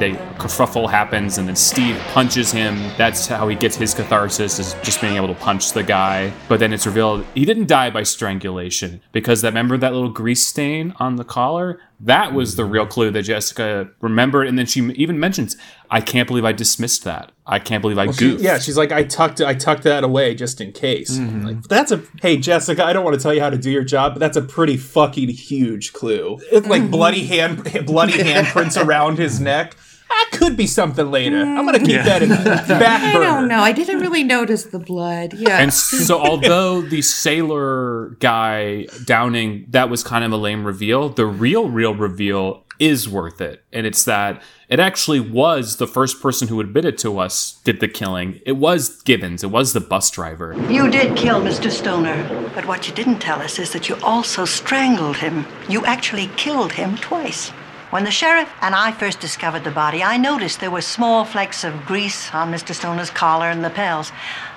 they 0.05 0.13
kerfuffle 0.37 0.91
happens, 0.91 1.39
and 1.39 1.49
then 1.49 1.57
Steve 1.57 1.99
punches 2.13 2.53
him. 2.53 2.77
That's 2.99 3.27
how 3.27 3.49
he 3.49 3.57
gets 3.57 3.77
his 3.77 3.95
catharsis 3.95 4.59
is 4.59 4.75
just 4.83 5.01
being 5.01 5.17
able 5.17 5.29
to 5.29 5.35
punch 5.35 5.73
the 5.73 5.83
guy. 5.83 6.31
But 6.49 6.61
then 6.61 6.73
it's 6.75 6.85
revealed 6.87 7.25
he 7.35 7.47
didn't 7.47 7.69
die 7.69 7.89
by 7.89 8.03
strangulation 8.03 9.01
because 9.13 9.41
that 9.41 9.49
remember 9.49 9.79
that 9.79 9.95
little 9.95 10.11
grease 10.11 10.47
stain 10.47 10.93
on 10.99 11.17
the 11.17 11.25
collar. 11.25 11.81
That 12.01 12.35
was 12.35 12.57
the 12.57 12.67
real 12.67 12.87
clue 12.87 13.11
that 13.13 13.23
Jessica 13.23 13.89
remembered, 14.03 14.47
and 14.47 14.59
then 14.59 14.67
she 14.67 14.81
even 14.93 15.19
mentions, 15.19 15.57
"I 15.91 16.03
can't 16.03 16.29
believe 16.29 16.45
I 16.45 16.53
dismissed 16.53 17.05
that. 17.05 17.33
I 17.47 17.59
can't 17.59 17.81
believe 17.81 17.99
I 17.99 18.07
Well, 18.07 18.15
she- 18.15 18.37
yeah, 18.37 18.59
she's 18.59 18.77
like, 18.77 18.93
I 18.93 19.05
tucked 19.05 19.41
I 19.41 19.55
tucked 19.55 19.85
that 19.85 20.05
away 20.05 20.35
just 20.35 20.61
in 20.61 20.73
case. 20.73 21.17
Mm-hmm. 21.17 21.47
Like, 21.47 21.63
that's 21.63 21.93
a 21.93 22.03
hey 22.21 22.37
Jessica, 22.37 22.85
I 22.85 22.93
don't 22.93 23.05
want 23.05 23.17
to 23.17 23.23
tell 23.23 23.33
you 23.33 23.41
how 23.41 23.51
to 23.51 23.57
do 23.59 23.71
your 23.71 23.85
job, 23.85 24.15
but 24.15 24.21
that's 24.21 24.37
a 24.37 24.43
pretty 24.43 24.77
fucking 24.77 25.29
huge 25.31 25.95
clue. 25.95 26.39
It's 26.53 26.67
like 26.67 26.91
bloody 26.91 27.25
hand 27.25 27.87
bloody 27.87 28.13
handprints 28.31 28.83
around 28.83 29.17
his 29.19 29.41
neck. 29.41 29.75
That 30.15 30.31
could 30.39 30.57
be 30.57 30.67
something 30.67 31.11
later. 31.11 31.41
I'm 31.43 31.65
gonna 31.65 31.79
keep 31.79 31.89
Yeah. 31.91 32.03
that 32.05 32.23
in 32.23 32.29
the 32.29 32.37
back 32.69 33.03
I 33.03 33.13
burner. 33.15 33.25
don't 33.25 33.49
know. 33.49 33.61
I 33.61 33.73
didn't 33.73 34.01
really 34.01 34.23
notice 34.25 34.65
the 34.65 34.79
blood. 34.79 35.35
Yeah. 35.35 35.59
And 35.59 35.73
so, 35.75 36.19
although 36.21 36.81
the 36.83 37.03
sailor 37.03 38.17
guy 38.21 38.87
downing 39.05 39.67
that 39.71 39.91
was 39.91 40.03
kind 40.03 40.25
of 40.25 40.33
a 40.33 40.37
lame 40.37 40.65
reveal, 40.65 41.09
the 41.09 41.27
real, 41.27 41.69
real 41.69 41.95
reveal 41.95 42.65
is 42.79 43.09
worth 43.09 43.41
it. 43.41 43.63
And 43.73 43.87
it's 43.87 44.05
that 44.05 44.43
it 44.69 44.81
actually 44.81 45.21
was 45.21 45.77
the 45.77 45.87
first 45.87 46.21
person 46.21 46.49
who 46.49 46.61
admitted 46.61 46.99
to 46.99 47.19
us 47.21 47.61
did 47.65 47.79
the 47.81 47.87
killing. 47.89 48.41
It 48.45 48.57
was 48.57 49.01
Gibbons. 49.03 49.45
It 49.45 49.51
was 49.51 49.73
the 49.75 49.81
bus 49.81 50.11
driver. 50.11 50.55
You 50.71 50.91
did 50.91 51.17
kill 51.17 51.41
Mr. 51.41 51.71
Stoner, 51.71 52.51
but 52.55 52.67
what 52.67 52.89
you 52.89 52.95
didn't 52.95 53.21
tell 53.21 53.41
us 53.41 53.59
is 53.61 53.73
that 53.73 53.89
you 53.89 53.97
also 54.03 54.45
strangled 54.45 55.19
him. 55.19 55.47
You 55.69 55.85
actually 55.87 56.29
killed 56.37 56.73
him 56.73 56.97
twice. 56.97 57.53
When 57.95 58.03
the 58.03 58.11
sheriff 58.11 58.53
and 58.61 58.75
I 58.75 58.91
first 58.91 59.21
discovered 59.21 59.63
the 59.63 59.71
body, 59.71 60.03
I 60.03 60.17
noticed 60.17 60.59
there 60.59 60.69
were 60.69 60.81
small 60.81 61.25
flecks 61.25 61.63
of 61.63 61.87
grease 61.87 62.35
on 62.35 62.51
Mr. 62.51 62.75
Stoner's 62.75 63.09
collar 63.09 63.47
and 63.47 63.63
lapels. 63.63 64.11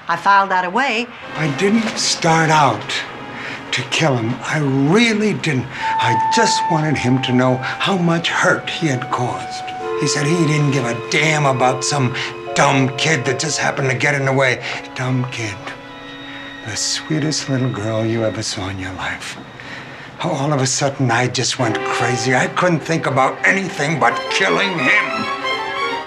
I 0.08 0.16
filed 0.16 0.50
that 0.50 0.66
away. 0.66 1.06
I 1.36 1.56
didn't 1.58 2.00
start 2.00 2.50
out 2.50 2.82
to 3.74 3.84
kill 3.92 4.18
him. 4.18 4.34
I 4.42 4.58
really 4.92 5.36
didn't. 5.36 5.68
I 5.70 6.32
just 6.36 6.60
wanted 6.72 6.98
him 6.98 7.22
to 7.22 7.32
know 7.32 7.58
how 7.58 7.96
much 7.96 8.30
hurt 8.30 8.68
he 8.72 8.88
had 8.88 9.08
caused. 9.12 9.66
He 10.02 10.08
said 10.08 10.26
he 10.26 10.48
didn't 10.48 10.72
give 10.72 10.86
a 10.86 11.10
damn 11.12 11.46
about 11.46 11.84
some 11.84 12.16
dumb 12.56 12.98
kid 12.98 13.24
that 13.26 13.40
just 13.40 13.60
happened 13.60 13.92
to 13.92 13.96
get 13.96 14.16
in 14.16 14.26
the 14.26 14.34
way. 14.34 14.66
Dumb 14.96 15.30
kid. 15.30 15.56
The 16.66 16.76
sweetest 16.76 17.50
little 17.50 17.70
girl 17.70 18.04
you 18.04 18.24
ever 18.24 18.42
saw 18.42 18.70
in 18.70 18.80
your 18.80 18.94
life. 18.94 19.38
How 20.20 20.32
all 20.32 20.52
of 20.52 20.62
a 20.62 20.66
sudden 20.66 21.12
I 21.12 21.28
just 21.28 21.60
went 21.60 21.78
crazy. 21.78 22.34
I 22.36 22.48
couldn't 22.48 22.80
think 22.80 23.06
about 23.06 23.38
anything 23.46 24.00
but 24.00 24.20
killing 24.32 24.70
him. 24.70 25.06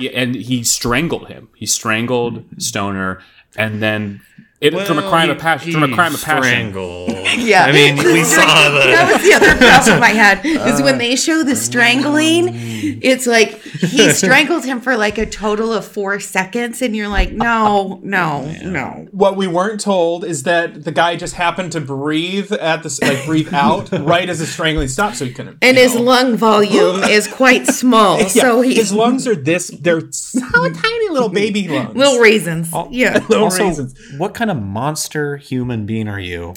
Yeah, 0.01 0.11
And 0.15 0.35
he 0.35 0.65
strangled 0.65 1.29
him. 1.29 1.49
He 1.55 1.67
strangled 1.67 2.35
mm-hmm. 2.35 2.59
Stoner, 2.59 3.23
and 3.57 3.81
then 3.81 4.23
it 4.61 4.73
from 4.87 4.99
a 4.99 5.09
crime 5.09 5.27
he- 5.27 5.33
of 5.33 5.39
passion. 5.39 5.73
From 5.73 5.85
a 5.85 5.95
crime 5.95 6.15
of 6.15 6.23
passion. 6.23 6.43
strangled. 6.43 7.20
Yeah. 7.51 7.65
I 7.65 7.73
mean, 7.73 7.97
we 7.97 8.25
saw 8.25 8.71
the. 8.71 8.79
That 8.91 9.13
was 9.13 9.23
the 9.23 9.35
other 9.35 9.57
problem 9.57 10.03
I 10.03 10.11
had 10.11 10.45
is 10.45 10.81
Uh, 10.81 10.85
when 10.85 10.99
they 10.99 11.17
show 11.17 11.43
the 11.43 11.57
strangling, 11.57 12.49
it's 13.03 13.27
like 13.27 13.61
he 13.61 14.11
strangled 14.11 14.65
him 14.65 14.81
for 14.81 14.97
like 14.97 15.19
a 15.19 15.27
total 15.27 15.73
of 15.73 15.85
four 15.85 16.21
seconds, 16.21 16.81
and 16.83 16.95
you're 16.95 17.09
like, 17.09 17.33
no, 17.33 18.01
no, 18.03 18.45
no. 18.63 19.09
What 19.11 19.37
we 19.37 19.47
weren't 19.47 19.81
told 19.81 20.25
is 20.25 20.45
that 20.45 20.85
the 20.85 20.93
guy 20.93 21.17
just 21.17 21.35
happened 21.35 21.73
to 21.73 21.81
breathe 21.81 22.53
at 22.53 22.83
the 22.83 22.99
like 23.03 23.25
breathe 23.27 23.53
out 23.53 23.91
right 23.93 24.29
as 24.29 24.39
the 24.39 24.47
strangling 24.47 24.89
stopped, 24.89 25.17
so 25.17 25.25
he 25.25 25.33
couldn't. 25.33 25.59
And 25.63 25.77
his 25.77 25.95
lung 25.95 26.37
volume 26.37 27.03
is 27.05 27.27
quite 27.27 27.67
small, 27.67 28.19
Yeah, 28.19 28.27
so 28.29 28.61
he 28.61 28.75
his 28.75 28.93
lungs 28.93 29.27
are 29.27 29.35
this. 29.37 29.69
They're 29.69 30.11
so 30.13 30.41
tiny 30.51 31.09
little 31.11 31.29
baby 31.29 31.69
lungs. 31.69 31.97
little 31.97 32.19
raisins. 32.19 32.71
Yeah, 32.91 33.25
little 33.29 33.45
also, 33.45 33.87
what 34.19 34.35
kind 34.35 34.51
of 34.51 34.57
monster 34.61 35.37
human 35.37 35.87
being 35.87 36.09
are 36.09 36.21
you 36.21 36.55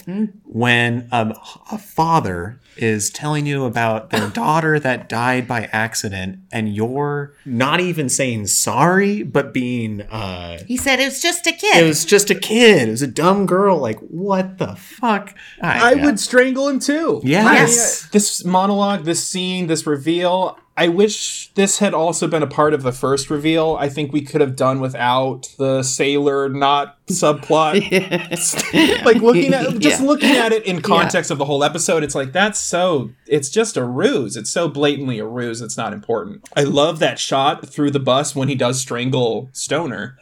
when 0.64 1.08
a, 1.12 1.34
a 1.70 1.78
father 1.78 2.58
is 2.76 3.10
telling 3.10 3.46
you 3.46 3.64
about 3.66 4.10
their 4.10 4.28
daughter 4.42 4.80
that 4.80 5.08
died 5.08 5.46
by 5.46 5.68
accident 5.72 6.38
and 6.50 6.74
you're 6.74 7.32
not 7.44 7.78
even 7.80 8.08
saying 8.08 8.46
sorry, 8.46 9.22
but 9.22 9.52
being, 9.52 10.00
uh, 10.02 10.58
He 10.66 10.76
said 10.76 10.98
it 11.00 11.04
was 11.04 11.20
just 11.22 11.46
a 11.46 11.52
kid. 11.52 11.76
it 11.84 11.86
was 11.86 12.04
just 12.04 12.30
a 12.30 12.34
kid. 12.34 12.88
It 12.88 12.90
was 12.90 13.02
a 13.02 13.06
dumb 13.06 13.46
girl. 13.46 13.76
Like, 13.78 13.98
what 14.00 14.58
the 14.58 14.74
fuck? 14.74 15.34
I 15.62 15.94
would 15.94 16.18
strangle 16.18 16.66
him 16.68 16.80
too. 16.80 17.20
Yes. 17.22 17.46
I 17.46 18.04
mean, 18.06 18.10
this 18.12 18.44
monologue, 18.44 19.04
this 19.04 19.24
scene, 19.24 19.66
this 19.66 19.86
reveal. 19.86 20.58
I 20.76 20.88
wish 20.88 21.52
this 21.54 21.78
had 21.78 21.94
also 21.94 22.26
been 22.26 22.42
a 22.42 22.48
part 22.48 22.74
of 22.74 22.82
the 22.82 22.90
first 22.90 23.30
reveal. 23.30 23.76
I 23.78 23.88
think 23.88 24.12
we 24.12 24.22
could 24.22 24.40
have 24.40 24.56
done 24.56 24.80
without 24.80 25.48
the 25.56 25.84
sailor 25.84 26.48
not 26.48 26.96
subplot. 27.06 27.74
like 29.04 29.18
looking 29.22 29.54
at 29.54 29.78
just 29.78 30.00
Yeah. 30.00 30.06
looking 30.06 30.30
at 30.36 30.50
it 30.52 30.66
in 30.66 30.82
context 30.82 31.30
of 31.30 31.38
the 31.38 31.44
whole 31.44 31.62
episode, 31.62 32.02
it's 32.02 32.16
like 32.16 32.32
that's 32.32 32.58
so 32.58 33.10
it's 33.28 33.50
just 33.50 33.76
a 33.76 33.84
ruse. 33.84 34.36
It's 34.36 34.50
so 34.50 34.66
blatantly 34.68 35.20
a 35.20 35.26
ruse. 35.26 35.60
It's 35.60 35.76
not 35.76 35.92
important. 35.92 36.48
I 36.56 36.64
love 36.64 36.98
that 36.98 37.20
shot 37.20 37.68
through 37.68 37.92
the 37.92 38.00
bus 38.00 38.34
when 38.34 38.48
he 38.48 38.56
does 38.56 38.80
strangle 38.80 39.50
Stoner. 39.52 40.18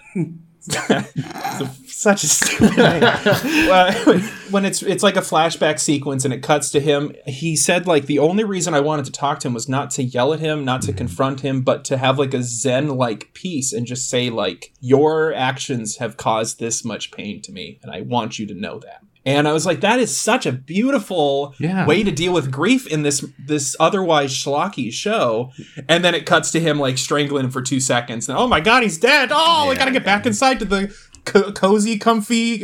Such 2.02 2.24
a 2.24 2.26
stupid 2.26 2.76
Well, 2.76 4.20
when 4.50 4.64
it's 4.64 4.82
it's 4.82 5.02
like 5.02 5.16
a 5.16 5.20
flashback 5.20 5.78
sequence 5.78 6.24
and 6.24 6.34
it 6.34 6.42
cuts 6.42 6.70
to 6.70 6.80
him 6.80 7.14
he 7.26 7.56
said 7.56 7.86
like 7.86 8.06
the 8.06 8.18
only 8.18 8.44
reason 8.44 8.74
i 8.74 8.80
wanted 8.80 9.04
to 9.06 9.12
talk 9.12 9.40
to 9.40 9.48
him 9.48 9.54
was 9.54 9.68
not 9.68 9.90
to 9.92 10.02
yell 10.02 10.32
at 10.32 10.40
him 10.40 10.64
not 10.64 10.82
to 10.82 10.88
mm-hmm. 10.88 10.98
confront 10.98 11.40
him 11.40 11.62
but 11.62 11.84
to 11.84 11.96
have 11.96 12.18
like 12.18 12.34
a 12.34 12.42
zen 12.42 12.88
like 12.88 13.32
peace 13.34 13.72
and 13.72 13.86
just 13.86 14.10
say 14.10 14.30
like 14.30 14.72
your 14.80 15.32
actions 15.32 15.96
have 15.96 16.16
caused 16.16 16.58
this 16.58 16.84
much 16.84 17.10
pain 17.12 17.40
to 17.40 17.52
me 17.52 17.78
and 17.82 17.90
i 17.90 18.00
want 18.02 18.38
you 18.38 18.46
to 18.46 18.54
know 18.54 18.78
that. 18.78 19.02
And 19.24 19.46
i 19.46 19.52
was 19.52 19.64
like 19.64 19.80
that 19.80 20.00
is 20.00 20.16
such 20.16 20.46
a 20.46 20.52
beautiful 20.52 21.54
Yeah. 21.58 21.86
way 21.86 22.02
to 22.02 22.10
deal 22.10 22.32
with 22.32 22.50
grief 22.50 22.86
in 22.86 23.02
this 23.02 23.24
this 23.38 23.76
otherwise 23.78 24.32
schlocky 24.32 24.92
show. 24.92 25.52
And 25.88 26.04
then 26.04 26.14
it 26.14 26.26
cuts 26.26 26.50
to 26.52 26.60
him 26.60 26.78
like 26.78 26.98
strangling 26.98 27.50
for 27.50 27.62
two 27.62 27.78
seconds 27.80 28.28
and 28.28 28.36
oh 28.36 28.48
my 28.48 28.60
god 28.60 28.82
he's 28.82 28.98
dead! 28.98 29.30
Oh 29.32 29.70
i 29.70 29.74
gotta 29.76 29.92
get 29.92 30.04
back 30.04 30.26
inside 30.26 30.58
to 30.58 30.64
the 30.64 30.92
co- 31.24 31.52
cozy 31.52 31.98
comfy 31.98 32.58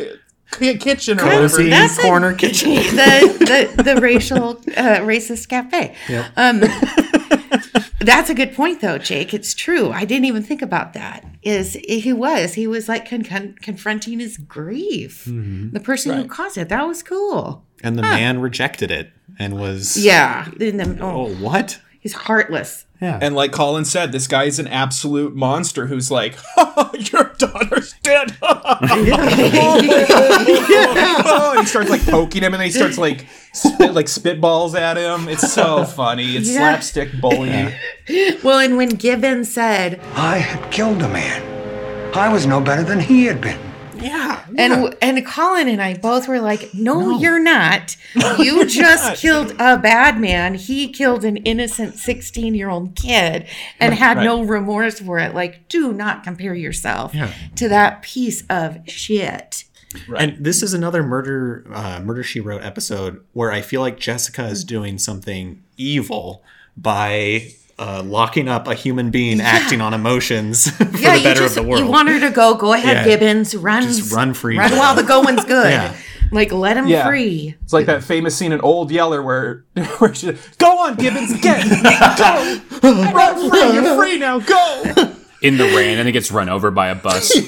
ki- 0.53 0.77
kitchen 0.79 1.19
or 1.19 1.23
Cozy 1.23 1.65
whatever 1.65 1.71
That's 1.71 1.99
a- 1.99 2.03
corner 2.03 2.35
kitchen. 2.35 2.71
the, 2.75 3.71
the 3.77 3.83
the 3.83 4.01
racial 4.01 4.51
uh, 4.77 5.01
racist 5.01 5.49
cafe. 5.49 5.95
Yep. 6.09 6.27
Um, 6.37 6.61
that's 8.01 8.31
a 8.31 8.35
good 8.35 8.55
point, 8.55 8.81
though, 8.81 8.99
Jake. 8.99 9.35
It's 9.35 9.55
true. 9.55 9.91
I 9.91 10.05
didn't 10.05 10.25
even 10.27 10.43
think 10.43 10.63
about 10.63 10.93
that. 10.95 11.25
Is 11.43 11.75
he 11.75 12.13
was 12.13 12.55
he 12.55 12.67
was 12.67 12.89
like 12.89 13.09
con- 13.09 13.25
con- 13.25 13.57
confronting 13.61 14.21
his 14.21 14.37
grief, 14.39 15.25
Mhm. 15.27 15.73
the 15.73 15.81
person 15.81 16.17
who 16.17 16.27
caused 16.29 16.57
it. 16.59 16.69
That 16.69 16.87
was 16.87 17.03
cool. 17.03 17.65
And 17.83 17.97
the 17.99 18.03
Huh. 18.05 18.15
man 18.17 18.41
rejected 18.41 18.91
it 18.91 19.11
and 19.39 19.55
was. 19.59 19.97
Yeah. 19.97 20.49
In 20.61 20.79
the, 20.79 20.99
Oh, 21.01 21.27
oh, 21.29 21.35
what? 21.37 21.81
He's 22.01 22.15
heartless. 22.15 22.85
Yeah. 23.01 23.17
and 23.23 23.37
like 23.37 23.53
colin 23.53 23.85
said 23.85 24.11
this 24.11 24.27
guy 24.27 24.43
is 24.45 24.59
an 24.59 24.67
absolute 24.67 25.33
monster 25.33 25.87
who's 25.87 26.11
like 26.11 26.37
your 27.13 27.33
daughter's 27.39 27.95
dead 28.03 28.37
and 28.43 29.07
he 31.61 31.67
starts 31.67 31.91
like 31.91 32.05
poking 32.05 32.43
him 32.43 32.55
and 32.55 32.61
then 32.61 32.67
he 32.67 32.73
starts 32.73 32.99
like 32.99 33.27
spit, 33.53 33.95
like 33.95 34.07
spitballs 34.07 34.75
at 34.77 34.97
him 34.97 35.29
it's 35.29 35.53
so 35.53 35.85
funny 35.85 36.37
it's 36.37 36.49
Yeah. 36.51 36.59
slapstick 36.59 37.13
bullying 37.21 37.73
Well, 38.43 38.59
and 38.59 38.77
when 38.77 38.91
Gibbon 38.97 39.45
said, 39.45 40.01
I 40.17 40.39
had 40.39 40.73
killed 40.73 41.01
a 41.03 41.09
man. 41.09 41.43
I 42.17 42.33
was 42.33 42.47
no 42.47 42.61
better 42.61 42.83
than 42.83 42.99
he 43.01 43.27
had 43.27 43.41
been. 43.41 43.59
Yeah. 44.01 44.45
And 44.57 44.95
and 45.03 45.27
Colin 45.27 45.69
and 45.69 45.81
I 45.83 45.95
both 45.95 46.29
were 46.29 46.41
like, 46.41 46.73
no, 46.75 47.19
you're 47.19 47.39
not. 47.41 47.97
You 48.39 48.67
just 48.67 49.21
killed 49.21 49.53
a 49.59 49.77
bad 49.79 50.19
man. 50.21 50.55
He 50.55 50.89
killed 50.89 51.25
an 51.25 51.37
innocent 51.39 51.97
16 51.97 52.55
year 52.55 52.69
old 52.71 52.95
kid 52.97 53.47
and 53.81 53.95
had 53.95 54.17
Right. 54.19 54.25
no 54.25 54.43
remorse 54.45 55.01
for 55.01 55.19
it. 55.19 55.35
Like, 55.35 55.69
do 55.69 55.93
not 55.93 56.25
compare 56.25 56.55
yourself 56.55 57.15
Yeah. 57.15 57.33
to 57.57 57.69
that 57.69 58.03
piece 58.03 58.45
of 58.49 58.79
shit. 58.89 59.65
And 60.17 60.37
this 60.39 60.63
is 60.63 60.75
another 60.75 61.03
murder 61.03 61.67
uh, 61.73 62.01
murder 62.01 62.23
she 62.23 62.41
wrote 62.41 62.63
episode 62.63 63.25
where 63.33 63.51
I 63.53 63.61
feel 63.63 63.81
like 63.81 63.99
Jessica 63.99 64.47
is 64.47 64.63
doing 64.65 64.99
something 64.99 65.63
evil 65.77 66.43
by 66.77 67.53
uh, 67.79 68.03
locking 68.05 68.49
up 68.49 68.67
a 68.67 68.75
human 68.75 69.11
being 69.11 69.41
acting 69.41 69.81
on 69.81 69.95
emotions 69.95 70.71
for 70.77 70.85
yeah, 70.99 71.17
the 71.17 71.23
better 71.23 71.41
just 71.41 71.57
of 71.57 71.65
the 71.65 71.69
world. 71.71 71.83
you 71.85 71.91
want 71.91 72.09
her 72.09 72.19
to 72.21 72.31
go. 72.31 72.55
Go 72.55 72.73
ahead, 72.73 72.99
Yeah. 72.99 73.17
Gibbons. 73.17 73.55
Run, 73.57 73.83
Just 73.85 74.13
run 74.13 74.35
free. 74.35 74.59
Run 74.59 74.73
while 74.73 74.95
the 74.95 75.03
going's 75.05 75.45
good. 75.47 75.71
Yeah. 75.71 75.95
Like 76.31 76.53
let 76.53 76.77
him 76.77 76.87
Yeah. 76.89 77.07
free. 77.07 77.55
It's 77.63 77.73
like 77.73 77.87
that 77.87 78.05
famous 78.05 78.37
scene 78.37 78.53
in 78.53 78.61
Old 78.61 78.91
Yeller 78.91 79.23
where, 79.23 79.65
where 79.99 80.15
she, 80.15 80.37
go 80.59 80.79
on, 80.81 80.97
Gibbons, 80.97 81.41
get, 81.41 81.65
go, 82.19 82.63
run 82.83 83.51
free, 83.51 83.73
you're 83.73 83.97
free 83.97 84.19
now, 84.19 84.39
go. 84.41 85.15
In 85.41 85.57
the 85.57 85.65
rain 85.65 85.99
and 85.99 86.07
then 86.07 86.13
gets 86.13 86.33
run 86.33 86.49
over 86.49 86.71
by 86.71 86.89
a 86.89 86.95
bus. 86.95 87.33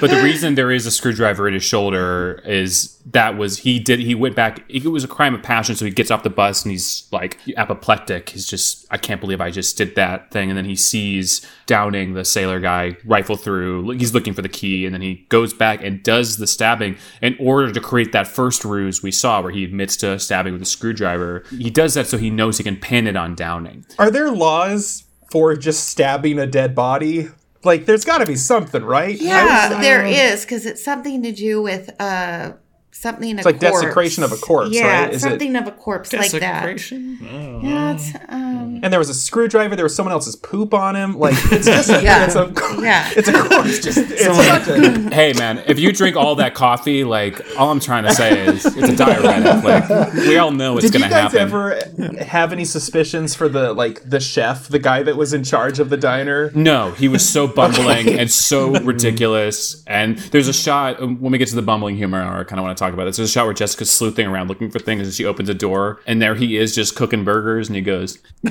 but 0.00 0.10
the 0.10 0.20
reason 0.22 0.54
there 0.54 0.70
is 0.70 0.86
a 0.86 0.90
screwdriver 0.90 1.48
in 1.48 1.54
his 1.54 1.64
shoulder 1.64 2.42
is 2.44 2.98
that 3.06 3.38
was 3.38 3.58
he 3.58 3.78
did 3.78 3.98
he 3.98 4.14
went 4.14 4.36
back 4.36 4.62
it 4.68 4.86
was 4.86 5.02
a 5.04 5.08
crime 5.08 5.34
of 5.34 5.42
passion 5.42 5.74
so 5.74 5.84
he 5.84 5.90
gets 5.90 6.10
off 6.10 6.22
the 6.22 6.30
bus 6.30 6.64
and 6.64 6.72
he's 6.72 7.08
like 7.12 7.38
apoplectic. 7.56 8.30
He's 8.30 8.46
just 8.46 8.86
i 8.90 8.98
can't 8.98 9.20
believe 9.20 9.40
i 9.40 9.50
just 9.50 9.78
did 9.78 9.94
that 9.96 10.30
thing. 10.30 10.50
And 10.50 10.58
then 10.58 10.66
he 10.66 10.76
sees 10.76 11.46
downing 11.70 12.14
the 12.14 12.24
sailor 12.24 12.58
guy 12.58 12.96
rifle 13.04 13.36
through 13.36 13.90
he's 13.90 14.12
looking 14.12 14.34
for 14.34 14.42
the 14.42 14.48
key 14.48 14.84
and 14.84 14.92
then 14.92 15.00
he 15.00 15.14
goes 15.28 15.54
back 15.54 15.82
and 15.84 16.02
does 16.02 16.36
the 16.38 16.46
stabbing 16.46 16.96
in 17.22 17.36
order 17.38 17.70
to 17.72 17.80
create 17.80 18.10
that 18.10 18.26
first 18.26 18.64
ruse 18.64 19.02
we 19.04 19.12
saw 19.12 19.40
where 19.40 19.52
he 19.52 19.62
admits 19.62 19.96
to 19.96 20.18
stabbing 20.18 20.52
with 20.52 20.62
a 20.62 20.66
screwdriver 20.66 21.44
he 21.50 21.70
does 21.70 21.94
that 21.94 22.06
so 22.08 22.18
he 22.18 22.28
knows 22.28 22.58
he 22.58 22.64
can 22.64 22.76
pin 22.76 23.06
it 23.06 23.14
on 23.16 23.36
downing 23.36 23.84
Are 24.00 24.10
there 24.10 24.30
laws 24.32 25.04
for 25.30 25.54
just 25.54 25.88
stabbing 25.88 26.40
a 26.40 26.46
dead 26.46 26.74
body? 26.74 27.28
Like, 27.62 27.86
there's 27.86 28.04
got 28.04 28.18
to 28.18 28.26
be 28.26 28.34
something, 28.34 28.82
right? 28.82 29.14
Yeah, 29.20 29.68
I 29.70 29.74
was- 29.74 29.80
there 29.80 30.04
is 30.04 30.44
because 30.44 30.66
it's 30.66 30.82
something 30.84 31.22
to 31.22 31.30
do 31.30 31.62
with 31.62 31.88
uh 32.00 32.52
something. 32.92 33.38
It's 33.38 33.46
a 33.46 33.48
like 33.50 33.60
corpse. 33.60 33.80
desecration 33.80 34.24
of 34.24 34.32
a 34.32 34.36
corpse, 34.36 34.70
Yeah, 34.74 35.02
right? 35.04 35.12
Is 35.14 35.24
it- 35.24 35.28
something 35.28 35.56
of 35.56 35.66
a 35.66 35.72
corpse 35.72 36.12
like 36.12 36.30
that. 36.32 36.90
Yeah, 36.90 37.94
it's, 37.94 38.14
um, 38.28 38.80
And 38.82 38.92
there 38.92 38.98
was 38.98 39.08
a 39.10 39.14
screwdriver. 39.14 39.76
There 39.76 39.84
was 39.84 39.94
someone 39.94 40.12
else's 40.12 40.36
poop 40.36 40.74
on 40.74 40.96
him. 40.96 41.18
Like 41.18 41.34
it's 41.52 41.66
just 41.66 41.88
Yeah. 42.02 42.24
it's 42.26 42.34
a 42.36 42.52
yeah. 42.82 43.10
it's 43.16 43.28
a 43.28 43.32
corpse. 43.32 43.78
Just 43.80 43.98
it's 43.98 44.24
such 44.24 44.68
a, 44.68 45.14
hey 45.14 45.32
man 45.34 45.62
if 45.66 45.78
you 45.78 45.92
drink 45.92 46.16
all 46.16 46.34
that 46.36 46.54
coffee 46.54 47.04
like 47.04 47.40
all 47.58 47.70
i'm 47.70 47.80
trying 47.80 48.04
to 48.04 48.12
say 48.14 48.46
is 48.46 48.64
it's 48.64 48.88
a 48.88 48.96
diuretic 48.96 49.64
like 49.64 50.12
we 50.14 50.36
all 50.38 50.50
know 50.50 50.76
it's 50.78 50.90
Did 50.90 51.00
gonna 51.00 51.12
happen. 51.14 51.32
Did 51.38 51.52
you 51.52 51.58
guys 51.70 51.82
happen 51.84 52.04
ever 52.18 52.24
have 52.24 52.52
any 52.52 52.64
suspicions 52.64 53.34
for 53.34 53.48
the 53.48 53.72
like 53.72 54.08
the 54.08 54.20
chef, 54.20 54.68
the 54.68 54.78
guy 54.78 55.02
that 55.02 55.16
was 55.16 55.32
in 55.32 55.44
charge 55.44 55.78
of 55.78 55.90
the 55.90 55.96
diner? 55.96 56.50
No, 56.54 56.92
he 56.92 57.08
was 57.08 57.28
so 57.28 57.46
bumbling 57.46 58.08
Okay. 58.08 58.18
and 58.18 58.30
so 58.30 58.70
ridiculous. 58.80 59.82
And 59.86 60.18
there's 60.18 60.48
a 60.48 60.52
shot 60.52 61.00
um, 61.02 61.20
when 61.20 61.32
we 61.32 61.38
get 61.38 61.48
to 61.48 61.54
the 61.56 61.62
bumbling 61.62 61.96
humor 61.96 62.20
hour. 62.20 62.40
I 62.40 62.44
kind 62.44 62.58
of 62.58 62.64
want 62.64 62.76
to 62.76 62.79
talk 62.80 62.92
about 62.92 63.04
this. 63.04 63.16
There's 63.16 63.28
a 63.28 63.32
shot 63.32 63.44
where 63.44 63.54
Jessica's 63.54 63.90
sleuthing 63.90 64.26
around 64.26 64.48
looking 64.48 64.70
for 64.70 64.78
things, 64.80 65.02
and 65.02 65.12
she 65.12 65.24
opens 65.24 65.48
a 65.48 65.54
door, 65.54 66.00
and 66.06 66.20
there 66.20 66.34
he 66.34 66.56
is, 66.56 66.74
just 66.74 66.96
cooking 66.96 67.22
burgers, 67.24 67.68
and 67.68 67.76
he 67.76 67.82
goes. 67.82 68.18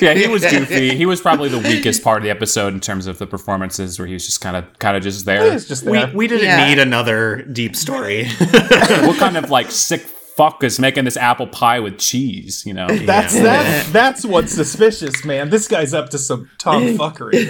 yeah, 0.00 0.14
he 0.14 0.26
was 0.28 0.44
goofy. 0.44 0.96
He 0.96 1.06
was 1.06 1.20
probably 1.20 1.48
the 1.48 1.58
weakest 1.58 2.02
part 2.02 2.18
of 2.18 2.24
the 2.24 2.30
episode 2.30 2.74
in 2.74 2.80
terms 2.80 3.06
of 3.06 3.18
the 3.18 3.26
performances, 3.26 3.98
where 3.98 4.06
he 4.06 4.14
was 4.14 4.24
just 4.26 4.40
kind 4.40 4.56
of, 4.56 4.64
kind 4.78 4.96
of 4.96 5.02
just 5.02 5.24
there. 5.24 5.58
Just 5.58 5.84
We, 5.84 6.04
we 6.14 6.26
didn't 6.26 6.44
Yeah. 6.46 6.66
need 6.68 6.78
another 6.78 7.42
deep 7.42 7.76
story. 7.76 8.28
what 8.38 9.18
kind 9.18 9.36
of 9.36 9.50
like 9.50 9.70
sick 9.70 10.04
fuck 10.36 10.64
is 10.64 10.78
making 10.78 11.04
this 11.04 11.16
apple 11.16 11.46
pie 11.46 11.80
with 11.80 11.98
cheese? 11.98 12.64
You 12.66 12.74
know, 12.74 12.86
That's 13.06 13.34
that's 13.34 13.90
that's 13.92 14.24
what's 14.24 14.52
suspicious, 14.52 15.24
man. 15.24 15.50
This 15.50 15.68
guy's 15.68 15.92
up 15.94 16.10
to 16.10 16.18
some 16.18 16.50
tomfuckery. 16.58 17.42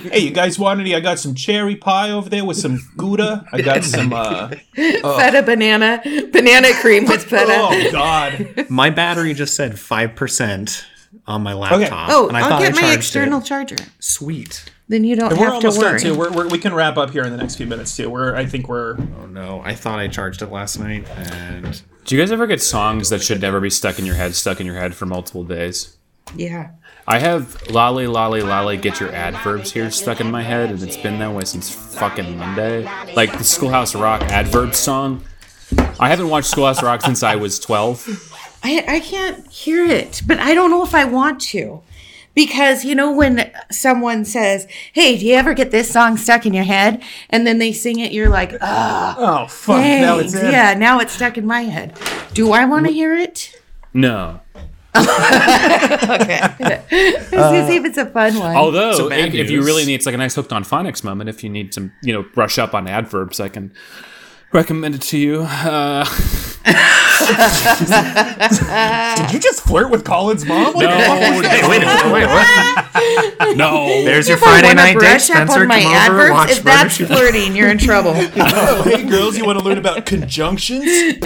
Hey, 0.10 0.20
you 0.20 0.30
guys 0.30 0.58
want 0.58 0.80
any? 0.80 0.94
I 0.94 1.00
got 1.00 1.18
some 1.18 1.34
cherry 1.34 1.76
pie 1.76 2.10
over 2.10 2.28
there 2.28 2.44
with 2.44 2.56
some 2.56 2.80
gouda. 2.96 3.44
I 3.52 3.62
got 3.62 3.84
some. 3.84 4.12
uh 4.12 4.50
oh. 4.78 5.18
feta 5.18 5.42
banana, 5.42 6.00
banana 6.32 6.72
cream 6.74 7.06
with 7.06 7.24
feta. 7.24 7.56
Oh 7.56 7.90
God! 7.92 8.66
my 8.68 8.90
battery 8.90 9.34
just 9.34 9.54
said 9.56 9.72
5% 9.72 10.84
on 11.26 11.42
my 11.42 11.54
laptop. 11.54 12.10
Oh, 12.10 12.28
and 12.28 12.36
I 12.36 12.40
I'll 12.40 12.48
thought 12.50 12.62
get 12.62 12.78
I 12.78 12.82
my 12.82 12.92
external 12.94 13.40
it. 13.40 13.44
charger. 13.44 13.76
Sweet. 13.98 14.64
Then 14.90 15.04
you 15.04 15.14
don't 15.14 15.30
And 15.30 15.40
we're 15.40 15.50
have 15.52 15.60
to 15.60 15.68
almost 15.68 15.80
done 15.80 15.92
worry. 15.92 16.00
too. 16.00 16.14
We're, 16.18 16.32
we're, 16.32 16.48
we 16.48 16.58
can 16.58 16.74
wrap 16.74 16.96
up 16.96 17.10
here 17.10 17.22
in 17.22 17.30
the 17.30 17.36
next 17.36 17.54
few 17.54 17.66
minutes 17.66 17.96
too. 17.96 18.10
We're 18.10 18.34
I 18.34 18.44
think 18.44 18.68
we're. 18.68 18.96
Oh 19.22 19.26
no, 19.26 19.62
I 19.64 19.76
thought 19.76 20.00
I 20.00 20.08
charged 20.08 20.42
it 20.42 20.50
last 20.50 20.80
night 20.80 21.08
and 21.10 21.80
Do 22.04 22.16
you 22.16 22.20
guys 22.20 22.32
ever 22.32 22.48
get 22.48 22.60
songs 22.60 23.08
that 23.10 23.22
should 23.22 23.40
never 23.40 23.60
be 23.60 23.70
stuck 23.70 24.00
in 24.00 24.04
your 24.04 24.16
head, 24.16 24.34
stuck 24.34 24.58
in 24.60 24.66
your 24.66 24.74
head 24.74 24.96
for 24.96 25.06
multiple 25.06 25.44
days? 25.44 25.96
Yeah. 26.34 26.70
I 27.06 27.20
have 27.20 27.70
lolly 27.70 28.08
lolly 28.08 28.42
lolly 28.42 28.76
get 28.78 28.98
your 28.98 29.12
adverbs 29.12 29.70
here 29.70 29.92
stuck 29.92 30.20
in 30.20 30.28
my 30.28 30.42
head, 30.42 30.70
and 30.70 30.82
it's 30.82 30.96
been 30.96 31.20
that 31.20 31.32
way 31.32 31.44
since 31.44 31.72
fucking 31.72 32.36
Monday. 32.36 32.82
Like 33.14 33.38
the 33.38 33.44
Schoolhouse 33.44 33.94
Rock 33.94 34.22
adverb 34.22 34.74
song. 34.74 35.22
I 36.00 36.08
haven't 36.08 36.28
watched 36.28 36.48
Schoolhouse 36.50 36.82
Rock 36.82 37.02
since 37.02 37.22
I 37.22 37.36
was 37.36 37.60
twelve. 37.60 38.06
I, 38.64 38.84
I 38.88 39.00
can't 39.00 39.46
hear 39.50 39.84
it, 39.86 40.22
but 40.26 40.38
I 40.40 40.52
don't 40.52 40.70
know 40.70 40.84
if 40.84 40.94
I 40.96 41.04
want 41.04 41.40
to. 41.42 41.80
Because, 42.34 42.84
you 42.84 42.94
know, 42.94 43.10
when 43.12 43.50
someone 43.70 44.24
says, 44.24 44.66
Hey, 44.92 45.18
do 45.18 45.26
you 45.26 45.34
ever 45.34 45.52
get 45.52 45.70
this 45.70 45.90
song 45.90 46.16
stuck 46.16 46.46
in 46.46 46.54
your 46.54 46.64
head? 46.64 47.02
And 47.28 47.46
then 47.46 47.58
they 47.58 47.72
sing 47.72 47.98
it, 47.98 48.12
you're 48.12 48.28
like, 48.28 48.52
Ah, 48.60 49.42
Oh 49.44 49.46
fuck! 49.48 49.78
Now 49.78 50.18
it's 50.18 50.34
in. 50.34 50.50
yeah, 50.50 50.74
now 50.74 51.00
it's 51.00 51.12
stuck 51.12 51.36
in 51.36 51.46
my 51.46 51.62
head. 51.62 51.98
Do 52.32 52.52
I 52.52 52.64
want 52.66 52.86
to 52.86 52.92
hear 52.92 53.14
it? 53.16 53.60
No. 53.92 54.40
okay. 54.96 55.04
I 56.40 57.18
was 57.30 57.30
gonna 57.30 57.66
see 57.68 57.76
if 57.76 57.84
it's 57.84 57.98
a 57.98 58.06
fun 58.06 58.36
one. 58.38 58.56
Although, 58.56 59.08
bad 59.08 59.28
if, 59.28 59.34
if 59.34 59.50
you 59.50 59.62
really 59.62 59.84
need, 59.86 59.94
it's 59.94 60.06
like 60.06 60.14
a 60.14 60.18
nice 60.18 60.34
hooked 60.34 60.52
on 60.52 60.64
phonics 60.64 61.04
moment. 61.04 61.30
If 61.30 61.44
you 61.44 61.50
need 61.50 61.72
some, 61.74 61.92
you 62.02 62.12
know, 62.12 62.22
brush 62.34 62.58
up 62.58 62.74
on 62.74 62.88
adverbs, 62.88 63.38
I 63.38 63.48
can 63.48 63.72
recommend 64.52 64.96
it 64.96 65.02
to 65.02 65.18
you. 65.18 65.42
Uh, 65.42 66.04
Did 66.64 66.74
you 69.32 69.38
just 69.40 69.62
flirt 69.62 69.90
with 69.90 70.04
Colin's 70.04 70.44
mom? 70.44 70.74
What 70.74 70.84
no, 70.84 70.96
the 70.96 71.02
fuck 71.04 71.20
was 71.20 71.42
no, 71.42 71.48
that? 71.48 71.68
wait, 71.70 71.82
wait, 72.12 72.26
what? 73.46 73.56
no. 73.56 73.86
There's 74.04 74.28
your 74.28 74.36
If 74.36 74.42
Friday 74.42 74.74
night 74.74 74.98
date, 74.98 75.20
Spencer. 75.20 75.62
on 75.62 75.68
my 75.68 75.80
Come 75.80 75.86
over, 75.92 75.96
adverbs, 75.96 76.30
watch 76.32 76.50
if 76.50 76.62
that's 76.62 77.00
Murder, 77.00 77.14
flirting, 77.14 77.56
you're 77.56 77.70
in 77.70 77.78
trouble. 77.78 78.12
Oh, 78.52 78.82
hey 78.82 79.04
girls, 79.08 79.38
you 79.38 79.44
want 79.44 79.58
to 79.58 79.64
learn 79.64 79.78
about 79.78 80.04
conjunctions? 80.06 80.84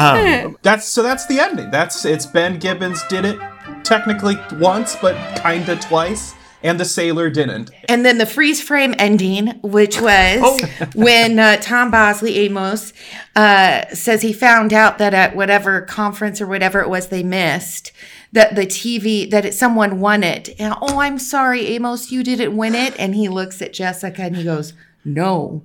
Um, 0.00 0.56
That's 0.62 0.86
so. 0.86 1.02
That's 1.02 1.26
the 1.26 1.40
ending. 1.40 1.70
That's 1.70 2.04
it's 2.04 2.26
Ben 2.26 2.58
Gibbons 2.58 3.02
did 3.08 3.24
it 3.24 3.38
technically 3.84 4.36
once, 4.54 4.96
but 4.96 5.16
kinda 5.42 5.76
twice, 5.76 6.34
and 6.62 6.78
the 6.78 6.84
sailor 6.84 7.30
didn't. 7.30 7.70
And 7.88 8.04
then 8.04 8.18
the 8.18 8.26
freeze 8.26 8.60
frame 8.62 8.94
ending, 8.98 9.58
which 9.62 10.00
was 10.00 10.40
Oh. 10.42 10.86
when 10.94 11.38
uh, 11.38 11.56
Tom 11.56 11.90
Bosley 11.90 12.36
Amos 12.38 12.92
uh, 13.36 13.86
says 13.94 14.22
he 14.22 14.32
found 14.32 14.72
out 14.72 14.98
that 14.98 15.14
at 15.14 15.34
whatever 15.36 15.80
conference 15.82 16.40
or 16.40 16.46
whatever 16.46 16.80
it 16.80 16.88
was 16.88 17.08
they 17.08 17.22
missed, 17.22 17.92
that 18.32 18.54
the 18.54 18.66
TV 18.66 19.28
that 19.30 19.44
it, 19.44 19.54
someone 19.54 20.00
won 20.00 20.22
it. 20.22 20.50
And 20.58 20.74
oh, 20.80 21.00
I'm 21.00 21.18
sorry, 21.18 21.66
Amos, 21.68 22.10
you 22.12 22.22
didn't 22.22 22.56
win 22.56 22.74
it. 22.74 22.94
And 22.98 23.14
he 23.14 23.28
looks 23.28 23.60
at 23.62 23.72
Jessica 23.72 24.22
and 24.22 24.36
he 24.36 24.44
goes, 24.44 24.72
"No, 25.04 25.62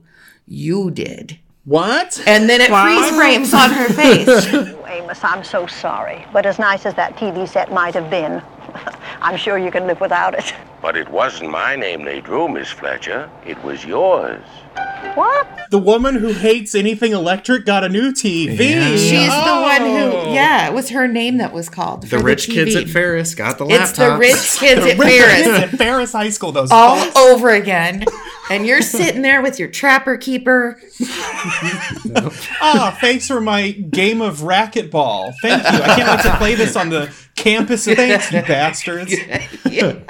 you 0.47 0.91
did." 0.91 1.39
What? 1.65 2.21
And 2.27 2.47
then 2.47 2.61
it 2.61 2.69
freeze 2.69 3.09
frames 3.15 3.51
on 3.53 3.71
her 3.71 3.89
face. 3.93 4.53
Amos, 4.87 5.23
I'm 5.23 5.43
so 5.43 5.65
sorry. 5.65 6.23
But 6.31 6.45
as 6.45 6.59
nice 6.59 6.85
as 6.85 6.93
that 6.93 7.15
TV 7.15 7.47
set 7.49 7.71
might 7.71 7.95
have 7.95 8.09
been, 8.11 8.41
I'm 9.21 9.37
sure 9.37 9.57
you 9.57 9.71
can 9.71 9.87
live 9.87 9.99
without 10.01 10.33
it. 10.33 10.53
But 10.81 10.95
it 10.95 11.09
wasn't 11.09 11.49
my 11.51 11.75
name 11.75 12.03
they 12.05 12.21
drew, 12.21 12.47
Miss 12.47 12.69
Fletcher. 12.69 13.29
It 13.45 13.61
was 13.63 13.83
yours. 13.83 14.43
What? 15.15 15.47
The 15.71 15.79
woman 15.79 16.15
who 16.15 16.33
hates 16.33 16.75
anything 16.75 17.11
electric 17.13 17.65
got 17.65 17.83
a 17.83 17.89
new 17.89 18.11
TV. 18.11 18.57
She's 18.97 19.29
the 19.29 19.59
one 19.61 19.81
who, 19.81 20.33
yeah, 20.33 20.67
it 20.67 20.73
was 20.73 20.89
her 20.89 21.07
name 21.07 21.37
that 21.37 21.53
was 21.53 21.69
called. 21.69 22.01
the 22.03 22.07
for 22.07 22.19
rich 22.19 22.47
kids 22.47 22.75
TV. 22.75 22.81
at 22.83 22.89
Ferris 22.89 23.33
got 23.33 23.57
the 23.57 23.65
It's 23.67 23.93
the 23.93 24.17
rich 24.17 24.35
kids 24.59 24.83
The 24.83 24.91
at 24.91 24.97
rich 24.99 25.07
Ferris. 25.09 25.41
kids 25.43 25.59
at 25.59 25.69
Ferris 25.77 26.11
High 26.11 26.29
School. 26.29 26.51
Those 26.51 26.69
all 26.71 26.97
fucks. 26.97 27.15
over 27.31 27.49
again. 27.51 28.03
And 28.51 28.67
you're 28.67 28.81
sitting 28.83 29.21
there 29.23 29.41
with 29.41 29.57
your 29.57 29.69
trapper 29.69 30.17
keeper. 30.17 30.79
Ah, 32.61 32.95
thanks 33.01 33.27
for 33.27 33.41
my 33.41 33.71
game 33.71 34.21
of 34.21 34.39
racquetball. 34.39 35.33
Thank 35.41 35.63
you. 35.63 35.79
I 35.79 35.95
can't 35.95 36.09
wait 36.09 36.31
to 36.31 36.37
play 36.37 36.55
this 36.55 36.75
on 36.75 36.89
the 36.89 37.11
campus. 37.35 37.85
Thanks, 37.95 38.31
you 38.31 38.41
bastards. 38.41 39.15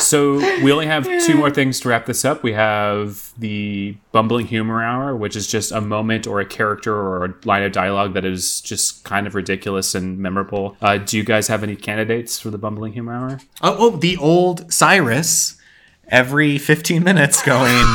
So 0.00 0.36
we 0.62 0.72
only 0.72 0.86
have 0.86 1.04
two 1.26 1.34
more 1.34 1.50
things 1.50 1.78
to 1.80 1.90
wrap 1.90 2.06
this 2.06 2.24
up. 2.24 2.42
We 2.42 2.54
have 2.54 3.34
the 3.38 3.96
bumbling 4.12 4.46
humor 4.46 4.82
hour, 4.82 5.14
which 5.14 5.36
is 5.36 5.46
just 5.46 5.72
a 5.72 5.80
moment 5.82 6.26
or 6.26 6.40
a 6.40 6.46
character 6.46 6.94
or 6.94 7.24
a 7.26 7.34
line 7.44 7.62
of 7.64 7.72
dialogue 7.72 8.14
that 8.14 8.24
is 8.24 8.62
just 8.62 9.04
kind 9.04 9.26
of 9.26 9.34
ridiculous 9.34 9.94
and 9.94 10.18
memorable. 10.18 10.74
Uh, 10.80 10.96
do 10.96 11.18
you 11.18 11.22
guys 11.22 11.48
have 11.48 11.62
any 11.62 11.76
candidates 11.76 12.40
for 12.40 12.48
the 12.48 12.56
bumbling 12.56 12.94
humor 12.94 13.12
hour? 13.12 13.40
Oh, 13.60 13.76
oh, 13.78 13.96
the 13.96 14.16
old 14.16 14.72
Cyrus 14.72 15.56
every 16.08 16.56
15 16.56 17.04
minutes 17.04 17.42
going, 17.42 17.86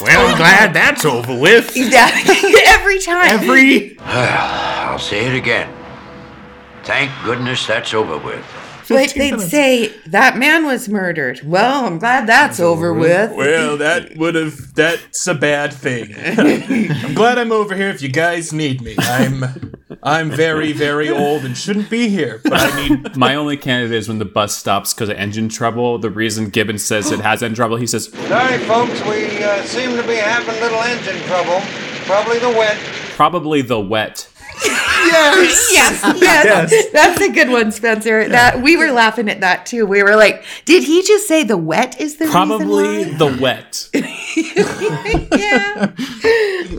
Well, 0.00 0.28
I'm 0.28 0.36
glad 0.36 0.74
that's 0.74 1.04
over 1.04 1.38
with. 1.38 1.76
Every 1.76 3.00
time. 3.00 3.30
Every. 3.30 3.98
I'll 4.00 4.98
say 4.98 5.26
it 5.26 5.34
again. 5.34 5.75
Thank 6.86 7.10
goodness 7.24 7.66
that's 7.66 7.92
over 7.92 8.16
with. 8.18 8.44
Like 8.88 9.14
they'd 9.14 9.40
say, 9.40 9.88
that 10.06 10.36
man 10.38 10.64
was 10.64 10.88
murdered. 10.88 11.40
Well, 11.44 11.84
I'm 11.84 11.98
glad 11.98 12.28
that's 12.28 12.60
over 12.60 12.94
with. 12.94 13.32
Well, 13.34 13.76
that 13.78 14.16
would 14.16 14.36
have. 14.36 14.74
That's 14.74 15.26
a 15.26 15.34
bad 15.34 15.72
thing. 15.72 16.14
I'm 17.04 17.12
glad 17.14 17.36
I'm 17.38 17.50
over 17.50 17.74
here 17.74 17.88
if 17.88 18.00
you 18.00 18.08
guys 18.08 18.52
need 18.52 18.80
me. 18.82 18.94
I'm. 18.98 19.72
I'm 20.04 20.30
very, 20.30 20.72
very 20.72 21.10
old 21.10 21.44
and 21.44 21.56
shouldn't 21.56 21.90
be 21.90 22.08
here, 22.08 22.40
but 22.44 22.52
I 22.54 22.88
need. 22.88 23.16
My 23.16 23.34
only 23.34 23.56
candidate 23.56 23.96
is 23.96 24.06
when 24.08 24.18
the 24.18 24.24
bus 24.24 24.56
stops 24.56 24.94
because 24.94 25.08
of 25.08 25.16
engine 25.16 25.48
trouble. 25.48 25.98
The 25.98 26.10
reason 26.10 26.50
Gibbons 26.50 26.84
says 26.84 27.10
it 27.10 27.18
has 27.20 27.42
engine 27.42 27.56
trouble, 27.56 27.76
he 27.76 27.88
says, 27.88 28.04
Sorry, 28.12 28.58
folks, 28.58 29.00
we 29.06 29.42
uh, 29.42 29.64
seem 29.64 29.96
to 29.96 30.06
be 30.06 30.14
having 30.14 30.54
little 30.60 30.78
engine 30.82 31.20
trouble. 31.26 31.60
Probably 32.04 32.38
the 32.38 32.50
wet. 32.50 32.78
probably 33.16 33.62
the 33.62 33.80
wet. 33.80 34.28
Yes, 34.64 35.70
yes, 35.72 36.02
yes. 36.20 36.90
That's 36.92 37.20
a 37.20 37.30
good 37.30 37.48
one, 37.50 37.72
Spencer. 37.72 38.28
That 38.28 38.62
we 38.62 38.76
were 38.76 38.90
laughing 38.90 39.28
at 39.28 39.40
that 39.40 39.66
too. 39.66 39.86
We 39.86 40.02
were 40.02 40.16
like, 40.16 40.44
did 40.64 40.82
he 40.84 41.02
just 41.02 41.26
say 41.28 41.44
the 41.44 41.56
wet 41.56 42.00
is 42.00 42.16
the 42.16 42.26
Probably 42.26 42.98
reason 42.98 43.18
the 43.18 43.38
wet. 43.40 43.88
Yeah. 45.36 45.92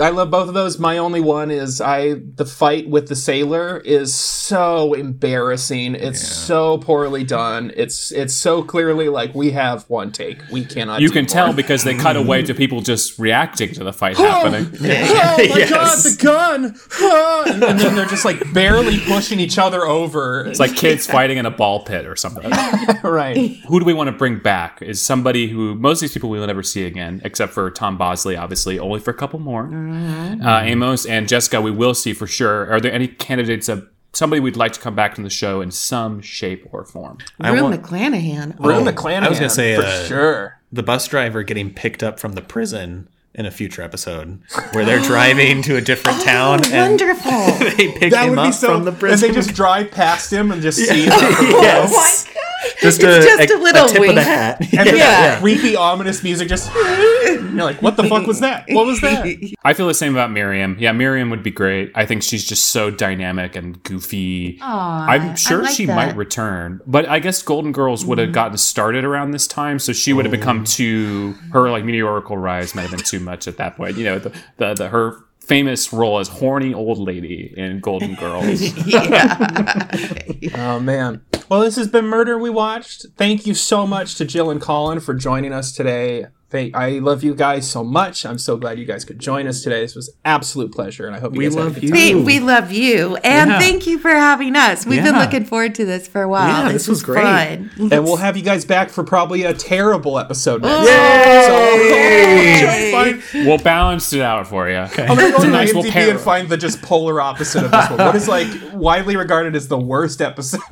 I 0.04 0.10
love 0.10 0.30
both 0.32 0.48
of 0.48 0.54
those. 0.54 0.78
My 0.80 0.98
only 0.98 1.22
one 1.22 1.50
is 1.52 1.82
I 1.82 2.16
the 2.36 2.46
fight 2.46 2.88
with 2.90 3.08
the 3.08 3.16
sailor 3.16 3.80
is 3.80 4.14
so 4.14 4.94
embarrassing. 4.94 5.96
It's 5.96 6.22
so 6.26 6.78
poorly 6.80 7.24
done. 7.24 7.72
It's 7.76 8.12
it's 8.12 8.34
so 8.36 8.62
clearly 8.64 9.10
like 9.10 9.34
we 9.34 9.52
have 9.52 9.84
one 9.90 10.12
take. 10.12 10.42
We 10.52 10.66
cannot. 10.66 11.02
You 11.02 11.08
do 11.08 11.14
can 11.14 11.24
more. 11.24 11.30
tell 11.30 11.54
because 11.54 11.84
they 11.84 11.96
cut 11.96 12.16
away 12.16 12.44
to 12.44 12.54
people 12.62 12.82
just 12.82 13.18
reacting 13.18 13.74
to 13.74 13.84
the 13.84 13.94
fight 13.94 14.18
happening. 14.18 14.68
Oh 14.80 15.38
my 15.50 15.66
god, 15.70 15.98
the 16.00 16.18
gun! 16.22 16.76
Ah, 17.02 17.44
and, 17.68 17.70
and 17.80 17.80
then 17.80 17.96
they're 17.96 18.06
just 18.06 18.26
like 18.26 18.54
barely 18.54 19.00
pushing 19.00 19.40
each 19.40 19.58
other 19.58 19.86
over. 19.86 20.46
It's 20.46 20.60
like 20.60 20.76
kids 20.76 21.06
fighting 21.08 21.38
in 21.38 21.46
a 21.46 21.52
ball 21.52 21.84
pit 21.84 22.06
or 22.06 22.16
something. 22.16 22.50
right. 23.04 23.36
Who 23.68 23.80
do 23.80 23.86
we 23.86 23.94
want 23.94 24.08
to 24.08 24.12
bring 24.16 24.40
back? 24.40 24.82
Is 24.82 25.02
somebody 25.02 25.48
who 25.50 25.76
most 25.76 25.98
of 25.98 26.02
these 26.02 26.14
people 26.14 26.30
we 26.30 26.40
will 26.40 26.48
never 26.48 26.64
see 26.64 26.86
again, 26.86 27.22
except 27.24 27.54
for 27.54 27.70
Tom 27.72 27.98
Bosley, 27.98 28.36
obviously, 28.36 28.80
only 28.80 29.00
for 29.00 29.12
a 29.12 29.14
couple 29.14 29.40
more. 29.40 29.66
Uh, 29.68 30.62
Amos 30.64 31.06
and 31.06 31.28
Jessica, 31.28 31.62
we 31.62 31.72
will 31.72 31.94
see 31.94 32.14
for 32.14 32.28
sure. 32.28 32.70
Are 32.72 32.80
there 32.80 32.92
any 32.92 33.08
candidates 33.08 33.70
of 33.70 33.88
somebody 34.14 34.40
we'd 34.40 34.58
like 34.58 34.72
to 34.74 34.80
come 34.80 34.96
back 34.96 35.16
to 35.16 35.22
the 35.22 35.30
show 35.30 35.62
in 35.62 35.72
some 35.72 36.22
shape 36.22 36.68
or 36.72 36.84
form? 36.86 37.18
Rue 37.40 37.62
McClanahan. 37.62 38.58
Rue 38.60 38.76
Oh, 38.76 38.84
McClanahan, 38.84 39.24
I 39.24 39.30
was 39.30 39.40
gonna 39.40 39.50
say 39.50 39.76
for 39.76 39.84
uh, 39.84 40.04
sure. 40.06 40.60
the 40.72 40.84
bus 40.84 41.08
driver 41.08 41.44
getting 41.44 41.74
picked 41.74 42.02
up 42.04 42.20
from 42.20 42.34
the 42.34 42.42
prison 42.42 43.10
in 43.38 43.46
a 43.46 43.52
future 43.52 43.82
episode 43.84 44.40
where 44.74 44.84
they're 44.84 45.00
driving 45.00 45.62
to 45.62 45.78
a 45.78 45.82
different 45.82 46.18
oh, 46.22 46.26
town 46.26 46.66
and 46.74 47.00
Wonderful. 47.00 47.32
they 47.78 47.92
pick 47.94 48.12
That 48.12 48.26
him 48.26 48.32
would 48.32 48.42
be 48.44 48.48
up 48.50 48.54
so. 48.54 48.68
from 48.74 48.84
the 48.84 49.08
and 49.08 49.20
they 49.22 49.32
just 49.32 49.54
drive 49.54 49.92
past 49.92 50.34
him 50.34 50.52
and 50.52 50.62
just 50.62 50.80
see. 50.80 51.04
him. 51.04 51.10
yes. 51.12 51.92
Oh 51.94 52.30
my 52.30 52.34
god. 52.34 52.44
Just 52.82 53.02
It's 53.02 53.26
a, 53.26 53.28
just 53.28 53.52
a 53.52 53.58
little 53.58 53.88
tip 53.88 54.00
wink. 54.00 54.10
of 54.12 54.16
the 54.16 54.24
hat. 54.24 54.62
And 54.62 54.88
then 54.88 54.96
Yeah. 54.96 55.40
creepy, 55.40 55.76
ominous 55.76 56.24
music 56.24 56.48
just. 56.48 56.72
You're 56.76 57.66
like, 57.66 57.82
what 57.82 57.98
the 57.98 58.04
fuck 58.04 58.28
was 58.28 58.40
that? 58.40 58.66
What 58.70 58.86
was 58.86 59.02
that? 59.02 59.26
I 59.64 59.74
feel 59.74 59.88
the 59.88 59.94
same 59.94 60.14
about 60.14 60.32
Miriam. 60.32 60.76
Yeah, 60.80 60.92
Miriam 60.92 61.30
would 61.30 61.44
be 61.44 61.52
great. 61.52 61.92
I 61.96 62.06
think 62.06 62.24
she's 62.24 62.46
just 62.46 62.66
so 62.66 62.92
dynamic 62.92 63.56
and 63.56 63.82
goofy. 63.84 64.60
Aw, 64.62 65.08
I'm 65.08 65.36
sure 65.36 65.64
like 65.64 65.76
she 65.76 65.86
that. 65.86 65.96
might 65.96 66.16
return, 66.16 66.82
but 66.86 67.08
I 67.08 67.20
guess 67.20 67.42
Golden 67.42 67.72
Girls 67.72 68.06
would 68.06 68.18
have 68.18 68.28
mm-hmm. 68.28 68.34
gotten 68.34 68.58
started 68.58 69.04
around 69.04 69.32
this 69.32 69.48
time, 69.48 69.80
so 69.80 69.94
she 69.94 70.14
would 70.14 70.26
have 70.26 70.32
become 70.32 70.62
oh. 70.62 70.66
too 70.66 71.36
her 71.52 71.70
like 71.70 71.84
meteorical 71.84 72.42
rise 72.42 72.76
might 72.76 72.84
have 72.84 72.92
been 72.92 73.00
too 73.00 73.20
much 73.20 73.48
at 73.48 73.58
that 73.58 73.78
point. 73.78 73.98
You 73.98 74.06
know, 74.06 74.20
the 74.20 74.30
the, 74.58 74.74
the 74.74 74.90
her 74.90 75.18
famous 75.48 75.94
role 75.94 76.20
as 76.20 76.28
horny 76.28 76.74
old 76.74 77.00
lady 77.00 77.54
in 77.56 77.80
Golden 77.80 78.16
Girls. 78.16 78.62
Oh 80.56 80.80
man. 80.80 81.22
Well, 81.50 81.62
this 81.62 81.76
has 81.76 81.88
been 81.88 82.06
Murder 82.06 82.38
We 82.38 82.50
Watched. 82.50 83.06
Thank 83.16 83.46
you 83.46 83.54
so 83.54 83.88
much 83.88 84.16
to 84.16 84.26
Jill 84.26 84.50
and 84.50 84.62
Colin 84.62 85.00
for 85.00 85.14
joining 85.14 85.54
us 85.54 85.72
today. 85.72 86.28
Thank, 86.50 86.78
I 86.78 87.00
love 87.00 87.26
you 87.26 87.36
guys 87.36 87.70
so 87.70 87.84
much. 87.84 88.26
I'm 88.26 88.38
so 88.38 88.56
glad 88.56 88.80
you 88.80 88.86
guys 88.86 89.04
could 89.04 89.20
join 89.20 89.48
us 89.48 89.64
today. 89.64 89.82
This 89.82 89.96
was 89.96 90.16
absolute 90.24 90.72
pleasure, 90.72 91.06
and 91.06 91.14
I 91.14 91.20
hope 91.20 91.34
you 91.34 91.40
We 91.40 91.46
guys 91.46 91.56
love 91.58 91.74
had 91.76 91.84
a 91.84 91.88
good 91.88 92.00
you. 92.00 92.18
We, 92.20 92.24
we 92.24 92.40
love 92.40 92.72
you. 92.72 93.18
And 93.18 93.50
Yeah. 93.50 93.60
thank 93.60 93.86
you 93.86 94.00
for 94.00 94.12
having 94.12 94.56
us. 94.56 94.86
We've 94.86 95.04
been 95.04 95.18
looking 95.18 95.44
forward 95.44 95.76
to 95.76 95.84
this 95.86 96.08
for 96.08 96.22
a 96.22 96.30
while. 96.30 96.48
Yeah, 96.48 96.64
this, 96.72 96.84
this 96.84 96.88
was 96.88 97.04
great. 97.04 97.24
fun. 97.24 97.70
And 97.92 98.06
we'll 98.06 98.16
have 98.16 98.38
you 98.38 98.44
guys 98.44 98.64
back 98.64 98.90
for 98.90 99.04
probably 99.04 99.44
a 99.44 99.54
terrible 99.54 100.18
episode 100.20 100.62
next. 100.62 100.88
Yay! 100.88 102.62
So, 102.62 102.68
oh, 102.70 102.92
find, 102.92 103.22
we'll 103.46 103.58
balance 103.58 104.14
it 104.14 104.22
out 104.22 104.48
for 104.48 104.70
you. 104.70 104.78
I'm 104.78 105.18
gonna 105.18 105.32
go 105.32 105.42
to 105.42 105.48
nice 105.48 105.68
little 105.74 105.84
IMDb 105.84 105.92
pair. 105.92 106.12
and 106.12 106.20
find 106.20 106.48
the 106.48 106.56
just 106.58 106.82
polar 106.82 107.20
opposite 107.20 107.66
of 107.66 107.72
this 107.72 107.90
one. 107.90 108.00
What 108.00 108.16
is 108.16 108.28
like 108.30 108.48
widely 108.74 109.18
regarded 109.18 109.54
as 109.56 109.68
the 109.68 109.78
worst 109.78 110.22
episode? 110.22 110.62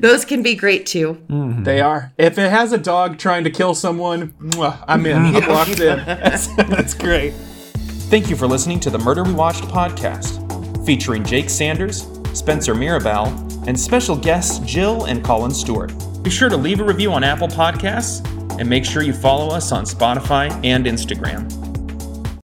Those 0.00 0.24
can 0.24 0.42
be 0.42 0.54
great 0.54 0.86
too. 0.86 1.20
They 1.28 1.80
are. 1.80 2.12
If 2.18 2.38
it 2.38 2.50
has 2.50 2.72
a 2.72 2.78
dog 2.98 3.16
trying 3.16 3.44
to 3.44 3.50
kill 3.50 3.74
someone, 3.74 4.32
mwah, 4.40 4.82
I'm 4.88 5.06
in. 5.06 5.16
I'm 5.16 5.48
locked 5.48 5.78
in. 5.78 5.98
That's, 6.04 6.48
that's 6.56 6.94
great. 6.94 7.32
Thank 8.10 8.28
you 8.28 8.34
for 8.34 8.48
listening 8.48 8.80
to 8.80 8.90
the 8.90 8.98
Murder 8.98 9.22
We 9.22 9.34
Watched 9.34 9.62
podcast, 9.64 10.84
featuring 10.84 11.22
Jake 11.22 11.48
Sanders, 11.48 12.08
Spencer 12.32 12.74
Mirabal, 12.74 13.28
and 13.68 13.78
special 13.78 14.16
guests 14.16 14.58
Jill 14.60 15.04
and 15.04 15.24
Colin 15.24 15.52
Stewart. 15.52 15.92
Be 16.24 16.30
sure 16.30 16.48
to 16.48 16.56
leave 16.56 16.80
a 16.80 16.84
review 16.84 17.12
on 17.12 17.22
Apple 17.22 17.48
Podcasts 17.48 18.26
and 18.58 18.68
make 18.68 18.84
sure 18.84 19.02
you 19.02 19.12
follow 19.12 19.54
us 19.54 19.70
on 19.70 19.84
Spotify 19.84 20.50
and 20.64 20.86
Instagram. 20.86 21.67